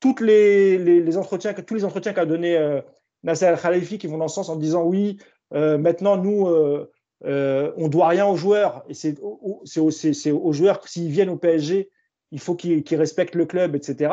Toutes 0.00 0.20
les, 0.20 1.16
entretiens, 1.16 1.54
tous 1.54 1.74
les 1.74 1.84
entretiens 1.84 2.12
qu'a 2.12 2.26
donné 2.26 2.56
euh, 2.56 2.80
Nasser 3.24 3.46
Al-Khalifi 3.46 3.98
qui 3.98 4.06
vont 4.06 4.18
dans 4.18 4.26
le 4.26 4.30
sens 4.30 4.48
en 4.48 4.56
disant 4.56 4.84
oui, 4.84 5.18
euh, 5.54 5.78
maintenant 5.78 6.16
nous, 6.16 6.46
euh, 6.46 6.90
euh, 7.24 7.72
on 7.76 7.88
doit 7.88 8.08
rien 8.08 8.26
aux 8.26 8.36
joueurs. 8.36 8.84
Et 8.88 8.94
c'est 8.94 9.18
aux, 9.20 10.52
joueurs, 10.52 10.86
s'ils 10.86 11.10
viennent 11.10 11.30
au 11.30 11.36
PSG, 11.36 11.90
il 12.30 12.40
faut 12.40 12.54
qu'ils 12.54 12.96
respectent 12.96 13.34
le 13.34 13.46
club, 13.46 13.74
etc. 13.74 14.12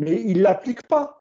Mais 0.00 0.22
ils 0.22 0.38
ne 0.38 0.42
l'appliquent 0.42 0.86
pas 0.86 1.16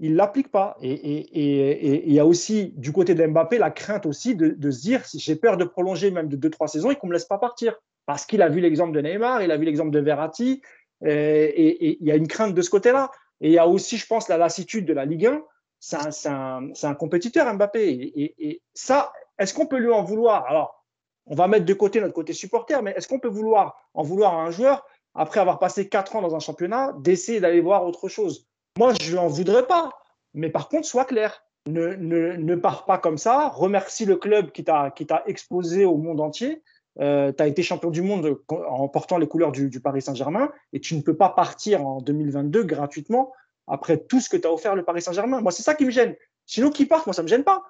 il 0.00 0.12
ne 0.12 0.16
l'applique 0.16 0.50
pas. 0.50 0.76
Et 0.82 2.04
il 2.04 2.12
y 2.12 2.18
a 2.18 2.26
aussi, 2.26 2.74
du 2.76 2.92
côté 2.92 3.14
de 3.14 3.24
Mbappé, 3.24 3.58
la 3.58 3.70
crainte 3.70 4.06
aussi 4.06 4.34
de, 4.34 4.70
se 4.70 4.80
dire 4.80 5.02
j'ai 5.14 5.36
peur 5.36 5.56
de 5.56 5.64
prolonger 5.64 6.10
même 6.10 6.28
de 6.28 6.36
2-3 6.36 6.66
saisons 6.66 6.90
et 6.90 6.96
qu'on 6.96 7.06
ne 7.06 7.12
me 7.12 7.14
laisse 7.14 7.26
pas 7.26 7.38
partir. 7.38 7.76
Parce 8.04 8.26
qu'il 8.26 8.42
a 8.42 8.48
vu 8.48 8.60
l'exemple 8.60 8.92
de 8.92 9.00
Neymar, 9.00 9.42
il 9.42 9.52
a 9.52 9.56
vu 9.56 9.64
l'exemple 9.64 9.92
de 9.92 10.00
Verratti, 10.00 10.60
et 11.06 11.96
il 12.00 12.06
y 12.06 12.10
a 12.10 12.16
une 12.16 12.26
crainte 12.26 12.54
de 12.54 12.60
ce 12.60 12.70
côté-là. 12.70 13.12
Et 13.40 13.48
il 13.48 13.52
y 13.52 13.58
a 13.58 13.68
aussi, 13.68 13.96
je 13.96 14.06
pense, 14.06 14.28
la 14.28 14.36
lassitude 14.36 14.84
de 14.84 14.92
la 14.92 15.04
Ligue 15.04 15.26
1. 15.26 15.42
C'est 15.86 16.28
un, 16.28 16.94
compétiteur, 16.94 17.52
Mbappé. 17.52 18.12
Et, 18.16 18.62
ça, 18.72 19.12
est-ce 19.38 19.52
qu'on 19.52 19.66
peut 19.66 19.76
lui 19.76 19.92
en 19.92 20.02
vouloir? 20.02 20.46
Alors, 20.46 20.82
on 21.26 21.34
va 21.34 21.46
mettre 21.46 21.66
de 21.66 21.74
côté 21.74 22.00
notre 22.00 22.14
côté 22.14 22.32
supporter, 22.32 22.82
mais 22.82 22.92
est-ce 22.92 23.06
qu'on 23.06 23.18
peut 23.18 23.28
vouloir 23.28 23.76
en 23.92 24.02
vouloir 24.02 24.34
à 24.34 24.42
un 24.44 24.50
joueur, 24.50 24.86
après 25.14 25.40
avoir 25.40 25.58
passé 25.58 25.88
quatre 25.88 26.16
ans 26.16 26.22
dans 26.22 26.34
un 26.34 26.40
championnat, 26.40 26.94
d'essayer 27.00 27.38
d'aller 27.38 27.60
voir 27.60 27.84
autre 27.84 28.08
chose? 28.08 28.46
Moi, 28.78 28.94
je 29.00 29.14
n'en 29.14 29.28
voudrais 29.28 29.66
pas. 29.66 29.90
Mais 30.32 30.48
par 30.48 30.70
contre, 30.70 30.86
sois 30.86 31.04
clair. 31.04 31.44
Ne, 31.66 31.94
ne, 31.96 32.54
pars 32.56 32.86
pas 32.86 32.98
comme 32.98 33.18
ça. 33.18 33.48
Remercie 33.48 34.06
le 34.06 34.16
club 34.16 34.52
qui 34.52 34.64
t'a 34.64 34.92
exposé 35.26 35.84
au 35.84 35.98
monde 35.98 36.20
entier. 36.20 36.62
Euh, 37.00 37.32
tu 37.32 37.42
as 37.42 37.46
été 37.46 37.62
champion 37.62 37.90
du 37.90 38.02
monde 38.02 38.38
en 38.48 38.88
portant 38.88 39.18
les 39.18 39.26
couleurs 39.26 39.52
du 39.52 39.80
Paris 39.80 40.00
Saint-Germain 40.00 40.50
et 40.72 40.80
tu 40.80 40.94
ne 40.94 41.02
peux 41.02 41.16
pas 41.16 41.28
partir 41.28 41.86
en 41.86 42.00
2022 42.00 42.62
gratuitement 42.62 43.32
après 43.66 43.98
tout 43.98 44.20
ce 44.20 44.28
que 44.28 44.36
tu 44.36 44.46
as 44.46 44.52
offert 44.52 44.74
le 44.74 44.84
Paris 44.84 45.02
Saint-Germain. 45.02 45.40
Moi, 45.40 45.52
c'est 45.52 45.62
ça 45.62 45.74
qui 45.74 45.84
me 45.84 45.90
gêne. 45.90 46.14
Sinon, 46.46 46.70
qui 46.70 46.86
part, 46.86 47.02
moi, 47.06 47.14
ça 47.14 47.22
ne 47.22 47.24
me 47.24 47.30
gêne 47.30 47.44
pas. 47.44 47.62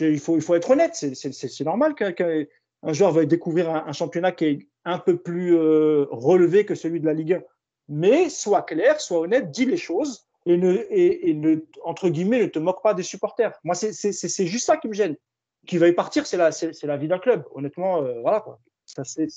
il, 0.00 0.18
faut, 0.18 0.36
il 0.36 0.42
faut 0.42 0.54
être 0.54 0.70
honnête. 0.70 0.94
C'est 0.94 1.64
normal 1.64 1.94
qu'un 1.94 2.92
joueur 2.92 3.12
veuille 3.12 3.26
découvrir 3.26 3.70
un, 3.70 3.92
championnat 3.92 4.32
qui 4.32 4.44
est 4.44 4.68
un 4.84 4.98
peu 4.98 5.16
plus 5.16 5.56
euh, 5.56 6.06
relevé 6.10 6.64
que 6.64 6.74
celui 6.74 7.00
de 7.00 7.06
la 7.06 7.14
Ligue 7.14 7.34
1. 7.34 7.42
Mais 7.88 8.28
sois 8.30 8.62
clair, 8.62 9.00
sois 9.00 9.20
honnête, 9.20 9.50
dis 9.50 9.66
les 9.66 9.76
choses 9.76 10.26
et, 10.46 10.56
ne, 10.56 10.78
et, 10.90 11.34
ne, 11.34 11.56
entre 11.84 12.08
guillemets, 12.08 12.40
ne 12.40 12.46
te 12.46 12.58
moque 12.58 12.82
pas 12.82 12.94
des 12.94 13.02
supporters. 13.02 13.52
Moi, 13.64 13.74
c'est 13.74 14.46
juste 14.46 14.66
ça 14.66 14.76
qui 14.76 14.88
me 14.88 14.94
gêne. 14.94 15.16
Qui 15.66 15.78
veuille 15.78 15.92
partir, 15.92 16.26
c'est 16.26 16.36
la, 16.36 16.50
la 16.82 16.96
vie 16.96 17.08
d'un 17.08 17.18
club. 17.18 17.44
Honnêtement, 17.54 18.02
euh, 18.02 18.20
voilà 18.22 18.40
quoi. 18.40 18.58
Ça, 18.84 19.04
c 19.04 19.28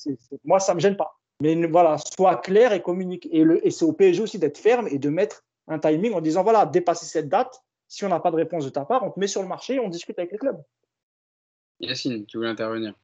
moi, 0.44 0.58
ça 0.58 0.74
me 0.74 0.80
gêne 0.80 0.96
pas. 0.96 1.18
Mais 1.40 1.54
voilà, 1.66 1.98
sois 1.98 2.36
clair 2.36 2.72
et 2.72 2.82
communique. 2.82 3.28
Et, 3.30 3.44
et 3.62 3.70
c'est 3.70 3.84
au 3.84 3.92
PSG 3.92 4.22
aussi 4.22 4.38
d'être 4.38 4.58
ferme 4.58 4.88
et 4.88 4.98
de 4.98 5.08
mettre 5.08 5.44
un 5.68 5.78
timing 5.78 6.12
en 6.14 6.20
disant 6.20 6.42
voilà, 6.42 6.66
dépasser 6.66 7.06
cette 7.06 7.28
date, 7.28 7.62
si 7.88 8.04
on 8.04 8.08
n'a 8.08 8.20
pas 8.20 8.30
de 8.30 8.36
réponse 8.36 8.64
de 8.64 8.70
ta 8.70 8.84
part, 8.84 9.02
on 9.04 9.10
te 9.10 9.20
met 9.20 9.26
sur 9.26 9.42
le 9.42 9.48
marché 9.48 9.74
et 9.74 9.80
on 9.80 9.88
discute 9.88 10.18
avec 10.18 10.32
les 10.32 10.38
clubs. 10.38 10.60
Yacine, 11.80 12.26
tu 12.26 12.38
voulais 12.38 12.50
intervenir 12.50 12.94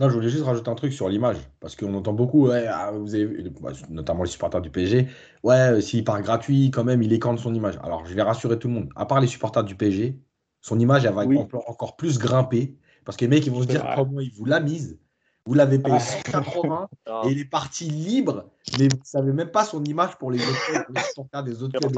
non, 0.00 0.08
je 0.08 0.14
voulais 0.14 0.30
juste 0.30 0.44
rajouter 0.44 0.70
un 0.70 0.74
truc 0.74 0.94
sur 0.94 1.10
l'image, 1.10 1.36
parce 1.60 1.76
qu'on 1.76 1.92
entend 1.92 2.14
beaucoup, 2.14 2.48
ah, 2.50 2.90
vous 2.90 3.14
avez, 3.14 3.50
bah, 3.60 3.72
notamment 3.90 4.22
les 4.22 4.30
supporters 4.30 4.62
du 4.62 4.70
PSG, 4.70 5.08
ouais, 5.42 5.54
euh, 5.54 5.80
s'il 5.82 6.04
part 6.04 6.22
gratuit, 6.22 6.70
quand 6.70 6.84
même, 6.84 7.02
il 7.02 7.12
écante 7.12 7.38
son 7.38 7.52
image. 7.52 7.78
Alors, 7.82 8.06
je 8.06 8.14
vais 8.14 8.22
rassurer 8.22 8.58
tout 8.58 8.68
le 8.68 8.72
monde. 8.72 8.88
À 8.96 9.04
part 9.04 9.20
les 9.20 9.26
supporters 9.26 9.62
du 9.62 9.74
PSG, 9.74 10.18
son 10.62 10.78
image, 10.78 11.04
elle 11.04 11.12
va 11.12 11.26
encore 11.66 11.96
plus 11.96 12.18
grimper, 12.18 12.78
parce 13.04 13.18
que 13.18 13.26
les 13.26 13.28
mecs, 13.28 13.46
ils 13.46 13.52
vont 13.52 13.60
se 13.60 13.66
dire 13.66 13.86
comment 13.94 14.20
il 14.20 14.32
vous 14.32 14.46
l'a 14.46 14.60
mise. 14.60 14.98
Vous 15.46 15.54
l'avez 15.54 15.78
payé 15.78 15.98
180 15.98 16.88
ah. 17.06 17.22
et 17.26 17.30
il 17.30 17.38
est 17.40 17.44
parti 17.44 17.84
libre, 17.84 18.50
mais 18.78 18.88
vous 18.88 18.98
ne 18.98 19.04
savez 19.04 19.32
même 19.32 19.50
pas 19.50 19.64
son 19.64 19.82
image 19.84 20.16
pour 20.16 20.30
les 20.30 20.40
autres 20.40 21.06
supporters 21.08 21.42
des 21.44 21.62
autres 21.62 21.78
clubs. 21.78 21.92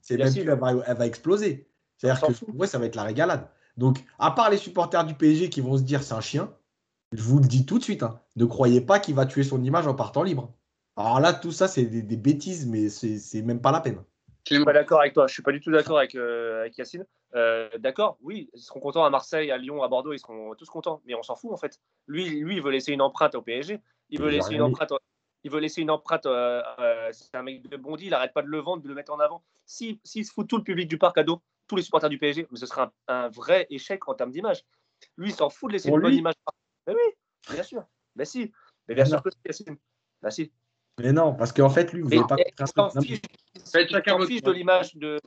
C'est 0.00 0.16
même 0.16 0.32
plus, 0.32 0.40
elle 0.40 0.58
va, 0.58 0.72
elle 0.86 0.96
va 0.96 1.06
exploser. 1.06 1.68
C'est-à-dire 1.96 2.26
que 2.26 2.52
ouais, 2.52 2.66
ça 2.66 2.78
va 2.78 2.86
être 2.86 2.96
la 2.96 3.04
régalade. 3.04 3.48
Donc, 3.76 3.98
à 4.18 4.30
part 4.32 4.50
les 4.50 4.56
supporters 4.56 5.04
du 5.04 5.14
PSG 5.14 5.48
qui 5.48 5.60
vont 5.60 5.78
se 5.78 5.82
dire 5.82 6.02
c'est 6.02 6.14
un 6.14 6.20
chien, 6.20 6.52
je 7.12 7.22
vous 7.22 7.38
le 7.38 7.46
dis 7.46 7.64
tout 7.64 7.78
de 7.78 7.84
suite, 7.84 8.02
hein. 8.02 8.20
ne 8.36 8.44
croyez 8.44 8.80
pas 8.80 8.98
qu'il 8.98 9.14
va 9.14 9.26
tuer 9.26 9.44
son 9.44 9.62
image 9.62 9.86
en 9.86 9.94
partant 9.94 10.22
libre. 10.22 10.52
Alors 10.96 11.20
là, 11.20 11.32
tout 11.32 11.52
ça, 11.52 11.68
c'est 11.68 11.84
des, 11.84 12.16
bêtises, 12.16 12.66
mais 12.66 12.88
c'est 12.88 13.42
même 13.42 13.60
pas 13.60 13.72
la 13.72 13.80
peine. 13.80 14.02
Je 14.46 14.56
suis 14.56 14.64
pas 14.64 14.72
d'accord 14.72 15.00
avec 15.00 15.14
toi. 15.14 15.26
Je 15.26 15.32
suis 15.32 15.42
pas 15.42 15.52
du 15.52 15.60
tout 15.60 15.70
d'accord 15.70 15.98
avec, 15.98 16.14
euh, 16.14 16.68
Yacine. 16.76 17.06
Euh, 17.34 17.68
d'accord, 17.78 18.18
oui, 18.20 18.50
ils 18.54 18.60
seront 18.60 18.80
contents 18.80 19.04
à 19.04 19.10
Marseille, 19.10 19.50
à 19.50 19.58
Lyon, 19.58 19.82
à 19.82 19.88
Bordeaux, 19.88 20.12
ils 20.12 20.18
seront 20.18 20.54
tous 20.54 20.68
contents. 20.68 21.00
Mais 21.06 21.14
on 21.14 21.22
s'en 21.22 21.36
fout 21.36 21.52
en 21.52 21.56
fait. 21.56 21.80
Lui, 22.06 22.28
lui, 22.28 22.56
il 22.56 22.62
veut 22.62 22.70
laisser 22.70 22.92
une 22.92 23.02
empreinte 23.02 23.34
au 23.34 23.42
PSG. 23.42 23.80
Il 24.10 24.20
veut 24.20 24.30
laisser 24.30 24.54
une 24.54 24.62
empreinte. 24.62 24.92
Il 25.44 25.50
veut 25.50 25.60
laisser 25.60 25.82
une 25.82 25.90
empreinte. 25.90 26.26
Euh, 26.26 26.62
c'est 27.12 27.34
un 27.34 27.42
mec 27.42 27.68
de 27.68 27.76
Bondy. 27.76 28.06
Il 28.06 28.10
n'arrête 28.10 28.32
pas 28.32 28.42
de 28.42 28.48
le 28.48 28.58
vendre, 28.58 28.82
de 28.82 28.88
le 28.88 28.94
mettre 28.94 29.12
en 29.12 29.18
avant. 29.18 29.42
S'il 29.64 29.98
si, 30.04 30.24
se 30.24 30.32
fout 30.32 30.46
tout 30.46 30.58
le 30.58 30.64
public 30.64 30.88
du 30.88 30.98
parc 30.98 31.18
à 31.18 31.24
dos, 31.24 31.40
tous 31.66 31.76
les 31.76 31.82
supporters 31.82 32.10
du 32.10 32.18
PSG, 32.18 32.46
ce 32.54 32.66
serait 32.66 32.86
un, 33.08 33.28
vrai 33.28 33.66
échec 33.70 34.06
en 34.08 34.14
termes 34.14 34.30
d'image. 34.30 34.64
Lui, 35.16 35.30
il 35.30 35.34
s'en 35.34 35.50
fout 35.50 35.70
de 35.70 35.72
laisser 35.74 35.88
une 35.88 36.00
bonne 36.00 36.14
image 36.14 36.34
mais 36.86 36.94
oui, 36.94 37.54
bien 37.54 37.62
sûr. 37.62 37.84
Mais 38.16 38.24
si. 38.24 38.52
Mais 38.88 38.94
bien 38.94 39.04
sûr 39.04 39.22
que 39.22 39.30
c'est 39.50 39.66
bah, 40.20 40.30
si. 40.30 40.52
Mais 41.00 41.12
non, 41.12 41.34
parce 41.34 41.52
qu'en 41.52 41.70
fait, 41.70 41.92
lui, 41.92 42.02
vous 42.02 42.10
n'avez 42.10 42.26
pas 42.26 42.36
Il 42.38 42.66
s'en 42.66 42.90
fiche 44.26 44.42
de 44.42 44.52
l'image 44.52 44.94
de, 44.96 45.18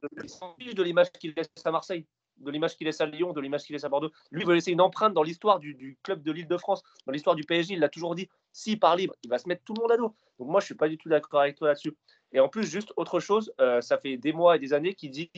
de 0.74 0.84
l'image 0.84 1.12
qu'il 1.12 1.34
laisse 1.36 1.50
à 1.64 1.72
Marseille, 1.72 2.06
de 2.38 2.52
l'image 2.52 2.76
qu'il 2.76 2.86
laisse 2.86 3.02
à 3.02 3.06
Lyon, 3.06 3.34
de 3.34 3.42
l'image 3.42 3.64
qu'il 3.64 3.74
laisse 3.74 3.84
à 3.84 3.90
Bordeaux. 3.90 4.12
Lui, 4.32 4.44
il 4.44 4.48
veut 4.48 4.54
laisser 4.54 4.72
une 4.72 4.82
empreinte 4.82 5.14
dans 5.14 5.24
l'histoire 5.24 5.60
du, 5.60 5.98
club 6.04 6.22
de 6.22 6.32
l'Île-de-France, 6.32 6.84
dans 7.08 7.12
l'histoire 7.12 7.36
du 7.36 7.44
PSG. 7.44 7.74
Il 7.74 7.80
l'a 7.80 7.90
toujours 7.90 8.16
dit. 8.16 8.30
Si 8.52 8.78
par 8.78 8.96
libre, 8.96 9.16
il 9.24 9.30
va 9.30 9.38
se 9.38 9.48
mettre 9.48 9.64
tout 9.64 9.74
le 9.74 9.82
monde 9.82 9.92
à 9.92 9.98
dos. 9.98 10.16
Donc 10.40 10.50
moi, 10.50 10.60
je 10.60 10.66
suis 10.66 10.76
pas 10.76 10.88
du 10.88 10.98
tout 10.98 11.10
d'accord 11.10 11.42
avec 11.42 11.58
toi 11.58 11.70
là-dessus. 11.70 11.96
Et 12.32 12.40
en 12.40 12.48
plus, 12.48 12.70
juste 12.70 12.94
autre 12.96 13.20
chose, 13.20 13.54
euh, 13.60 13.82
ça 13.82 13.98
fait 13.98 14.18
des 14.18 14.34
mois 14.34 14.56
et 14.56 14.60
des 14.60 14.74
années 14.74 14.94
qu'il 14.94 15.12
dit 15.12 15.30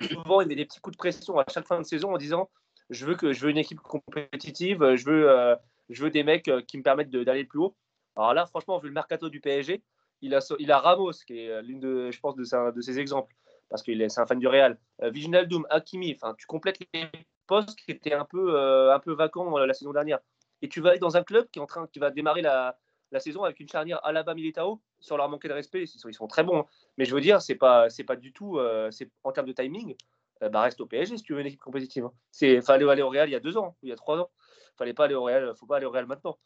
souvent 0.00 0.40
il 0.40 0.48
met 0.48 0.54
des 0.54 0.64
petits 0.64 0.80
coups 0.80 0.96
de 0.96 0.98
pression 0.98 1.38
à 1.38 1.44
chaque 1.52 1.66
fin 1.66 1.78
de 1.78 1.86
saison 1.86 2.14
en 2.14 2.18
disant 2.18 2.50
je 2.90 3.06
veux 3.06 3.14
que 3.14 3.32
je 3.32 3.44
veux 3.44 3.50
une 3.50 3.58
équipe 3.58 3.80
compétitive, 3.80 4.96
je 4.96 5.04
veux, 5.04 5.30
euh, 5.30 5.56
je 5.88 6.02
veux 6.04 6.10
des 6.10 6.24
mecs 6.24 6.48
euh, 6.48 6.62
qui 6.62 6.78
me 6.78 6.82
permettent 6.82 7.10
d'aller 7.10 7.44
plus 7.44 7.58
haut. 7.58 7.76
Alors 8.16 8.34
là, 8.34 8.46
franchement, 8.46 8.78
vu 8.78 8.88
le 8.88 8.94
mercato 8.94 9.28
du 9.28 9.40
PSG, 9.40 9.82
il 10.20 10.34
a, 10.34 10.78
Ramos, 10.78 11.12
qui 11.26 11.40
est 11.40 11.50
euh, 11.50 11.62
l'une 11.62 11.80
de, 11.80 12.10
je 12.10 12.20
pense, 12.20 12.36
de, 12.36 12.70
de 12.70 12.80
ses 12.80 12.98
exemples, 12.98 13.34
parce 13.68 13.82
qu'il 13.82 14.00
est, 14.00 14.18
un 14.18 14.26
fan 14.26 14.38
du 14.38 14.46
Real. 14.46 14.78
Euh, 15.02 15.10
Viginaldoum, 15.10 15.66
Hakimi, 15.70 16.16
tu 16.38 16.46
complètes 16.46 16.78
les 16.92 17.06
postes 17.46 17.76
qui 17.76 17.90
étaient 17.90 18.14
un 18.14 18.24
peu, 18.24 18.58
un 18.92 18.98
peu 19.00 19.12
vacants 19.12 19.58
la 19.58 19.74
saison 19.74 19.92
dernière. 19.92 20.20
Et 20.60 20.68
tu 20.68 20.80
vas 20.80 20.90
aller 20.90 21.00
dans 21.00 21.16
un 21.16 21.24
club 21.24 21.48
qui 21.50 21.58
est 21.58 21.62
en 21.62 21.66
train, 21.66 21.88
qui 21.88 21.98
va 21.98 22.10
démarrer 22.10 22.42
la, 22.42 22.78
la 23.10 23.18
saison 23.18 23.42
avec 23.42 23.58
une 23.58 23.68
charnière 23.68 24.04
Alaba 24.04 24.34
Militao, 24.34 24.80
sans 25.00 25.16
leur 25.16 25.28
manquer 25.28 25.48
de 25.48 25.54
respect. 25.54 25.82
Ils 25.82 26.14
sont, 26.14 26.28
très 26.28 26.44
bons, 26.44 26.60
hein. 26.60 26.66
mais 26.98 27.04
je 27.04 27.14
veux 27.14 27.20
dire, 27.20 27.42
c'est 27.42 27.56
pas, 27.56 27.90
c'est 27.90 28.04
pas 28.04 28.14
du 28.14 28.32
tout, 28.32 28.60
c'est 28.90 29.10
en 29.24 29.32
termes 29.32 29.48
de 29.48 29.52
timing, 29.52 29.96
euh, 30.42 30.48
bah, 30.48 30.62
reste 30.62 30.80
au 30.80 30.86
PSG 30.86 31.16
si 31.16 31.22
tu 31.22 31.34
veux 31.34 31.40
une 31.40 31.46
équipe 31.46 31.60
compétitive. 31.60 32.04
Hein. 32.04 32.12
C'est 32.30 32.60
fallait 32.60 32.88
aller 32.88 33.02
au 33.02 33.08
Real 33.08 33.28
il 33.28 33.32
y 33.32 33.36
a 33.36 33.40
deux 33.40 33.56
ans, 33.56 33.76
il 33.82 33.88
y 33.88 33.92
a 33.92 33.96
trois 33.96 34.18
ans. 34.18 34.30
Fallait 34.76 34.94
pas 34.94 35.04
aller 35.04 35.14
au 35.14 35.22
Real, 35.22 35.54
faut 35.56 35.66
pas 35.66 35.76
aller 35.76 35.86
au 35.86 35.90
Real 35.90 36.06
maintenant. 36.06 36.38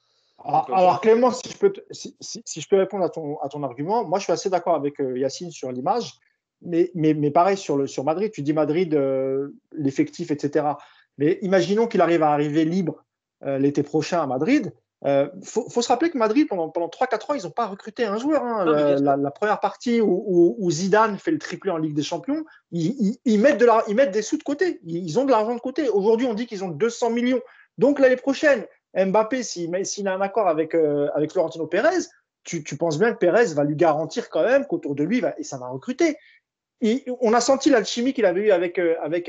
Ah, 0.45 0.67
alors, 0.73 1.01
Clément, 1.01 1.31
si 1.31 1.49
je, 1.49 1.57
peux 1.57 1.73
si, 1.91 2.17
si, 2.21 2.61
je 2.61 2.69
peux 2.69 2.77
répondre 2.77 3.05
à 3.05 3.09
ton, 3.09 3.39
à 3.41 3.49
ton 3.49 3.63
argument, 3.63 4.05
moi 4.05 4.19
je 4.19 4.25
suis 4.25 4.33
assez 4.33 4.51
d'accord 4.51 4.75
avec 4.75 5.01
euh, 5.01 5.19
Yacine 5.19 5.51
sur 5.51 5.73
l'image, 5.73 6.13
mais, 6.63 6.91
mais, 6.95 7.15
mais, 7.15 7.31
pareil 7.31 7.57
sur, 7.57 7.77
le, 7.77 7.87
sur 7.87 8.05
Madrid, 8.05 8.31
tu 8.31 8.43
dis 8.43 8.53
Madrid, 8.53 8.95
euh, 8.95 9.55
l'effectif, 9.73 10.31
etc. 10.31 10.67
Mais 11.19 11.39
imaginons 11.43 11.87
qu'il 11.87 12.01
arrive 12.01 12.23
à 12.23 12.33
arriver 12.33 12.65
libre 12.65 13.03
l'été 13.43 13.83
prochain 13.83 14.23
à 14.23 14.27
Madrid, 14.27 14.73
il 15.05 15.09
euh, 15.09 15.29
faut, 15.43 15.83
se 15.83 15.89
rappeler 15.89 16.11
que 16.11 16.17
Madrid, 16.17 16.49
pendant, 16.49 16.71
pendant 16.71 16.89
3-4 16.89 17.31
ans, 17.31 17.35
ils 17.35 17.43
n'ont 17.45 17.51
pas 17.51 17.67
recruté 17.67 18.07
un 18.07 18.17
joueur. 18.17 18.43
Hein. 18.43 18.65
la, 18.65 19.31
première 19.31 19.61
partie 19.61 20.01
où, 20.01 20.71
Zidane 20.71 21.19
fait 21.19 21.31
le 21.31 21.39
triplé 21.39 21.71
en 21.71 21.77
Ligue 21.77 21.95
des 21.95 22.03
Champions, 22.03 22.45
ils, 22.73 23.39
mettent, 23.39 23.59
de 23.59 23.67
la, 23.67 23.85
ils 23.89 23.95
mettent 23.95 24.11
des 24.11 24.23
sous 24.23 24.39
de 24.39 24.43
côté. 24.43 24.81
Ils, 24.85 25.19
ont 25.19 25.25
de 25.25 25.31
l'argent 25.31 25.55
de 25.55 25.61
côté. 25.61 25.89
Aujourd'hui, 25.91 26.27
on 26.27 26.35
dit 26.35 26.47
qu'ils 26.47 26.65
ont 26.65 26.69
200 26.69 27.11
millions. 27.11 27.41
Donc 27.77 27.99
l'année 27.99 28.17
prochaine, 28.17 28.65
Mbappé, 28.97 29.43
s'il 29.43 30.09
a 30.09 30.15
un 30.15 30.21
accord 30.21 30.49
avec, 30.49 30.75
euh, 30.75 31.09
avec 31.15 31.33
Florentino 31.33 31.67
Pérez, 31.67 32.07
tu, 32.45 32.63
penses 32.77 32.99
bien 32.99 33.13
que 33.13 33.19
Pérez 33.19 33.55
va 33.55 33.65
lui 33.65 33.75
garantir 33.75 34.31
quand 34.31 34.45
même 34.45 34.67
qu'autour 34.67 34.95
de 34.95 35.03
lui, 35.03 35.21
et 35.37 35.43
ça 35.43 35.59
va 35.59 35.69
recruter. 35.69 36.17
on 37.21 37.33
a 37.33 37.41
senti 37.41 37.71
l'alchimie 37.71 38.13
qu'il 38.13 38.25
avait 38.25 38.43
eu 38.43 38.51
avec, 38.53 38.79
euh, 38.79 38.95
avec, 39.03 39.29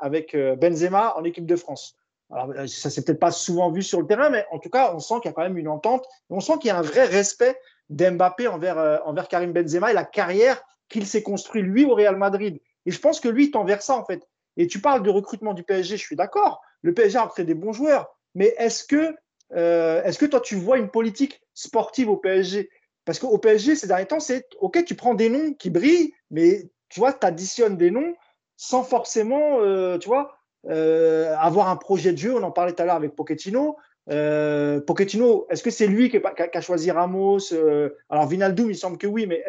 avec 0.00 0.34
Benzema 0.34 1.14
en 1.16 1.24
équipe 1.24 1.46
de 1.46 1.56
France. 1.56 1.96
Alors, 2.30 2.50
euh, 2.50 2.66
ça 2.66 2.90
s'est 2.90 3.02
peut-être 3.04 3.20
pas 3.20 3.30
souvent 3.30 3.70
vu 3.70 3.82
sur 3.82 4.00
le 4.00 4.06
terrain, 4.06 4.30
mais 4.30 4.44
en 4.50 4.58
tout 4.58 4.70
cas, 4.70 4.92
on 4.94 4.98
sent 4.98 5.14
qu'il 5.22 5.26
y 5.26 5.28
a 5.28 5.32
quand 5.32 5.42
même 5.42 5.58
une 5.58 5.68
entente. 5.68 6.06
on 6.30 6.40
sent 6.40 6.54
qu'il 6.60 6.68
y 6.68 6.70
a 6.70 6.78
un 6.78 6.82
vrai 6.82 7.04
respect 7.04 7.58
d'Mbappé 7.88 8.48
envers, 8.48 8.78
euh, 8.78 8.98
envers 9.04 9.28
Karim 9.28 9.52
Benzema 9.52 9.90
et 9.90 9.94
la 9.94 10.04
carrière 10.04 10.62
qu'il 10.88 11.06
s'est 11.06 11.22
construit 11.22 11.62
lui 11.62 11.84
au 11.84 11.94
Real 11.94 12.16
Madrid. 12.16 12.60
Et 12.84 12.90
je 12.90 13.00
pense 13.00 13.20
que 13.20 13.28
lui, 13.28 13.50
tend 13.50 13.64
vers 13.64 13.82
ça, 13.82 13.96
en 13.96 14.04
fait. 14.04 14.26
Et 14.56 14.66
tu 14.66 14.80
parles 14.80 15.02
de 15.02 15.10
recrutement 15.10 15.54
du 15.54 15.62
PSG, 15.62 15.96
je 15.96 16.02
suis 16.02 16.16
d'accord. 16.16 16.62
Le 16.82 16.94
PSG 16.94 17.18
a 17.18 17.22
recruté 17.22 17.44
des 17.44 17.54
bons 17.54 17.72
joueurs. 17.72 18.15
Mais 18.36 18.54
est-ce 18.58 18.84
que, 18.84 19.16
euh, 19.54 20.04
est-ce 20.04 20.18
que 20.18 20.26
toi, 20.26 20.40
tu 20.40 20.54
vois 20.54 20.78
une 20.78 20.90
politique 20.90 21.42
sportive 21.54 22.08
au 22.08 22.16
PSG 22.16 22.70
Parce 23.04 23.18
qu'au 23.18 23.36
PSG, 23.38 23.74
ces 23.74 23.88
derniers 23.88 24.06
temps, 24.06 24.20
c'est 24.20 24.46
OK, 24.60 24.84
tu 24.84 24.94
prends 24.94 25.14
des 25.14 25.28
noms 25.28 25.54
qui 25.54 25.70
brillent, 25.70 26.12
mais 26.30 26.70
tu 26.88 27.00
vois, 27.00 27.12
tu 27.12 27.26
additionnes 27.26 27.76
des 27.76 27.90
noms 27.90 28.14
sans 28.56 28.84
forcément, 28.84 29.58
tu 29.98 30.08
vois, 30.08 30.36
euh, 30.68 31.36
avoir 31.38 31.68
un 31.68 31.76
projet 31.76 32.12
de 32.12 32.18
jeu. 32.18 32.34
On 32.34 32.42
en 32.42 32.50
parlait 32.50 32.72
tout 32.72 32.82
à 32.82 32.86
l'heure 32.86 32.96
avec 32.96 33.14
Pochettino. 33.14 33.76
Euh, 34.10 34.80
Pochettino, 34.80 35.46
est-ce 35.48 35.62
que 35.62 35.70
c'est 35.70 35.86
lui 35.86 36.10
qui 36.10 36.18
a, 36.18 36.60
choisi 36.60 36.90
Ramos 36.90 37.52
euh, 37.52 37.90
Alors 38.08 38.26
Vinaldoom, 38.26 38.70
il 38.70 38.76
semble 38.76 38.98
que 38.98 39.06
oui, 39.06 39.26
mais 39.26 39.44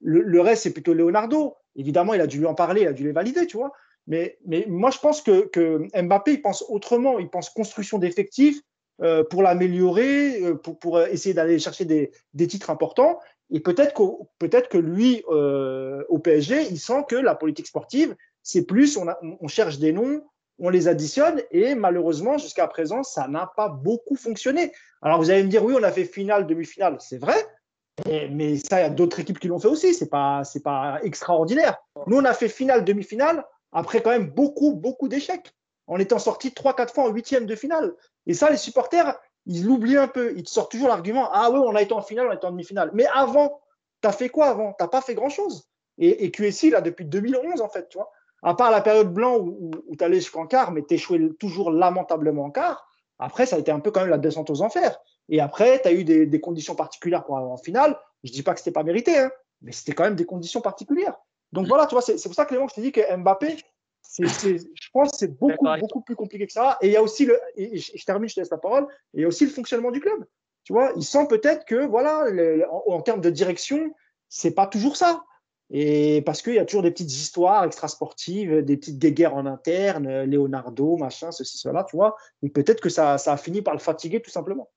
le, 0.00 0.40
reste, 0.40 0.64
c'est 0.64 0.72
plutôt 0.72 0.94
Leonardo. 0.94 1.56
Évidemment, 1.76 2.14
il 2.14 2.20
a 2.20 2.26
dû 2.26 2.38
lui 2.38 2.46
en 2.46 2.54
parler, 2.54 2.82
il 2.82 2.88
a 2.88 2.92
dû 2.92 3.04
les 3.04 3.12
valider, 3.12 3.46
tu 3.46 3.56
vois. 3.56 3.72
Mais, 4.06 4.38
moi, 4.68 4.90
je 4.90 4.98
pense 4.98 5.22
que, 5.22 5.88
Mbappé, 6.00 6.32
il 6.32 6.42
pense 6.42 6.64
autrement. 6.68 7.18
Il 7.18 7.28
pense 7.28 7.50
construction 7.50 7.98
d'effectifs 7.98 8.60
pour 9.30 9.42
l'améliorer, 9.42 10.42
pour, 10.62 10.78
pour, 10.78 11.00
essayer 11.00 11.34
d'aller 11.34 11.58
chercher 11.58 11.84
des, 11.84 12.46
titres 12.48 12.70
importants. 12.70 13.18
Et 13.50 13.60
peut-être 13.60 13.94
que, 14.68 14.78
lui, 14.78 15.22
au 15.26 16.18
PSG, 16.18 16.68
il 16.70 16.78
sent 16.78 17.04
que 17.08 17.16
la 17.16 17.34
politique 17.34 17.66
sportive, 17.66 18.14
c'est 18.42 18.64
plus, 18.64 18.96
on, 18.96 19.48
cherche 19.48 19.78
des 19.78 19.92
noms, 19.92 20.22
on 20.58 20.70
les 20.70 20.88
additionne 20.88 21.42
et 21.50 21.74
malheureusement, 21.74 22.38
jusqu'à 22.38 22.66
présent, 22.66 23.02
ça 23.02 23.28
n'a 23.28 23.50
pas 23.56 23.68
beaucoup 23.68 24.16
fonctionné. 24.16 24.72
Alors 25.02 25.18
vous 25.18 25.30
allez 25.30 25.42
me 25.42 25.48
dire, 25.48 25.64
oui, 25.64 25.74
on 25.78 25.82
a 25.82 25.90
fait 25.90 26.04
finale, 26.04 26.46
demi-finale, 26.46 26.96
c'est 27.00 27.18
vrai, 27.18 27.36
mais 28.06 28.56
ça, 28.56 28.80
il 28.80 28.82
y 28.82 28.86
a 28.86 28.90
d'autres 28.90 29.20
équipes 29.20 29.38
qui 29.38 29.48
l'ont 29.48 29.58
fait 29.58 29.68
aussi, 29.68 29.94
c'est 29.94 30.08
pas, 30.08 30.42
pas 30.64 30.98
extraordinaire. 31.02 31.76
Nous, 32.06 32.16
on 32.16 32.24
a 32.24 32.34
fait 32.34 32.48
finale, 32.48 32.84
demi-finale, 32.84 33.44
après 33.72 34.02
quand 34.02 34.10
même 34.10 34.30
beaucoup, 34.30 34.74
beaucoup 34.74 35.08
d'échecs, 35.08 35.54
en 35.86 35.98
étant 35.98 36.18
sortis 36.18 36.50
3-4 36.50 36.92
fois 36.92 37.04
en 37.04 37.08
huitième 37.08 37.46
de 37.46 37.54
finale. 37.54 37.94
Et 38.26 38.34
ça, 38.34 38.50
les 38.50 38.56
supporters, 38.56 39.18
ils 39.46 39.64
l'oublient 39.64 39.96
un 39.96 40.08
peu. 40.08 40.32
Ils 40.36 40.44
te 40.44 40.50
sortent 40.50 40.70
toujours 40.70 40.88
l'argument 40.88 41.28
Ah 41.32 41.50
ouais, 41.50 41.58
on 41.58 41.74
a 41.74 41.82
été 41.82 41.92
en 41.92 42.02
finale, 42.02 42.28
on 42.28 42.30
a 42.30 42.34
été 42.34 42.46
en 42.46 42.52
demi-finale. 42.52 42.90
Mais 42.94 43.06
avant, 43.12 43.60
tu 44.02 44.08
as 44.08 44.12
fait 44.12 44.28
quoi 44.28 44.46
avant? 44.46 44.72
Tu 44.72 44.84
n'as 44.84 44.88
pas 44.88 45.00
fait 45.00 45.14
grand-chose. 45.14 45.68
Et, 45.98 46.30
QSI, 46.30 46.70
là, 46.70 46.80
depuis 46.80 47.04
2011, 47.04 47.60
en 47.60 47.68
fait, 47.68 47.88
tu 47.88 47.98
vois. 47.98 48.10
À 48.42 48.54
part 48.54 48.70
la 48.70 48.80
période 48.80 49.12
blanc 49.12 49.36
où, 49.36 49.70
où, 49.86 49.96
tu 49.96 50.02
allais 50.02 50.16
jusqu'en 50.16 50.46
quart, 50.46 50.72
mais 50.72 50.82
tu 50.82 50.94
échoué 50.94 51.30
toujours 51.38 51.70
lamentablement 51.70 52.44
en 52.44 52.50
quart. 52.50 52.88
Après, 53.18 53.44
ça 53.44 53.56
a 53.56 53.58
été 53.58 53.70
un 53.70 53.80
peu 53.80 53.90
quand 53.90 54.00
même 54.00 54.08
la 54.08 54.16
descente 54.16 54.48
aux 54.48 54.62
enfers. 54.62 54.98
Et 55.28 55.40
après, 55.40 55.80
tu 55.82 55.90
eu 55.90 56.04
des, 56.04 56.40
conditions 56.40 56.74
particulières 56.74 57.24
pour 57.24 57.36
avoir 57.36 57.52
en 57.52 57.56
finale. 57.56 57.98
Je 58.24 58.32
dis 58.32 58.42
pas 58.42 58.54
que 58.54 58.60
c'était 58.60 58.72
pas 58.72 58.82
mérité, 58.82 59.16
hein, 59.16 59.30
mais 59.62 59.72
c'était 59.72 59.92
quand 59.92 60.04
même 60.04 60.16
des 60.16 60.24
conditions 60.24 60.60
particulières. 60.60 61.16
Donc 61.52 61.66
voilà, 61.66 61.86
tu 61.86 61.94
vois, 61.94 62.02
c'est 62.02 62.22
pour 62.22 62.34
ça, 62.34 62.44
Clément, 62.44 62.68
je 62.68 62.74
te 62.74 62.80
dis 62.80 62.92
que 62.92 63.16
Mbappé, 63.16 63.56
je 64.18 64.90
pense 64.92 65.10
que 65.12 65.16
c'est 65.16 65.38
beaucoup, 65.38 65.66
beaucoup 65.78 66.00
plus 66.00 66.16
compliqué 66.16 66.46
que 66.46 66.52
ça. 66.52 66.78
Et 66.80 66.88
il 66.88 66.92
y 66.92 66.96
a 66.96 67.02
aussi 67.02 67.26
le, 67.26 67.38
et 67.56 67.76
je, 67.78 68.04
termine, 68.04 68.28
je 68.28 68.34
te 68.34 68.40
laisse 68.40 68.50
la 68.50 68.58
parole, 68.58 68.84
et 69.14 69.18
il 69.18 69.20
y 69.22 69.24
a 69.24 69.28
aussi 69.28 69.44
le 69.44 69.50
fonctionnement 69.50 69.90
du 69.90 70.00
club. 70.00 70.24
Tu 70.64 70.72
vois, 70.72 70.92
il 70.96 71.04
sent 71.04 71.26
peut-être 71.28 71.64
que, 71.64 71.86
voilà, 71.86 72.24
en, 72.70 72.92
en, 72.92 73.02
termes 73.02 73.20
de 73.20 73.30
direction, 73.30 73.94
c'est 74.28 74.54
pas 74.54 74.66
toujours 74.66 74.96
ça. 74.96 75.24
Et 75.72 76.22
parce 76.22 76.42
qu'il 76.42 76.54
y 76.54 76.58
a 76.58 76.64
toujours 76.64 76.82
des 76.82 76.90
petites 76.90 77.12
histoires 77.12 77.64
extrasportives, 77.64 78.64
des 78.64 78.76
petites 78.76 78.98
guéguerres 78.98 79.36
en 79.36 79.46
interne, 79.46 80.24
Leonardo, 80.24 80.96
machin, 80.96 81.30
ceci, 81.30 81.58
cela, 81.58 81.84
tu 81.84 81.96
vois. 81.96 82.16
Et 82.42 82.48
peut-être 82.48 82.80
que 82.80 82.88
ça, 82.88 83.18
ça, 83.18 83.32
a 83.32 83.36
fini 83.36 83.62
par 83.62 83.74
le 83.74 83.80
fatiguer 83.80 84.20
tout 84.20 84.30
simplement. 84.30 84.68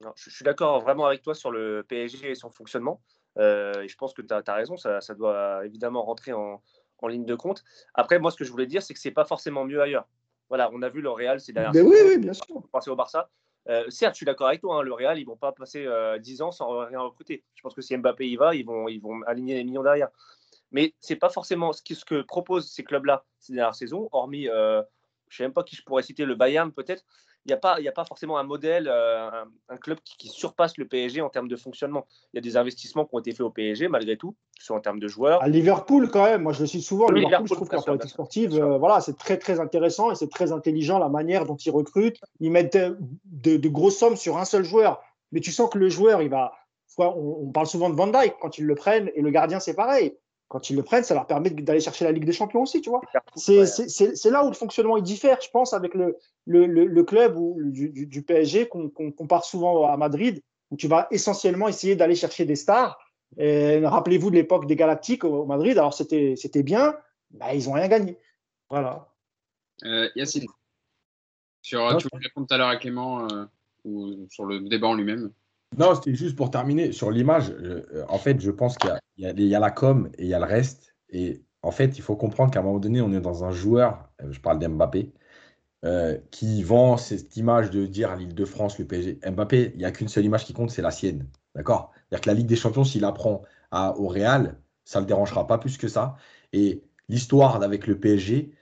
Non, 0.00 0.12
je, 0.16 0.28
suis 0.30 0.44
d'accord 0.44 0.80
vraiment 0.80 1.06
avec 1.06 1.22
toi 1.22 1.34
sur 1.34 1.52
le 1.52 1.84
PSG 1.88 2.30
et 2.30 2.34
son 2.34 2.50
fonctionnement. 2.50 3.00
Euh, 3.38 3.82
et 3.82 3.88
je 3.88 3.96
pense 3.96 4.12
que 4.12 4.22
tu 4.22 4.34
as, 4.34 4.42
as, 4.46 4.54
raison, 4.54 4.76
ça, 4.76 5.00
ça, 5.00 5.14
doit 5.14 5.64
évidemment 5.64 6.02
rentrer 6.02 6.32
en, 6.32 6.62
en 6.98 7.08
ligne 7.08 7.24
de 7.24 7.34
compte. 7.34 7.64
Après, 7.94 8.18
moi, 8.18 8.30
ce 8.30 8.36
que 8.36 8.44
je 8.44 8.50
voulais 8.50 8.66
dire, 8.66 8.82
c'est 8.82 8.94
que 8.94 9.00
c'est 9.00 9.10
pas 9.10 9.24
forcément 9.24 9.64
mieux 9.64 9.80
ailleurs. 9.80 10.08
Voilà, 10.48 10.70
on 10.72 10.82
a 10.82 10.88
vu 10.88 11.00
le 11.00 11.10
Real 11.10 11.40
ces 11.40 11.52
dernières 11.52 11.72
Mais 11.72 11.80
oui, 11.80 11.96
oui, 12.04 12.18
bien 12.18 12.32
sûr. 12.32 12.62
Penser 12.72 12.90
au 12.90 12.96
Barça. 12.96 13.30
Euh, 13.68 13.88
certes, 13.88 14.14
je 14.14 14.18
suis 14.18 14.26
d'accord 14.26 14.48
avec 14.48 14.60
toi, 14.60 14.78
hein, 14.78 14.82
le 14.82 14.92
Real, 14.92 15.18
ils 15.18 15.24
vont 15.24 15.36
pas 15.36 15.52
passer 15.52 15.84
euh, 15.86 16.18
10 16.18 16.42
ans 16.42 16.50
sans 16.50 16.86
rien 16.86 17.00
recruter. 17.00 17.44
Je 17.54 17.62
pense 17.62 17.74
que 17.74 17.82
si 17.82 17.96
Mbappé 17.96 18.28
y 18.28 18.36
va, 18.36 18.54
ils 18.54 18.64
vont, 18.64 18.88
ils 18.88 19.00
vont 19.00 19.22
aligner 19.22 19.54
les 19.54 19.64
millions 19.64 19.82
derrière. 19.82 20.08
Mais 20.72 20.94
c'est 21.00 21.16
pas 21.16 21.28
forcément 21.28 21.72
ce 21.72 21.82
que, 21.82 21.94
ce 21.94 22.04
que 22.04 22.22
proposent 22.22 22.70
ces 22.70 22.84
clubs-là 22.84 23.24
ces 23.38 23.52
dernières 23.52 23.74
saisons, 23.74 24.08
hormis, 24.12 24.48
euh, 24.48 24.82
je 25.28 25.36
sais 25.36 25.42
même 25.42 25.52
pas 25.52 25.62
qui 25.62 25.76
je 25.76 25.82
pourrais 25.82 26.02
citer, 26.02 26.24
le 26.24 26.34
Bayern 26.34 26.72
peut-être 26.72 27.04
il 27.46 27.48
n'y 27.48 27.54
a, 27.54 27.56
pas, 27.56 27.76
a 27.76 27.92
pas 27.92 28.04
forcément 28.04 28.38
un 28.38 28.42
modèle, 28.42 28.88
euh, 28.88 29.44
un, 29.68 29.76
club 29.78 29.98
qui, 30.04 30.28
surpasse 30.28 30.76
le 30.76 30.86
PSG 30.86 31.22
en 31.22 31.30
termes 31.30 31.48
de 31.48 31.56
fonctionnement. 31.56 32.06
Il 32.32 32.36
y 32.36 32.38
a 32.38 32.42
des 32.42 32.56
investissements 32.56 33.06
qui 33.06 33.14
ont 33.14 33.18
été 33.18 33.32
faits 33.32 33.40
au 33.40 33.50
PSG, 33.50 33.88
malgré 33.88 34.16
tout, 34.16 34.32
que 34.32 34.60
ce 34.60 34.66
soit 34.66 34.76
en 34.76 34.80
termes 34.80 35.00
de 35.00 35.08
joueurs. 35.08 35.42
À 35.42 35.48
Liverpool, 35.48 36.10
quand 36.10 36.24
même, 36.24 36.42
moi 36.42 36.52
je 36.52 36.60
le 36.60 36.66
cite 36.66 36.82
souvent, 36.82 37.06
oui, 37.08 37.20
Liverpool, 37.20 37.48
je 37.48 37.54
trouve 37.54 37.68
que 37.68 37.76
la 37.76 37.82
politique 37.82 38.10
sportive, 38.10 38.54
euh, 38.54 38.76
voilà, 38.76 39.00
c'est 39.00 39.16
très 39.16 39.38
très 39.38 39.58
intéressant 39.58 40.10
et 40.10 40.14
c'est 40.14 40.30
très 40.30 40.52
intelligent 40.52 40.98
la 40.98 41.08
manière 41.08 41.46
dont 41.46 41.56
ils 41.56 41.70
recrutent. 41.70 42.20
Ils 42.40 42.50
mettent 42.50 42.76
de, 42.76 43.56
de, 43.56 43.68
grosses 43.68 43.96
sommes 43.96 44.16
sur 44.16 44.36
un 44.36 44.44
seul 44.44 44.64
joueur, 44.64 45.00
mais 45.32 45.40
tu 45.40 45.50
sens 45.50 45.70
que 45.70 45.78
le 45.78 45.88
joueur, 45.88 46.20
il 46.20 46.28
va. 46.28 46.52
On, 46.98 47.46
on 47.46 47.52
parle 47.52 47.66
souvent 47.66 47.88
de 47.88 47.94
Van 47.94 48.08
Dyke 48.08 48.34
quand 48.40 48.58
ils 48.58 48.66
le 48.66 48.74
prennent, 48.74 49.10
et 49.14 49.22
le 49.22 49.30
gardien, 49.30 49.60
c'est 49.60 49.74
pareil 49.74 50.14
quand 50.50 50.68
ils 50.68 50.74
le 50.74 50.82
prennent, 50.82 51.04
ça 51.04 51.14
leur 51.14 51.28
permet 51.28 51.48
d'aller 51.50 51.78
chercher 51.78 52.04
la 52.04 52.10
Ligue 52.10 52.24
des 52.24 52.32
Champions 52.32 52.62
aussi, 52.62 52.80
tu 52.80 52.90
vois. 52.90 53.00
C'est 53.36 54.30
là 54.30 54.44
où 54.44 54.48
le 54.48 54.54
fonctionnement 54.54 54.96
il 54.96 55.04
diffère, 55.04 55.38
je 55.40 55.48
pense, 55.48 55.72
avec 55.72 55.94
le, 55.94 56.18
le, 56.44 56.66
le, 56.66 57.04
club 57.04 57.36
ou, 57.36 57.56
du, 57.62 57.88
du, 57.88 58.22
PSG 58.22 58.66
qu'on 58.66 58.90
compare 58.90 59.44
souvent 59.44 59.86
à 59.86 59.96
Madrid, 59.96 60.42
où 60.72 60.76
tu 60.76 60.88
vas 60.88 61.06
essentiellement 61.12 61.68
essayer 61.68 61.94
d'aller 61.94 62.16
chercher 62.16 62.44
des 62.46 62.56
stars. 62.56 62.98
Rappelez-vous 63.38 64.30
de 64.30 64.34
l'époque 64.34 64.66
des 64.66 64.74
Galactiques 64.74 65.22
au, 65.22 65.46
Madrid, 65.46 65.78
alors 65.78 65.94
c'était 65.94 66.62
bien, 66.64 66.96
bah, 67.30 67.54
ils 67.54 67.66
n'ont 67.66 67.74
rien 67.74 67.88
gagné. 67.88 68.18
Voilà. 68.68 69.06
Euh, 69.84 70.08
Yacine, 70.16 70.46
sur, 71.62 71.96
tu 71.96 72.08
voulais 72.12 72.24
répondre 72.24 72.48
tout 72.48 72.54
à 72.54 72.58
l'heure 72.58 72.68
à 72.68 72.76
Clément 72.76 73.28
euh, 73.30 73.44
ou 73.84 74.26
sur 74.30 74.46
le 74.46 74.60
débat 74.60 74.88
en 74.88 74.94
lui-même 74.94 75.30
non, 75.78 75.94
c'était 75.94 76.14
juste 76.14 76.36
pour 76.36 76.50
terminer 76.50 76.92
sur 76.92 77.10
l'image. 77.10 77.50
Euh, 77.50 78.04
en 78.08 78.18
fait, 78.18 78.40
je 78.40 78.50
pense 78.50 78.76
qu'il 78.76 78.90
y, 79.18 79.54
a 79.54 79.60
la 79.60 79.70
com 79.70 80.10
et 80.18 80.24
il 80.24 80.28
y 80.28 80.34
a 80.34 80.38
le 80.38 80.44
reste. 80.44 80.94
Et 81.10 81.42
en 81.62 81.70
fait, 81.70 81.96
il 81.96 82.02
faut 82.02 82.16
comprendre 82.16 82.50
qu'à 82.50 82.60
un 82.60 82.62
moment 82.62 82.78
donné, 82.78 83.00
on 83.00 83.12
est 83.12 83.20
dans 83.20 83.44
un 83.44 83.52
joueur, 83.52 84.08
euh, 84.22 84.32
je 84.32 84.40
parle 84.40 84.58
d'Mbappé, 84.58 85.12
euh, 85.84 86.18
qui 86.30 86.62
vend 86.62 86.96
cette 86.96 87.36
image 87.36 87.70
de 87.70 87.86
dire 87.86 88.10
à 88.10 88.16
l'Île-de-France, 88.16 88.78
le 88.78 88.86
PSG. 88.86 89.20
Mbappé, 89.24 89.70
il 89.74 89.78
n'y 89.78 89.84
a 89.84 89.92
qu'une 89.92 90.08
seule 90.08 90.24
image 90.24 90.44
qui 90.44 90.52
compte, 90.52 90.70
c'est 90.70 90.82
la 90.82 90.90
sienne. 90.90 91.26
D'accord? 91.54 91.92
C'est-à-dire 91.94 92.20
que 92.22 92.30
la 92.30 92.34
Ligue 92.34 92.46
des 92.46 92.56
Champions, 92.56 92.84
s'il 92.84 93.04
apprend 93.04 93.42
à, 93.70 93.96
au 93.96 94.08
Real, 94.08 94.58
ça 94.84 94.98
ne 94.98 95.04
le 95.04 95.08
dérangera 95.08 95.46
pas 95.46 95.58
plus 95.58 95.78
que 95.78 95.88
ça. 95.88 96.16
Et 96.52 96.82
l'histoire 97.08 97.62
avec 97.62 97.86
le 97.86 97.98
PSG, 97.98 98.52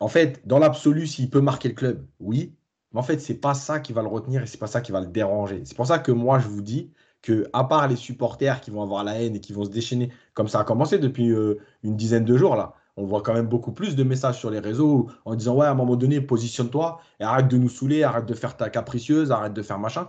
en 0.00 0.08
fait, 0.08 0.46
dans 0.46 0.58
l'absolu, 0.58 1.06
s'il 1.06 1.30
peut 1.30 1.40
marquer 1.40 1.68
le 1.68 1.74
club, 1.74 2.06
oui, 2.20 2.54
mais 2.92 3.00
en 3.00 3.02
fait, 3.02 3.20
c'est 3.20 3.34
pas 3.34 3.54
ça 3.54 3.80
qui 3.80 3.92
va 3.92 4.02
le 4.02 4.08
retenir 4.08 4.42
et 4.42 4.46
c'est 4.46 4.58
pas 4.58 4.66
ça 4.66 4.80
qui 4.80 4.92
va 4.92 5.00
le 5.00 5.06
déranger. 5.06 5.62
C'est 5.64 5.76
pour 5.76 5.86
ça 5.86 5.98
que 5.98 6.12
moi, 6.12 6.38
je 6.38 6.48
vous 6.48 6.62
dis 6.62 6.92
que, 7.22 7.48
à 7.52 7.64
part 7.64 7.88
les 7.88 7.96
supporters 7.96 8.60
qui 8.60 8.70
vont 8.70 8.82
avoir 8.82 9.04
la 9.04 9.20
haine 9.20 9.36
et 9.36 9.40
qui 9.40 9.52
vont 9.52 9.64
se 9.64 9.70
déchaîner, 9.70 10.12
comme 10.34 10.48
ça 10.48 10.60
a 10.60 10.64
commencé 10.64 10.98
depuis 10.98 11.30
euh, 11.30 11.60
une 11.82 11.96
dizaine 11.96 12.24
de 12.24 12.36
jours 12.36 12.56
là, 12.56 12.74
on 12.96 13.04
voit 13.04 13.22
quand 13.22 13.32
même 13.32 13.46
beaucoup 13.46 13.72
plus 13.72 13.96
de 13.96 14.04
messages 14.04 14.38
sur 14.38 14.50
les 14.50 14.58
réseaux 14.58 15.08
en 15.24 15.34
disant 15.34 15.56
ouais, 15.56 15.66
à 15.66 15.70
un 15.70 15.74
moment 15.74 15.96
donné, 15.96 16.20
positionne-toi 16.20 17.00
et 17.20 17.24
arrête 17.24 17.48
de 17.48 17.56
nous 17.56 17.68
saouler, 17.68 18.02
arrête 18.02 18.26
de 18.26 18.34
faire 18.34 18.56
ta 18.56 18.68
capricieuse, 18.70 19.32
arrête 19.32 19.54
de 19.54 19.62
faire 19.62 19.78
machin. 19.78 20.08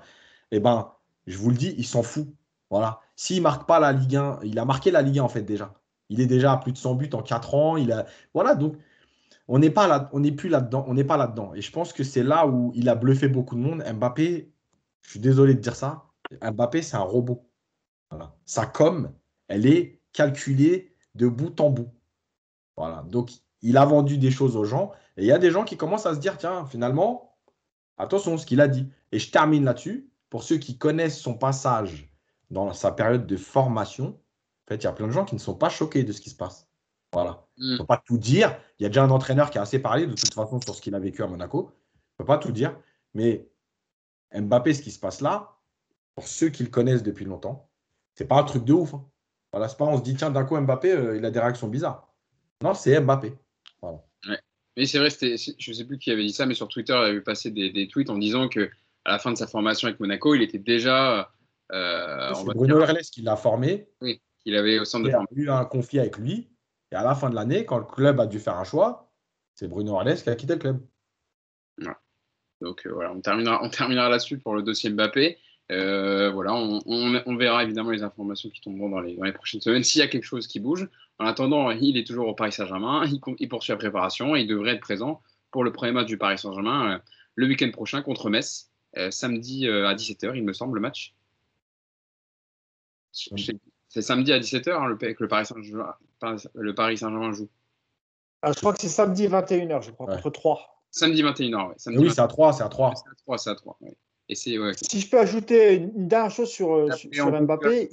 Eh 0.51 0.60
ben, 0.60 0.91
je 1.27 1.38
vous 1.38 1.49
le 1.49 1.55
dis, 1.55 1.73
il 1.77 1.85
s'en 1.85 2.03
fout. 2.03 2.27
Voilà. 2.69 2.99
S'il 3.15 3.41
marque 3.41 3.68
pas 3.68 3.80
la 3.80 3.93
Ligue 3.93 4.15
1, 4.18 4.39
il 4.43 4.60
a 4.60 4.65
marqué 4.65 4.91
la 4.91 5.01
Ligue 5.01 5.19
1 5.19 5.23
en 5.23 5.30
fait 5.30 5.43
déjà. 5.43 5.73
Il 6.10 6.19
est 6.19 6.26
déjà 6.26 6.53
à 6.53 6.57
plus 6.57 6.73
de 6.73 6.77
100 6.77 6.95
buts 6.95 7.10
en 7.14 7.22
4 7.22 7.55
ans. 7.55 7.77
Il 7.77 7.91
a... 7.91 8.05
Voilà, 8.34 8.55
donc 8.55 8.76
on 9.48 9.60
n'est 9.60 9.70
pas 9.70 9.88
là, 9.88 10.10
on 10.14 10.22
n'est 10.22 10.32
plus 10.32 10.49
là-dedans, 10.49 10.86
on 10.88 10.94
n'est 10.94 11.03
pas 11.03 11.18
là-dedans. 11.18 11.53
Et 11.53 11.61
je 11.61 11.72
pense 11.72 11.94
que 11.94 12.03
c'est 12.03 12.24
là 12.24 12.48
où 12.48 12.72
il 12.76 12.90
a 12.90 12.95
bluffé 12.95 13.28
beaucoup 13.28 13.56
de 13.56 13.61
monde. 13.61 13.84
Mbappé, 13.84 14.52
je 15.02 15.10
suis 15.10 15.20
désolé 15.20 15.53
de 15.53 15.60
dire 15.60 15.76
ça, 15.76 16.06
Mbappé, 16.41 16.82
c'est 16.82 16.98
un 16.98 17.02
robot. 17.02 17.49
Sa 18.45 18.65
com, 18.65 19.11
elle 19.48 19.65
est 19.65 20.02
calculée 20.14 20.95
de 21.15 21.28
bout 21.28 21.60
en 21.60 21.70
bout. 21.70 21.91
Voilà. 22.78 23.03
Donc, 23.10 23.32
il 23.61 23.78
a 23.78 23.86
vendu 23.86 24.18
des 24.18 24.32
choses 24.32 24.56
aux 24.56 24.65
gens. 24.65 24.91
Et 25.18 25.24
il 25.24 25.28
y 25.28 25.32
a 25.32 25.40
des 25.40 25.52
gens 25.52 25.64
qui 25.64 25.78
commencent 25.78 26.06
à 26.06 26.14
se 26.14 26.20
dire, 26.20 26.38
tiens, 26.38 26.65
finalement, 26.65 27.36
attention, 27.98 28.38
ce 28.38 28.45
qu'il 28.45 28.61
a 28.61 28.68
dit. 28.68 28.88
Et 29.11 29.20
je 29.20 29.32
termine 29.32 29.65
là-dessus. 29.65 30.10
Pour 30.30 30.44
ceux 30.44 30.57
qui 30.57 30.78
connaissent 30.78 31.20
son 31.20 31.36
passage 31.36 32.11
dans 32.49 32.74
sa 32.74 32.91
période 32.91 33.28
de 33.28 33.38
formation, 33.38 34.20
en 34.72 34.76
il 34.76 34.84
y 34.84 34.88
a 34.88 34.91
plein 34.91 35.07
de 35.07 35.11
gens 35.11 35.26
qui 35.26 35.36
ne 35.36 35.40
sont 35.40 35.56
pas 35.56 35.70
choqués 35.70 36.03
de 36.03 36.11
ce 36.11 36.22
qui 36.22 36.30
se 36.30 36.36
passe. 36.36 36.68
Voilà. 37.11 37.43
Il 37.57 37.69
ne 37.69 37.73
mm. 37.73 37.77
faut 37.77 37.85
pas 37.85 38.01
tout 38.05 38.17
dire. 38.17 38.57
Il 38.80 38.84
y 38.84 38.85
a 38.85 38.89
déjà 38.89 39.03
un 39.03 39.09
entraîneur 39.09 39.49
qui 39.49 39.57
a 39.57 39.61
assez 39.61 39.80
parlé 39.80 40.05
de 40.07 40.13
toute 40.13 40.34
façon 40.34 40.59
sur 40.61 40.75
ce 40.75 40.81
qu'il 40.81 40.95
a 40.95 40.99
vécu 40.99 41.23
à 41.23 41.27
Monaco. 41.27 41.71
Il 41.71 41.99
ne 42.19 42.23
faut 42.23 42.27
pas 42.27 42.38
tout 42.38 42.51
dire. 42.51 42.77
Mais 43.13 43.47
Mbappé, 44.34 44.73
ce 44.73 44.81
qui 44.81 44.91
se 44.91 44.99
passe 44.99 45.21
là, 45.21 45.57
pour 46.15 46.27
ceux 46.27 46.49
qui 46.49 46.63
le 46.63 46.69
connaissent 46.69 47.03
depuis 47.03 47.25
longtemps, 47.25 47.69
c'est 48.15 48.27
pas 48.27 48.39
un 48.39 48.43
truc 48.43 48.65
de 48.65 48.73
ouf. 48.73 48.93
Hein. 48.93 49.05
Voilà, 49.51 49.69
c'est 49.69 49.77
pas 49.77 49.85
on 49.85 49.97
se 49.97 50.03
dit 50.03 50.15
tiens 50.15 50.31
d'un 50.31 50.45
coup 50.45 50.59
Mbappé, 50.59 50.91
euh, 50.91 51.17
il 51.17 51.25
a 51.25 51.31
des 51.31 51.39
réactions 51.39 51.67
bizarres. 51.67 52.11
Non, 52.63 52.73
c'est 52.73 52.99
Mbappé. 52.99 53.34
Voilà. 53.81 54.03
Mais 54.75 54.88
c'est 54.88 54.97
vrai, 54.97 55.09
je 55.11 55.69
ne 55.69 55.75
sais 55.75 55.85
plus 55.85 55.99
qui 55.99 56.09
avait 56.09 56.23
dit 56.23 56.34
ça, 56.34 56.47
mais 56.47 56.55
sur 56.55 56.67
Twitter, 56.67 56.93
il 56.93 57.09
avait 57.09 57.21
passé 57.21 57.51
des, 57.51 57.71
des, 57.71 57.88
tweets 57.88 58.09
en 58.09 58.17
disant 58.17 58.49
que 58.49 58.71
à 59.05 59.11
la 59.11 59.19
fin 59.19 59.31
de 59.31 59.38
sa 59.38 59.45
formation 59.45 59.88
avec 59.88 59.99
Monaco, 59.99 60.34
il 60.34 60.41
était 60.41 60.57
déjà. 60.57 61.31
Euh, 61.71 62.34
c'est 62.34 62.43
Bruno 62.45 62.81
Herles 62.81 63.01
qui 63.01 63.21
l'a 63.21 63.35
formé. 63.35 63.88
Oui, 64.01 64.21
il 64.45 64.55
avait 64.55 64.80
au 64.80 64.85
centre 64.85 65.05
de 65.05 65.11
formation. 65.11 65.35
Il 65.35 65.41
a 65.41 65.45
eu 65.45 65.49
un 65.55 65.65
conflit 65.65 65.99
avec 65.99 66.17
lui. 66.17 66.49
Et 66.94 66.95
à 66.95 67.02
la 67.02 67.15
fin 67.15 67.32
de 67.32 67.36
l'année, 67.36 67.65
quand 67.65 67.80
le 67.80 67.86
club 67.86 68.20
a 68.20 68.28
dû 68.28 68.40
faire 68.40 68.56
un 68.56 68.64
choix, 68.64 69.10
c'est 69.56 69.68
Bruno 69.68 69.98
Arles 69.98 70.15
qui 70.15 70.30
a 70.30 70.36
quitté 70.36 70.53
le 70.53 70.60
club. 70.60 70.80
Donc 72.61 72.86
euh, 72.86 72.94
voilà, 72.94 73.11
on 73.11 73.20
terminera, 73.20 73.64
on 73.64 73.70
terminera 73.70 74.10
là-dessus 74.10 74.38
pour 74.38 74.53
le 74.53 74.61
dossier 74.61 74.91
Mbappé. 74.91 75.40
Euh, 75.72 76.30
voilà, 76.30 76.53
on, 76.53 77.36
verra 77.36 77.64
évidemment 77.64 77.90
les 77.90 78.03
informations 78.03 78.52
qui 78.52 78.61
tomberont 78.61 78.90
dans 78.90 78.99
les, 78.99 79.34
prochaines 79.34 79.60
semaines 79.60 79.84
s'il 79.84 79.99
y 79.99 80.03
a 80.03 80.07
quelque 80.07 80.24
chose 80.24 80.45
qui 80.45 80.60
bouge. 80.60 80.88
En 81.18 81.26
attendant, 81.26 81.72
il 81.72 81.98
est 81.98 82.06
toujours 82.06 82.28
au 82.28 82.36
Paris 82.36 82.52
Saint-Germain, 82.52 83.06
il, 83.40 83.49
poursuit 83.49 83.72
la 83.72 83.78
préparation 83.78 84.36
et 84.36 84.41
il 84.41 84.48
devrait 84.48 84.76
être 84.76 84.82
présent 84.82 85.24
pour 85.49 85.64
le 85.64 85.72
premier 85.72 85.94
match 85.94 86.06
du 86.06 86.20
Paris 86.20 86.38
Saint-Germain 86.38 86.94
euh, 86.94 86.99
le 87.34 87.48
week-end 87.48 87.72
prochain 87.72 88.03
contre 88.03 88.30
Metz, 88.30 88.70
samedi 89.10 89.68
à 89.68 89.95
17h, 89.95 90.36
il 90.36 90.44
me 90.44 90.53
semble, 90.53 90.76
le 90.76 90.82
match. 90.82 91.15
C'est 93.94 94.02
samedi 94.02 94.34
à 94.34 94.40
17h 94.40 94.72
hein, 94.72 94.88
le, 94.88 94.95
que 94.95 95.22
le 95.24 95.28
Paris 95.28 95.45
Saint-Germain 95.45 95.94
le 96.56 96.74
Paris 96.74 96.98
Saint-Germain 96.98 97.32
joue. 97.32 97.48
Ah, 98.41 98.52
je 98.52 98.57
crois 98.57 98.74
que 98.74 98.82
c'est 98.82 98.88
samedi 98.88 99.28
21h, 99.28 99.84
je 99.84 99.91
crois, 99.91 100.07
contre 100.07 100.32
3. 100.32 100.84
Samedi 100.90 101.22
21h, 101.22 101.70
oui. 101.70 101.98
oui, 101.98 102.11
c'est 102.11 102.20
à 102.20 102.28
3, 102.28 102.53
c'est 102.53 102.64
à 102.64 102.70
3. 102.70 102.95
C'est 102.95 103.10
à 103.10 103.15
3, 103.15 103.38
c'est 103.38 103.49
à 103.52 103.56
3. 103.56 103.78
Et 104.30 104.36
si 104.36 104.56
je 104.56 105.10
peux 105.10 105.20
ajouter 105.20 105.76
une 105.76 106.07
dernière 106.07 106.32
chose 106.32 106.49
sur, 106.49 106.74
euh, 106.74 106.90
sur 107.11 107.32
Mbappé, 107.40 107.91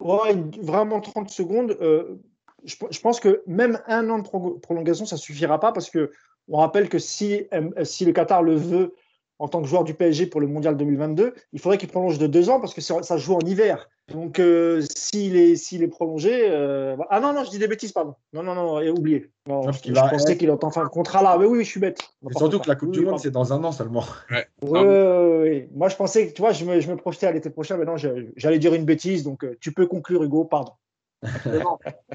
vraiment 0.00 1.00
30 1.00 1.28
secondes. 1.28 1.76
Euh, 1.82 2.16
je, 2.64 2.76
je, 2.90 3.00
pense 3.00 3.20
que 3.20 3.42
même 3.46 3.78
un 3.88 4.08
an 4.08 4.20
de 4.20 4.58
prolongation, 4.58 5.04
ça 5.04 5.16
ne 5.16 5.20
suffira 5.20 5.60
pas 5.60 5.72
parce 5.72 5.90
que 5.90 6.12
on 6.48 6.58
rappelle 6.58 6.88
que 6.88 6.98
si, 6.98 7.46
si 7.84 8.04
le 8.06 8.12
Qatar 8.12 8.42
le 8.42 8.54
veut, 8.54 8.94
en 9.40 9.48
tant 9.48 9.62
que 9.62 9.68
joueur 9.68 9.84
du 9.84 9.94
PSG 9.94 10.26
pour 10.26 10.40
le 10.40 10.46
mondial 10.46 10.76
2022, 10.76 11.34
il 11.52 11.60
faudrait 11.60 11.78
qu'il 11.78 11.88
prolonge 11.88 12.18
de 12.18 12.26
deux 12.26 12.50
ans 12.50 12.60
parce 12.60 12.74
que 12.74 12.82
ça 12.82 13.16
joue 13.16 13.34
en 13.34 13.40
hiver. 13.40 13.88
Donc, 14.12 14.38
euh, 14.38 14.82
s'il 14.94 15.36
est, 15.36 15.56
s'il 15.56 15.82
est 15.82 15.88
prolongé. 15.88 16.48
Euh, 16.50 16.96
ah 17.08 17.20
non, 17.20 17.32
non, 17.32 17.44
je 17.44 17.50
dis 17.50 17.58
des 17.58 17.68
bêtises, 17.68 17.92
pardon. 17.92 18.14
Non, 18.34 18.42
non, 18.42 18.54
non, 18.54 18.80
oublié. 18.90 19.30
Non, 19.46 19.72
je, 19.72 19.92
pensais 19.92 20.36
qu'il 20.36 20.50
entend 20.50 20.70
faire 20.70 20.82
le 20.82 20.90
contrat 20.90 21.22
là. 21.22 21.38
Mais 21.38 21.46
oui, 21.46 21.64
je 21.64 21.70
suis 21.70 21.80
bête. 21.80 22.00
surtout 22.36 22.58
que 22.58 22.68
la 22.68 22.76
Coupe 22.76 22.90
du 22.90 23.00
Monde, 23.00 23.18
c'est 23.18 23.30
dans 23.30 23.52
un 23.52 23.64
an 23.64 23.72
seulement. 23.72 24.04
Oui, 24.30 24.40
oui, 24.62 25.68
Moi, 25.74 25.88
je 25.88 25.96
pensais 25.96 26.28
que, 26.28 26.34
tu 26.34 26.42
vois, 26.42 26.52
je 26.52 26.64
me, 26.66 26.80
je 26.80 26.90
me 26.90 26.96
projetais 26.96 27.26
à 27.26 27.32
l'été 27.32 27.48
prochain, 27.48 27.78
mais 27.78 27.86
non, 27.86 27.96
j'allais 27.96 28.58
dire 28.58 28.74
une 28.74 28.84
bêtise. 28.84 29.24
Donc, 29.24 29.44
euh, 29.44 29.56
tu 29.60 29.72
peux 29.72 29.86
conclure, 29.86 30.22
Hugo, 30.22 30.44
pardon. 30.44 30.72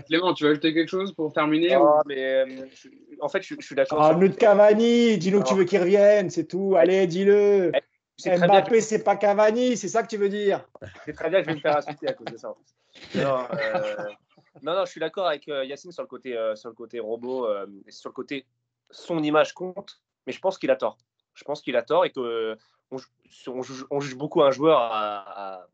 Clément, 0.08 0.34
tu 0.34 0.46
veux 0.46 0.52
ajouter 0.52 0.74
quelque 0.74 0.90
chose 0.90 1.14
pour 1.14 1.32
terminer 1.32 1.74
ah, 1.74 2.02
mais, 2.08 2.46
En 3.22 3.30
fait, 3.30 3.42
je, 3.44 3.56
suis 3.60 3.76
d'accord. 3.76 4.02
Ah, 4.02 4.16
nous 4.16 4.28
de 4.28 4.34
Cavani, 4.34 5.18
dis-nous 5.18 5.44
que 5.44 5.48
tu 5.48 5.56
veux 5.56 5.64
qu'il 5.64 5.80
revienne, 5.80 6.30
c'est 6.30 6.46
tout. 6.46 6.76
Allez, 6.76 7.06
dis-le. 7.06 7.72
Mbappé, 8.26 8.82
c'est 8.82 9.04
pas 9.04 9.16
Cavani, 9.16 9.78
c'est 9.78 9.90
ça 9.90 10.02
que 10.02 10.08
tu 10.08 10.18
veux 10.18 10.30
dire 10.30 10.66
C'est 11.06 11.14
très 11.14 11.30
bien 11.30 11.40
que 11.40 11.46
je 11.46 11.50
vais 11.50 11.56
me 11.56 11.62
faire 11.62 11.78
insulter 11.78 12.08
à 12.08 12.14
cause 12.14 12.28
de 12.32 12.38
ça. 12.38 12.56
Non, 13.16 13.48
euh, 13.54 13.96
non, 14.64 14.86
je 14.86 14.92
suis 14.92 15.00
d'accord 15.00 15.28
avec 15.28 15.48
euh, 15.50 15.66
Yacine 15.66 15.92
sur 15.92 16.04
le 16.04 16.08
côté, 16.08 16.36
euh, 16.38 16.56
sur 16.56 16.70
le 16.70 16.76
côté 16.76 17.00
robot, 17.00 17.48
et 17.86 17.92
sur 17.92 18.10
le 18.10 18.14
côté 18.14 18.46
son 18.90 19.22
image 19.22 19.54
compte, 19.54 20.02
mais 20.26 20.34
je 20.34 20.40
pense 20.40 20.58
qu'il 20.58 20.72
a 20.72 20.76
tort. 20.76 20.98
Je 21.34 21.44
pense 21.44 21.62
qu'il 21.62 21.76
a 21.76 21.84
tort 21.84 22.06
et 22.06 22.12
que 22.12 22.58
on, 22.92 24.00
juge, 24.00 24.16
beaucoup 24.16 24.44
un 24.44 24.52
joueur 24.52 24.80
à, 24.80 25.68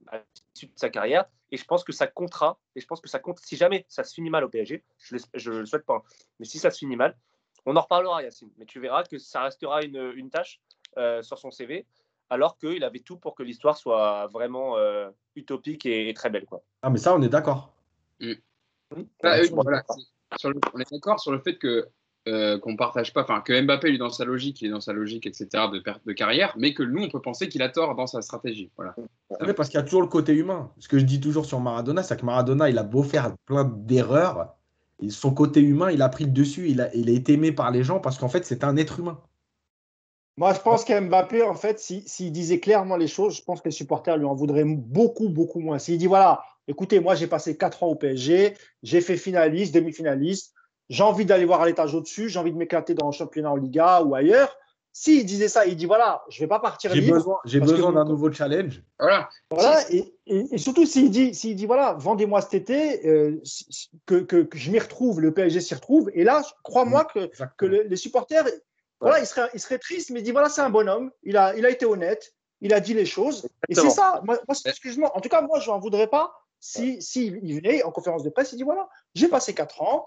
l'issue 0.53 0.67
de 0.67 0.71
sa 0.75 0.89
carrière, 0.89 1.25
et 1.51 1.57
je 1.57 1.65
pense 1.65 1.83
que 1.83 1.91
ça 1.91 2.07
comptera, 2.07 2.57
et 2.75 2.81
je 2.81 2.87
pense 2.87 3.01
que 3.01 3.09
ça 3.09 3.19
compte 3.19 3.39
si 3.39 3.55
jamais 3.55 3.85
ça 3.89 4.03
se 4.03 4.13
finit 4.13 4.29
mal 4.29 4.43
au 4.43 4.49
PSG, 4.49 4.83
je 4.99 5.49
ne 5.49 5.59
le 5.59 5.65
souhaite 5.65 5.85
pas, 5.85 6.03
mais 6.39 6.45
si 6.45 6.59
ça 6.59 6.71
se 6.71 6.77
finit 6.77 6.95
mal, 6.95 7.17
on 7.65 7.75
en 7.75 7.81
reparlera, 7.81 8.23
Yacine, 8.23 8.51
mais 8.57 8.65
tu 8.65 8.79
verras 8.79 9.03
que 9.03 9.17
ça 9.17 9.43
restera 9.43 9.83
une, 9.83 10.13
une 10.15 10.29
tâche 10.29 10.61
sur 11.21 11.37
son 11.37 11.51
CV 11.51 11.85
alors 12.31 12.57
qu'il 12.57 12.83
avait 12.85 12.99
tout 12.99 13.17
pour 13.17 13.35
que 13.35 13.43
l'histoire 13.43 13.77
soit 13.77 14.27
vraiment 14.27 14.77
euh, 14.77 15.09
utopique 15.35 15.85
et, 15.85 16.11
très 16.13 16.29
belle. 16.29 16.45
Quoi. 16.45 16.63
Ah, 16.81 16.89
mais 16.89 16.97
ça, 16.97 17.13
on 17.13 17.21
est 17.21 17.29
d'accord. 17.29 17.73
On 18.21 18.99
est 20.79 20.91
d'accord 20.91 21.19
sur 21.19 21.33
le 21.33 21.39
fait 21.39 21.57
que 21.57 21.89
euh, 22.27 22.59
qu'on 22.59 22.75
partage 22.75 23.13
pas, 23.13 23.23
enfin 23.23 23.41
que 23.41 23.59
Mbappé 23.59 23.89
lui 23.89 23.97
dans 23.97 24.09
sa 24.09 24.25
logique, 24.25 24.61
il 24.61 24.67
est 24.67 24.71
dans 24.71 24.81
sa 24.81 24.93
logique, 24.93 25.25
etc. 25.25 25.47
de 25.71 25.79
perte 25.79 26.05
de 26.05 26.13
carrière, 26.13 26.53
mais 26.57 26.73
que 26.73 26.83
nous 26.83 27.03
on 27.03 27.09
peut 27.09 27.21
penser 27.21 27.49
qu'il 27.49 27.61
a 27.63 27.69
tort 27.69 27.95
dans 27.95 28.07
sa 28.07 28.21
stratégie. 28.21 28.69
Voilà. 28.77 28.95
parce 29.55 29.69
qu'il 29.69 29.79
y 29.79 29.81
a 29.81 29.83
toujours 29.83 30.01
le 30.01 30.07
côté 30.07 30.33
humain. 30.33 30.71
Ce 30.77 30.87
que 30.87 30.99
je 30.99 31.05
dis 31.05 31.19
toujours 31.19 31.45
sur 31.45 31.59
Maradona, 31.59 32.03
c'est 32.03 32.19
que 32.19 32.25
Maradona, 32.25 32.69
il 32.69 32.77
a 32.77 32.83
beau 32.83 33.01
faire 33.01 33.35
plein 33.45 33.63
d'erreurs, 33.63 34.55
son 35.09 35.33
côté 35.33 35.61
humain, 35.61 35.89
il 35.91 36.01
a 36.01 36.09
pris 36.09 36.25
le 36.25 36.31
dessus, 36.31 36.69
il 36.69 36.81
a, 36.81 36.93
il 36.95 37.09
a 37.09 37.13
été 37.13 37.33
aimé 37.33 37.51
par 37.51 37.71
les 37.71 37.83
gens 37.83 37.99
parce 37.99 38.17
qu'en 38.17 38.29
fait, 38.29 38.45
c'est 38.45 38.63
un 38.63 38.77
être 38.77 38.99
humain. 38.99 39.19
Moi, 40.37 40.53
je 40.53 40.59
pense 40.59 40.85
qu'Mbappé, 40.85 41.43
en 41.43 41.55
fait, 41.55 41.79
s'il 41.79 42.31
disait 42.31 42.59
clairement 42.59 42.97
les 42.97 43.07
choses, 43.07 43.35
je 43.35 43.43
pense 43.43 43.61
que 43.61 43.67
les 43.67 43.73
supporters 43.73 44.17
lui 44.17 44.25
en 44.25 44.33
voudraient 44.33 44.63
beaucoup, 44.65 45.29
beaucoup 45.29 45.59
moins. 45.59 45.77
S'il 45.77 45.97
dit, 45.97 46.07
voilà, 46.07 46.41
écoutez, 46.67 46.99
moi, 46.99 47.15
j'ai 47.15 47.27
passé 47.27 47.57
4 47.57 47.83
ans 47.83 47.87
au 47.87 47.95
PSG, 47.95 48.55
j'ai 48.81 49.01
fait 49.01 49.17
finaliste, 49.17 49.73
demi-finaliste, 49.73 50.53
j'ai 50.91 51.03
envie 51.03 51.25
d'aller 51.25 51.45
voir 51.45 51.61
à 51.61 51.65
l'étage 51.65 51.95
au-dessus, 51.95 52.27
j'ai 52.27 52.37
envie 52.37 52.51
de 52.51 52.57
m'éclater 52.57 52.93
dans 52.93 53.05
le 53.05 53.13
championnat 53.13 53.49
en 53.49 53.55
Liga 53.55 54.01
ou 54.03 54.13
ailleurs. 54.13 54.57
S'il 54.91 55.25
disait 55.25 55.47
ça, 55.47 55.65
il 55.65 55.77
dit, 55.77 55.85
voilà, 55.85 56.21
je 56.29 56.37
ne 56.37 56.43
vais 56.43 56.49
pas 56.49 56.59
partir 56.59 56.93
libre. 56.93 57.39
J'ai 57.45 57.61
besoin, 57.61 57.93
d'un 57.93 58.03
nouveau 58.03 58.29
challenge. 58.29 58.83
Voilà. 58.99 59.29
voilà 59.49 59.89
et, 59.89 60.13
et, 60.25 60.57
surtout, 60.57 60.85
s'il 60.85 61.09
dit, 61.09 61.33
s'il 61.33 61.55
dit, 61.55 61.65
voilà, 61.65 61.93
vendez-moi 61.93 62.41
cet 62.41 62.55
été, 62.55 63.07
euh, 63.07 63.41
que, 64.05 64.15
que, 64.15 64.43
que, 64.43 64.57
je 64.57 64.69
m'y 64.69 64.79
retrouve, 64.79 65.21
le 65.21 65.33
PSG 65.33 65.61
s'y 65.61 65.73
retrouve. 65.73 66.11
Et 66.13 66.25
là, 66.25 66.43
crois-moi 66.63 67.05
que, 67.05 67.31
que 67.57 67.65
les 67.65 67.95
supporters, 67.95 68.43
voilà, 68.99 69.21
il 69.21 69.25
serait, 69.25 69.49
il 69.53 69.61
serait 69.61 69.79
triste, 69.79 70.09
mais 70.09 70.19
il 70.19 70.23
dit 70.23 70.31
voilà, 70.31 70.49
c'est 70.49 70.61
un 70.61 70.69
bonhomme, 70.69 71.09
il 71.23 71.37
a, 71.37 71.55
il 71.55 71.65
a 71.65 71.69
été 71.69 71.85
honnête, 71.85 72.33
il 72.59 72.73
a 72.73 72.81
dit 72.81 72.93
les 72.93 73.05
choses. 73.05 73.47
Et 73.69 73.75
c'est 73.75 73.89
ça. 73.89 74.21
Moi, 74.25 74.37
excuse-moi, 74.65 75.15
en 75.15 75.21
tout 75.21 75.29
cas, 75.29 75.41
moi, 75.41 75.61
je 75.61 75.69
n'en 75.71 75.79
voudrais 75.79 76.07
pas 76.07 76.33
si, 76.59 77.01
si 77.01 77.27
il 77.27 77.55
venait 77.55 77.81
en 77.83 77.91
conférence 77.91 78.23
de 78.23 78.29
presse, 78.29 78.51
il 78.51 78.57
dit 78.57 78.63
voilà, 78.63 78.89
j'ai 79.15 79.29
passé 79.29 79.53
4 79.53 79.81
ans, 79.81 80.05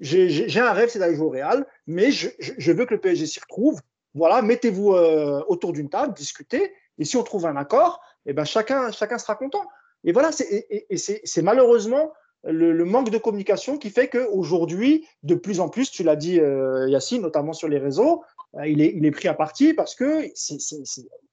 j'ai 0.00 0.60
un 0.60 0.72
rêve, 0.72 0.88
c'est 0.88 0.98
d'aller 0.98 1.14
jouer 1.14 1.26
au 1.26 1.30
Real, 1.30 1.66
mais 1.86 2.10
je, 2.10 2.28
je, 2.38 2.72
veux 2.72 2.84
que 2.86 2.94
le 2.94 3.00
PSG 3.00 3.26
s'y 3.26 3.40
retrouve. 3.40 3.80
Voilà, 4.14 4.42
mettez-vous 4.42 4.92
euh, 4.92 5.42
autour 5.48 5.72
d'une 5.72 5.88
table, 5.88 6.14
discutez, 6.14 6.72
et 6.98 7.04
si 7.04 7.16
on 7.16 7.22
trouve 7.22 7.46
un 7.46 7.56
accord, 7.56 8.00
eh 8.26 8.32
ben 8.32 8.44
chacun, 8.44 8.90
chacun 8.92 9.18
sera 9.18 9.34
content. 9.34 9.64
Et 10.04 10.12
voilà, 10.12 10.30
c'est 10.32 11.42
malheureusement 11.42 12.12
le, 12.44 12.84
manque 12.84 13.10
de 13.10 13.18
communication 13.18 13.78
qui 13.78 13.90
fait 13.90 14.08
qu'aujourd'hui, 14.08 15.06
de 15.22 15.34
plus 15.34 15.60
en 15.60 15.68
plus, 15.68 15.90
tu 15.90 16.02
l'as 16.02 16.16
dit 16.16 16.40
euh, 16.40 16.88
Yacine, 16.88 17.22
notamment 17.22 17.52
sur 17.52 17.68
les 17.68 17.78
réseaux, 17.78 18.22
euh, 18.56 18.66
il, 18.66 18.82
est, 18.82 18.92
il 18.94 19.04
est 19.04 19.10
pris 19.10 19.28
à 19.28 19.34
partie 19.34 19.72
parce 19.72 19.94
que 19.94 20.28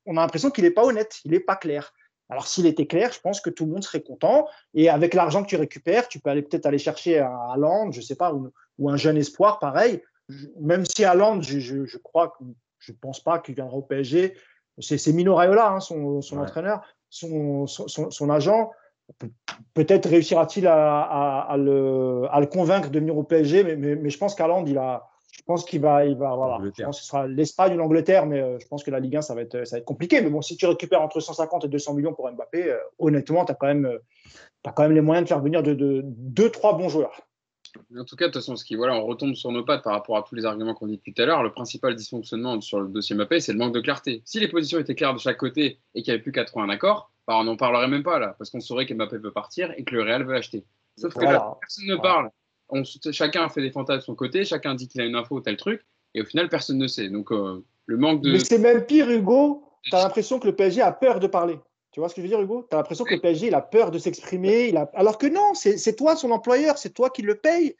on 0.06 0.18
a 0.18 0.22
l'impression 0.22 0.50
qu'il 0.50 0.64
n'est 0.64 0.72
pas 0.72 0.86
honnête, 0.86 1.20
il 1.26 1.32
n'est 1.32 1.40
pas 1.40 1.56
clair. 1.56 1.94
Alors 2.32 2.48
s'il 2.48 2.66
était 2.66 2.88
clair, 2.88 3.12
je 3.12 3.20
pense 3.20 3.42
que 3.42 3.50
tout 3.50 3.66
le 3.66 3.74
monde 3.74 3.84
serait 3.84 4.02
content. 4.02 4.48
Et 4.74 4.90
avec 4.90 5.14
l'argent 5.14 5.44
que 5.44 5.50
tu 5.50 5.58
récupères, 5.58 6.08
tu 6.08 6.20
peux 6.20 6.30
aller 6.30 6.42
peut-être 6.42 6.66
aller 6.66 6.78
chercher 6.78 7.20
un 7.20 7.36
Haaland, 7.52 7.92
je 7.92 8.00
sais 8.00 8.16
pas, 8.16 8.34
ou, 8.34 8.90
un 8.90 8.96
jeune 8.96 9.18
espoir, 9.18 9.60
pareil. 9.60 10.02
Même 10.60 10.86
si 10.86 11.04
Haaland, 11.04 11.42
je, 11.42 11.60
je, 11.60 11.98
crois 11.98 12.30
que 12.30 12.46
je 12.80 12.94
pense 12.94 13.20
pas 13.20 13.38
qu'il 13.40 13.56
viendra 13.56 13.76
au 13.76 13.82
PSG. 13.82 14.34
C'est 14.80 15.12
Mino 15.12 15.36
Raiola, 15.36 15.72
hein, 15.72 15.80
son, 15.82 16.22
son 16.22 16.38
entraîneur, 16.38 16.82
son, 17.10 17.68
son, 17.68 18.10
son 18.10 18.30
agent. 18.30 18.72
Peut-être 19.74 20.08
réussira-t-il 20.08 20.68
à, 20.68 21.42
à, 21.42 21.58
le, 21.58 22.28
à, 22.32 22.40
le, 22.40 22.48
convaincre 22.48 22.90
de 22.90 23.00
venir 23.00 23.18
au 23.18 23.24
PSG, 23.24 23.66
mais, 23.66 23.76
mais, 23.76 23.98
mais 23.98 24.10
je 24.10 24.18
pense 24.18 24.36
qu'Haaland, 24.36 24.66
il 24.66 24.78
a, 24.78 25.11
je 25.42 25.46
pense 25.48 25.66
qu'il 25.66 25.82
va, 25.82 26.06
il 26.06 26.16
va, 26.16 26.36
voilà. 26.36 26.60
Je 26.78 26.84
pense 26.84 26.98
que 26.98 27.02
ce 27.02 27.08
sera 27.08 27.28
l'Espagne 27.28 27.74
ou 27.74 27.78
l'Angleterre, 27.78 28.28
mais 28.28 28.40
euh, 28.40 28.60
je 28.60 28.68
pense 28.68 28.84
que 28.84 28.92
la 28.92 29.00
Ligue 29.00 29.16
1, 29.16 29.22
ça 29.24 29.34
va, 29.34 29.42
être, 29.42 29.66
ça 29.66 29.76
va 29.76 29.80
être 29.80 29.86
compliqué. 29.86 30.22
Mais 30.22 30.30
bon, 30.30 30.44
si 30.44 30.56
tu 30.56 30.68
récupères 30.68 31.02
entre 31.02 31.20
150 31.20 31.66
et 31.66 31.68
200 31.68 31.96
millions 31.96 32.14
pour 32.14 32.32
Mbappé, 32.32 32.70
euh, 32.70 32.78
honnêtement, 33.00 33.44
tu 33.44 33.52
as, 33.52 33.56
quand 33.56 33.66
même, 33.66 33.86
euh, 33.86 33.98
as 34.66 34.72
quand 34.72 34.84
même 34.84 34.94
les 34.94 35.02
moyens 35.02 35.26
de 35.26 35.30
faire 35.30 35.42
venir 35.42 35.64
de, 35.64 35.74
de, 35.74 36.04
deux, 36.06 36.52
trois 36.52 36.78
bons 36.78 36.90
joueurs. 36.90 37.22
En 37.98 38.06
tout 38.06 38.16
cas, 38.16 38.28
de 38.28 38.32
toute 38.32 38.42
façon, 38.42 38.56
ce 38.56 38.64
qui, 38.64 38.76
voilà, 38.76 38.94
on 38.94 39.04
retombe 39.04 39.34
sur 39.34 39.52
nos 39.52 39.64
pattes 39.64 39.84
par 39.84 39.94
rapport 39.94 40.16
à 40.16 40.22
tous 40.22 40.36
les 40.36 40.46
arguments 40.46 40.76
qu'on 40.76 40.88
dit 40.88 41.00
tout 41.00 41.20
à 41.20 41.26
l'heure. 41.26 41.42
Le 41.42 41.52
principal 41.52 41.96
dysfonctionnement 41.96 42.62
sur 42.62 42.80
le 42.80 42.90
dossier 42.90 43.16
Mbappé, 43.16 43.40
c'est 43.40 43.54
le 43.54 43.58
manque 43.58 43.74
de 43.74 43.82
clarté. 43.82 44.22
Si 44.26 44.40
les 44.40 44.48
positions 44.48 44.78
étaient 44.78 44.94
claires 44.94 45.16
de 45.16 45.20
chaque 45.20 45.38
côté 45.38 45.80
et 45.96 46.04
qu'il 46.04 46.12
n'y 46.12 46.16
avait 46.16 46.22
plus 46.22 46.32
qu'à 46.32 46.46
trouver 46.46 46.66
un 46.66 46.70
accord, 46.70 47.12
bah, 47.28 47.36
on 47.38 47.46
n'en 47.46 47.58
parlerait 47.58 47.88
même 47.88 48.04
pas 48.04 48.20
là, 48.20 48.36
parce 48.38 48.52
qu'on 48.52 48.60
saurait 48.60 48.86
qu'Mbappé 48.86 49.18
peut 49.18 49.32
partir 49.32 49.74
et 49.76 49.86
que 49.86 49.96
le 49.96 50.04
Real 50.04 50.24
veut 50.24 50.36
acheter. 50.36 50.66
Sauf 50.98 51.16
que 51.16 51.24
là, 51.24 51.58
personne 51.60 51.88
ne 51.88 51.96
parle. 51.96 52.30
On, 52.72 52.84
chacun 53.12 53.48
fait 53.50 53.62
des 53.62 53.72
fantasmes 53.72 54.00
de 54.00 54.06
son 54.06 54.16
côté, 54.16 54.46
chacun 54.46 54.76
dit 54.76 54.88
qu'il 54.88 55.02
a 55.02 55.06
une 55.06 55.16
info 55.16 55.36
ou 55.36 55.42
tel 55.42 55.58
truc. 55.58 55.86
Et 56.14 56.22
au 56.22 56.26
final, 56.26 56.50
personne 56.50 56.78
ne 56.78 56.88
sait. 56.88 57.10
Donc, 57.10 57.32
euh, 57.32 57.64
le 57.86 57.98
manque 57.98 58.22
de. 58.22 58.32
Mais 58.32 58.40
c'est 58.40 58.58
même 58.58 58.86
pire, 58.86 59.10
Hugo. 59.10 59.64
Tu 59.84 59.96
as 59.96 60.04
l'impression 60.04 60.40
que 60.40 60.48
le 60.48 60.56
PSG 60.56 60.82
a 60.82 60.92
peur 60.92 61.20
de 61.20 61.28
parler. 61.28 61.60
Tu 61.92 62.00
vois 62.00 62.08
ce 62.08 62.16
que 62.16 62.22
je 62.22 62.28
veux 62.28 62.30
dire, 62.30 62.42
Hugo? 62.42 62.66
Tu 62.70 62.76
as 62.76 62.80
l'impression 62.80 63.04
que 63.04 63.14
le 63.14 63.20
PSG, 63.20 63.48
il 63.48 63.56
a 63.56 63.62
peur 63.62 63.92
de 63.92 64.00
s'exprimer. 64.00 64.76
A... 64.76 64.90
Alors 64.94 65.18
que 65.18 65.28
non, 65.28 65.54
c'est 65.54 65.96
toi 65.96 66.16
son 66.16 66.32
employeur, 66.32 66.78
c'est 66.78 66.94
toi 66.94 67.10
qui 67.10 67.22
le 67.22 67.36
paye. 67.36 67.76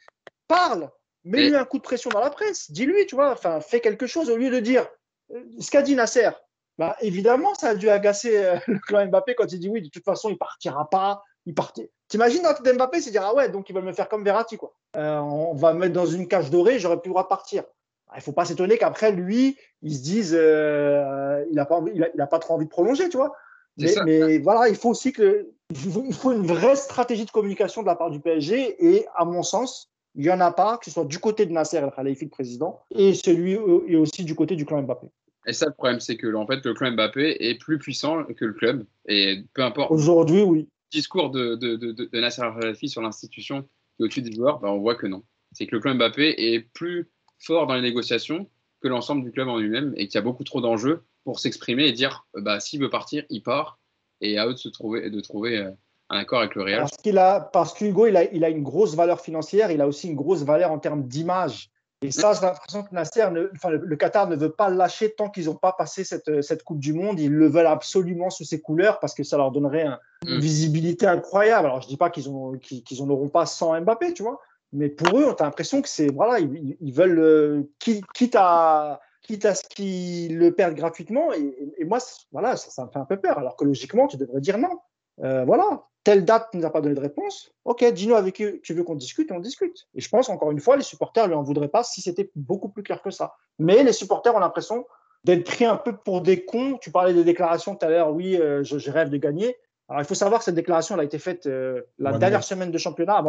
Parle. 0.48 0.90
Mets-lui 1.24 1.54
un 1.54 1.64
coup 1.64 1.78
de 1.78 1.82
pression 1.82 2.10
dans 2.10 2.20
la 2.20 2.30
presse. 2.30 2.70
Dis-lui, 2.70 3.06
tu 3.06 3.14
vois, 3.14 3.32
enfin, 3.32 3.60
fais 3.60 3.80
quelque 3.80 4.06
chose 4.06 4.28
au 4.28 4.36
lieu 4.36 4.50
de 4.50 4.58
dire 4.58 4.86
euh, 5.32 5.40
ce 5.60 5.70
qu'a 5.70 5.82
dit 5.82 5.94
Nasser. 5.94 6.30
Bah, 6.78 6.96
évidemment, 7.00 7.54
ça 7.54 7.70
a 7.70 7.74
dû 7.74 7.88
agacer 7.88 8.44
euh, 8.44 8.56
le 8.66 8.78
clan 8.80 9.06
Mbappé 9.06 9.34
quand 9.34 9.50
il 9.52 9.60
dit 9.60 9.68
oui, 9.68 9.82
de 9.82 9.88
toute 9.88 10.04
façon, 10.04 10.30
il 10.30 10.38
partira 10.38 10.88
pas. 10.90 11.22
Il 11.46 11.54
partit. 11.54 11.88
T'imagines 12.12 12.42
notre 12.42 12.62
Mbappé, 12.62 13.00
c'est 13.00 13.10
dire 13.10 13.22
ah 13.24 13.34
ouais, 13.34 13.48
donc 13.48 13.70
ils 13.70 13.72
veulent 13.74 13.84
me 13.84 13.94
faire 13.94 14.06
comme 14.06 14.22
Verratti 14.22 14.58
quoi. 14.58 14.74
on 14.94 15.54
va 15.54 15.72
me 15.72 15.78
mettre 15.78 15.94
dans 15.94 16.04
une 16.04 16.28
cage 16.28 16.50
dorée, 16.50 16.78
j'aurais 16.78 17.00
plus 17.00 17.08
le 17.08 17.12
droit 17.12 17.22
de 17.22 17.28
partir. 17.28 17.64
Il 18.12 18.18
ne 18.18 18.22
faut 18.22 18.32
pas 18.32 18.44
s'étonner 18.44 18.76
qu'après, 18.76 19.12
lui, 19.12 19.56
il 19.80 19.96
se 19.96 20.02
dise 20.02 20.36
euh, 20.38 21.42
il 21.48 21.54
n'a 21.54 21.64
pas, 21.64 21.82
il 21.94 22.20
a, 22.20 22.26
pas 22.26 22.38
trop 22.38 22.52
envie 22.52 22.66
de 22.66 22.70
prolonger, 22.70 23.08
tu 23.08 23.16
vois. 23.16 23.34
Mais, 23.78 24.36
voilà, 24.40 24.68
il 24.68 24.76
faut 24.76 24.90
aussi 24.90 25.14
que, 25.14 25.48
il 25.70 26.12
faut 26.12 26.32
une 26.32 26.46
vraie 26.46 26.76
stratégie 26.76 27.24
de 27.24 27.30
communication 27.30 27.80
de 27.80 27.86
la 27.86 27.96
part 27.96 28.10
du 28.10 28.20
PSG. 28.20 28.76
Et 28.86 29.06
à 29.16 29.24
mon 29.24 29.42
sens, 29.42 29.90
il 30.14 30.20
n'y 30.20 30.30
en 30.30 30.40
a 30.40 30.52
pas, 30.52 30.76
que 30.76 30.84
ce 30.84 30.90
soit 30.90 31.06
du 31.06 31.18
côté 31.18 31.46
de 31.46 31.52
Nasser 31.52 31.78
El 31.78 31.90
Khalifi, 31.96 32.24
le 32.26 32.30
président, 32.30 32.80
et 32.94 33.14
celui 33.14 33.52
et 33.52 33.96
aussi 33.96 34.24
du 34.24 34.34
côté 34.34 34.54
du 34.54 34.66
clan 34.66 34.82
Mbappé. 34.82 35.06
Et 35.46 35.54
ça, 35.54 35.64
le 35.64 35.72
problème, 35.72 35.98
c'est 35.98 36.18
que 36.18 36.34
en 36.34 36.46
fait, 36.46 36.62
le 36.62 36.74
clan 36.74 36.92
Mbappé 36.92 37.38
est 37.40 37.58
plus 37.58 37.78
puissant 37.78 38.22
que 38.24 38.44
le 38.44 38.52
club. 38.52 38.84
Et 39.08 39.44
peu 39.54 39.62
importe. 39.62 39.90
Aujourd'hui, 39.90 40.42
oui. 40.42 40.68
Discours 40.92 41.30
de, 41.30 41.54
de, 41.56 41.76
de, 41.76 42.20
Nasser 42.20 42.42
El 42.42 42.60
Khalifi 42.60 42.88
sur 42.88 43.00
l'institution 43.02 43.62
qui 43.96 44.02
est 44.02 44.04
au-dessus 44.04 44.22
des 44.22 44.32
joueurs, 44.32 44.60
ben, 44.60 44.68
on 44.68 44.78
voit 44.78 44.94
que 44.94 45.06
non. 45.06 45.24
C'est 45.52 45.66
que 45.66 45.74
le 45.74 45.80
clan 45.80 45.94
Mbappé 45.94 46.34
est 46.36 46.60
plus 46.60 47.10
fort 47.38 47.66
dans 47.66 47.74
les 47.74 47.82
négociations 47.82 48.48
que 48.80 48.88
l'ensemble 48.88 49.24
du 49.24 49.32
club 49.32 49.48
en 49.48 49.58
lui-même 49.58 49.94
et 49.96 50.06
qu'il 50.06 50.16
y 50.16 50.18
a 50.18 50.22
beaucoup 50.22 50.44
trop 50.44 50.60
d'enjeux 50.60 51.04
pour 51.24 51.40
s'exprimer 51.40 51.86
et 51.86 51.92
dire 51.92 52.26
bah, 52.34 52.60
s'il 52.60 52.80
veut 52.80 52.90
partir, 52.90 53.24
il 53.30 53.42
part 53.42 53.78
et 54.20 54.38
à 54.38 54.46
eux 54.46 54.52
de, 54.52 54.58
se 54.58 54.68
trouver, 54.68 55.10
de 55.10 55.20
trouver 55.20 55.58
euh, 55.58 55.70
un 56.10 56.18
accord 56.18 56.40
avec 56.40 56.54
le 56.54 56.62
Real. 56.62 56.80
Parce, 56.80 56.96
qu'il 56.96 57.18
a, 57.18 57.40
parce 57.40 57.74
qu'Hugo, 57.74 58.06
il 58.06 58.16
a, 58.16 58.30
il 58.32 58.44
a 58.44 58.50
une 58.50 58.62
grosse 58.62 58.94
valeur 58.94 59.20
financière, 59.20 59.70
il 59.70 59.80
a 59.80 59.88
aussi 59.88 60.08
une 60.08 60.14
grosse 60.14 60.42
valeur 60.42 60.70
en 60.70 60.78
termes 60.78 61.08
d'image. 61.08 61.70
Et 62.02 62.10
ça, 62.10 62.32
j'ai 62.32 62.40
l'impression 62.40 62.82
que 62.82 62.92
Nasser, 62.92 63.22
enfin, 63.54 63.70
le, 63.70 63.96
Qatar 63.96 64.28
ne 64.28 64.36
veut 64.36 64.50
pas 64.50 64.68
lâcher 64.68 65.14
tant 65.14 65.30
qu'ils 65.30 65.46
n'ont 65.46 65.54
pas 65.54 65.72
passé 65.72 66.04
cette, 66.04 66.42
cette, 66.42 66.64
Coupe 66.64 66.80
du 66.80 66.92
Monde. 66.92 67.20
Ils 67.20 67.32
le 67.32 67.46
veulent 67.46 67.66
absolument 67.66 68.28
sous 68.28 68.44
ses 68.44 68.60
couleurs 68.60 68.98
parce 68.98 69.14
que 69.14 69.22
ça 69.22 69.36
leur 69.36 69.52
donnerait 69.52 69.86
une 70.26 70.36
mm. 70.36 70.40
visibilité 70.40 71.06
incroyable. 71.06 71.66
Alors, 71.66 71.80
je 71.80 71.86
ne 71.86 71.90
dis 71.90 71.96
pas 71.96 72.10
qu'ils 72.10 72.30
n'en 72.30 72.52
qu'ils, 72.58 73.02
auront 73.02 73.28
pas 73.28 73.46
sans 73.46 73.80
Mbappé, 73.80 74.14
tu 74.14 74.22
vois, 74.22 74.40
mais 74.72 74.88
pour 74.88 75.18
eux, 75.18 75.24
on 75.24 75.34
a 75.34 75.44
l'impression 75.44 75.82
que 75.82 75.88
c'est 75.88 76.10
voilà, 76.12 76.40
ils, 76.40 76.92
veulent 76.92 77.18
euh, 77.18 77.62
quitte 77.78 78.34
à 78.36 79.00
quitte 79.22 79.44
à 79.44 79.54
ce 79.54 79.62
qu'ils 79.68 80.38
le 80.38 80.52
perdent 80.52 80.74
gratuitement. 80.74 81.32
Et, 81.32 81.84
moi, 81.84 81.98
voilà, 82.32 82.56
ça, 82.56 82.84
me 82.84 82.90
fait 82.90 82.98
un 82.98 83.04
peu 83.04 83.18
peur. 83.18 83.38
Alors 83.38 83.56
que 83.56 83.64
logiquement, 83.64 84.08
tu 84.08 84.16
devrais 84.16 84.40
dire 84.40 84.58
non. 84.58 84.80
Euh, 85.22 85.44
voilà, 85.44 85.84
telle 86.04 86.24
date 86.24 86.52
ne 86.52 86.60
nous 86.60 86.66
a 86.66 86.70
pas 86.70 86.80
donné 86.80 86.94
de 86.94 87.00
réponse. 87.00 87.52
Ok, 87.64 87.84
dis-nous 87.84 88.14
avec 88.14 88.34
qui 88.34 88.60
tu 88.62 88.74
veux 88.74 88.82
qu'on 88.82 88.96
discute, 88.96 89.30
on 89.30 89.38
discute. 89.38 89.86
Et 89.94 90.00
je 90.00 90.08
pense, 90.08 90.28
encore 90.28 90.50
une 90.50 90.60
fois, 90.60 90.76
les 90.76 90.82
supporters 90.82 91.24
ne 91.24 91.28
lui 91.28 91.36
en 91.36 91.42
voudraient 91.42 91.68
pas 91.68 91.84
si 91.84 92.00
c'était 92.00 92.30
beaucoup 92.34 92.68
plus 92.68 92.82
clair 92.82 93.02
que 93.02 93.10
ça. 93.10 93.34
Mais 93.58 93.82
les 93.84 93.92
supporters 93.92 94.34
ont 94.34 94.40
l'impression 94.40 94.84
d'être 95.24 95.44
pris 95.44 95.64
un 95.64 95.76
peu 95.76 95.96
pour 95.96 96.20
des 96.20 96.44
cons. 96.44 96.78
Tu 96.80 96.90
parlais 96.90 97.14
des 97.14 97.24
déclarations 97.24 97.76
tout 97.76 97.86
à 97.86 97.88
l'heure, 97.88 98.12
oui, 98.12 98.36
euh, 98.36 98.64
je, 98.64 98.90
rêve 98.90 99.10
de 99.10 99.16
gagner. 99.16 99.56
Alors, 99.88 100.02
il 100.02 100.06
faut 100.06 100.14
savoir 100.14 100.40
que 100.40 100.44
cette 100.44 100.54
déclaration 100.54 100.94
elle 100.94 101.02
a 101.02 101.04
été 101.04 101.18
faite 101.18 101.46
euh, 101.46 101.82
la 101.98 102.18
dernière 102.18 102.42
semaine 102.42 102.70
de 102.70 102.78
championnat. 102.78 103.22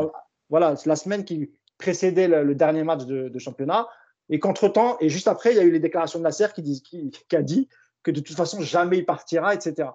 voilà, 0.50 0.76
la 0.86 0.96
semaine 0.96 1.26
qui 1.26 1.52
précédait 1.78 2.28
le, 2.28 2.56
dernier 2.56 2.84
match 2.84 3.06
de, 3.06 3.40
championnat. 3.40 3.88
Et 4.30 4.40
qu'entre-temps, 4.40 4.98
et 5.02 5.10
juste 5.10 5.28
après, 5.28 5.52
il 5.52 5.58
y 5.58 5.60
a 5.60 5.64
eu 5.64 5.72
les 5.72 5.82
déclarations 5.82 6.18
de 6.18 6.24
Nasser 6.24 6.48
qui, 6.56 6.82
qui, 6.82 7.12
qui, 7.12 7.36
a 7.36 7.42
dit 7.42 7.68
que 8.04 8.10
de 8.10 8.22
toute 8.22 8.38
façon, 8.38 8.62
jamais 8.62 8.98
il 9.00 9.06
partira, 9.06 9.54
etc. 9.54 9.90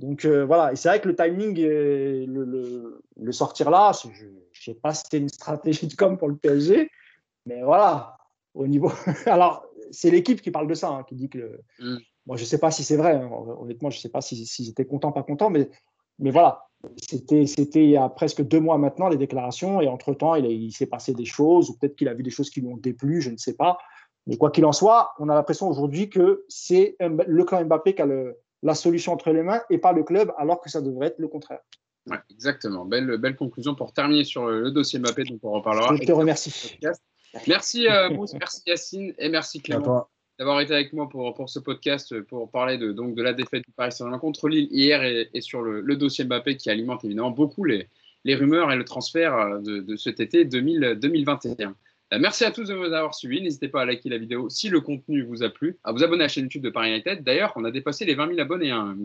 Donc 0.00 0.24
euh, 0.24 0.44
voilà, 0.44 0.72
et 0.72 0.76
c'est 0.76 0.88
vrai 0.88 1.00
que 1.00 1.08
le 1.08 1.14
timing, 1.14 1.56
le, 1.56 3.00
le, 3.16 3.32
sortir 3.32 3.70
là, 3.70 3.92
je 4.02 4.08
ne 4.26 4.32
sais 4.52 4.74
pas 4.74 4.92
si 4.92 5.02
c'était 5.04 5.18
une 5.18 5.28
stratégie 5.28 5.86
de 5.86 5.94
com 5.94 6.18
pour 6.18 6.28
le 6.28 6.36
PSG, 6.36 6.90
mais 7.46 7.62
voilà, 7.62 8.16
au 8.54 8.66
niveau. 8.66 8.90
Alors, 9.26 9.66
c'est 9.92 10.10
l'équipe 10.10 10.40
qui 10.40 10.50
parle 10.50 10.66
de 10.66 10.74
ça, 10.74 10.88
hein, 10.88 11.04
qui 11.04 11.14
dit 11.14 11.28
que. 11.28 11.60
Mm. 11.78 11.98
Moi, 12.26 12.38
je 12.38 12.42
ne 12.42 12.46
sais 12.46 12.58
pas 12.58 12.70
si 12.70 12.82
c'est 12.82 12.96
vrai, 12.96 13.16
hein. 13.16 13.30
honnêtement, 13.60 13.90
je 13.90 13.98
ne 13.98 14.00
sais 14.00 14.08
pas 14.08 14.22
s'ils 14.22 14.46
si, 14.46 14.66
étaient 14.70 14.86
contents, 14.86 15.12
pas 15.12 15.22
contents, 15.22 15.50
mais, 15.50 15.68
mais 16.18 16.30
voilà, 16.30 16.64
c'était 16.96 17.44
il 17.44 17.90
y 17.90 17.98
a 17.98 18.08
presque 18.08 18.40
deux 18.40 18.60
mois 18.60 18.78
maintenant, 18.78 19.10
les 19.10 19.18
déclarations, 19.18 19.82
et 19.82 19.88
entre-temps, 19.88 20.34
il, 20.34 20.46
il 20.46 20.72
s'est 20.72 20.86
passé 20.86 21.12
des 21.12 21.26
choses, 21.26 21.68
ou 21.68 21.76
peut-être 21.76 21.96
qu'il 21.96 22.08
a 22.08 22.14
vu 22.14 22.22
des 22.22 22.30
choses 22.30 22.48
qui 22.48 22.62
lui 22.62 22.68
ont 22.68 22.78
déplu, 22.78 23.20
je 23.20 23.28
ne 23.28 23.36
sais 23.36 23.52
pas. 23.52 23.76
Mais 24.26 24.38
quoi 24.38 24.50
qu'il 24.50 24.64
en 24.64 24.72
soit, 24.72 25.12
on 25.18 25.28
a 25.28 25.34
l'impression 25.34 25.68
aujourd'hui 25.68 26.08
que 26.08 26.46
c'est 26.48 26.96
le 26.98 27.44
clan 27.44 27.62
Mbappé 27.62 27.94
qui 27.94 28.00
a 28.00 28.06
le, 28.06 28.38
la 28.64 28.74
solution 28.74 29.12
entre 29.12 29.30
les 29.30 29.42
mains 29.42 29.60
et 29.70 29.78
pas 29.78 29.92
le 29.92 30.02
club, 30.02 30.32
alors 30.36 30.60
que 30.60 30.68
ça 30.68 30.80
devrait 30.80 31.08
être 31.08 31.18
le 31.18 31.28
contraire. 31.28 31.60
Ouais, 32.10 32.18
exactement. 32.30 32.84
Belle, 32.84 33.16
belle 33.18 33.36
conclusion 33.36 33.74
pour 33.74 33.92
terminer 33.92 34.24
sur 34.24 34.46
le, 34.46 34.70
dossier 34.70 34.98
Mbappé, 34.98 35.24
dont 35.24 35.38
on 35.42 35.52
reparlera. 35.52 35.94
Je 35.94 36.04
te 36.04 36.12
remercie. 36.12 36.78
Merci 37.46 37.88
euh, 37.88 38.10
Mousse, 38.10 38.34
merci 38.34 38.62
Yacine 38.66 39.14
et 39.18 39.28
merci 39.28 39.60
Clément 39.60 40.08
d'avoir 40.38 40.60
été 40.60 40.74
avec 40.74 40.92
moi 40.92 41.08
pour, 41.08 41.32
pour 41.34 41.48
ce 41.48 41.60
podcast 41.60 42.20
pour 42.22 42.50
parler 42.50 42.76
de, 42.76 42.92
donc, 42.92 43.14
de 43.14 43.22
la 43.22 43.32
défaite 43.32 43.64
du 43.64 43.72
Paris 43.72 43.92
Saint-Germain 43.92 44.18
contre 44.18 44.48
Lille 44.48 44.66
hier 44.70 45.02
et, 45.04 45.40
sur 45.40 45.62
le, 45.62 45.96
dossier 45.96 46.24
Mbappé 46.24 46.56
qui 46.56 46.70
alimente 46.70 47.04
évidemment 47.04 47.30
beaucoup 47.30 47.64
les, 47.64 47.88
les 48.24 48.34
rumeurs 48.34 48.72
et 48.72 48.76
le 48.76 48.84
transfert 48.84 49.34
euh, 49.34 49.58
de, 49.60 49.80
de 49.80 49.96
cet 49.96 50.20
été 50.20 50.44
2000, 50.44 50.98
2021. 51.00 51.76
Euh, 52.14 52.18
merci 52.20 52.44
à 52.44 52.50
tous 52.50 52.68
de 52.68 52.74
vous 52.74 52.92
avoir 52.92 53.14
suivis. 53.14 53.42
N'hésitez 53.42 53.68
pas 53.68 53.82
à 53.82 53.84
liker 53.84 54.08
la 54.08 54.18
vidéo 54.18 54.48
si 54.48 54.68
le 54.68 54.80
contenu 54.80 55.22
vous 55.22 55.42
a 55.42 55.50
plu, 55.50 55.78
à 55.82 55.92
vous 55.92 56.04
abonner 56.04 56.22
à 56.22 56.24
la 56.24 56.28
chaîne 56.28 56.44
YouTube 56.44 56.62
de 56.62 56.70
Paris 56.70 56.90
United. 56.90 57.24
D'ailleurs, 57.24 57.52
on 57.56 57.64
a 57.64 57.70
dépassé 57.70 58.04
les 58.04 58.14
20 58.14 58.28
000 58.28 58.40
abonnés, 58.40 58.70
hein, 58.70 58.96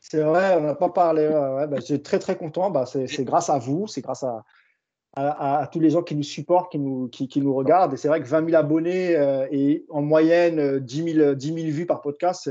C'est 0.00 0.22
vrai, 0.22 0.56
on 0.56 0.62
n'a 0.62 0.74
pas 0.74 0.88
parlé. 0.88 1.28
Bah, 1.28 1.76
je 1.76 1.82
suis 1.82 2.02
très 2.02 2.18
très 2.18 2.36
content. 2.36 2.70
Bah, 2.70 2.84
c'est 2.86 3.24
grâce 3.24 3.48
à 3.48 3.58
vous, 3.58 3.86
c'est 3.86 4.00
grâce 4.00 4.24
à, 4.24 5.68
tous 5.72 5.80
les 5.80 5.90
gens 5.90 6.02
qui 6.02 6.16
nous 6.16 6.22
supportent, 6.24 6.72
qui 6.72 6.78
nous, 6.78 7.10
nous 7.36 7.54
regardent. 7.54 7.94
Et 7.94 7.96
c'est 7.96 8.08
vrai 8.08 8.20
que 8.20 8.26
20 8.26 8.46
000 8.46 8.56
abonnés 8.56 9.16
euh, 9.16 9.46
et 9.50 9.84
en 9.88 10.02
moyenne 10.02 10.80
10 10.80 11.12
000, 11.14 11.34
10 11.34 11.46
000 11.46 11.58
vues 11.68 11.86
par 11.86 12.00
podcast, 12.00 12.50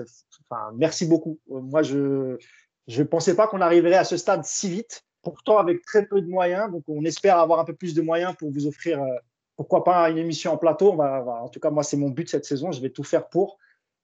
merci 0.75 1.05
beaucoup. 1.05 1.39
Euh, 1.51 1.59
moi, 1.59 1.83
je 1.83 2.37
ne 2.87 3.03
pensais 3.03 3.35
pas 3.35 3.47
qu'on 3.47 3.61
arriverait 3.61 3.95
à 3.95 4.05
ce 4.05 4.15
stade 4.15 4.45
si 4.45 4.69
vite, 4.69 5.03
pourtant 5.21 5.57
avec 5.57 5.81
très 5.81 6.05
peu 6.05 6.21
de 6.21 6.27
moyens. 6.27 6.71
Donc, 6.71 6.83
on 6.87 7.03
espère 7.03 7.39
avoir 7.39 7.59
un 7.59 7.65
peu 7.65 7.73
plus 7.73 7.93
de 7.93 8.01
moyens 8.01 8.35
pour 8.37 8.51
vous 8.51 8.67
offrir 8.67 9.01
pourquoi 9.57 9.83
pas 9.83 10.09
une 10.09 10.19
émission 10.19 10.53
en 10.53 10.57
plateau. 10.57 10.93
en 11.01 11.49
tout 11.49 11.59
cas, 11.59 11.71
moi, 11.71 11.83
c'est 11.83 11.97
mon 11.97 12.09
but 12.09 12.29
cette 12.29 12.45
saison. 12.45 12.71
Je 12.71 12.79
vais 12.79 12.91
tout 12.91 13.03
faire 13.03 13.27
pour. 13.27 13.57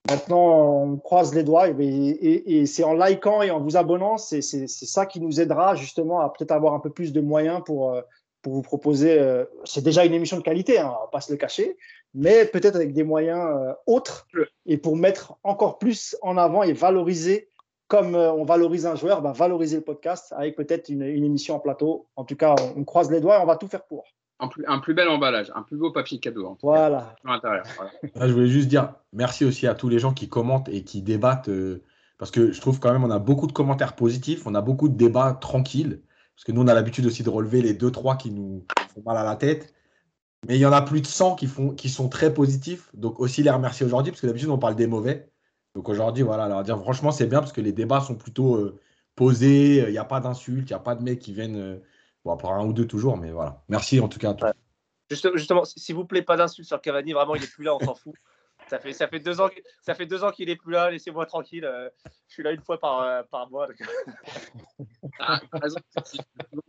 Maintenant, 0.09 0.84
on 0.84 0.97
croise 0.97 1.34
les 1.34 1.43
doigts 1.43 1.69
et, 1.69 2.65
c'est 2.65 2.84
en 2.84 2.93
likant 2.93 3.41
et 3.41 3.51
en 3.51 3.61
vous 3.61 3.77
abonnant, 3.77 4.17
c'est 4.17 4.41
ça 4.41 5.05
qui 5.05 5.21
nous 5.21 5.39
aidera 5.39 5.75
justement 5.75 6.19
à 6.19 6.30
peut-être 6.30 6.51
avoir 6.51 6.73
un 6.73 6.80
peu 6.80 6.89
plus 6.89 7.13
de 7.13 7.21
moyens 7.21 7.61
pour, 7.65 7.93
euh, 7.93 8.01
pour 8.41 8.53
vous 8.53 8.61
proposer. 8.61 9.17
Euh, 9.17 9.45
c'est 9.63 9.84
déjà 9.84 10.03
une 10.03 10.13
émission 10.13 10.35
de 10.35 10.43
qualité, 10.43 10.77
hein, 10.77 10.88
on 10.88 10.99
ne 10.99 11.05
va 11.05 11.09
pas 11.09 11.21
se 11.21 11.31
le 11.31 11.38
cacher, 11.38 11.77
mais 12.13 12.43
peut-être 12.45 12.75
avec 12.75 12.91
des 12.91 13.03
moyens 13.03 13.47
euh, 13.55 13.73
autres 13.85 14.27
et 14.65 14.75
pour 14.75 14.97
mettre 14.97 15.35
encore 15.43 15.77
plus 15.77 16.17
en 16.21 16.35
avant 16.35 16.63
et 16.63 16.73
valoriser, 16.73 17.47
comme 17.88 18.15
on 18.15 18.43
valorise 18.43 18.85
un 18.85 18.95
joueur, 18.95 19.21
bah, 19.21 19.31
valoriser 19.31 19.77
le 19.77 19.84
podcast 19.84 20.34
avec 20.35 20.57
peut-être 20.57 20.89
une, 20.89 21.03
émission 21.03 21.55
en 21.55 21.59
plateau. 21.59 22.07
En 22.17 22.25
tout 22.25 22.35
cas, 22.35 22.55
on 22.75 22.84
croise 22.84 23.09
les 23.09 23.21
doigts 23.21 23.38
et 23.38 23.41
on 23.41 23.45
va 23.45 23.55
tout 23.55 23.67
faire 23.67 23.85
pour 23.85 24.03
un 24.67 24.79
plus, 24.79 24.93
bel 24.93 25.07
emballage, 25.07 25.51
un 25.55 25.61
plus 25.61 25.77
beau 25.77 25.91
papier 25.91 26.19
cadeau. 26.19 26.57
voilà. 26.61 27.15
je 28.15 28.31
voulais 28.31 28.47
juste 28.47 28.67
dire 28.67 28.93
merci 29.11 29.45
aussi 29.45 29.67
à 29.67 29.75
tous 29.75 29.89
les 29.89 29.99
gens 29.99 30.13
qui 30.13 30.29
commentent 30.29 30.69
et 30.69 30.83
qui 30.83 31.01
débattent. 31.01 31.49
Euh, 31.49 31.83
parce 32.17 32.31
que 32.31 32.51
je 32.51 32.61
trouve 32.61 32.79
quand 32.79 32.91
même 32.91 33.03
on 33.03 33.11
a 33.11 33.19
beaucoup 33.19 33.47
de 33.47 33.51
commentaires 33.51 33.95
positifs, 33.95 34.45
on 34.45 34.55
a 34.55 34.61
beaucoup 34.61 34.89
de 34.89 34.95
débats 34.95 35.33
tranquilles. 35.33 36.01
Parce 36.35 36.45
que 36.45 36.51
nous, 36.51 36.61
on 36.61 36.67
a 36.67 36.73
l'habitude 36.73 37.05
aussi 37.05 37.23
de 37.23 37.29
relever 37.29 37.61
les 37.61 37.73
2-3 37.75 38.17
qui 38.17 38.31
nous 38.31 38.65
font 38.93 39.03
mal 39.05 39.17
à 39.17 39.23
la 39.23 39.35
tête. 39.35 39.73
Mais 40.47 40.55
il 40.55 40.59
y 40.59 40.65
en 40.65 40.71
a 40.71 40.81
plus 40.81 41.01
de 41.01 41.07
100 41.07 41.35
qui, 41.35 41.47
font, 41.47 41.69
qui 41.69 41.89
sont 41.89 42.09
très 42.09 42.33
positifs. 42.33 42.89
Donc 42.93 43.19
aussi 43.19 43.43
les 43.43 43.51
remercier 43.51 43.85
aujourd'hui, 43.85 44.11
parce 44.11 44.21
que 44.21 44.27
d'habitude, 44.27 44.49
on 44.49 44.57
parle 44.57 44.75
des 44.75 44.87
mauvais. 44.87 45.29
Donc 45.75 45.89
aujourd'hui, 45.89 46.23
voilà, 46.23 46.47
leur 46.47 46.63
dire 46.63 46.79
franchement, 46.79 47.11
c'est 47.11 47.27
bien 47.27 47.39
parce 47.39 47.53
que 47.53 47.61
les 47.61 47.71
débats 47.71 48.01
sont 48.01 48.15
plutôt 48.15 48.55
euh, 48.55 48.79
posés. 49.15 49.83
Il 49.87 49.91
n'y 49.91 49.97
a 49.97 50.05
pas 50.05 50.19
d'insultes, 50.19 50.69
il 50.69 50.73
n'y 50.73 50.77
a 50.77 50.79
pas 50.79 50.95
de 50.95 51.03
mecs 51.03 51.19
qui 51.19 51.33
viennent. 51.33 51.55
Euh, 51.55 51.77
Bon, 52.25 52.33
à 52.33 52.37
part 52.37 52.53
un 52.53 52.65
ou 52.65 52.73
deux 52.73 52.87
toujours, 52.87 53.17
mais 53.17 53.31
voilà. 53.31 53.61
Merci 53.69 53.99
en 53.99 54.07
tout 54.07 54.19
cas 54.19 54.31
à 54.31 54.33
tous. 54.33 55.27
justement, 55.35 55.65
s'il 55.65 55.95
vous 55.95 56.05
plaît, 56.05 56.21
pas 56.21 56.37
d'insultes 56.37 56.67
sur 56.67 56.81
Cavani. 56.81 57.13
Vraiment, 57.13 57.35
il 57.35 57.41
n'est 57.41 57.47
plus 57.47 57.63
là, 57.63 57.75
on 57.75 57.79
s'en 57.79 57.95
fout. 57.95 58.13
Ça 58.69 58.79
fait, 58.79 58.93
ça 58.93 59.09
fait 59.09 59.19
deux 59.19 59.41
ans, 59.41 59.49
ça 59.81 59.93
fait 59.93 60.05
deux 60.05 60.23
ans 60.23 60.31
qu'il 60.31 60.49
est 60.49 60.55
plus 60.55 60.71
là. 60.71 60.89
Laissez-moi 60.89 61.25
tranquille. 61.25 61.65
Euh, 61.65 61.89
je 62.29 62.35
suis 62.35 62.43
là 62.43 62.53
une 62.53 62.61
fois 62.61 62.79
par, 62.79 63.01
euh, 63.01 63.21
par 63.29 63.49
mois. 63.49 63.67
Ah, 65.19 65.41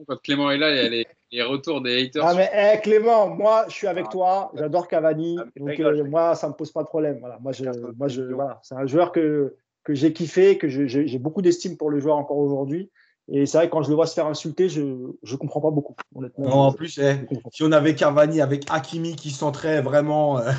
quand 0.08 0.20
Clément 0.22 0.50
est 0.50 0.58
là, 0.58 0.70
il 0.72 0.76
y 0.76 1.00
a 1.00 1.06
les, 1.30 1.42
retours 1.42 1.82
des 1.82 2.02
haters. 2.02 2.26
Ah 2.26 2.34
mais 2.34 2.50
eh, 2.52 2.80
Clément, 2.80 3.28
moi, 3.28 3.66
je 3.68 3.74
suis 3.74 3.86
avec 3.86 4.06
ah. 4.08 4.10
toi. 4.10 4.52
J'adore 4.54 4.88
Cavani. 4.88 5.38
Ah, 5.40 5.46
donc 5.56 5.78
euh, 5.78 6.02
moi, 6.04 6.34
ça 6.34 6.48
me 6.48 6.54
pose 6.54 6.72
pas 6.72 6.82
de 6.82 6.88
problème. 6.88 7.20
Voilà, 7.20 7.38
moi, 7.40 7.52
je, 7.52 7.64
moi, 7.96 8.08
je, 8.08 8.22
voilà, 8.22 8.58
c'est 8.64 8.74
un 8.74 8.86
joueur 8.86 9.12
que 9.12 9.56
que 9.84 9.94
j'ai 9.94 10.12
kiffé, 10.12 10.58
que 10.58 10.66
j'ai 10.68 11.18
beaucoup 11.18 11.42
d'estime 11.42 11.76
pour 11.76 11.90
le 11.90 12.00
joueur 12.00 12.16
encore 12.16 12.38
aujourd'hui. 12.38 12.90
Et 13.32 13.46
c'est 13.46 13.56
vrai, 13.56 13.70
quand 13.70 13.82
je 13.82 13.88
le 13.88 13.94
vois 13.94 14.06
se 14.06 14.14
faire 14.14 14.26
insulter, 14.26 14.68
je 14.68 14.82
ne 14.82 15.36
comprends 15.36 15.62
pas 15.62 15.70
beaucoup, 15.70 15.94
honnêtement. 16.14 16.48
Non, 16.48 16.56
en 16.56 16.72
plus, 16.72 16.98
eh, 16.98 17.16
si 17.52 17.62
on 17.62 17.72
avait 17.72 17.94
Cavani 17.94 18.42
avec 18.42 18.64
Hakimi 18.70 19.16
qui 19.16 19.30
centrait 19.30 19.80
vraiment. 19.80 20.38
Euh, 20.38 20.52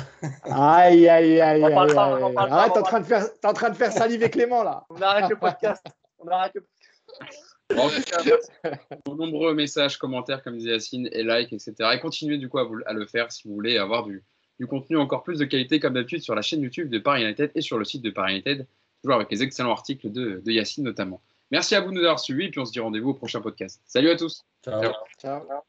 aïe, 0.44 1.08
aïe, 1.08 1.40
aïe, 1.40 1.64
aïe. 1.64 1.72
Arrête, 1.72 2.72
t'es 2.72 2.78
en, 2.78 2.82
train 2.82 3.00
de 3.00 3.04
faire, 3.04 3.24
en 3.44 3.52
train 3.52 3.70
de 3.70 3.76
faire 3.76 3.92
saliver 3.92 4.30
Clément, 4.36 4.64
là. 4.64 4.84
On 4.90 5.00
arrête 5.00 5.30
le 5.30 5.36
podcast. 5.36 5.84
On 6.18 6.26
arrête 6.26 6.54
le 6.54 6.64
en 7.76 7.88
tout 7.88 8.02
cas, 8.02 8.22
pour 9.04 9.16
nombreux 9.16 9.54
messages, 9.54 9.96
commentaires, 9.96 10.42
comme 10.42 10.56
disait 10.56 10.70
Yacine, 10.70 11.08
et 11.12 11.24
likes, 11.24 11.52
etc. 11.52 11.74
Et 11.94 12.00
continuez 12.00 12.38
du 12.38 12.48
coup 12.48 12.58
à, 12.58 12.68
à 12.86 12.92
le 12.92 13.06
faire 13.06 13.32
si 13.32 13.48
vous 13.48 13.54
voulez 13.54 13.76
avoir 13.76 14.04
du, 14.04 14.22
du 14.60 14.66
contenu 14.66 14.96
encore 14.96 15.22
plus 15.22 15.38
de 15.38 15.44
qualité, 15.44 15.80
comme 15.80 15.94
d'habitude, 15.94 16.22
sur 16.22 16.34
la 16.34 16.42
chaîne 16.42 16.62
YouTube 16.62 16.90
de 16.90 16.98
Paris 16.98 17.24
United 17.24 17.50
et 17.54 17.60
sur 17.60 17.78
le 17.78 17.84
site 17.84 18.02
de 18.02 18.10
Paris 18.10 18.34
United, 18.34 18.66
toujours 19.02 19.16
avec 19.16 19.30
les 19.30 19.42
excellents 19.42 19.72
articles 19.72 20.10
de, 20.10 20.40
de 20.44 20.52
Yacine 20.52 20.84
notamment. 20.84 21.20
Merci 21.50 21.74
à 21.74 21.80
vous 21.80 21.90
de 21.90 21.94
nous 21.94 22.00
avoir 22.00 22.18
suivis 22.18 22.46
et 22.46 22.50
puis 22.50 22.60
on 22.60 22.64
se 22.64 22.72
dit 22.72 22.80
rendez-vous 22.80 23.10
au 23.10 23.14
prochain 23.14 23.40
podcast. 23.40 23.80
Salut 23.86 24.10
à 24.10 24.16
tous. 24.16 24.44
Ciao. 24.64 24.92
Ciao. 25.20 25.62